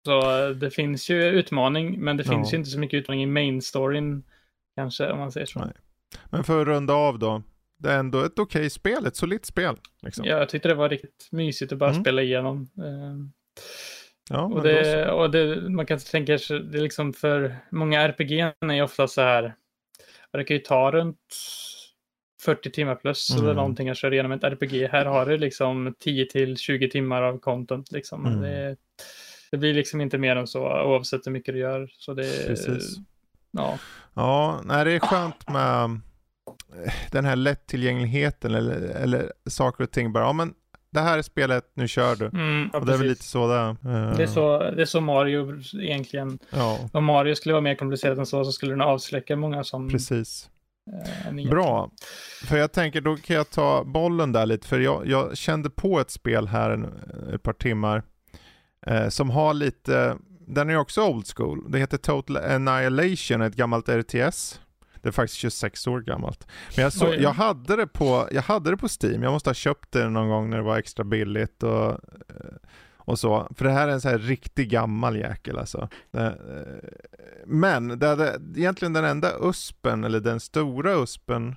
Så 0.06 0.46
eh, 0.46 0.50
det 0.50 0.72
finns 0.72 1.10
ju 1.10 1.24
utmaning, 1.24 2.00
men 2.00 2.18
det 2.18 2.24
finns 2.24 2.52
ja. 2.52 2.56
ju 2.56 2.58
inte 2.58 2.70
så 2.70 2.80
mycket 2.80 2.98
utmaning 2.98 3.24
i 3.24 3.26
main 3.26 3.62
storyn 3.62 4.24
kanske 4.76 5.12
om 5.12 5.20
man 5.20 5.32
säger 5.32 5.46
så. 5.46 5.60
Nej. 5.60 5.74
Men 6.30 6.44
för 6.44 6.62
att 6.62 6.68
runda 6.68 6.94
av 6.94 7.20
då. 7.20 7.44
Det 7.78 7.92
är 7.92 8.00
ändå 8.00 8.24
ett 8.24 8.40
okej 8.40 8.60
okay 8.60 8.70
spel, 8.70 9.06
ett 9.06 9.16
solitt 9.16 9.46
spel. 9.46 9.76
Liksom. 10.02 10.26
Ja, 10.26 10.38
jag 10.38 10.50
tyckte 10.50 10.68
det 10.68 10.76
var 10.76 10.90
riktigt 10.90 11.28
mysigt 11.32 11.72
att 11.72 11.78
bara 11.78 11.90
mm. 11.90 12.04
spela 12.04 12.22
igenom. 12.22 12.70
Eh, 12.78 13.16
ja, 14.30 14.42
och, 14.42 14.64
det, 14.64 15.12
och 15.12 15.32
det, 15.32 15.70
man 15.70 15.86
kan 15.86 16.00
tänka 16.00 16.38
sig, 16.38 16.60
det 16.60 16.78
är 16.78 16.82
liksom 16.82 17.14
för 17.14 17.56
många 17.72 18.02
RPG 18.02 18.32
är 18.60 18.84
ofta 18.84 19.08
så 19.08 19.22
här, 19.22 19.56
det 20.32 20.44
kan 20.44 20.58
ju 20.58 20.64
ta 20.64 20.92
runt 20.92 21.36
40 22.46 22.72
timmar 22.72 22.96
plus 22.96 23.30
mm. 23.32 23.44
eller 23.44 23.54
någonting 23.54 23.90
att 23.90 23.98
köra 23.98 24.14
igenom 24.14 24.32
ett 24.32 24.44
RPG. 24.44 24.88
Här 24.92 25.06
har 25.06 25.26
du 25.26 25.38
liksom 25.38 25.96
10 26.00 26.26
till 26.26 26.58
20 26.58 26.90
timmar 26.90 27.22
av 27.22 27.38
content 27.38 27.92
liksom. 27.92 28.26
Mm. 28.26 28.42
Det, 28.42 28.76
det 29.52 29.58
blir 29.58 29.74
liksom 29.74 30.02
inte 30.02 30.18
mer 30.18 30.36
än 30.36 30.48
så 30.48 30.60
oavsett 30.84 31.28
hur 31.28 31.32
mycket 31.32 31.54
du 31.54 31.60
gör. 31.60 31.90
Så 31.94 32.14
det, 32.14 32.48
Precis. 32.48 32.96
Ja. 33.52 33.80
Ja, 34.14 34.62
nej, 34.66 34.86
det 34.86 34.92
är 34.92 35.00
skönt 35.00 35.50
med 35.50 35.84
eh, 35.84 36.94
den 37.12 37.26
här 37.26 37.36
lättillgängligheten 37.36 38.56
eller, 38.56 38.82
eller 38.82 39.32
saker 39.50 39.84
och 39.84 39.92
ting 39.92 40.14
bara, 40.14 40.24
ja 40.24 40.34
men 40.34 40.54
det 40.92 41.00
här 41.00 41.18
är 41.18 41.22
spelet, 41.22 41.72
nu 41.74 41.88
kör 41.88 42.16
du. 42.16 42.26
Mm, 42.26 42.70
ja, 42.74 42.80
och 42.80 42.86
det 42.86 42.94
är 42.94 42.98
väl 42.98 43.08
lite 43.08 43.24
så 43.24 43.48
där. 43.48 43.70
Uh... 43.70 44.18
Det, 44.18 44.24
är 44.24 44.28
så, 44.28 44.60
det 44.60 44.82
är 44.82 44.86
så 44.86 45.02
Mario 45.02 45.62
egentligen. 45.82 46.40
Ja. 46.50 46.90
Om 46.94 47.06
Mario 47.06 47.36
skulle 47.36 47.54
vara 47.54 47.62
mer 47.62 47.76
komplicerat 47.76 48.18
än 48.18 48.26
så 48.26 48.46
så 48.46 48.52
skulle 48.52 48.72
den 48.72 48.82
avsläcka 48.82 49.36
många 49.36 49.64
som... 49.64 49.90
Precis. 49.90 50.50
Uh, 51.32 51.50
Bra. 51.50 51.92
För 52.46 52.58
jag 52.58 52.72
tänker, 52.72 53.02
då 53.02 53.16
kan 53.16 53.36
jag 53.36 53.50
ta 53.50 53.84
bollen 53.84 54.32
där 54.32 54.46
lite, 54.46 54.68
för 54.68 54.80
jag, 54.80 55.08
jag 55.08 55.38
kände 55.38 55.70
på 55.70 56.00
ett 56.00 56.12
spel 56.12 56.48
här 56.48 56.70
en, 56.70 56.86
ett 57.34 57.44
par 57.44 57.54
timmar 57.54 58.04
eh, 58.88 59.10
som 59.10 59.30
har 59.30 59.54
lite, 59.54 60.18
den 60.48 60.70
är 60.70 60.78
också 60.78 61.08
old 61.08 61.28
school. 61.36 61.72
Det 61.72 61.80
heter 61.80 61.98
Total 61.98 62.38
Annihilation, 62.38 63.42
ett 63.42 63.56
gammalt 63.56 63.90
RTS. 63.90 64.60
Det 65.02 65.08
är 65.08 65.12
faktiskt 65.12 65.40
26 65.40 65.88
år 65.88 66.02
gammalt. 66.02 66.48
Men 66.76 66.84
jag, 66.84 66.94
så, 66.94 67.16
jag, 67.20 67.34
hade 67.34 67.76
det 67.76 67.88
på, 67.88 68.28
jag 68.32 68.42
hade 68.42 68.72
det 68.72 68.78
på 68.78 68.88
Steam, 69.02 69.24
jag 69.24 69.32
måste 69.32 69.50
ha 69.50 69.56
köpt 69.56 69.92
det 69.92 70.10
någon 70.10 70.30
gång 70.30 70.50
när 70.50 70.58
det 70.58 70.64
var 70.64 70.78
extra 70.78 71.04
billigt 71.04 71.64
och, 71.64 71.90
eh, 71.90 71.98
och 73.12 73.20
så. 73.20 73.48
För 73.56 73.66
det 73.66 73.72
här 73.72 73.88
är 73.88 73.92
en 73.92 74.02
så 74.02 74.10
här 74.10 74.18
riktigt 74.18 74.70
gammal 74.70 75.18
jäkel 75.18 75.58
alltså. 75.58 75.90
Eh, 76.12 76.32
men 77.46 78.00
det 78.00 78.08
hade, 78.08 78.40
egentligen 78.56 78.94
den 78.94 79.06
enda 79.06 79.32
USPen, 79.42 80.04
eller 80.04 80.20
den 80.20 80.40
stora 80.40 80.94
USPen 80.94 81.56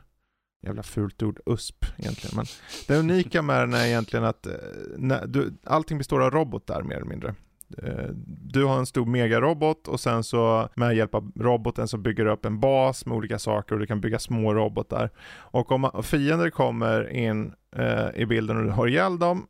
jävla 0.64 0.82
fult 0.82 1.22
ord, 1.22 1.40
USP 1.46 1.84
egentligen. 1.98 2.36
Men 2.36 2.46
det 2.88 2.96
unika 2.96 3.42
med 3.42 3.60
den 3.60 3.74
är 3.74 3.86
egentligen 3.86 4.24
att 4.24 4.46
eh, 4.46 4.52
när 4.96 5.26
du, 5.26 5.52
allting 5.64 5.98
består 5.98 6.22
av 6.22 6.30
robotar 6.30 6.82
mer 6.82 6.96
eller 6.96 7.06
mindre. 7.06 7.34
Eh, 7.82 8.08
du 8.26 8.64
har 8.64 8.78
en 8.78 8.86
stor 8.86 9.06
megarobot 9.06 9.88
och 9.88 10.00
sen 10.00 10.24
så 10.24 10.68
med 10.74 10.96
hjälp 10.96 11.14
av 11.14 11.32
roboten 11.36 11.88
så 11.88 11.96
bygger 11.96 12.24
du 12.24 12.30
upp 12.30 12.44
en 12.44 12.60
bas 12.60 13.06
med 13.06 13.16
olika 13.16 13.38
saker 13.38 13.74
och 13.74 13.80
du 13.80 13.86
kan 13.86 14.00
bygga 14.00 14.18
små 14.18 14.54
robotar. 14.54 15.10
Och 15.36 15.72
om 15.72 16.02
fiender 16.02 16.50
kommer 16.50 17.10
in 17.10 17.52
eh, 17.76 18.08
i 18.14 18.26
bilden 18.26 18.56
och 18.56 18.64
du 18.64 18.70
har 18.70 18.86
ihjäl 18.86 19.18
dem, 19.18 19.46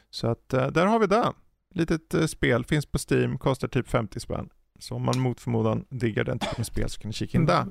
så 0.09 0.27
att 0.27 0.53
uh, 0.53 0.67
där 0.67 0.85
har 0.85 0.99
vi 0.99 1.07
det. 1.07 1.33
Litet 1.75 2.15
uh, 2.15 2.25
spel, 2.25 2.65
finns 2.65 2.85
på 2.85 2.97
Steam, 3.09 3.37
kostar 3.37 3.67
typ 3.67 3.87
50 3.87 4.19
spänn. 4.19 4.49
Så 4.79 4.95
om 4.95 5.05
man 5.05 5.19
mot 5.19 5.41
förmodan 5.41 5.85
diggar 5.89 6.23
den 6.23 6.39
typen 6.39 6.59
av 6.59 6.63
spel 6.63 6.89
så 6.89 7.01
kan 7.01 7.09
ni 7.09 7.13
kika 7.13 7.37
in 7.37 7.45
där. 7.45 7.65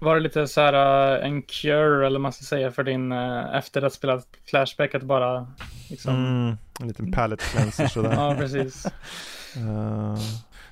Var 0.00 0.14
det 0.14 0.20
lite 0.20 0.48
så 0.48 0.60
här 0.60 1.18
uh, 1.18 1.26
en 1.26 1.42
cure 1.42 2.06
eller 2.06 2.18
man 2.18 2.32
ska 2.32 2.44
säga 2.44 2.70
för 2.70 2.84
din 2.84 3.12
uh, 3.12 3.56
efter 3.56 3.82
att 3.82 3.92
spela 3.92 4.22
Flashback 4.50 4.94
att 4.94 5.02
bara 5.02 5.52
liksom... 5.90 6.14
Mm, 6.14 6.56
en 6.80 6.88
liten 6.88 7.12
palette 7.12 7.44
cleanser 7.44 7.86
sådär. 7.86 8.12
ja, 8.16 8.34
precis. 8.38 8.86
Uh, 9.56 10.16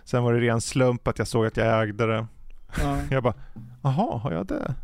sen 0.05 0.23
var 0.23 0.33
det 0.33 0.41
ren 0.41 0.61
slump 0.61 1.09
att 1.09 1.19
jag 1.19 1.29
såg 1.29 1.47
att 1.47 1.57
jag 1.57 1.83
ägde 1.83 2.07
det. 2.07 2.27
Ja. 2.79 2.99
Jag 3.11 3.23
bara, 3.23 3.35
jaha, 3.83 4.19
har 4.19 4.33
jag 4.33 4.47
det? 4.47 4.75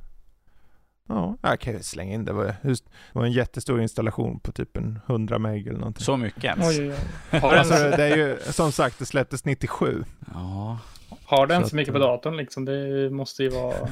Ja, 1.08 1.36
jag 1.42 1.60
kan 1.60 1.72
ju 1.72 1.82
slänga 1.82 2.14
in 2.14 2.24
det. 2.24 2.32
Var, 2.32 2.54
just, 2.62 2.84
det 2.84 3.18
var 3.18 3.24
en 3.24 3.32
jättestor 3.32 3.80
installation 3.82 4.40
på 4.40 4.52
typ 4.52 4.76
en 4.76 5.00
100 5.06 5.38
meg 5.38 5.66
eller 5.66 5.78
någonting. 5.78 6.04
Så 6.04 6.16
mycket 6.16 6.44
ens? 6.44 6.78
Oj, 6.78 6.88
oj, 6.90 6.96
oj. 7.32 7.38
alltså, 7.58 7.74
det 7.74 8.04
är 8.04 8.16
ju, 8.16 8.38
som 8.52 8.72
sagt, 8.72 8.98
det 8.98 9.06
släpptes 9.06 9.44
97. 9.44 10.04
Ja. 10.34 10.78
Har 11.24 11.46
den 11.46 11.62
så, 11.62 11.68
så 11.68 11.76
mycket 11.76 11.94
på 11.94 12.00
datorn 12.00 12.36
liksom? 12.36 12.64
Det 12.64 13.10
måste 13.10 13.42
ju 13.42 13.48
vara... 13.48 13.74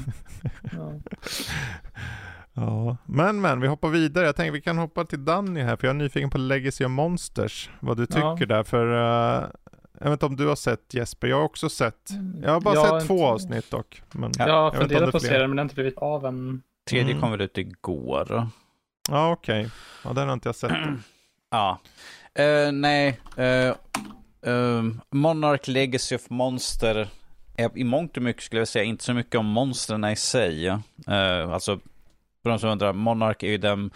ja. 0.76 0.92
ja. 2.53 2.96
men 3.05 3.40
men, 3.40 3.61
vi 3.61 3.68
hoppar 3.68 3.88
vidare. 3.88 4.26
Jag 4.26 4.36
tänker 4.36 4.53
vi 4.53 4.61
kan 4.61 4.78
hoppa 4.78 5.05
till 5.05 5.24
Danny 5.24 5.61
här, 5.61 5.76
för 5.76 5.86
jag 5.86 5.94
är 5.94 5.98
nyfiken 5.98 6.30
på 6.30 6.38
Legacy 6.38 6.84
of 6.84 6.90
Monsters. 6.90 7.70
Vad 7.80 7.96
du 7.96 8.07
tycker 8.07 8.36
ja. 8.40 8.46
där, 8.46 8.62
för 8.62 8.86
uh, 8.86 9.48
jag 10.03 10.11
vet 10.11 10.12
inte 10.12 10.26
om 10.26 10.36
du 10.36 10.46
har 10.46 10.57
sett 10.57 10.94
Jesper, 10.94 11.28
jag 11.28 11.36
har 11.36 11.44
också 11.44 11.68
sett. 11.68 12.11
Mm. 12.11 12.42
Jag 12.42 12.53
har 12.53 12.61
bara 12.61 12.74
jag 12.74 13.01
sett 13.01 13.09
två 13.09 13.14
inte... 13.14 13.24
avsnitt 13.24 13.70
dock. 13.70 14.03
Men 14.12 14.32
jag 14.38 14.62
har 14.62 14.70
funderat 14.70 15.11
på 15.11 15.16
att 15.16 15.22
se 15.22 15.38
den 15.38 15.51
men 15.51 15.57
det 15.57 15.61
har 15.61 15.64
inte 15.64 15.74
blivit 15.74 15.98
av 15.98 16.26
än. 16.26 16.62
Tredje 16.90 17.11
mm. 17.11 17.20
kom 17.20 17.30
väl 17.30 17.40
ut 17.40 17.59
igår? 17.59 18.48
Ja 19.09 19.32
okej, 19.32 19.61
okay. 19.61 19.70
ja 20.05 20.12
den 20.12 20.26
har 20.26 20.34
inte 20.34 20.48
jag 20.48 20.57
sett. 20.57 20.72
ja, 21.51 21.80
uh, 22.40 22.72
nej. 22.72 23.20
Uh, 23.38 23.74
uh, 24.53 24.92
Monarch 25.11 25.68
Legacy 25.68 26.16
of 26.16 26.30
Monster 26.30 27.09
är 27.57 27.78
i 27.78 27.84
mångt 27.84 28.16
och 28.16 28.22
mycket 28.22 28.42
skulle 28.42 28.61
jag 28.61 28.68
säga 28.68 28.84
inte 28.84 29.05
så 29.05 29.14
mycket 29.14 29.34
om 29.34 29.46
monstren 29.46 30.05
i 30.05 30.16
sig. 30.16 30.68
alltså, 31.09 31.78
för 32.42 32.51
de 32.51 32.59
som 32.59 32.70
undrar, 32.70 32.92
Monarch 32.92 33.44
är 33.44 33.51
ju 33.51 33.59
den 33.59 33.90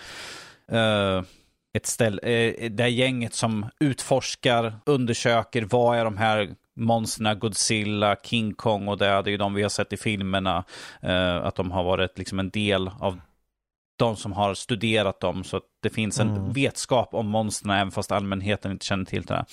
ett 1.75 1.87
ställe, 1.87 2.23
eh, 2.23 2.71
det 2.71 2.89
gänget 2.89 3.35
som 3.35 3.67
utforskar, 3.81 4.75
undersöker 4.87 5.63
vad 5.71 5.99
är 5.99 6.05
de 6.05 6.17
här 6.17 6.55
monstren, 6.77 7.39
Godzilla, 7.39 8.17
King 8.25 8.55
Kong 8.55 8.89
och 8.89 8.99
det, 8.99 9.07
det 9.07 9.13
är 9.13 9.29
ju 9.29 9.37
de 9.37 9.55
vi 9.55 9.63
har 9.63 9.69
sett 9.69 9.93
i 9.93 9.97
filmerna. 9.97 10.65
Eh, 11.03 11.37
att 11.37 11.55
de 11.55 11.71
har 11.71 11.85
varit 11.85 12.19
liksom 12.19 12.39
en 12.39 12.51
del 12.51 12.91
av 13.01 13.21
de 13.97 14.17
som 14.17 14.33
har 14.33 14.55
studerat 14.55 15.21
dem 15.21 15.45
så 15.45 15.57
att 15.57 15.63
det 15.83 15.91
finns 15.91 16.21
en 16.21 16.29
mm. 16.29 16.53
vetskap 16.53 17.15
om 17.15 17.29
monstren 17.29 17.71
även 17.71 17.91
fast 17.91 18.13
allmänheten 18.13 18.73
inte 18.73 18.87
känner 18.87 19.05
till 19.05 19.23
det. 19.23 19.45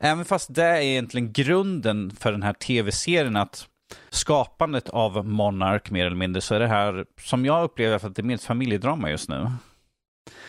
Även 0.00 0.24
fast 0.24 0.54
det 0.54 0.64
är 0.64 0.80
egentligen 0.80 1.32
grunden 1.32 2.10
för 2.10 2.32
den 2.32 2.42
här 2.42 2.52
tv-serien 2.52 3.36
att 3.36 3.68
skapandet 4.10 4.88
av 4.88 5.26
Monarch 5.26 5.92
mer 5.92 6.06
eller 6.06 6.16
mindre 6.16 6.40
så 6.40 6.54
är 6.54 6.60
det 6.60 6.66
här 6.66 7.04
som 7.20 7.44
jag 7.44 7.64
upplever 7.64 7.96
att 7.96 8.16
det 8.16 8.22
är 8.22 8.24
mer 8.24 8.34
ett 8.34 8.42
familjedrama 8.42 9.10
just 9.10 9.28
nu. 9.28 9.50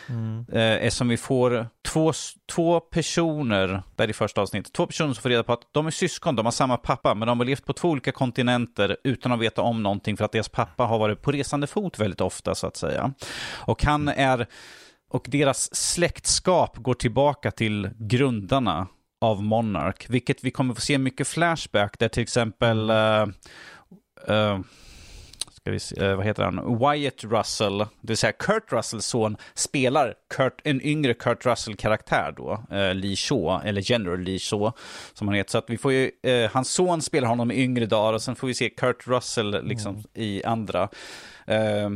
Mm. 0.08 0.46
Eh, 0.52 0.86
eftersom 0.86 1.08
vi 1.08 1.16
får 1.16 1.66
två, 1.88 2.12
två 2.52 2.80
personer, 2.80 3.82
där 3.96 4.10
i 4.10 4.12
första 4.12 4.40
avsnittet, 4.40 4.72
två 4.72 4.86
personer 4.86 5.14
som 5.14 5.22
får 5.22 5.28
reda 5.28 5.42
på 5.42 5.52
att 5.52 5.68
de 5.72 5.86
är 5.86 5.90
syskon, 5.90 6.36
de 6.36 6.46
har 6.46 6.52
samma 6.52 6.76
pappa, 6.76 7.14
men 7.14 7.28
de 7.28 7.38
har 7.38 7.46
levt 7.46 7.64
på 7.64 7.72
två 7.72 7.88
olika 7.88 8.12
kontinenter 8.12 8.96
utan 9.04 9.32
att 9.32 9.40
veta 9.40 9.62
om 9.62 9.82
någonting 9.82 10.16
för 10.16 10.24
att 10.24 10.32
deras 10.32 10.48
pappa 10.48 10.84
har 10.84 10.98
varit 10.98 11.22
på 11.22 11.32
resande 11.32 11.66
fot 11.66 11.98
väldigt 11.98 12.20
ofta 12.20 12.54
så 12.54 12.66
att 12.66 12.76
säga. 12.76 13.12
Och 13.50 13.84
han 13.84 14.08
är, 14.08 14.46
och 15.10 15.26
deras 15.28 15.74
släktskap 15.74 16.76
går 16.76 16.94
tillbaka 16.94 17.50
till 17.50 17.90
grundarna 17.98 18.86
av 19.20 19.42
Monarch, 19.42 20.06
vilket 20.08 20.44
vi 20.44 20.50
kommer 20.50 20.74
få 20.74 20.80
se 20.80 20.98
mycket 20.98 21.28
flashback 21.28 21.98
där 21.98 22.08
till 22.08 22.22
exempel 22.22 22.90
uh, 22.90 23.26
uh, 24.30 24.60
ska 25.62 25.70
vi 25.70 25.80
se, 25.80 26.04
eh, 26.04 26.16
vad 26.16 26.26
heter 26.26 26.42
han, 26.42 26.78
Wyatt 26.78 27.24
Russell, 27.24 27.78
det 27.78 27.86
vill 28.00 28.16
säga 28.16 28.32
Kurt 28.32 28.72
Russells 28.72 29.06
son, 29.06 29.36
spelar 29.54 30.14
Kurt, 30.34 30.60
en 30.64 30.82
yngre 30.82 31.14
Kurt 31.14 31.46
Russell-karaktär 31.46 32.34
då, 32.36 32.76
eh, 32.76 32.94
Lee 32.94 33.16
Shaw, 33.16 33.68
eller 33.68 33.90
General 33.90 34.18
Lee 34.18 34.38
Shaw, 34.38 34.72
som 35.12 35.28
han 35.28 35.34
heter. 35.34 35.50
Så 35.50 35.58
att 35.58 35.70
vi 35.70 35.78
får 35.78 35.92
ju, 35.92 36.10
eh, 36.22 36.50
hans 36.50 36.70
son 36.70 37.02
spelar 37.02 37.28
honom 37.28 37.50
i 37.50 37.62
yngre 37.62 37.86
dagar 37.86 38.12
och 38.12 38.22
sen 38.22 38.36
får 38.36 38.46
vi 38.46 38.54
se 38.54 38.70
Kurt 38.70 39.06
Russell 39.06 39.64
liksom 39.66 39.94
mm. 39.94 40.04
i 40.14 40.44
andra. 40.44 40.88
Eh, 41.46 41.90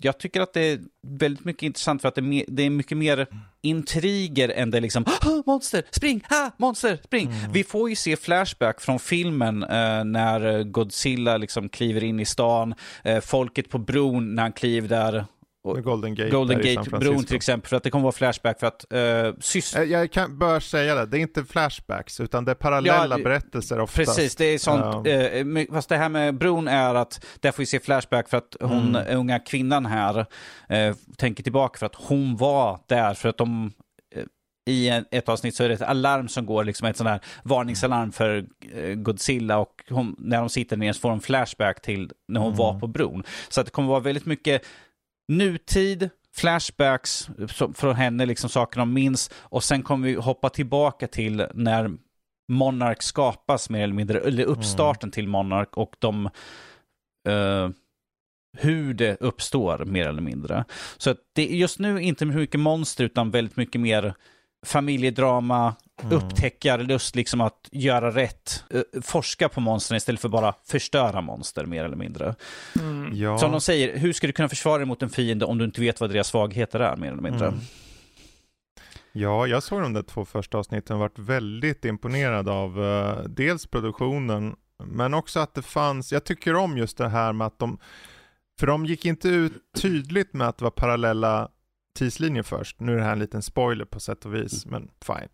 jag 0.00 0.18
tycker 0.18 0.40
att 0.40 0.52
det 0.52 0.60
är 0.60 0.80
väldigt 1.06 1.44
mycket 1.44 1.62
intressant 1.62 2.02
för 2.02 2.08
att 2.08 2.14
det 2.14 2.20
är, 2.20 2.44
det 2.48 2.62
är 2.62 2.70
mycket 2.70 2.98
mer 2.98 3.26
intriger 3.62 4.48
än 4.48 4.70
det 4.70 4.80
liksom 4.80 5.04
ah, 5.06 5.42
monster, 5.46 5.82
spring, 5.90 6.24
ah, 6.28 6.50
monster, 6.56 6.98
spring. 7.04 7.26
Mm. 7.26 7.52
Vi 7.52 7.64
får 7.64 7.90
ju 7.90 7.96
se 7.96 8.16
flashback 8.16 8.80
från 8.80 8.98
filmen 8.98 9.62
eh, 9.62 10.04
när 10.04 10.62
Godzilla 10.62 11.36
liksom 11.36 11.68
kliver 11.68 12.04
in 12.04 12.20
i 12.20 12.24
stan, 12.24 12.74
eh, 13.04 13.20
folket 13.20 13.70
på 13.70 13.78
bron 13.78 14.34
när 14.34 14.42
han 14.42 14.52
kliver 14.52 14.88
där 14.88 15.24
Golden 15.74 16.14
Gate, 16.14 16.30
Golden 16.30 16.60
Gate-bron 16.62 17.24
till 17.24 17.36
exempel, 17.36 17.68
för 17.68 17.76
att 17.76 17.82
det 17.82 17.90
kommer 17.90 18.02
vara 18.02 18.12
flashback 18.12 18.60
för 18.60 18.66
att 18.66 18.84
uh, 18.94 19.34
syster... 19.40 19.82
Jag 19.84 20.12
kan, 20.12 20.38
bör 20.38 20.60
säga 20.60 20.94
det, 20.94 21.06
det 21.06 21.18
är 21.18 21.20
inte 21.20 21.44
flashbacks, 21.44 22.20
utan 22.20 22.44
det 22.44 22.50
är 22.50 22.54
parallella 22.54 23.18
ja, 23.18 23.24
berättelser 23.24 23.80
oftast. 23.80 23.96
Precis, 24.16 24.36
det 24.36 24.44
är 24.44 24.58
sånt, 24.58 25.06
uh, 25.06 25.46
uh, 25.46 25.74
fast 25.74 25.88
det 25.88 25.96
här 25.96 26.08
med 26.08 26.38
bron 26.38 26.68
är 26.68 26.94
att 26.94 27.24
där 27.40 27.52
får 27.52 27.58
vi 27.58 27.66
se 27.66 27.80
flashback 27.80 28.28
för 28.28 28.36
att 28.36 28.56
hon, 28.60 28.96
mm. 28.96 29.18
unga 29.18 29.38
kvinnan 29.38 29.86
här, 29.86 30.18
uh, 30.18 30.94
tänker 31.16 31.42
tillbaka 31.42 31.78
för 31.78 31.86
att 31.86 31.94
hon 31.94 32.36
var 32.36 32.80
där, 32.88 33.14
för 33.14 33.28
att 33.28 33.38
de 33.38 33.72
i 34.68 34.88
ett 35.10 35.28
avsnitt 35.28 35.54
så 35.54 35.64
är 35.64 35.68
det 35.68 35.74
ett 35.74 35.82
alarm 35.82 36.28
som 36.28 36.46
går, 36.46 36.64
liksom 36.64 36.88
ett 36.88 36.96
sånt 36.96 37.10
här 37.10 37.20
varningsalarm 37.42 38.12
för 38.12 38.46
Godzilla 38.94 39.58
och 39.58 39.84
hon, 39.88 40.16
när 40.18 40.38
de 40.38 40.48
sitter 40.48 40.76
ner 40.76 40.92
så 40.92 41.00
får 41.00 41.08
de 41.08 41.20
flashback 41.20 41.82
till 41.82 42.10
när 42.28 42.40
hon 42.40 42.48
mm. 42.48 42.58
var 42.58 42.80
på 42.80 42.86
bron. 42.86 43.22
Så 43.48 43.60
att 43.60 43.66
det 43.66 43.72
kommer 43.72 43.88
vara 43.88 44.00
väldigt 44.00 44.26
mycket 44.26 44.62
nutid, 45.28 46.10
flashbacks 46.34 47.28
från 47.74 47.94
henne, 47.94 48.26
liksom 48.26 48.50
saker 48.50 48.78
de 48.78 48.92
minns. 48.92 49.30
Och 49.38 49.64
sen 49.64 49.82
kommer 49.82 50.08
vi 50.08 50.14
hoppa 50.14 50.48
tillbaka 50.48 51.08
till 51.08 51.46
när 51.54 51.90
Monarch 52.48 53.02
skapas 53.02 53.70
mer 53.70 53.82
eller 53.82 53.94
mindre, 53.94 54.20
eller 54.20 54.44
uppstarten 54.44 55.06
mm. 55.06 55.12
till 55.12 55.28
Monarch 55.28 55.78
och 55.78 55.96
de 55.98 56.26
uh, 57.28 57.68
hur 58.58 58.94
det 58.94 59.16
uppstår 59.20 59.84
mer 59.84 60.08
eller 60.08 60.22
mindre. 60.22 60.64
Så 60.96 61.14
det 61.32 61.52
är 61.52 61.56
just 61.56 61.78
nu 61.78 62.02
inte 62.02 62.26
mycket 62.26 62.60
monster 62.60 63.04
utan 63.04 63.30
väldigt 63.30 63.56
mycket 63.56 63.80
mer 63.80 64.14
familjedrama, 64.66 65.74
mm. 66.02 66.16
upptäckarlust, 66.16 67.16
liksom 67.16 67.40
att 67.40 67.68
göra 67.72 68.10
rätt, 68.10 68.64
uh, 68.74 69.02
forska 69.02 69.48
på 69.48 69.60
monstren 69.60 69.96
istället 69.96 70.20
för 70.20 70.28
bara 70.28 70.54
förstöra 70.66 71.20
monster 71.20 71.66
mer 71.66 71.84
eller 71.84 71.96
mindre. 71.96 72.34
Mm. 72.78 73.10
Ja. 73.14 73.38
Som 73.38 73.52
de 73.52 73.60
säger, 73.60 73.96
hur 73.96 74.12
ska 74.12 74.26
du 74.26 74.32
kunna 74.32 74.48
försvara 74.48 74.78
dig 74.78 74.86
mot 74.86 75.02
en 75.02 75.10
fiende 75.10 75.44
om 75.44 75.58
du 75.58 75.64
inte 75.64 75.80
vet 75.80 76.00
vad 76.00 76.10
deras 76.10 76.28
svagheter 76.28 76.80
är 76.80 76.96
mer 76.96 77.12
eller 77.12 77.22
mindre? 77.22 77.46
Mm. 77.46 77.60
Ja, 79.12 79.46
jag 79.46 79.62
såg 79.62 79.82
de 79.82 79.92
där 79.92 80.02
två 80.02 80.24
första 80.24 80.58
avsnitten 80.58 80.94
och 80.94 81.00
varit 81.00 81.18
väldigt 81.18 81.84
imponerad 81.84 82.48
av 82.48 82.80
uh, 82.80 83.22
dels 83.28 83.66
produktionen 83.66 84.56
Men 84.84 85.14
också 85.14 85.40
att 85.40 85.54
det 85.54 85.62
fanns, 85.62 86.12
jag 86.12 86.24
tycker 86.24 86.54
om 86.54 86.78
just 86.78 86.98
det 86.98 87.08
här 87.08 87.32
med 87.32 87.46
att 87.46 87.58
de, 87.58 87.78
för 88.60 88.66
de 88.66 88.86
gick 88.86 89.04
inte 89.04 89.28
ut 89.28 89.52
tydligt 89.82 90.32
med 90.32 90.48
att 90.48 90.58
det 90.58 90.64
var 90.64 90.70
parallella 90.70 91.48
tidslinjer 91.96 92.42
först. 92.42 92.80
Nu 92.80 92.92
är 92.92 92.96
det 92.96 93.02
här 93.02 93.12
en 93.12 93.18
liten 93.18 93.42
spoiler 93.42 93.84
på 93.84 94.00
sätt 94.00 94.24
och 94.24 94.34
vis, 94.34 94.66
men 94.66 94.90
fine. 95.04 95.28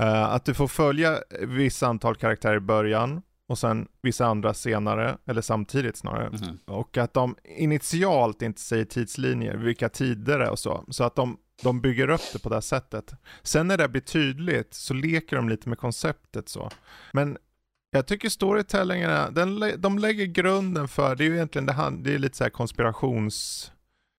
Uh, 0.00 0.22
att 0.22 0.44
du 0.44 0.54
får 0.54 0.68
följa 0.68 1.18
vissa 1.40 1.86
antal 1.86 2.16
karaktärer 2.16 2.56
i 2.56 2.60
början 2.60 3.22
och 3.50 3.58
sen 3.58 3.88
vissa 4.02 4.26
andra 4.26 4.54
senare, 4.54 5.16
eller 5.26 5.42
samtidigt 5.42 5.96
snarare. 5.96 6.26
Mm. 6.26 6.58
Och 6.64 6.96
att 6.96 7.14
de 7.14 7.36
initialt 7.44 8.42
inte 8.42 8.60
säger 8.60 8.84
tidslinjer, 8.84 9.56
vilka 9.56 9.88
tider 9.88 10.38
det 10.38 10.44
är 10.44 10.50
och 10.50 10.58
så. 10.58 10.84
Så 10.88 11.04
att 11.04 11.16
de, 11.16 11.36
de 11.62 11.80
bygger 11.80 12.10
upp 12.10 12.20
det 12.32 12.38
på 12.38 12.48
det 12.48 12.62
sättet. 12.62 13.14
Sen 13.42 13.68
när 13.68 13.78
det 13.78 13.88
blir 13.88 14.02
tydligt 14.02 14.74
så 14.74 14.94
leker 14.94 15.36
de 15.36 15.48
lite 15.48 15.68
med 15.68 15.78
konceptet 15.78 16.48
så. 16.48 16.70
Men 17.12 17.38
jag 17.90 18.06
tycker 18.06 18.28
storytellingen, 18.28 19.34
den, 19.34 19.80
de 19.80 19.98
lägger 19.98 20.26
grunden 20.26 20.88
för, 20.88 21.16
det 21.16 21.24
är 21.24 21.28
ju 21.28 21.34
egentligen 21.34 21.66
det, 21.66 21.92
det 22.02 22.14
är 22.14 22.18
lite 22.18 22.36
så 22.36 22.44
här 22.44 22.50
konspirations 22.50 23.70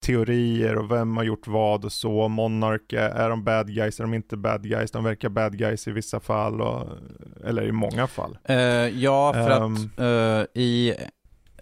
teorier 0.02 0.76
och 0.76 0.90
vem 0.90 1.16
har 1.16 1.24
gjort 1.24 1.46
vad 1.46 1.84
och 1.84 1.92
så. 1.92 2.28
Monark, 2.28 2.92
är 2.92 3.30
de 3.30 3.44
bad 3.44 3.74
guys, 3.74 4.00
är 4.00 4.04
de 4.04 4.14
inte 4.14 4.36
bad 4.36 4.68
guys? 4.68 4.90
De 4.90 5.04
verkar 5.04 5.28
bad 5.28 5.58
guys 5.58 5.88
i 5.88 5.90
vissa 5.90 6.20
fall, 6.20 6.60
och, 6.60 6.88
eller 7.44 7.62
i 7.62 7.72
många 7.72 8.06
fall. 8.06 8.38
Uh, 8.50 8.56
ja, 8.88 9.32
för 9.32 9.62
um, 9.62 9.90
att 9.96 10.02
uh, 10.02 10.62
i, 10.62 10.94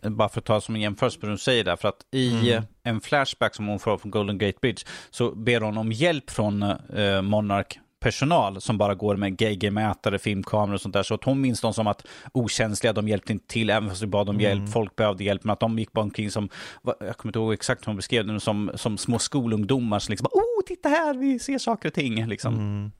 bara 0.02 0.28
för 0.28 0.40
att 0.40 0.44
ta 0.44 0.60
som 0.60 0.74
en 0.74 0.80
jämförelse 0.80 1.20
på 1.20 1.26
det 1.26 1.32
du 1.32 1.38
säger 1.38 1.64
där, 1.64 1.76
för 1.76 1.88
att 1.88 2.06
i 2.12 2.52
mm. 2.52 2.64
en 2.82 3.00
flashback 3.00 3.54
som 3.54 3.66
hon 3.66 3.78
får 3.78 3.98
från 3.98 4.10
Golden 4.10 4.38
Gate 4.38 4.58
Bridge 4.60 4.82
så 5.10 5.34
ber 5.34 5.60
hon 5.60 5.78
om 5.78 5.92
hjälp 5.92 6.30
från 6.30 6.62
uh, 6.62 7.22
Monark 7.22 7.78
personal 8.00 8.60
som 8.60 8.78
bara 8.78 8.94
går 8.94 9.16
med 9.16 9.36
GG-mätare, 9.36 10.18
filmkameror 10.18 10.74
och 10.74 10.80
sånt 10.80 10.92
där. 10.92 11.02
Så 11.02 11.14
att 11.14 11.24
hon 11.24 11.40
minns 11.40 11.60
dem 11.60 11.74
som 11.74 11.86
att 11.86 12.06
okänsliga, 12.32 12.92
de 12.92 13.08
hjälpte 13.08 13.32
inte 13.32 13.46
till 13.46 13.70
även 13.70 13.88
fast 13.88 14.02
vi 14.02 14.06
bad 14.06 14.28
om 14.28 14.36
mm. 14.36 14.42
hjälp, 14.42 14.72
folk 14.72 14.96
behövde 14.96 15.24
hjälp, 15.24 15.44
men 15.44 15.52
att 15.52 15.60
de 15.60 15.78
gick 15.78 15.92
bara 15.92 16.02
omkring 16.02 16.30
som, 16.30 16.48
jag 16.84 17.16
kommer 17.16 17.28
inte 17.30 17.38
ihåg 17.38 17.52
exakt 17.52 17.82
hur 17.82 17.86
hon 17.86 17.96
beskrev 17.96 18.26
det, 18.26 18.40
som, 18.40 18.70
som 18.74 18.98
små 18.98 19.18
skolungdomar 19.18 19.98
som 19.98 20.12
liksom, 20.12 20.28
oh, 20.32 20.64
titta 20.66 20.88
här, 20.88 21.14
vi 21.14 21.38
ser 21.38 21.58
saker 21.58 21.88
och 21.88 21.94
ting, 21.94 22.26
liksom. 22.26 22.54
Mm. 22.54 22.92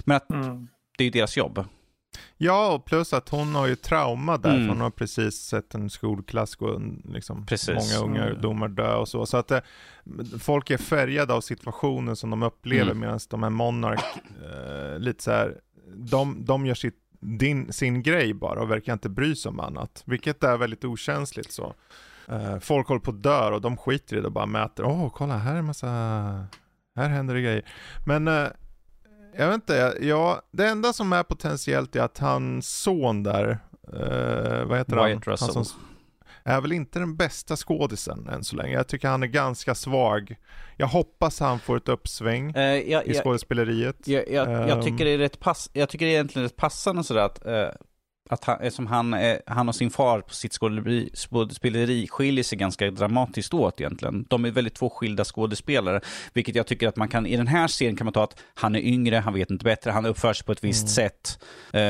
Men 0.00 0.16
att 0.16 0.30
mm. 0.30 0.68
det 0.98 1.02
är 1.02 1.06
ju 1.06 1.10
deras 1.10 1.36
jobb. 1.36 1.64
Ja, 2.36 2.72
och 2.72 2.84
plus 2.84 3.12
att 3.12 3.28
hon 3.28 3.54
har 3.54 3.66
ju 3.66 3.76
trauma 3.76 4.36
där, 4.36 4.50
mm. 4.50 4.62
för 4.62 4.68
hon 4.68 4.80
har 4.80 4.90
precis 4.90 5.34
sett 5.34 5.74
en 5.74 5.90
skolklass 5.90 6.54
gå, 6.56 6.82
liksom, 7.04 7.46
precis. 7.46 7.68
många 7.68 8.04
unga 8.04 8.30
ungdomar 8.30 8.68
dö 8.68 8.94
och 8.94 9.08
så. 9.08 9.26
Så 9.26 9.36
att 9.36 9.50
eh, 9.50 9.60
folk 10.40 10.70
är 10.70 10.78
färgade 10.78 11.34
av 11.34 11.40
situationen 11.40 12.16
som 12.16 12.30
de 12.30 12.42
upplever, 12.42 12.90
mm. 12.90 12.98
medan 12.98 13.20
de 13.30 13.42
här 13.42 13.50
Monark, 13.50 14.04
eh, 14.42 14.98
lite 14.98 15.22
så 15.22 15.30
här, 15.30 15.60
de, 15.94 16.44
de 16.44 16.66
gör 16.66 16.74
sitt, 16.74 16.98
din, 17.20 17.72
sin 17.72 18.02
grej 18.02 18.34
bara 18.34 18.60
och 18.62 18.70
verkar 18.70 18.92
inte 18.92 19.08
bry 19.08 19.36
sig 19.36 19.48
om 19.48 19.60
annat, 19.60 20.02
vilket 20.06 20.44
är 20.44 20.56
väldigt 20.56 20.84
okänsligt 20.84 21.52
så. 21.52 21.74
Eh, 22.28 22.58
folk 22.58 22.88
håller 22.88 23.00
på 23.00 23.10
att 23.10 23.22
dö 23.22 23.50
och 23.50 23.60
de 23.60 23.76
skiter 23.76 24.16
i 24.16 24.20
det 24.20 24.26
och 24.26 24.32
bara 24.32 24.46
mäter, 24.46 24.84
åh 24.84 25.06
oh, 25.06 25.10
kolla 25.10 25.36
här 25.36 25.56
är 25.56 25.62
massa, 25.62 25.86
här 26.96 27.08
händer 27.08 27.34
det 27.34 27.40
grejer. 27.40 27.64
Men 28.06 28.28
eh, 28.28 28.46
jag 29.36 29.46
vet 29.46 29.54
inte, 29.54 29.96
ja, 30.00 30.42
det 30.50 30.66
enda 30.66 30.92
som 30.92 31.12
är 31.12 31.22
potentiellt 31.22 31.96
är 31.96 32.00
att 32.00 32.18
hans 32.18 32.68
son 32.68 33.22
där, 33.22 33.58
eh, 33.92 34.64
vad 34.64 34.78
heter 34.78 34.94
Wyatt 34.94 35.26
han? 35.26 35.32
Russell. 35.32 35.54
Han 35.54 35.64
som, 35.64 35.80
är 36.44 36.60
väl 36.60 36.72
inte 36.72 36.98
den 36.98 37.16
bästa 37.16 37.56
skådisen 37.56 38.28
än 38.28 38.44
så 38.44 38.56
länge. 38.56 38.74
Jag 38.74 38.88
tycker 38.88 39.08
han 39.08 39.22
är 39.22 39.26
ganska 39.26 39.74
svag. 39.74 40.36
Jag 40.76 40.86
hoppas 40.86 41.40
han 41.40 41.58
får 41.58 41.76
ett 41.76 41.88
uppsving 41.88 42.56
uh, 42.56 42.62
ja, 42.62 43.02
i 43.02 43.14
skådespeleriet. 43.14 44.08
Ja, 44.08 44.20
ja, 44.30 44.42
um, 44.42 44.68
jag, 44.68 44.82
tycker 44.82 45.04
det 45.04 45.10
är 45.10 45.18
rätt 45.18 45.40
pass, 45.40 45.70
jag 45.72 45.88
tycker 45.88 46.06
det 46.06 46.12
är 46.12 46.14
egentligen 46.14 46.44
rätt 46.44 46.56
passande 46.56 47.04
sådär 47.04 47.22
att 47.22 47.46
uh, 47.46 47.68
att 48.30 48.44
han, 48.44 48.70
som 48.70 48.86
han, 48.86 49.16
han 49.46 49.68
och 49.68 49.74
sin 49.74 49.90
far 49.90 50.20
på 50.20 50.34
sitt 50.34 50.52
skådespeleri, 50.52 51.10
skådespeleri 51.14 52.08
skiljer 52.08 52.44
sig 52.44 52.58
ganska 52.58 52.90
dramatiskt 52.90 53.54
åt 53.54 53.80
egentligen. 53.80 54.26
De 54.28 54.44
är 54.44 54.50
väldigt 54.50 54.74
två 54.74 54.90
skilda 54.90 55.24
skådespelare, 55.24 56.00
vilket 56.32 56.54
jag 56.54 56.66
tycker 56.66 56.88
att 56.88 56.96
man 56.96 57.08
kan, 57.08 57.26
i 57.26 57.36
den 57.36 57.46
här 57.46 57.68
serien 57.68 57.96
kan 57.96 58.04
man 58.04 58.12
ta 58.12 58.24
att 58.24 58.42
han 58.54 58.74
är 58.74 58.80
yngre, 58.80 59.16
han 59.16 59.34
vet 59.34 59.50
inte 59.50 59.64
bättre, 59.64 59.90
han 59.90 60.06
uppför 60.06 60.32
sig 60.32 60.46
på 60.46 60.52
ett 60.52 60.64
visst 60.64 60.82
mm. 60.82 60.88
sätt. 60.88 61.44
Uh, 61.74 61.80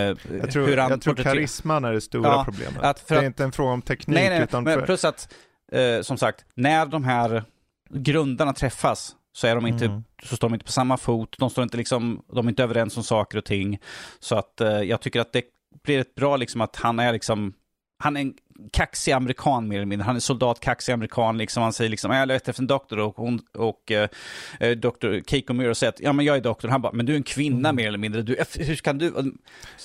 jag 0.41 0.53
tror, 0.53 0.71
jag 0.71 1.03
tror 1.03 1.15
karisman 1.15 1.85
är 1.85 1.93
det 1.93 2.01
stora 2.01 2.29
ja, 2.29 2.45
problemet. 2.45 2.83
Att 2.83 3.09
det 3.09 3.15
är 3.15 3.19
att, 3.19 3.25
inte 3.25 3.45
en 3.45 3.53
fråga 3.53 3.73
om 3.73 3.83
teknik. 3.83 4.15
Nej, 4.15 4.29
nej, 4.29 4.43
utan 4.43 4.65
men 4.65 4.79
för... 4.79 4.87
plus 4.87 5.05
att, 5.05 5.35
uh, 5.77 6.03
som 6.03 6.19
sagt, 6.19 6.45
när 6.55 6.87
de 6.87 7.05
här 7.05 7.45
grundarna 7.91 8.53
träffas 8.53 9.17
så 9.33 9.47
är 9.47 9.55
de 9.55 9.67
inte, 9.67 9.85
mm. 9.85 10.05
så 10.23 10.37
står 10.37 10.49
de 10.49 10.55
inte 10.55 10.67
på 10.67 10.73
samma 10.73 10.97
fot, 10.97 11.37
de 11.39 11.51
står 11.51 11.62
inte 11.65 11.77
liksom, 11.77 12.25
de 12.33 12.47
är 12.47 12.51
inte 12.51 12.62
överens 12.62 12.97
om 12.97 13.03
saker 13.03 13.39
och 13.39 13.45
ting. 13.45 13.79
Så 14.21 14.37
att 14.37 14.61
uh, 14.61 14.69
jag 14.69 15.01
tycker 15.01 15.21
att 15.21 15.33
det 15.33 15.43
blir 15.84 15.98
rätt 15.98 16.14
bra 16.14 16.36
liksom 16.36 16.60
att 16.60 16.76
han 16.76 16.98
är 16.98 17.12
liksom, 17.12 17.55
han 17.98 18.16
är 18.16 18.20
en 18.20 18.34
kaxig 18.72 19.12
amerikan 19.12 19.68
mer 19.68 19.76
eller 19.76 19.86
mindre. 19.86 20.05
Han 20.05 20.16
är 20.16 20.20
soldat, 20.20 20.60
kaxig 20.60 20.92
amerikan 20.92 21.38
liksom. 21.38 21.62
Han 21.62 21.72
säger 21.72 21.90
liksom, 21.90 22.10
jag 22.10 22.28
letar 22.28 22.51
efter 22.51 22.62
en 22.62 22.66
doktor 22.66 22.98
och 22.98 23.16
hon 23.16 23.40
och 23.55 23.92
uh, 24.60 24.70
doktor 24.70 25.22
Keiko 25.26 25.52
Miro 25.52 25.74
säger 25.74 25.92
att, 25.92 26.01
ja 26.01 26.12
men 26.12 26.26
jag 26.26 26.36
är 26.36 26.40
doktor. 26.40 26.68
Han 26.68 26.82
bara, 26.82 26.92
men 26.92 27.06
du 27.06 27.12
är 27.12 27.16
en 27.16 27.22
kvinna 27.22 27.68
mm. 27.68 27.76
mer 27.76 27.88
eller 27.88 27.98
mindre. 27.98 28.22
Du, 28.22 28.36
hur 28.55 28.76
kan 28.76 28.98
du? 28.98 29.34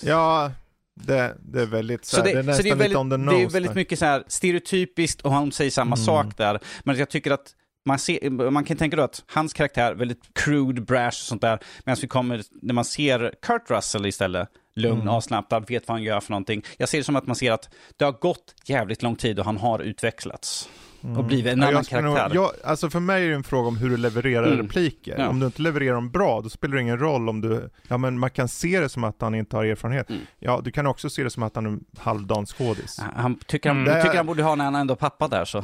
Ja, 0.04 0.52
det, 0.96 1.38
det, 1.40 1.62
är 1.62 1.66
väldigt 1.66 2.06
så, 2.06 2.16
så 2.16 2.22
det, 2.22 2.34
det, 2.34 2.40
är 2.40 2.44
nästan 2.44 2.64
det 2.64 2.70
är 2.70 2.76
väldigt, 2.76 2.90
lite 2.90 3.00
on 3.00 3.10
the 3.10 3.18
nose. 3.18 3.38
Det 3.38 3.44
är 3.44 3.50
väldigt 3.50 3.72
där. 3.72 3.76
mycket 3.76 4.00
så 4.00 4.06
här 4.06 4.24
stereotypiskt 4.28 5.22
och 5.22 5.32
han 5.32 5.52
säger 5.52 5.72
samma 5.72 5.96
mm. 5.96 6.06
sak 6.06 6.38
där. 6.38 6.60
Men 6.84 6.98
jag 6.98 7.10
tycker 7.10 7.32
att 7.32 7.56
man, 7.86 8.00
ser, 8.00 8.30
man 8.30 8.64
kan 8.64 8.78
tänka 8.78 8.98
då 8.98 9.04
att 9.04 9.24
hans 9.28 9.54
karaktär, 9.54 9.94
väldigt 9.94 10.34
crude, 10.34 10.82
brash 10.82 11.08
och 11.08 11.14
sånt 11.14 11.42
där, 11.42 11.60
medan 11.84 11.98
vi 12.02 12.08
kommer, 12.08 12.44
när 12.62 12.74
man 12.74 12.86
ser 12.86 13.34
Kurt 13.42 13.70
Russell 13.70 14.06
istället, 14.06 14.50
lugn, 14.76 15.02
mm. 15.02 15.08
avslappnad, 15.08 15.68
vet 15.68 15.88
vad 15.88 15.96
han 15.96 16.04
gör 16.04 16.20
för 16.20 16.32
någonting. 16.32 16.64
Jag 16.78 16.90
ser 16.90 16.98
det 16.98 17.04
som 17.04 17.16
att 17.16 17.28
man 17.28 17.36
ser 17.36 17.52
att 17.52 17.70
det 17.98 18.06
har 18.06 18.12
gått 18.12 18.56
jävligt 18.66 19.04
lång 19.04 19.16
tid 19.16 19.40
och 19.40 19.46
han 19.46 19.58
har 19.58 19.80
utvecklats. 19.80 20.70
Mm. 21.06 21.18
Och 21.18 21.26
blivit 21.26 21.54
en 21.54 21.64
annan 21.64 21.84
karaktär. 21.84 22.30
Nog, 22.30 22.36
jag, 22.36 22.52
alltså 22.64 22.90
för 22.90 23.00
mig 23.00 23.26
är 23.26 23.30
det 23.30 23.36
en 23.36 23.44
fråga 23.44 23.68
om 23.68 23.78
hur 23.78 23.90
du 23.90 23.98
levererar 23.98 24.48
mm. 24.48 24.58
repliker. 24.58 25.16
Ja. 25.20 25.28
Om 25.28 25.40
du 25.40 25.46
inte 25.46 25.62
levererar 25.62 25.96
dem 25.96 26.12
bra, 26.12 26.42
då 26.42 26.50
spelar 26.50 26.76
det 26.76 26.82
ingen 26.82 27.00
roll 27.00 27.30
om 27.30 27.42
du, 27.42 27.70
ja 27.88 27.98
men 27.98 28.20
man 28.20 28.30
kan 28.30 28.48
se 28.48 28.80
det 28.80 28.90
som 28.90 29.04
att 29.04 29.22
han 29.22 29.36
inte 29.36 29.56
har 29.56 29.66
erfarenhet. 29.66 30.10
Mm. 30.10 30.22
Ja, 30.40 30.62
du 30.64 30.72
kan 30.72 30.88
också 30.88 31.10
se 31.10 31.24
det 31.24 31.30
som 31.30 31.44
att 31.44 31.56
han 31.56 31.66
är 31.66 31.70
en 31.70 31.84
halvdan 31.98 32.46
skådis. 32.46 33.00
Han 33.16 33.36
tycker 33.36 33.70
han, 33.70 33.88
mm. 33.88 34.04
tycker 34.04 34.18
han 34.18 34.26
borde 34.26 34.44
ha 34.44 34.56
när 34.56 34.66
han 34.66 34.76
ändå 34.76 34.96
pappa 34.96 35.28
där 35.28 35.46
så. 35.46 35.64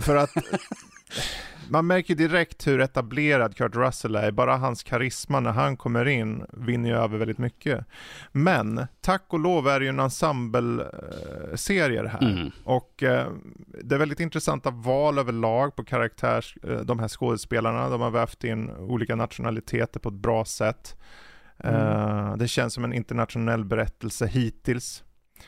För 0.00 0.16
att 0.16 0.30
man 1.70 1.86
märker 1.86 2.14
direkt 2.14 2.66
hur 2.66 2.80
etablerad 2.80 3.56
Kurt 3.56 3.76
Russell 3.76 4.16
är. 4.16 4.30
Bara 4.30 4.56
hans 4.56 4.82
karisma 4.82 5.40
när 5.40 5.50
han 5.50 5.76
kommer 5.76 6.08
in 6.08 6.44
vinner 6.52 6.88
ju 6.88 6.96
över 6.96 7.18
väldigt 7.18 7.38
mycket. 7.38 7.84
Men 8.32 8.86
tack 9.00 9.22
och 9.28 9.38
lov 9.38 9.68
är 9.68 9.80
det 9.80 9.84
ju 9.84 9.88
en 9.88 10.00
ensemble-serie 10.00 12.02
det 12.02 12.08
här. 12.08 12.22
Mm. 12.22 12.50
Och 12.64 13.02
eh, 13.02 13.32
det 13.84 13.94
är 13.94 13.98
väldigt 13.98 14.20
intressanta 14.20 14.70
val 14.70 15.18
överlag 15.18 15.76
på 15.76 15.84
karaktärs, 15.84 16.56
eh, 16.62 16.80
de 16.80 16.98
här 16.98 17.08
skådespelarna. 17.08 17.88
De 17.88 18.00
har 18.00 18.10
vävt 18.10 18.44
in 18.44 18.70
olika 18.70 19.16
nationaliteter 19.16 20.00
på 20.00 20.08
ett 20.08 20.14
bra 20.14 20.44
sätt. 20.44 20.96
Mm. 21.58 21.74
Eh, 21.74 22.36
det 22.36 22.48
känns 22.48 22.74
som 22.74 22.84
en 22.84 22.92
internationell 22.92 23.64
berättelse 23.64 24.26
hittills. 24.26 25.04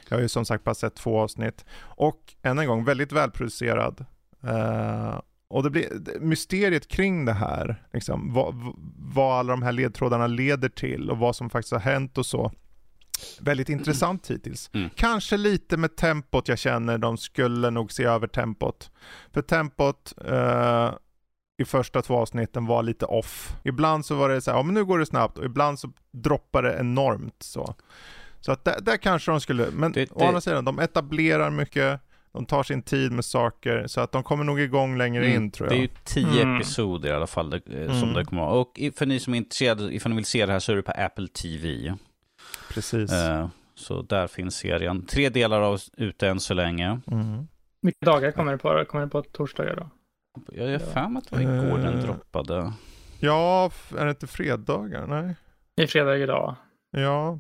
Jag 0.09 0.16
har 0.16 0.23
ju 0.23 0.28
som 0.28 0.45
sagt 0.45 0.65
bara 0.65 0.74
sett 0.74 0.95
två 0.95 1.20
avsnitt. 1.20 1.65
Och 1.81 2.35
än 2.43 2.59
en 2.59 2.66
gång, 2.66 2.85
väldigt 2.85 3.12
välproducerad. 3.12 4.05
Uh, 4.45 5.20
och 5.51 5.62
det 5.62 5.70
blir 5.70 6.20
mysteriet 6.20 6.89
kring 6.89 7.24
det 7.24 7.32
här, 7.32 7.82
liksom, 7.93 8.32
vad, 8.32 8.74
vad 8.97 9.39
alla 9.39 9.52
de 9.52 9.62
här 9.62 9.72
ledtrådarna 9.72 10.27
leder 10.27 10.68
till 10.68 11.10
och 11.10 11.18
vad 11.18 11.36
som 11.36 11.51
faktiskt 11.51 11.72
har 11.72 11.81
hänt 11.81 12.18
och 12.18 12.27
så. 12.27 12.52
Väldigt 13.40 13.68
intressant 13.68 14.31
hittills. 14.31 14.70
Mm. 14.72 14.90
Kanske 14.94 15.36
lite 15.36 15.77
med 15.77 15.97
tempot 15.97 16.48
jag 16.48 16.59
känner, 16.59 16.98
de 16.98 17.18
skulle 17.18 17.70
nog 17.70 17.93
se 17.93 18.05
över 18.05 18.27
tempot. 18.27 18.90
För 19.32 19.43
tempot 19.43 20.14
uh, 20.31 20.90
i 21.59 21.64
första 21.64 22.02
två 22.02 22.16
avsnitten 22.16 22.66
var 22.66 22.82
lite 22.82 23.05
off. 23.05 23.56
Ibland 23.64 24.06
så 24.06 24.14
var 24.14 24.28
det 24.28 24.40
så 24.40 24.51
här, 24.51 24.59
ja 24.59 24.62
men 24.62 24.74
nu 24.74 24.85
går 24.85 24.98
det 24.98 25.06
snabbt 25.06 25.39
och 25.39 25.44
ibland 25.44 25.78
så 25.78 25.93
droppar 26.10 26.62
det 26.62 26.78
enormt 26.78 27.43
så. 27.43 27.74
Så 28.40 28.52
att 28.52 28.64
där, 28.64 28.81
där 28.81 28.97
kanske 28.97 29.31
de 29.31 29.40
skulle, 29.40 29.70
men 29.70 29.93
det, 29.93 30.05
det... 30.05 30.14
å 30.14 30.27
andra 30.27 30.40
sidan, 30.40 30.64
de 30.64 30.78
etablerar 30.78 31.51
mycket, 31.51 32.01
de 32.32 32.47
tar 32.47 32.62
sin 32.62 32.82
tid 32.82 33.12
med 33.12 33.24
saker, 33.24 33.86
så 33.86 34.01
att 34.01 34.12
de 34.12 34.23
kommer 34.23 34.44
nog 34.44 34.61
igång 34.61 34.98
längre 34.98 35.24
mm. 35.24 35.36
in 35.36 35.51
tror 35.51 35.69
jag. 35.69 35.77
Det 35.77 35.81
är 35.81 35.82
ju 35.82 35.89
tio 36.05 36.43
mm. 36.43 36.57
episoder 36.57 37.09
i 37.09 37.12
alla 37.12 37.27
fall 37.27 37.51
det, 37.51 37.57
eh, 37.57 37.86
som 37.86 38.02
mm. 38.02 38.15
det 38.15 38.24
kommer 38.24 38.43
vara. 38.43 38.52
Och 38.52 38.81
för 38.97 39.07
ni 39.07 39.20
som 39.20 39.35
är 39.35 39.39
intresserade, 39.39 39.94
ifall 39.94 40.11
ni 40.11 40.16
vill 40.16 40.24
se 40.24 40.47
det 40.47 40.52
här 40.52 40.61
så 40.61 40.73
är 40.73 40.77
det 40.77 40.82
på 40.82 40.93
Apple 40.93 41.28
TV. 41.28 41.94
Precis. 42.74 43.12
Uh, 43.12 43.48
så 43.74 44.02
där 44.02 44.27
finns 44.27 44.57
serien. 44.57 45.07
Tre 45.07 45.28
delar 45.28 45.61
av 45.61 45.81
ute 45.97 46.28
än 46.28 46.40
så 46.40 46.55
länge. 46.55 47.01
Mm. 47.07 47.48
Vilka 47.82 48.07
dagar 48.07 48.32
kommer 48.32 48.52
det 48.52 48.59
på? 48.59 48.85
Kommer 48.89 49.05
det 49.05 49.11
på 49.11 49.23
torsdagar 49.23 49.77
då? 49.77 49.90
Jag 50.52 50.69
är 50.73 51.09
mig 51.09 51.19
att 51.19 51.31
det 51.31 51.36
var 51.36 51.43
igår 51.43 51.78
uh, 51.78 51.85
den 51.85 51.98
eh. 51.98 52.05
droppade. 52.05 52.73
Ja, 53.20 53.70
är 53.98 54.05
det 54.05 54.11
inte 54.11 54.27
fredagar? 54.27 55.07
Nej. 55.07 55.35
Det 55.77 55.82
är 55.82 55.86
fredag 55.86 56.16
idag. 56.16 56.57
Ja. 56.90 57.39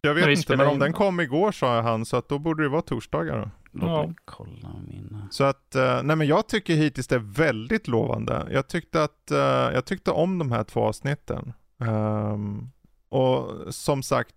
Jag 0.00 0.14
vet 0.14 0.38
inte, 0.38 0.56
men 0.56 0.66
om 0.66 0.78
den 0.78 0.92
kom 0.92 1.20
igår 1.20 1.52
sa 1.52 1.80
han, 1.80 2.04
så 2.04 2.16
att 2.16 2.28
då 2.28 2.38
borde 2.38 2.62
det 2.62 2.68
vara 2.68 2.82
torsdagar 2.82 3.38
då. 3.38 3.50
Låt 3.74 3.88
ja. 3.90 4.06
mig 4.06 4.16
kolla 4.24 4.74
mina. 4.86 5.28
Så 5.30 5.44
att, 5.44 5.76
uh, 5.76 6.02
nej 6.02 6.16
men 6.16 6.26
jag 6.26 6.48
tycker 6.48 6.74
hittills 6.74 7.06
det 7.06 7.14
är 7.14 7.34
väldigt 7.34 7.88
lovande. 7.88 8.48
Jag 8.50 8.68
tyckte 8.68 9.02
att, 9.02 9.28
uh, 9.32 9.38
jag 9.74 9.84
tyckte 9.84 10.10
om 10.10 10.38
de 10.38 10.52
här 10.52 10.64
två 10.64 10.80
avsnitten. 10.80 11.52
Um, 11.78 12.70
och 13.08 13.74
som 13.74 14.02
sagt, 14.02 14.34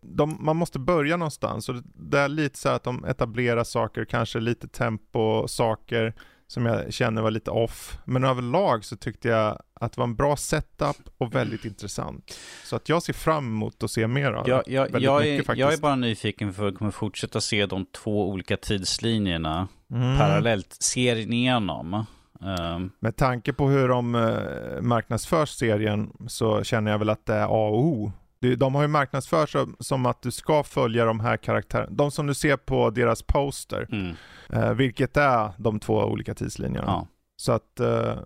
de, 0.00 0.36
man 0.40 0.56
måste 0.56 0.78
börja 0.78 1.16
någonstans 1.16 1.68
och 1.68 1.74
det 1.84 2.18
är 2.18 2.28
lite 2.28 2.58
så 2.58 2.68
att 2.68 2.84
de 2.84 3.04
etablerar 3.04 3.64
saker, 3.64 4.04
kanske 4.04 4.40
lite 4.40 4.68
tempo, 4.68 5.48
saker 5.48 6.14
som 6.52 6.66
jag 6.66 6.92
känner 6.92 7.22
var 7.22 7.30
lite 7.30 7.50
off. 7.50 7.98
Men 8.04 8.24
överlag 8.24 8.84
så 8.84 8.96
tyckte 8.96 9.28
jag 9.28 9.62
att 9.74 9.92
det 9.92 9.98
var 9.98 10.04
en 10.06 10.14
bra 10.16 10.36
setup 10.36 10.96
och 11.18 11.34
väldigt 11.34 11.64
intressant. 11.64 12.38
Så 12.64 12.76
att 12.76 12.88
jag 12.88 13.02
ser 13.02 13.12
fram 13.12 13.46
emot 13.46 13.82
att 13.82 13.90
se 13.90 14.06
mer 14.06 14.32
av 14.32 14.48
jag, 14.48 14.62
det. 14.66 14.72
jag, 14.72 14.82
Väldigt 14.82 15.02
jag, 15.02 15.22
mycket 15.22 15.48
är, 15.48 15.56
jag 15.56 15.72
är 15.72 15.76
bara 15.78 15.96
nyfiken 15.96 16.52
för 16.54 16.68
att 16.68 16.78
kommer 16.78 16.90
fortsätta 16.90 17.40
se 17.40 17.66
de 17.66 17.86
två 17.86 18.28
olika 18.30 18.56
tidslinjerna 18.56 19.68
Mm. 19.92 20.18
parallellt 20.18 20.76
serien 20.80 21.32
igenom. 21.32 22.06
Ehm, 22.46 22.90
Med 23.00 23.16
tanke 23.16 23.52
på 23.52 23.68
hur 23.68 23.88
de 23.88 24.14
eh, 24.14 24.80
marknadsför 24.82 25.46
serien 25.46 26.10
så 26.28 26.64
känner 26.64 26.90
jag 26.90 26.98
väl 26.98 27.10
att 27.10 27.26
det 27.26 27.34
är 27.34 27.44
A 27.44 27.68
och 27.68 27.78
O. 27.84 28.12
De 28.56 28.74
har 28.74 28.82
ju 28.82 28.88
marknadsfört 28.88 29.50
som, 29.50 29.76
som 29.80 30.06
att 30.06 30.22
du 30.22 30.30
ska 30.30 30.62
följa 30.62 31.04
de 31.04 31.20
här 31.20 31.36
karaktärerna. 31.36 31.90
De 31.90 32.10
som 32.10 32.26
du 32.26 32.34
ser 32.34 32.56
på 32.56 32.90
deras 32.90 33.22
poster. 33.22 33.86
mm, 33.92 34.14
Eh, 34.48 34.72
vilket 34.74 35.16
är 35.16 35.50
de 35.58 35.80
två 35.80 35.94
olika 36.04 36.34
tidslinjerna. 36.34 36.86
ja. 36.86 37.06
Så 37.36 37.52
att 37.52 37.80
eh, 37.80 38.18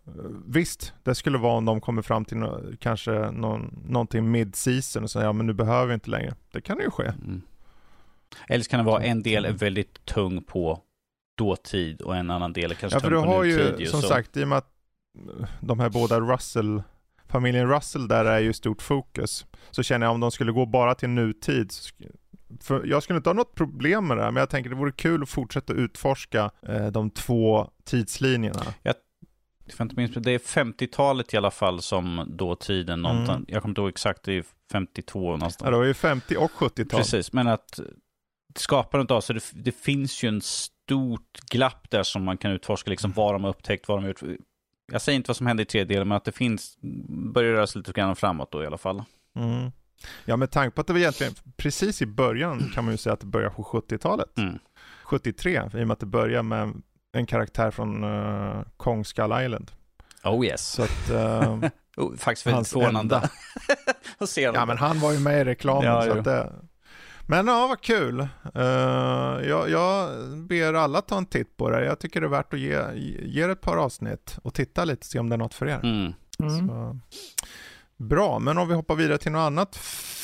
visst, 0.47 0.95
det 1.03 1.15
skulle 1.15 1.39
vara 1.39 1.53
om 1.57 1.65
de 1.65 1.81
kommer 1.81 2.03
fram 2.03 2.25
till 2.25 2.45
kanske 2.81 3.11
någon, 3.31 3.83
någonting 3.89 4.31
mid-season 4.31 5.03
och 5.03 5.11
säger 5.11 5.27
ja 5.27 5.33
men 5.33 5.47
nu 5.47 5.53
behöver 5.53 5.87
vi 5.87 5.95
inte 5.95 6.11
längre. 6.11 6.35
Det 6.53 6.61
kan 6.61 6.79
ju 6.79 6.91
ske. 6.91 7.05
Mm. 7.05 7.43
Eller 8.49 8.65
så 8.65 8.71
kan 8.71 8.79
det 8.81 8.85
vara 8.91 9.03
en 9.03 9.23
del 9.23 9.45
är 9.45 9.53
väldigt 9.53 10.05
tung 10.05 10.43
på 10.43 10.81
dåtid 11.39 12.01
och 12.03 12.17
en 12.17 12.31
annan 12.31 12.53
del 12.53 12.71
är 12.71 12.75
kanske 12.75 12.97
Ja 12.97 13.01
för 13.01 13.09
tung 13.11 13.19
du 13.21 13.25
på 13.27 13.33
har 13.33 13.45
nutid. 13.45 13.81
ju 13.81 13.87
som 13.87 14.03
så. 14.03 14.09
sagt 14.09 14.37
i 14.37 14.45
och 14.45 14.49
med 14.49 14.59
att 14.59 14.69
de 15.61 15.81
här 15.81 15.89
båda 15.91 16.21
Russell, 16.21 16.83
familjen 17.29 17.69
Russell 17.69 18.09
där 18.09 18.25
är 18.25 18.39
ju 18.39 18.53
stort 18.53 18.83
fokus. 18.83 19.47
Så 19.71 19.83
känner 19.83 20.07
jag 20.07 20.15
om 20.15 20.21
de 20.21 20.31
skulle 20.31 20.53
gå 20.53 20.67
bara 20.67 20.95
till 20.95 21.09
nutid. 21.09 21.73
För 22.61 22.87
jag 22.87 23.03
skulle 23.03 23.17
inte 23.17 23.29
ha 23.29 23.35
något 23.35 23.55
problem 23.55 24.07
med 24.07 24.17
det 24.17 24.23
här 24.23 24.31
men 24.31 24.41
jag 24.41 24.51
tänker 24.51 24.71
det 24.71 24.77
vore 24.77 24.93
kul 24.93 25.23
att 25.23 25.29
fortsätta 25.29 25.73
utforska 25.73 26.51
eh, 26.69 26.87
de 26.87 27.11
två 27.11 27.71
tidslinjerna. 27.85 28.63
För 29.77 29.85
inte 29.85 29.97
minst, 29.97 30.23
det 30.23 30.33
är 30.33 30.39
50-talet 30.39 31.35
i 31.35 31.37
alla 31.37 31.51
fall 31.51 31.83
som 31.83 32.25
dåtiden. 32.37 33.03
någonting. 33.03 33.35
Mm. 33.35 33.45
Jag 33.49 33.63
kommer 33.63 33.71
inte 33.71 33.81
ihåg 33.81 33.89
exakt, 33.89 34.23
det 34.23 34.33
är 34.33 34.45
52 34.73 35.25
Ja, 35.25 35.37
någonstans. 35.37 35.71
det 35.71 35.77
var 35.77 35.85
ju 35.85 35.95
50 35.95 36.37
och 36.37 36.51
70-tal. 36.51 37.01
Precis, 37.01 37.33
men 37.33 37.49
att 37.49 37.81
skapandet 38.55 39.11
av, 39.11 39.21
så 39.21 39.33
det, 39.33 39.43
det 39.53 39.73
finns 39.73 40.23
ju 40.23 40.29
en 40.29 40.41
stort 40.41 41.41
glapp 41.51 41.91
där 41.91 42.03
som 42.03 42.25
man 42.25 42.39
kan 42.39 42.51
utforska, 42.51 42.91
liksom 42.91 43.13
vad 43.13 43.35
de 43.35 43.45
har 43.45 43.51
upptäckt, 43.51 43.89
vad 43.89 43.99
de 43.99 44.03
har 44.03 44.09
gjort. 44.09 44.41
Jag 44.93 45.03
säger 45.03 45.17
inte 45.17 45.29
vad 45.29 45.37
som 45.37 45.47
hände 45.47 45.63
i 45.63 45.67
tredje 45.67 45.95
delen, 45.95 46.09
men 46.09 46.17
att 46.17 46.25
det 46.25 46.33
finns, 46.33 46.79
börjar 47.33 47.53
röra 47.53 47.67
sig 47.67 47.79
lite 47.79 47.93
grann 47.93 48.17
framåt 48.17 48.53
då 48.53 48.63
i 48.63 48.67
alla 48.67 48.79
fall. 48.79 49.05
Mm. 49.37 49.71
Ja 50.25 50.37
med 50.37 50.51
tanke 50.51 50.75
på 50.75 50.81
att 50.81 50.87
det 50.87 50.93
var 50.93 51.01
egentligen 51.01 51.35
precis 51.57 52.03
i 52.03 52.07
början 52.07 52.71
kan 52.75 52.85
man 52.85 52.95
ju 52.95 52.99
säga 52.99 53.13
att 53.13 53.21
det 53.21 53.27
börjar 53.27 53.51
på 53.51 53.63
70-talet. 53.63 54.39
Mm. 54.39 54.59
73 55.05 55.53
i 55.53 55.59
och 55.59 55.73
med 55.73 55.91
att 55.91 56.01
det 56.01 56.07
börjar 56.07 56.43
med 56.43 56.83
en 57.13 57.27
karaktär 57.27 57.71
från 57.71 58.05
uh, 58.05 58.63
Kong 58.77 59.05
Skull 59.05 59.33
Island. 59.45 59.71
Oh 60.25 60.47
yes. 60.47 60.69
Så 60.69 60.83
att, 60.83 61.11
eh, 61.11 61.59
Oh, 61.97 62.17
faktiskt 62.17 62.47
väldigt 62.47 62.69
förvånande. 62.69 63.17
att 64.19 64.31
se 64.31 64.41
Ja 64.41 64.67
men 64.67 64.79
han 64.79 65.01
var 65.01 65.13
ju 65.13 65.19
med 65.19 65.41
i 65.41 65.45
reklamen 65.45 65.85
Ja, 65.85 66.03
så 66.03 66.15
det... 66.15 66.53
Men 67.29 67.47
ja, 67.47 67.67
vad 67.67 67.81
kul. 67.81 68.21
Uh, 68.57 69.49
jag, 69.49 69.71
jag 69.71 70.11
ber 70.39 70.75
alla 70.75 71.01
ta 71.01 71.19
en 71.19 71.27
titt 71.27 71.57
på 71.57 71.71
det. 71.71 71.85
Jag 71.85 71.99
tycker 71.99 72.21
det 72.21 72.27
är 72.27 72.29
värt 72.29 72.55
att 72.55 72.61
ge, 72.61 72.83
ge 73.23 73.43
ett 73.43 73.61
par 73.61 73.77
avsnitt 73.77 74.39
och 74.43 74.55
titta 74.55 74.85
lite, 74.85 75.07
se 75.07 75.19
om 75.19 75.29
det 75.29 75.35
är 75.35 75.39
något 75.39 75.55
för 75.55 75.67
er. 75.67 75.81
Mm. 75.83 76.13
Mm. 76.41 76.69
Så, 76.69 76.99
bra, 77.97 78.39
men 78.39 78.59
om 78.59 78.69
vi 78.69 78.75
hoppar 78.75 78.95
vidare 78.95 79.19
till 79.19 79.33
något 79.33 79.47
annat 79.47 79.77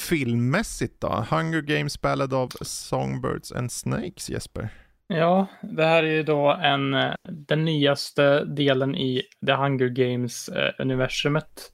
filmmässigt 0.09 1.01
då. 1.01 1.27
Hunger 1.31 1.61
Games 1.61 2.01
Ballad 2.01 2.35
of 2.35 2.53
Songbirds 2.61 3.53
and 3.53 3.73
Snakes, 3.73 4.31
Jesper. 4.31 4.69
Ja, 5.07 5.47
det 5.63 5.85
här 5.85 6.03
är 6.03 6.13
ju 6.13 6.23
då 6.23 6.53
en, 6.53 6.95
eh, 6.95 7.15
den 7.23 7.65
nyaste 7.65 8.45
delen 8.45 8.95
i 8.95 9.23
The 9.47 9.53
Hunger 9.53 9.89
Games-universumet. 9.89 11.73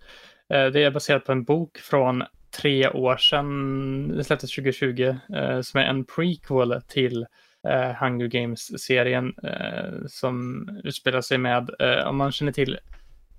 Eh, 0.55 0.67
det 0.67 0.85
är 0.85 0.91
baserat 0.91 1.25
på 1.25 1.33
en 1.33 1.45
bok 1.45 1.79
från 1.79 2.23
tre 2.61 2.89
år 2.89 3.17
sedan, 3.17 4.09
det 4.17 4.25
släpptes 4.25 4.55
2020, 4.55 5.17
eh, 5.35 5.61
som 5.61 5.81
är 5.81 5.85
en 5.85 6.05
prequel 6.05 6.83
till 6.89 7.27
eh, 7.69 7.93
Hunger 8.01 8.27
Games-serien 8.27 9.35
eh, 9.43 10.07
som 10.09 10.69
utspelar 10.85 11.21
sig 11.21 11.39
med, 11.39 11.71
eh, 11.79 12.09
om 12.09 12.17
man 12.17 12.33
känner 12.33 12.53
till 12.53 12.79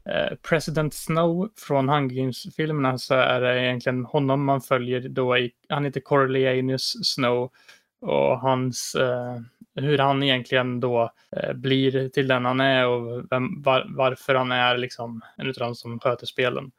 eh, 0.06 0.36
President 0.50 0.94
Snow 0.94 1.50
från 1.68 1.90
Hunger 1.90 2.16
Games-filmerna 2.16 2.98
så 2.98 3.16
är 3.16 3.42
det 3.42 3.62
egentligen 3.66 4.06
honom 4.06 4.46
man 4.46 4.62
följer 4.62 5.10
då 5.10 5.38
i, 5.38 5.52
han 5.70 5.86
heter 5.86 6.02
Corleanus 6.02 7.14
Snow 7.14 7.52
och 8.02 8.40
hans, 8.40 8.96
eh, 8.96 9.38
hur 9.76 9.98
han 9.98 10.24
egentligen 10.24 10.80
då 10.80 11.12
eh, 11.36 11.54
blir 11.54 12.10
till 12.10 12.28
den 12.28 12.46
han 12.46 12.60
är 12.60 12.88
och 12.88 13.26
vem, 13.32 13.62
var, 13.62 13.86
varför 13.90 14.36
han 14.36 14.52
är 14.52 14.78
liksom 14.78 15.22
en 15.38 15.48
utav 15.48 15.68
de 15.68 15.76
som 15.76 16.00
sköter 16.00 16.26
spelen. 16.26 16.72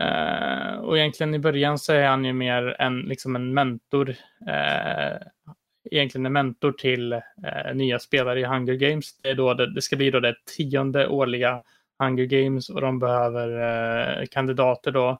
Eh, 0.00 0.78
och 0.78 0.98
egentligen 0.98 1.34
i 1.34 1.38
början 1.38 1.78
så 1.78 1.92
är 1.92 2.06
han 2.06 2.24
ju 2.24 2.32
mer 2.32 2.76
en, 2.78 3.00
liksom 3.00 3.36
en 3.36 3.54
mentor, 3.54 4.10
eh, 4.48 5.16
egentligen 5.90 6.26
en 6.26 6.32
mentor 6.32 6.72
till 6.72 7.12
eh, 7.12 7.74
nya 7.74 7.98
spelare 7.98 8.40
i 8.40 8.44
Hunger 8.44 8.74
Games. 8.74 9.18
Det, 9.22 9.28
är 9.28 9.34
då 9.34 9.54
det, 9.54 9.74
det 9.74 9.82
ska 9.82 9.96
bli 9.96 10.10
då 10.10 10.20
det 10.20 10.36
tionde 10.56 11.08
årliga 11.08 11.62
Hunger 11.98 12.24
Games 12.24 12.68
och 12.68 12.80
de 12.80 12.98
behöver 12.98 13.48
eh, 14.20 14.26
kandidater 14.26 14.92
då. 14.92 15.18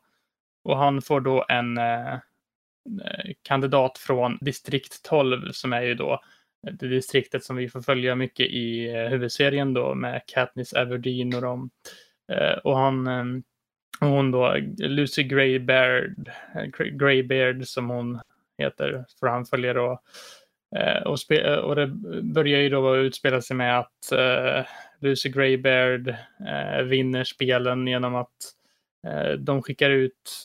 Och 0.64 0.78
han 0.78 1.02
får 1.02 1.20
då 1.20 1.46
en 1.48 1.78
eh, 1.78 2.12
eh 2.12 3.32
kandidat 3.42 3.98
från 3.98 4.38
distrikt 4.40 5.02
12 5.04 5.52
som 5.52 5.72
är 5.72 5.82
ju 5.82 5.94
då 5.94 6.20
det 6.72 6.88
distriktet 6.88 7.44
som 7.44 7.56
vi 7.56 7.68
får 7.68 7.80
följa 7.80 8.14
mycket 8.14 8.46
i 8.46 8.94
eh, 8.94 9.08
huvudserien 9.08 9.74
då 9.74 9.94
med 9.94 10.22
Katniss 10.26 10.72
Everdeen 10.72 11.34
och 11.34 11.42
dem. 11.42 11.70
Eh, 12.32 12.58
och 12.58 12.78
han 12.78 13.06
eh, 13.06 13.24
hon 14.00 14.30
då, 14.30 14.56
Lucy 14.78 15.22
Greybeard, 15.22 16.30
eh, 16.54 16.86
Greybeard 16.90 17.66
som 17.66 17.90
hon 17.90 18.20
heter, 18.58 19.04
för 19.20 19.26
han 19.26 19.44
följer 19.46 19.74
då. 19.74 20.00
Eh, 20.76 21.02
och, 21.02 21.32
eh, 21.32 21.58
och 21.58 21.76
det 21.76 21.86
börjar 22.22 22.60
ju 22.60 22.68
då 22.68 22.96
utspela 22.96 23.42
sig 23.42 23.56
med 23.56 23.78
att 23.78 24.12
uh, 24.12 24.64
Lucy 25.00 25.28
Greybeard 25.28 26.08
uh, 26.08 26.82
vinner 26.82 27.24
spelen 27.24 27.86
genom 27.86 28.14
att 28.14 28.52
de 29.38 29.62
skickar 29.62 29.90
ut, 29.90 30.44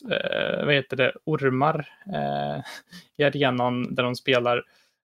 vad 0.64 0.74
heter 0.74 0.96
det, 0.96 1.12
ormar 1.24 1.88
i 3.16 3.24
arenan 3.24 3.94
där 3.94 4.02
de 4.02 4.14
spelar. 4.14 4.62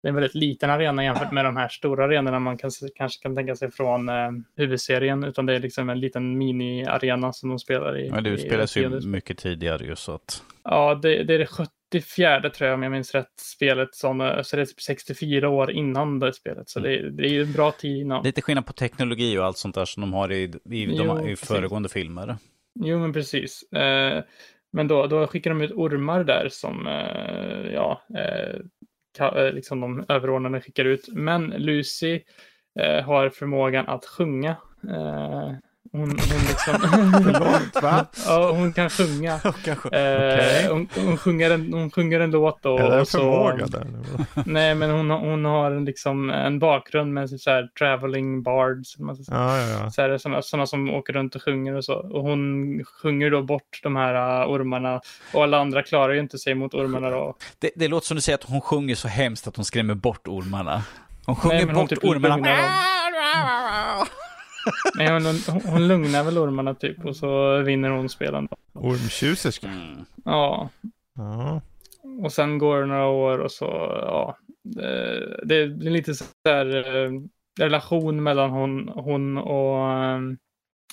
Det 0.05 0.09
är 0.09 0.11
en 0.11 0.15
väldigt 0.15 0.35
liten 0.35 0.71
arena 0.71 1.05
jämfört 1.05 1.33
med 1.33 1.45
de 1.45 1.57
här 1.57 1.69
stora 1.69 2.05
arenorna 2.05 2.39
man 2.39 2.59
kan, 2.59 2.71
kanske 2.95 3.23
kan 3.23 3.37
tänka 3.37 3.57
sig 3.57 3.71
från 3.71 4.09
eh, 4.09 4.31
huvudserien, 4.57 5.25
utan 5.25 5.47
det 5.47 5.55
är 5.55 5.61
liksom 5.61 5.91
en 5.91 6.01
liten 6.01 6.39
mini-arena 6.39 7.33
som 7.33 7.49
de 7.49 7.59
spelar 7.59 7.99
i. 7.99 8.11
Men 8.11 8.25
det 8.25 8.31
i 8.31 8.33
utspelas 8.33 8.77
ju 8.77 9.01
mycket 9.07 9.39
tidigare 9.39 9.85
ju 9.85 9.97
så 9.97 10.15
att... 10.15 10.43
Ja, 10.65 10.95
det, 11.03 11.23
det 11.23 11.35
är 11.35 11.39
det 11.39 11.47
74 11.47 12.51
tror 12.51 12.69
jag 12.69 12.75
om 12.75 12.83
jag 12.83 12.93
minns 12.93 13.15
rätt 13.15 13.41
spelet. 13.41 13.95
Som, 13.95 14.21
eh, 14.21 14.43
så 14.43 14.57
det 14.57 14.63
är 14.63 14.67
typ 14.67 14.81
64 14.81 15.49
år 15.49 15.71
innan 15.71 16.19
det 16.19 16.33
spelet. 16.33 16.69
Så 16.69 16.81
det, 16.81 17.11
det 17.11 17.27
är 17.27 17.31
ju 17.31 17.43
en 17.43 17.53
bra 17.53 17.73
tid 17.73 18.01
innan. 18.01 18.25
Lite 18.25 18.43
skillnad 18.43 18.67
på 18.67 18.73
teknologi 18.73 19.39
och 19.39 19.45
allt 19.45 19.59
sånt 19.59 19.75
där 19.75 19.85
som 19.85 20.01
de 20.01 20.13
har 20.13 20.33
i, 20.33 20.43
i, 20.43 20.87
de, 20.87 20.93
Jo, 20.97 21.21
i 21.21 21.27
precis. 21.27 21.49
föregående 21.49 21.89
filmer. 21.89 22.37
Jo, 22.81 22.99
men 22.99 23.13
precis. 23.13 23.73
Eh, 23.73 24.25
men 24.73 24.89
då, 24.89 25.07
då 25.07 25.27
skickar 25.27 25.51
de 25.51 25.61
ut 25.61 25.73
ormar 25.73 26.25
där 26.25 26.49
som 26.51 26.87
eh, 26.87 27.73
ja, 27.73 28.03
eh, 28.19 28.61
Eh, 29.21 29.53
liksom 29.53 29.81
de 29.81 30.05
överordnade 30.09 30.61
skickar 30.61 30.85
ut. 30.85 31.09
Men 31.13 31.47
Lucy 31.47 32.21
eh, 32.81 33.05
har 33.05 33.31
förmågan 33.31 33.89
att 33.89 34.05
sjunga. 34.05 34.57
Eh, 34.91 35.53
Eh, 35.93 35.99
hon, 36.01 36.09
hon, 36.09 36.41
liksom, 36.49 36.75
Förlåt, 37.25 37.83
va? 37.83 38.07
ja, 38.27 38.53
hon 38.53 38.73
kan 38.73 38.91
sjunga. 38.91 39.39
Kanske. 39.65 39.89
Eh, 39.89 40.73
hon, 40.73 40.89
hon, 40.95 41.17
sjunger 41.17 41.51
en, 41.51 41.73
hon 41.73 41.91
sjunger 41.91 42.21
en 42.21 42.31
låt 42.31 42.63
då. 42.63 42.79
Är 42.79 42.91
det 42.91 42.95
en 42.95 43.01
och 43.01 43.09
så, 43.09 43.19
förmåga 43.19 43.67
där? 43.67 43.87
Nej, 44.47 44.75
men 44.75 44.91
hon, 44.91 45.11
hon 45.11 45.45
har 45.45 45.71
en 45.71 45.85
liksom 45.85 46.31
en 46.31 46.59
bakgrund 46.59 47.15
med 47.15 47.31
så 47.31 47.51
här 47.51 47.69
traveling 47.79 48.43
bards. 48.43 48.97
säga. 48.97 49.15
Ja, 49.31 49.59
ja. 49.59 49.91
Så 49.91 50.03
här, 50.03 50.19
såna, 50.19 50.43
såna 50.43 50.67
som 50.67 50.91
åker 50.91 51.13
runt 51.13 51.35
och 51.35 51.43
sjunger 51.43 51.75
och 51.75 51.85
så. 51.85 51.95
Och 51.95 52.23
hon 52.23 52.85
sjunger 52.85 53.31
då 53.31 53.43
bort 53.43 53.81
de 53.83 53.97
här 53.97 54.43
uh, 54.45 54.51
ormarna. 54.51 55.01
Och 55.33 55.43
alla 55.43 55.59
andra 55.59 55.83
klarar 55.83 56.13
ju 56.13 56.21
inte 56.21 56.39
sig 56.39 56.55
mot 56.55 56.75
ormarna 56.75 57.11
då. 57.11 57.37
Det, 57.59 57.71
det 57.77 57.89
låter 57.89 58.07
som 58.07 58.15
du 58.15 58.21
säger 58.21 58.39
att 58.39 58.45
hon 58.45 58.61
sjunger 58.61 58.95
så 58.95 59.09
hemskt 59.09 59.47
att 59.47 59.57
hon 59.57 59.65
skrämmer 59.65 59.95
bort 59.95 60.29
ormarna. 60.29 60.83
Hon 61.27 61.37
sjunger 61.37 61.67
hon 61.67 61.75
bort 61.75 61.91
typ 61.91 62.05
ormarna. 62.05 62.57
Nej, 64.95 65.09
hon, 65.13 65.23
hon, 65.65 65.89
lugnar 65.89 66.25
väl 66.25 66.39
ormarna 66.39 66.75
typ 66.75 67.05
och 67.05 67.17
så 67.17 67.59
vinner 67.63 67.91
hon 67.91 68.09
spelen. 68.09 68.49
Ormtjuserska. 68.73 69.67
Mm. 69.67 70.05
Ja, 70.25 70.71
Ja. 71.17 71.61
och 72.23 72.33
sen 72.33 72.59
går 72.59 72.81
det 72.81 72.87
några 72.87 73.07
år 73.07 73.39
och 73.39 73.53
så, 73.53 73.65
ja. 74.07 74.37
Det, 74.63 75.41
det 75.45 75.67
blir 75.69 75.91
lite 75.91 76.15
så 76.15 76.25
här 76.45 76.97
eh, 76.97 77.11
relation 77.61 78.23
mellan 78.23 78.51
hon, 78.51 78.89
hon 78.89 79.39
och, 79.39 79.93
eh, 79.93 80.21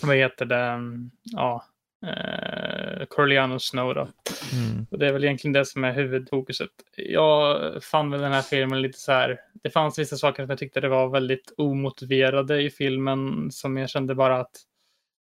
vad 0.01 0.15
heter 0.15 0.45
det, 0.45 0.79
ja, 1.23 1.63
eh, 2.03 3.05
Corleone 3.05 3.59
Snow. 3.59 3.93
Då. 3.95 4.01
Mm. 4.53 4.85
Och 4.91 4.99
det 4.99 5.07
är 5.07 5.13
väl 5.13 5.23
egentligen 5.23 5.53
det 5.53 5.65
som 5.65 5.83
är 5.83 5.93
huvudfokuset. 5.93 6.69
Jag 6.95 7.83
fann 7.83 8.11
väl 8.11 8.21
den 8.21 8.31
här 8.31 8.41
filmen 8.41 8.81
lite 8.81 8.99
så 8.99 9.11
här. 9.11 9.39
Det 9.63 9.69
fanns 9.69 9.99
vissa 9.99 10.15
saker 10.15 10.43
som 10.43 10.49
jag 10.49 10.59
tyckte 10.59 10.81
det 10.81 10.89
var 10.89 11.09
väldigt 11.09 11.53
omotiverade 11.57 12.61
i 12.61 12.69
filmen 12.69 13.51
som 13.51 13.77
jag 13.77 13.89
kände 13.89 14.15
bara 14.15 14.39
att 14.39 14.51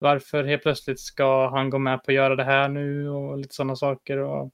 varför 0.02 0.43
helt 0.43 0.64
plötsligt 0.64 0.99
ska 0.99 1.49
han 1.49 1.69
gå 1.69 1.77
med 1.80 2.03
på 2.03 2.11
att 2.11 2.15
göra 2.15 2.35
det 2.35 2.43
här 2.43 2.69
nu 2.69 3.10
och 3.10 3.38
lite 3.38 3.56
sådana 3.56 3.76
saker. 3.76 4.18
Och, 4.18 4.52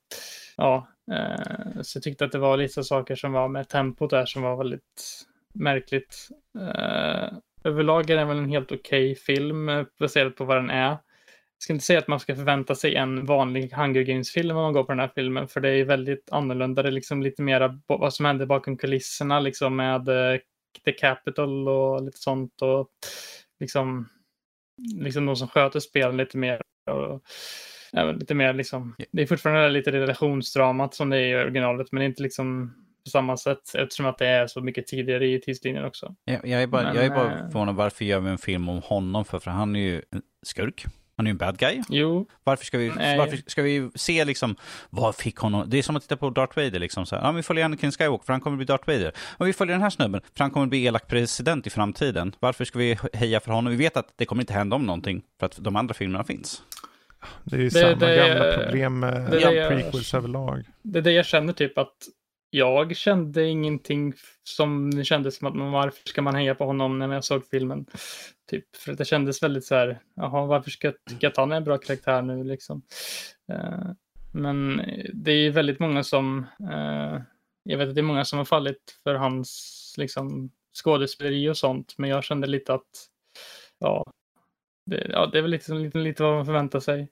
ja, 0.57 0.87
eh, 1.11 1.81
så 1.81 1.97
jag 1.97 2.03
tyckte 2.03 2.25
att 2.25 2.31
det 2.31 2.37
var 2.37 2.57
lite 2.57 2.83
saker 2.83 3.15
som 3.15 3.31
var 3.31 3.47
med 3.47 3.69
tempot 3.69 4.09
där 4.09 4.25
som 4.25 4.41
var 4.41 4.57
väldigt 4.57 5.25
märkligt. 5.53 6.27
Eh, 6.59 7.29
överlag 7.63 8.09
är 8.09 8.17
det 8.17 8.25
väl 8.25 8.37
en 8.37 8.49
helt 8.49 8.71
okej 8.71 9.11
okay 9.11 9.15
film 9.15 9.69
eh, 9.69 9.85
baserat 9.99 10.35
på 10.35 10.45
vad 10.45 10.57
den 10.57 10.69
är. 10.69 10.97
Jag 11.57 11.63
ska 11.63 11.73
inte 11.73 11.85
säga 11.85 11.99
att 11.99 12.07
man 12.07 12.19
ska 12.19 12.35
förvänta 12.35 12.75
sig 12.75 12.95
en 12.95 13.25
vanlig 13.25 13.71
Hunger 13.71 14.01
Games-film 14.01 14.57
om 14.57 14.63
man 14.63 14.73
går 14.73 14.83
på 14.83 14.91
den 14.91 14.99
här 14.99 15.11
filmen, 15.15 15.47
för 15.47 15.61
det 15.61 15.69
är 15.69 15.85
väldigt 15.85 16.31
annorlunda. 16.31 16.83
Det 16.83 16.89
är 16.89 16.91
liksom 16.91 17.21
lite 17.21 17.41
mer 17.41 17.79
vad 17.87 18.13
som 18.13 18.25
händer 18.25 18.45
bakom 18.45 18.77
kulisserna, 18.77 19.39
liksom 19.39 19.75
med 19.75 20.09
uh, 20.09 20.39
The 20.85 20.91
Capital 20.91 21.67
och 21.67 22.03
lite 22.03 22.17
sånt. 22.17 22.61
Och 22.61 22.89
liksom, 23.59 24.09
liksom 24.97 25.25
de 25.25 25.35
som 25.35 25.47
sköter 25.47 25.79
spelen 25.79 26.17
lite 26.17 26.37
mer. 26.37 26.61
Och, 26.91 27.21
ja, 27.91 28.11
lite 28.11 28.33
mer 28.33 28.53
liksom, 28.53 28.95
det 29.11 29.21
är 29.21 29.27
fortfarande 29.27 29.69
lite 29.69 29.91
relationsdramat 29.91 30.93
som 30.93 31.09
det 31.09 31.17
är 31.17 31.39
i 31.39 31.43
originalet, 31.43 31.91
men 31.91 32.03
inte 32.03 32.23
liksom 32.23 32.73
på 33.03 33.09
samma 33.09 33.37
sätt 33.37 33.75
eftersom 33.75 34.05
att 34.05 34.17
det 34.17 34.27
är 34.27 34.47
så 34.47 34.61
mycket 34.61 34.87
tidigare 34.87 35.27
i 35.27 35.41
tidslinjen 35.41 35.85
också. 35.85 36.15
Jag, 36.25 36.47
jag 36.47 36.63
är 36.63 36.67
bara, 36.67 36.83
Men, 36.83 36.95
jag 36.95 37.05
är 37.05 37.09
bara 37.09 37.37
förvånad, 37.51 37.75
varför 37.75 38.05
gör 38.05 38.19
vi 38.19 38.29
en 38.29 38.37
film 38.37 38.69
om 38.69 38.81
honom? 38.81 39.25
För, 39.25 39.39
för 39.39 39.51
han 39.51 39.75
är 39.75 39.79
ju 39.79 40.01
en 40.11 40.21
skurk. 40.45 40.85
Han 41.17 41.27
är 41.27 41.29
ju 41.29 41.31
en 41.31 41.37
bad 41.37 41.57
guy. 41.57 41.81
Jo. 41.89 42.27
Varför 42.43 42.65
ska 42.65 42.77
vi, 42.77 42.89
varför 42.89 43.39
ska 43.47 43.61
vi 43.61 43.89
se 43.95 44.25
liksom, 44.25 44.55
vad 44.89 45.15
fick 45.15 45.37
honom? 45.37 45.69
Det 45.69 45.77
är 45.77 45.83
som 45.83 45.95
att 45.95 46.03
titta 46.03 46.17
på 46.17 46.29
Darth 46.29 46.57
Vader 46.57 46.79
liksom. 46.79 47.05
Så 47.05 47.15
här, 47.15 47.23
ja, 47.23 47.31
vi 47.31 47.43
följer 47.43 47.65
Anakin 47.65 47.91
Skywalker 47.91 48.25
för 48.25 48.33
han 48.33 48.41
kommer 48.41 48.57
bli 48.57 48.65
Darth 48.65 48.87
Vader. 48.87 49.11
Och 49.37 49.47
vi 49.47 49.53
följer 49.53 49.73
den 49.73 49.81
här 49.81 49.89
snubben 49.89 50.21
för 50.37 50.43
han 50.43 50.51
kommer 50.51 50.67
bli 50.67 50.85
elak 50.85 51.07
president 51.07 51.67
i 51.67 51.69
framtiden. 51.69 52.35
Varför 52.39 52.65
ska 52.65 52.79
vi 52.79 52.97
heja 53.13 53.39
för 53.39 53.51
honom? 53.51 53.71
Vi 53.71 53.77
vet 53.77 53.97
att 53.97 54.13
det 54.15 54.25
kommer 54.25 54.41
inte 54.41 54.53
hända 54.53 54.75
om 54.75 54.85
någonting 54.85 55.21
för 55.39 55.45
att 55.45 55.57
de 55.61 55.75
andra 55.75 55.93
filmerna 55.93 56.23
finns. 56.23 56.61
Det 57.43 57.55
är 57.55 57.59
ju 57.59 57.69
det, 57.69 57.79
samma 57.79 57.95
det, 57.95 58.15
gamla 58.15 58.63
problem 58.63 58.99
med 58.99 59.31
det, 59.31 59.69
prequels 59.69 60.13
överlag. 60.13 60.63
Det 60.81 60.99
är 60.99 61.03
det 61.03 61.11
jag 61.11 61.25
känner 61.25 61.53
typ 61.53 61.77
att 61.77 61.93
jag 62.49 62.95
kände 62.95 63.45
ingenting 63.45 64.13
som 64.43 65.03
kändes 65.03 65.37
som 65.37 65.47
att 65.47 65.55
man, 65.55 65.71
varför 65.71 66.09
ska 66.09 66.21
man 66.21 66.35
heja 66.35 66.55
på 66.55 66.65
honom 66.65 66.99
när 66.99 67.13
jag 67.13 67.23
såg 67.23 67.45
filmen? 67.45 67.85
Typ, 68.49 68.75
för 68.75 68.93
det 68.93 69.05
kändes 69.05 69.43
väldigt 69.43 69.65
så 69.65 69.75
här, 69.75 69.99
jaha, 70.15 70.45
varför 70.45 70.71
ska 70.71 70.87
jag 70.87 70.95
tycka 71.09 71.27
att 71.27 71.37
han 71.37 71.51
är 71.51 71.57
en 71.57 71.63
bra 71.63 71.77
karaktär 71.77 72.21
nu 72.21 72.43
liksom? 72.43 72.81
Uh, 73.51 73.91
men 74.31 74.81
det 75.13 75.31
är 75.31 75.51
väldigt 75.51 75.79
många 75.79 76.03
som, 76.03 76.45
uh, 76.61 77.21
jag 77.63 77.77
vet 77.77 77.89
att 77.89 77.95
det 77.95 78.01
är 78.01 78.03
många 78.03 78.25
som 78.25 78.37
har 78.37 78.45
fallit 78.45 78.99
för 79.03 79.15
hans 79.15 79.95
liksom 79.97 80.51
skådespeleri 80.83 81.49
och 81.49 81.57
sånt, 81.57 81.93
men 81.97 82.09
jag 82.09 82.23
kände 82.23 82.47
lite 82.47 82.73
att, 82.73 83.07
ja, 83.79 84.05
det, 84.85 85.07
ja, 85.09 85.25
det 85.25 85.37
är 85.37 85.41
väl 85.41 85.51
lite, 85.51 85.73
lite, 85.73 85.97
lite 85.97 86.23
vad 86.23 86.35
man 86.35 86.45
förväntar 86.45 86.79
sig. 86.79 87.09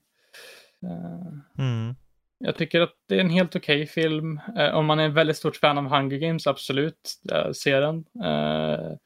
Uh, 0.84 1.38
mm. 1.58 1.94
Jag 2.38 2.56
tycker 2.56 2.80
att 2.80 2.94
det 3.08 3.14
är 3.14 3.20
en 3.20 3.30
helt 3.30 3.56
okej 3.56 3.82
okay 3.82 3.86
film. 3.86 4.40
Eh, 4.58 4.74
om 4.74 4.86
man 4.86 4.98
är 5.00 5.04
en 5.04 5.14
väldigt 5.14 5.36
stort 5.36 5.56
fan 5.56 5.78
av 5.78 5.84
Hunger 5.84 6.16
Games, 6.16 6.46
absolut, 6.46 7.20
eh, 7.32 7.52
se 7.52 7.80
den. 7.80 8.04
Eh, 8.24 8.96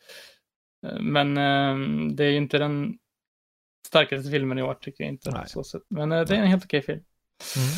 men 1.01 1.37
eh, 1.37 1.77
det 2.15 2.25
är 2.25 2.33
inte 2.33 2.59
den 2.59 2.99
starkaste 3.87 4.31
filmen 4.31 4.59
i 4.59 4.63
år, 4.63 4.75
tycker 4.75 5.05
jag 5.05 5.13
inte. 5.13 5.45
Så 5.47 5.65
Men 5.89 6.13
eh, 6.13 6.21
det 6.21 6.37
är 6.37 6.41
en 6.41 6.47
helt 6.47 6.65
okej 6.65 6.79
okay 6.79 6.95
film. 6.95 7.05
Mm. 7.57 7.69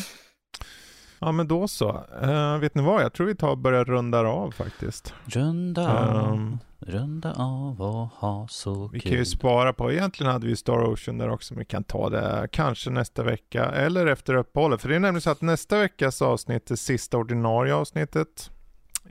Ja 1.19 1.31
men 1.31 1.47
då 1.47 1.67
så. 1.67 2.05
Uh, 2.23 2.57
vet 2.57 2.75
ni 2.75 2.81
vad? 2.81 3.03
Jag 3.03 3.13
tror 3.13 3.27
vi 3.27 3.35
tar 3.35 3.49
och 3.49 3.57
börjar 3.57 3.85
runda 3.85 4.19
av 4.19 4.51
faktiskt. 4.51 5.13
Runda 5.25 5.99
av, 5.99 6.33
um, 6.33 6.59
runda 6.87 7.33
av 7.33 7.81
och 7.81 8.07
ha 8.07 8.47
så 8.47 8.87
Vi 8.87 8.99
kul. 8.99 9.09
kan 9.09 9.19
ju 9.19 9.25
spara 9.25 9.73
på, 9.73 9.91
egentligen 9.91 10.31
hade 10.31 10.47
vi 10.47 10.55
Star 10.55 10.93
Ocean 10.93 11.17
där 11.17 11.29
också, 11.29 11.53
men 11.53 11.59
vi 11.59 11.65
kan 11.65 11.83
ta 11.83 12.09
det 12.09 12.47
kanske 12.51 12.89
nästa 12.89 13.23
vecka 13.23 13.65
eller 13.65 14.07
efter 14.07 14.33
uppehållet. 14.33 14.81
För 14.81 14.89
det 14.89 14.95
är 14.95 14.99
nämligen 14.99 15.21
så 15.21 15.29
att 15.29 15.41
nästa 15.41 15.79
veckas 15.79 16.21
avsnitt 16.21 16.71
är 16.71 16.75
sista 16.75 17.17
ordinarie 17.17 17.75
avsnittet 17.75 18.51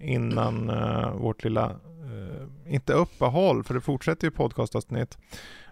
innan 0.01 0.70
uh, 0.70 1.16
vårt 1.16 1.44
lilla, 1.44 1.70
uh, 1.70 2.73
inte 2.74 2.93
uppehåll, 2.93 3.65
för 3.65 3.74
det 3.74 3.81
fortsätter 3.81 4.27
ju 4.27 4.31
podcastavsnitt. 4.31 5.19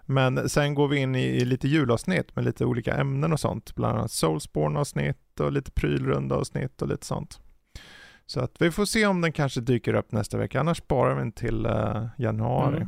Men 0.05 0.49
sen 0.49 0.75
går 0.75 0.87
vi 0.87 0.97
in 0.97 1.15
i, 1.15 1.23
i 1.23 1.45
lite 1.45 1.67
julavsnitt 1.67 2.35
med 2.35 2.45
lite 2.45 2.65
olika 2.65 2.93
ämnen 2.95 3.33
och 3.33 3.39
sånt. 3.39 3.75
Bland 3.75 3.97
annat 3.97 4.11
Soulsborne-avsnitt 4.11 5.39
och 5.39 5.51
lite 5.51 5.71
prylrunda-avsnitt 5.71 6.81
och 6.81 6.87
lite 6.87 7.05
sånt. 7.05 7.39
Så 8.31 8.39
att 8.39 8.61
vi 8.61 8.71
får 8.71 8.85
se 8.85 9.05
om 9.05 9.21
den 9.21 9.31
kanske 9.31 9.61
dyker 9.61 9.93
upp 9.93 10.11
nästa 10.11 10.37
vecka. 10.37 10.59
Annars 10.59 10.77
sparar 10.77 11.15
vi 11.15 11.19
den 11.19 11.31
till 11.31 11.65
uh, 11.65 12.07
januari. 12.17 12.75
Mm. 12.75 12.87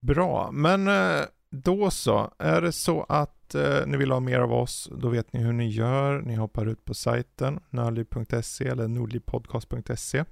Bra, 0.00 0.50
men 0.52 0.88
uh, 0.88 1.24
då 1.50 1.90
så. 1.90 2.32
Är 2.38 2.60
det 2.60 2.72
så 2.72 3.02
att 3.08 3.54
uh, 3.54 3.86
ni 3.86 3.96
vill 3.96 4.10
ha 4.10 4.20
mer 4.20 4.40
av 4.40 4.52
oss, 4.52 4.90
då 4.92 5.08
vet 5.08 5.32
ni 5.32 5.40
hur 5.40 5.52
ni 5.52 5.68
gör. 5.68 6.20
Ni 6.20 6.34
hoppar 6.34 6.66
ut 6.66 6.84
på 6.84 6.94
sajten 6.94 7.60
nördliv.se 7.70 8.68
eller 8.68 8.88
nordlivpodcast.se 8.88 10.24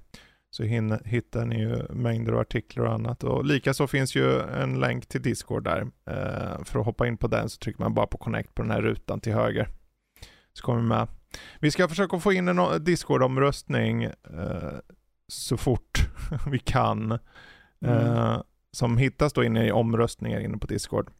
så 0.49 0.63
hittar 0.63 1.45
ni 1.45 1.59
ju 1.59 1.87
mängder 1.89 2.33
av 2.33 2.39
artiklar 2.39 2.85
och 2.85 2.93
annat. 2.93 3.23
Och 3.23 3.45
likaså 3.45 3.87
finns 3.87 4.15
ju 4.15 4.41
en 4.41 4.79
länk 4.79 5.05
till 5.05 5.21
Discord 5.21 5.63
där. 5.63 5.87
För 6.63 6.79
att 6.79 6.85
hoppa 6.85 7.07
in 7.07 7.17
på 7.17 7.27
den 7.27 7.49
så 7.49 7.57
trycker 7.59 7.79
man 7.79 7.93
bara 7.93 8.07
på 8.07 8.17
connect 8.17 8.55
på 8.55 8.61
den 8.61 8.71
här 8.71 8.81
rutan 8.81 9.19
till 9.19 9.33
höger. 9.33 9.69
Så 10.53 10.65
kommer 10.65 10.81
vi 10.81 10.87
med. 10.87 11.07
Vi 11.59 11.71
ska 11.71 11.87
försöka 11.87 12.19
få 12.19 12.33
in 12.33 12.47
en 12.47 12.83
Discord-omröstning 12.83 14.03
eh, 14.03 14.11
så 15.27 15.57
fort 15.57 16.09
vi 16.51 16.59
kan. 16.59 17.11
Eh, 17.85 18.17
mm. 18.17 18.41
Som 18.71 18.97
hittas 18.97 19.33
då 19.33 19.43
inne 19.43 19.67
i 19.67 19.71
omröstningar 19.71 20.39
inne 20.39 20.57
på 20.57 20.67
Discord. 20.67 21.11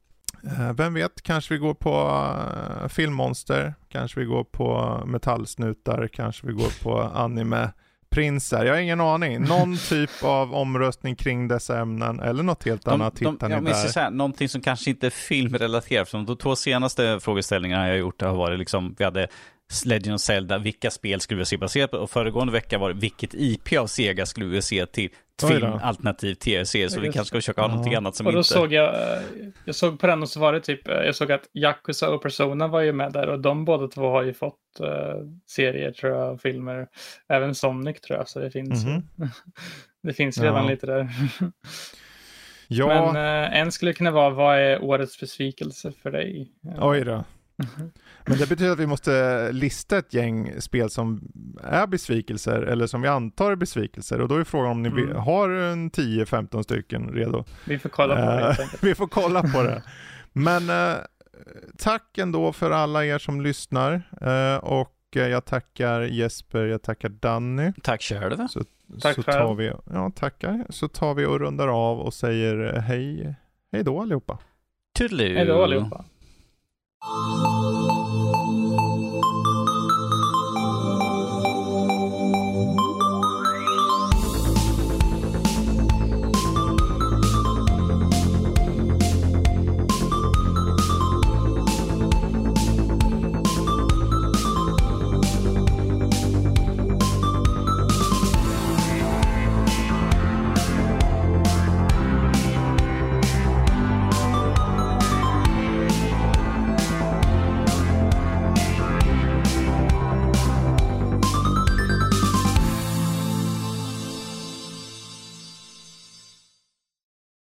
Eh, 0.43 0.73
vem 0.73 0.93
vet, 0.93 1.21
kanske 1.21 1.53
vi 1.53 1.59
går 1.59 1.73
på 1.73 2.07
uh, 2.83 2.87
filmmonster, 2.87 3.73
kanske 3.89 4.19
vi 4.19 4.25
går 4.25 4.43
på 4.43 5.01
metallsnutar, 5.05 6.07
kanske 6.07 6.47
vi 6.47 6.53
går 6.53 6.83
på 6.83 7.01
anime 7.01 7.69
prinsar? 8.09 8.65
Jag 8.65 8.73
har 8.73 8.81
ingen 8.81 9.01
aning. 9.01 9.41
Någon 9.47 9.77
typ 9.77 10.23
av 10.23 10.53
omröstning 10.53 11.15
kring 11.15 11.47
dessa 11.47 11.79
ämnen 11.79 12.19
eller 12.19 12.43
något 12.43 12.63
helt 12.63 12.85
de, 12.85 12.93
annat 12.93 13.15
de, 13.15 13.31
hittar 13.31 13.49
ni 13.49 13.61
där. 13.61 13.73
Så 13.73 13.99
här, 13.99 14.11
någonting 14.11 14.49
som 14.49 14.61
kanske 14.61 14.89
inte 14.89 15.05
är 15.05 15.11
filmrelaterat. 15.11 16.09
För 16.09 16.17
de 16.17 16.37
två 16.37 16.55
senaste 16.55 17.19
frågeställningarna 17.19 17.87
jag 17.87 17.97
gjort 17.97 18.21
har 18.21 18.35
varit 18.35 18.59
liksom, 18.59 18.95
vi 18.97 19.03
hade 19.03 19.27
Legend 19.85 20.15
of 20.15 20.21
Zelda, 20.21 20.57
vilka 20.57 20.91
spel 20.91 21.21
skulle 21.21 21.39
vi 21.39 21.45
se 21.45 21.57
baserat 21.57 21.91
på? 21.91 21.97
Och 21.97 22.09
föregående 22.09 22.53
vecka 22.53 22.77
var 22.77 22.93
det 22.93 22.99
vilket 22.99 23.33
IP 23.33 23.77
av 23.79 23.87
Sega 23.87 24.25
skulle 24.25 24.45
vi 24.45 24.61
se 24.61 24.85
till 24.85 25.09
film 25.41 25.73
alternativ 25.81 26.35
tv-serie, 26.35 26.89
så 26.89 26.99
vi 26.99 27.11
kanske 27.11 27.27
ska 27.27 27.37
försöka 27.37 27.61
ha 27.61 27.67
någonting 27.67 27.95
annat 27.95 28.15
som 28.15 28.27
och 28.27 28.33
då 28.33 28.39
inte... 28.39 28.49
såg 28.49 28.73
jag, 28.73 28.95
eh, 28.95 29.21
jag 29.65 29.75
såg 29.75 29.99
på 29.99 30.07
den 30.07 30.21
och 30.21 30.29
så 30.29 30.39
var 30.39 30.53
det 30.53 30.61
typ, 30.61 30.87
eh, 30.87 30.95
jag 30.95 31.15
såg 31.15 31.31
att 31.31 31.49
Yakuza 31.53 32.09
och 32.09 32.21
Persona 32.21 32.67
var 32.67 32.81
ju 32.81 32.93
med 32.93 33.13
där 33.13 33.27
och 33.27 33.39
de 33.39 33.65
båda 33.65 33.87
två 33.87 34.09
har 34.09 34.23
ju 34.23 34.33
fått 34.33 34.59
uh, 34.81 34.87
serier 35.47 35.91
tror 35.91 36.13
jag, 36.13 36.41
filmer. 36.41 36.87
Även 37.29 37.55
Sonic 37.55 38.01
tror 38.01 38.19
jag, 38.19 38.29
så 38.29 38.39
det 38.39 38.51
finns 38.51 38.83
mm 38.83 39.01
-hmm. 39.17 39.29
Det 40.03 40.13
finns 40.13 40.37
redan 40.37 40.63
ja. 40.63 40.69
lite 40.69 40.85
där. 40.85 41.09
ja. 42.67 42.87
Men 42.87 43.15
uh, 43.15 43.57
en 43.59 43.71
skulle 43.71 43.93
kunna 43.93 44.11
vara, 44.11 44.29
vad 44.29 44.59
är 44.59 44.83
årets 44.83 45.19
besvikelse 45.19 45.91
för 45.91 46.11
dig? 46.11 46.51
Oj 46.79 47.03
då. 47.03 47.23
Men 48.27 48.37
det 48.37 48.49
betyder 48.49 48.71
att 48.71 48.79
vi 48.79 48.87
måste 48.87 49.51
lista 49.51 49.97
ett 49.97 50.13
gäng 50.13 50.61
spel 50.61 50.89
som 50.89 51.21
är 51.63 51.87
besvikelser 51.87 52.61
eller 52.61 52.87
som 52.87 53.01
vi 53.01 53.07
antar 53.07 53.51
är 53.51 53.55
besvikelser 53.55 54.21
och 54.21 54.27
då 54.27 54.35
är 54.35 54.43
frågan 54.43 54.71
om 54.71 54.83
ni 54.83 54.89
mm. 54.89 55.15
har 55.15 55.49
en 55.49 55.91
10-15 55.91 56.63
stycken 56.63 57.09
redo. 57.09 57.43
Vi 57.65 57.79
får 57.79 57.89
kolla 57.89 58.15
på 58.15 58.21
det. 58.21 58.63
Uh, 58.63 58.69
vi 58.81 58.95
får 58.95 59.07
kolla 59.07 59.41
på 59.41 59.63
det. 59.63 59.83
Men 60.33 60.69
uh, 60.69 60.95
tack 61.77 62.17
ändå 62.17 62.53
för 62.53 62.71
alla 62.71 63.05
er 63.05 63.17
som 63.17 63.41
lyssnar 63.41 63.93
uh, 64.21 64.63
och 64.63 64.93
jag 65.11 65.45
tackar 65.45 66.01
Jesper, 66.01 66.65
jag 66.65 66.81
tackar 66.81 67.09
Danny. 67.09 67.73
Tack 67.83 68.01
själv. 68.01 68.47
Så, 68.47 68.63
tack 69.01 69.15
så 69.15 69.23
tar 69.23 69.55
vi, 69.55 69.71
ja, 69.93 70.11
tackar. 70.15 70.65
Så 70.69 70.87
tar 70.87 71.13
vi 71.13 71.25
och 71.25 71.39
rundar 71.39 71.67
av 71.67 71.99
och 71.99 72.13
säger 72.13 72.79
hej, 72.79 73.35
hej 73.71 73.83
då 73.83 74.01
allihopa. 74.01 74.37
Toodaloo. 74.97 75.35
Hej 75.35 75.45
då 75.45 75.63
allihopa. 75.63 76.05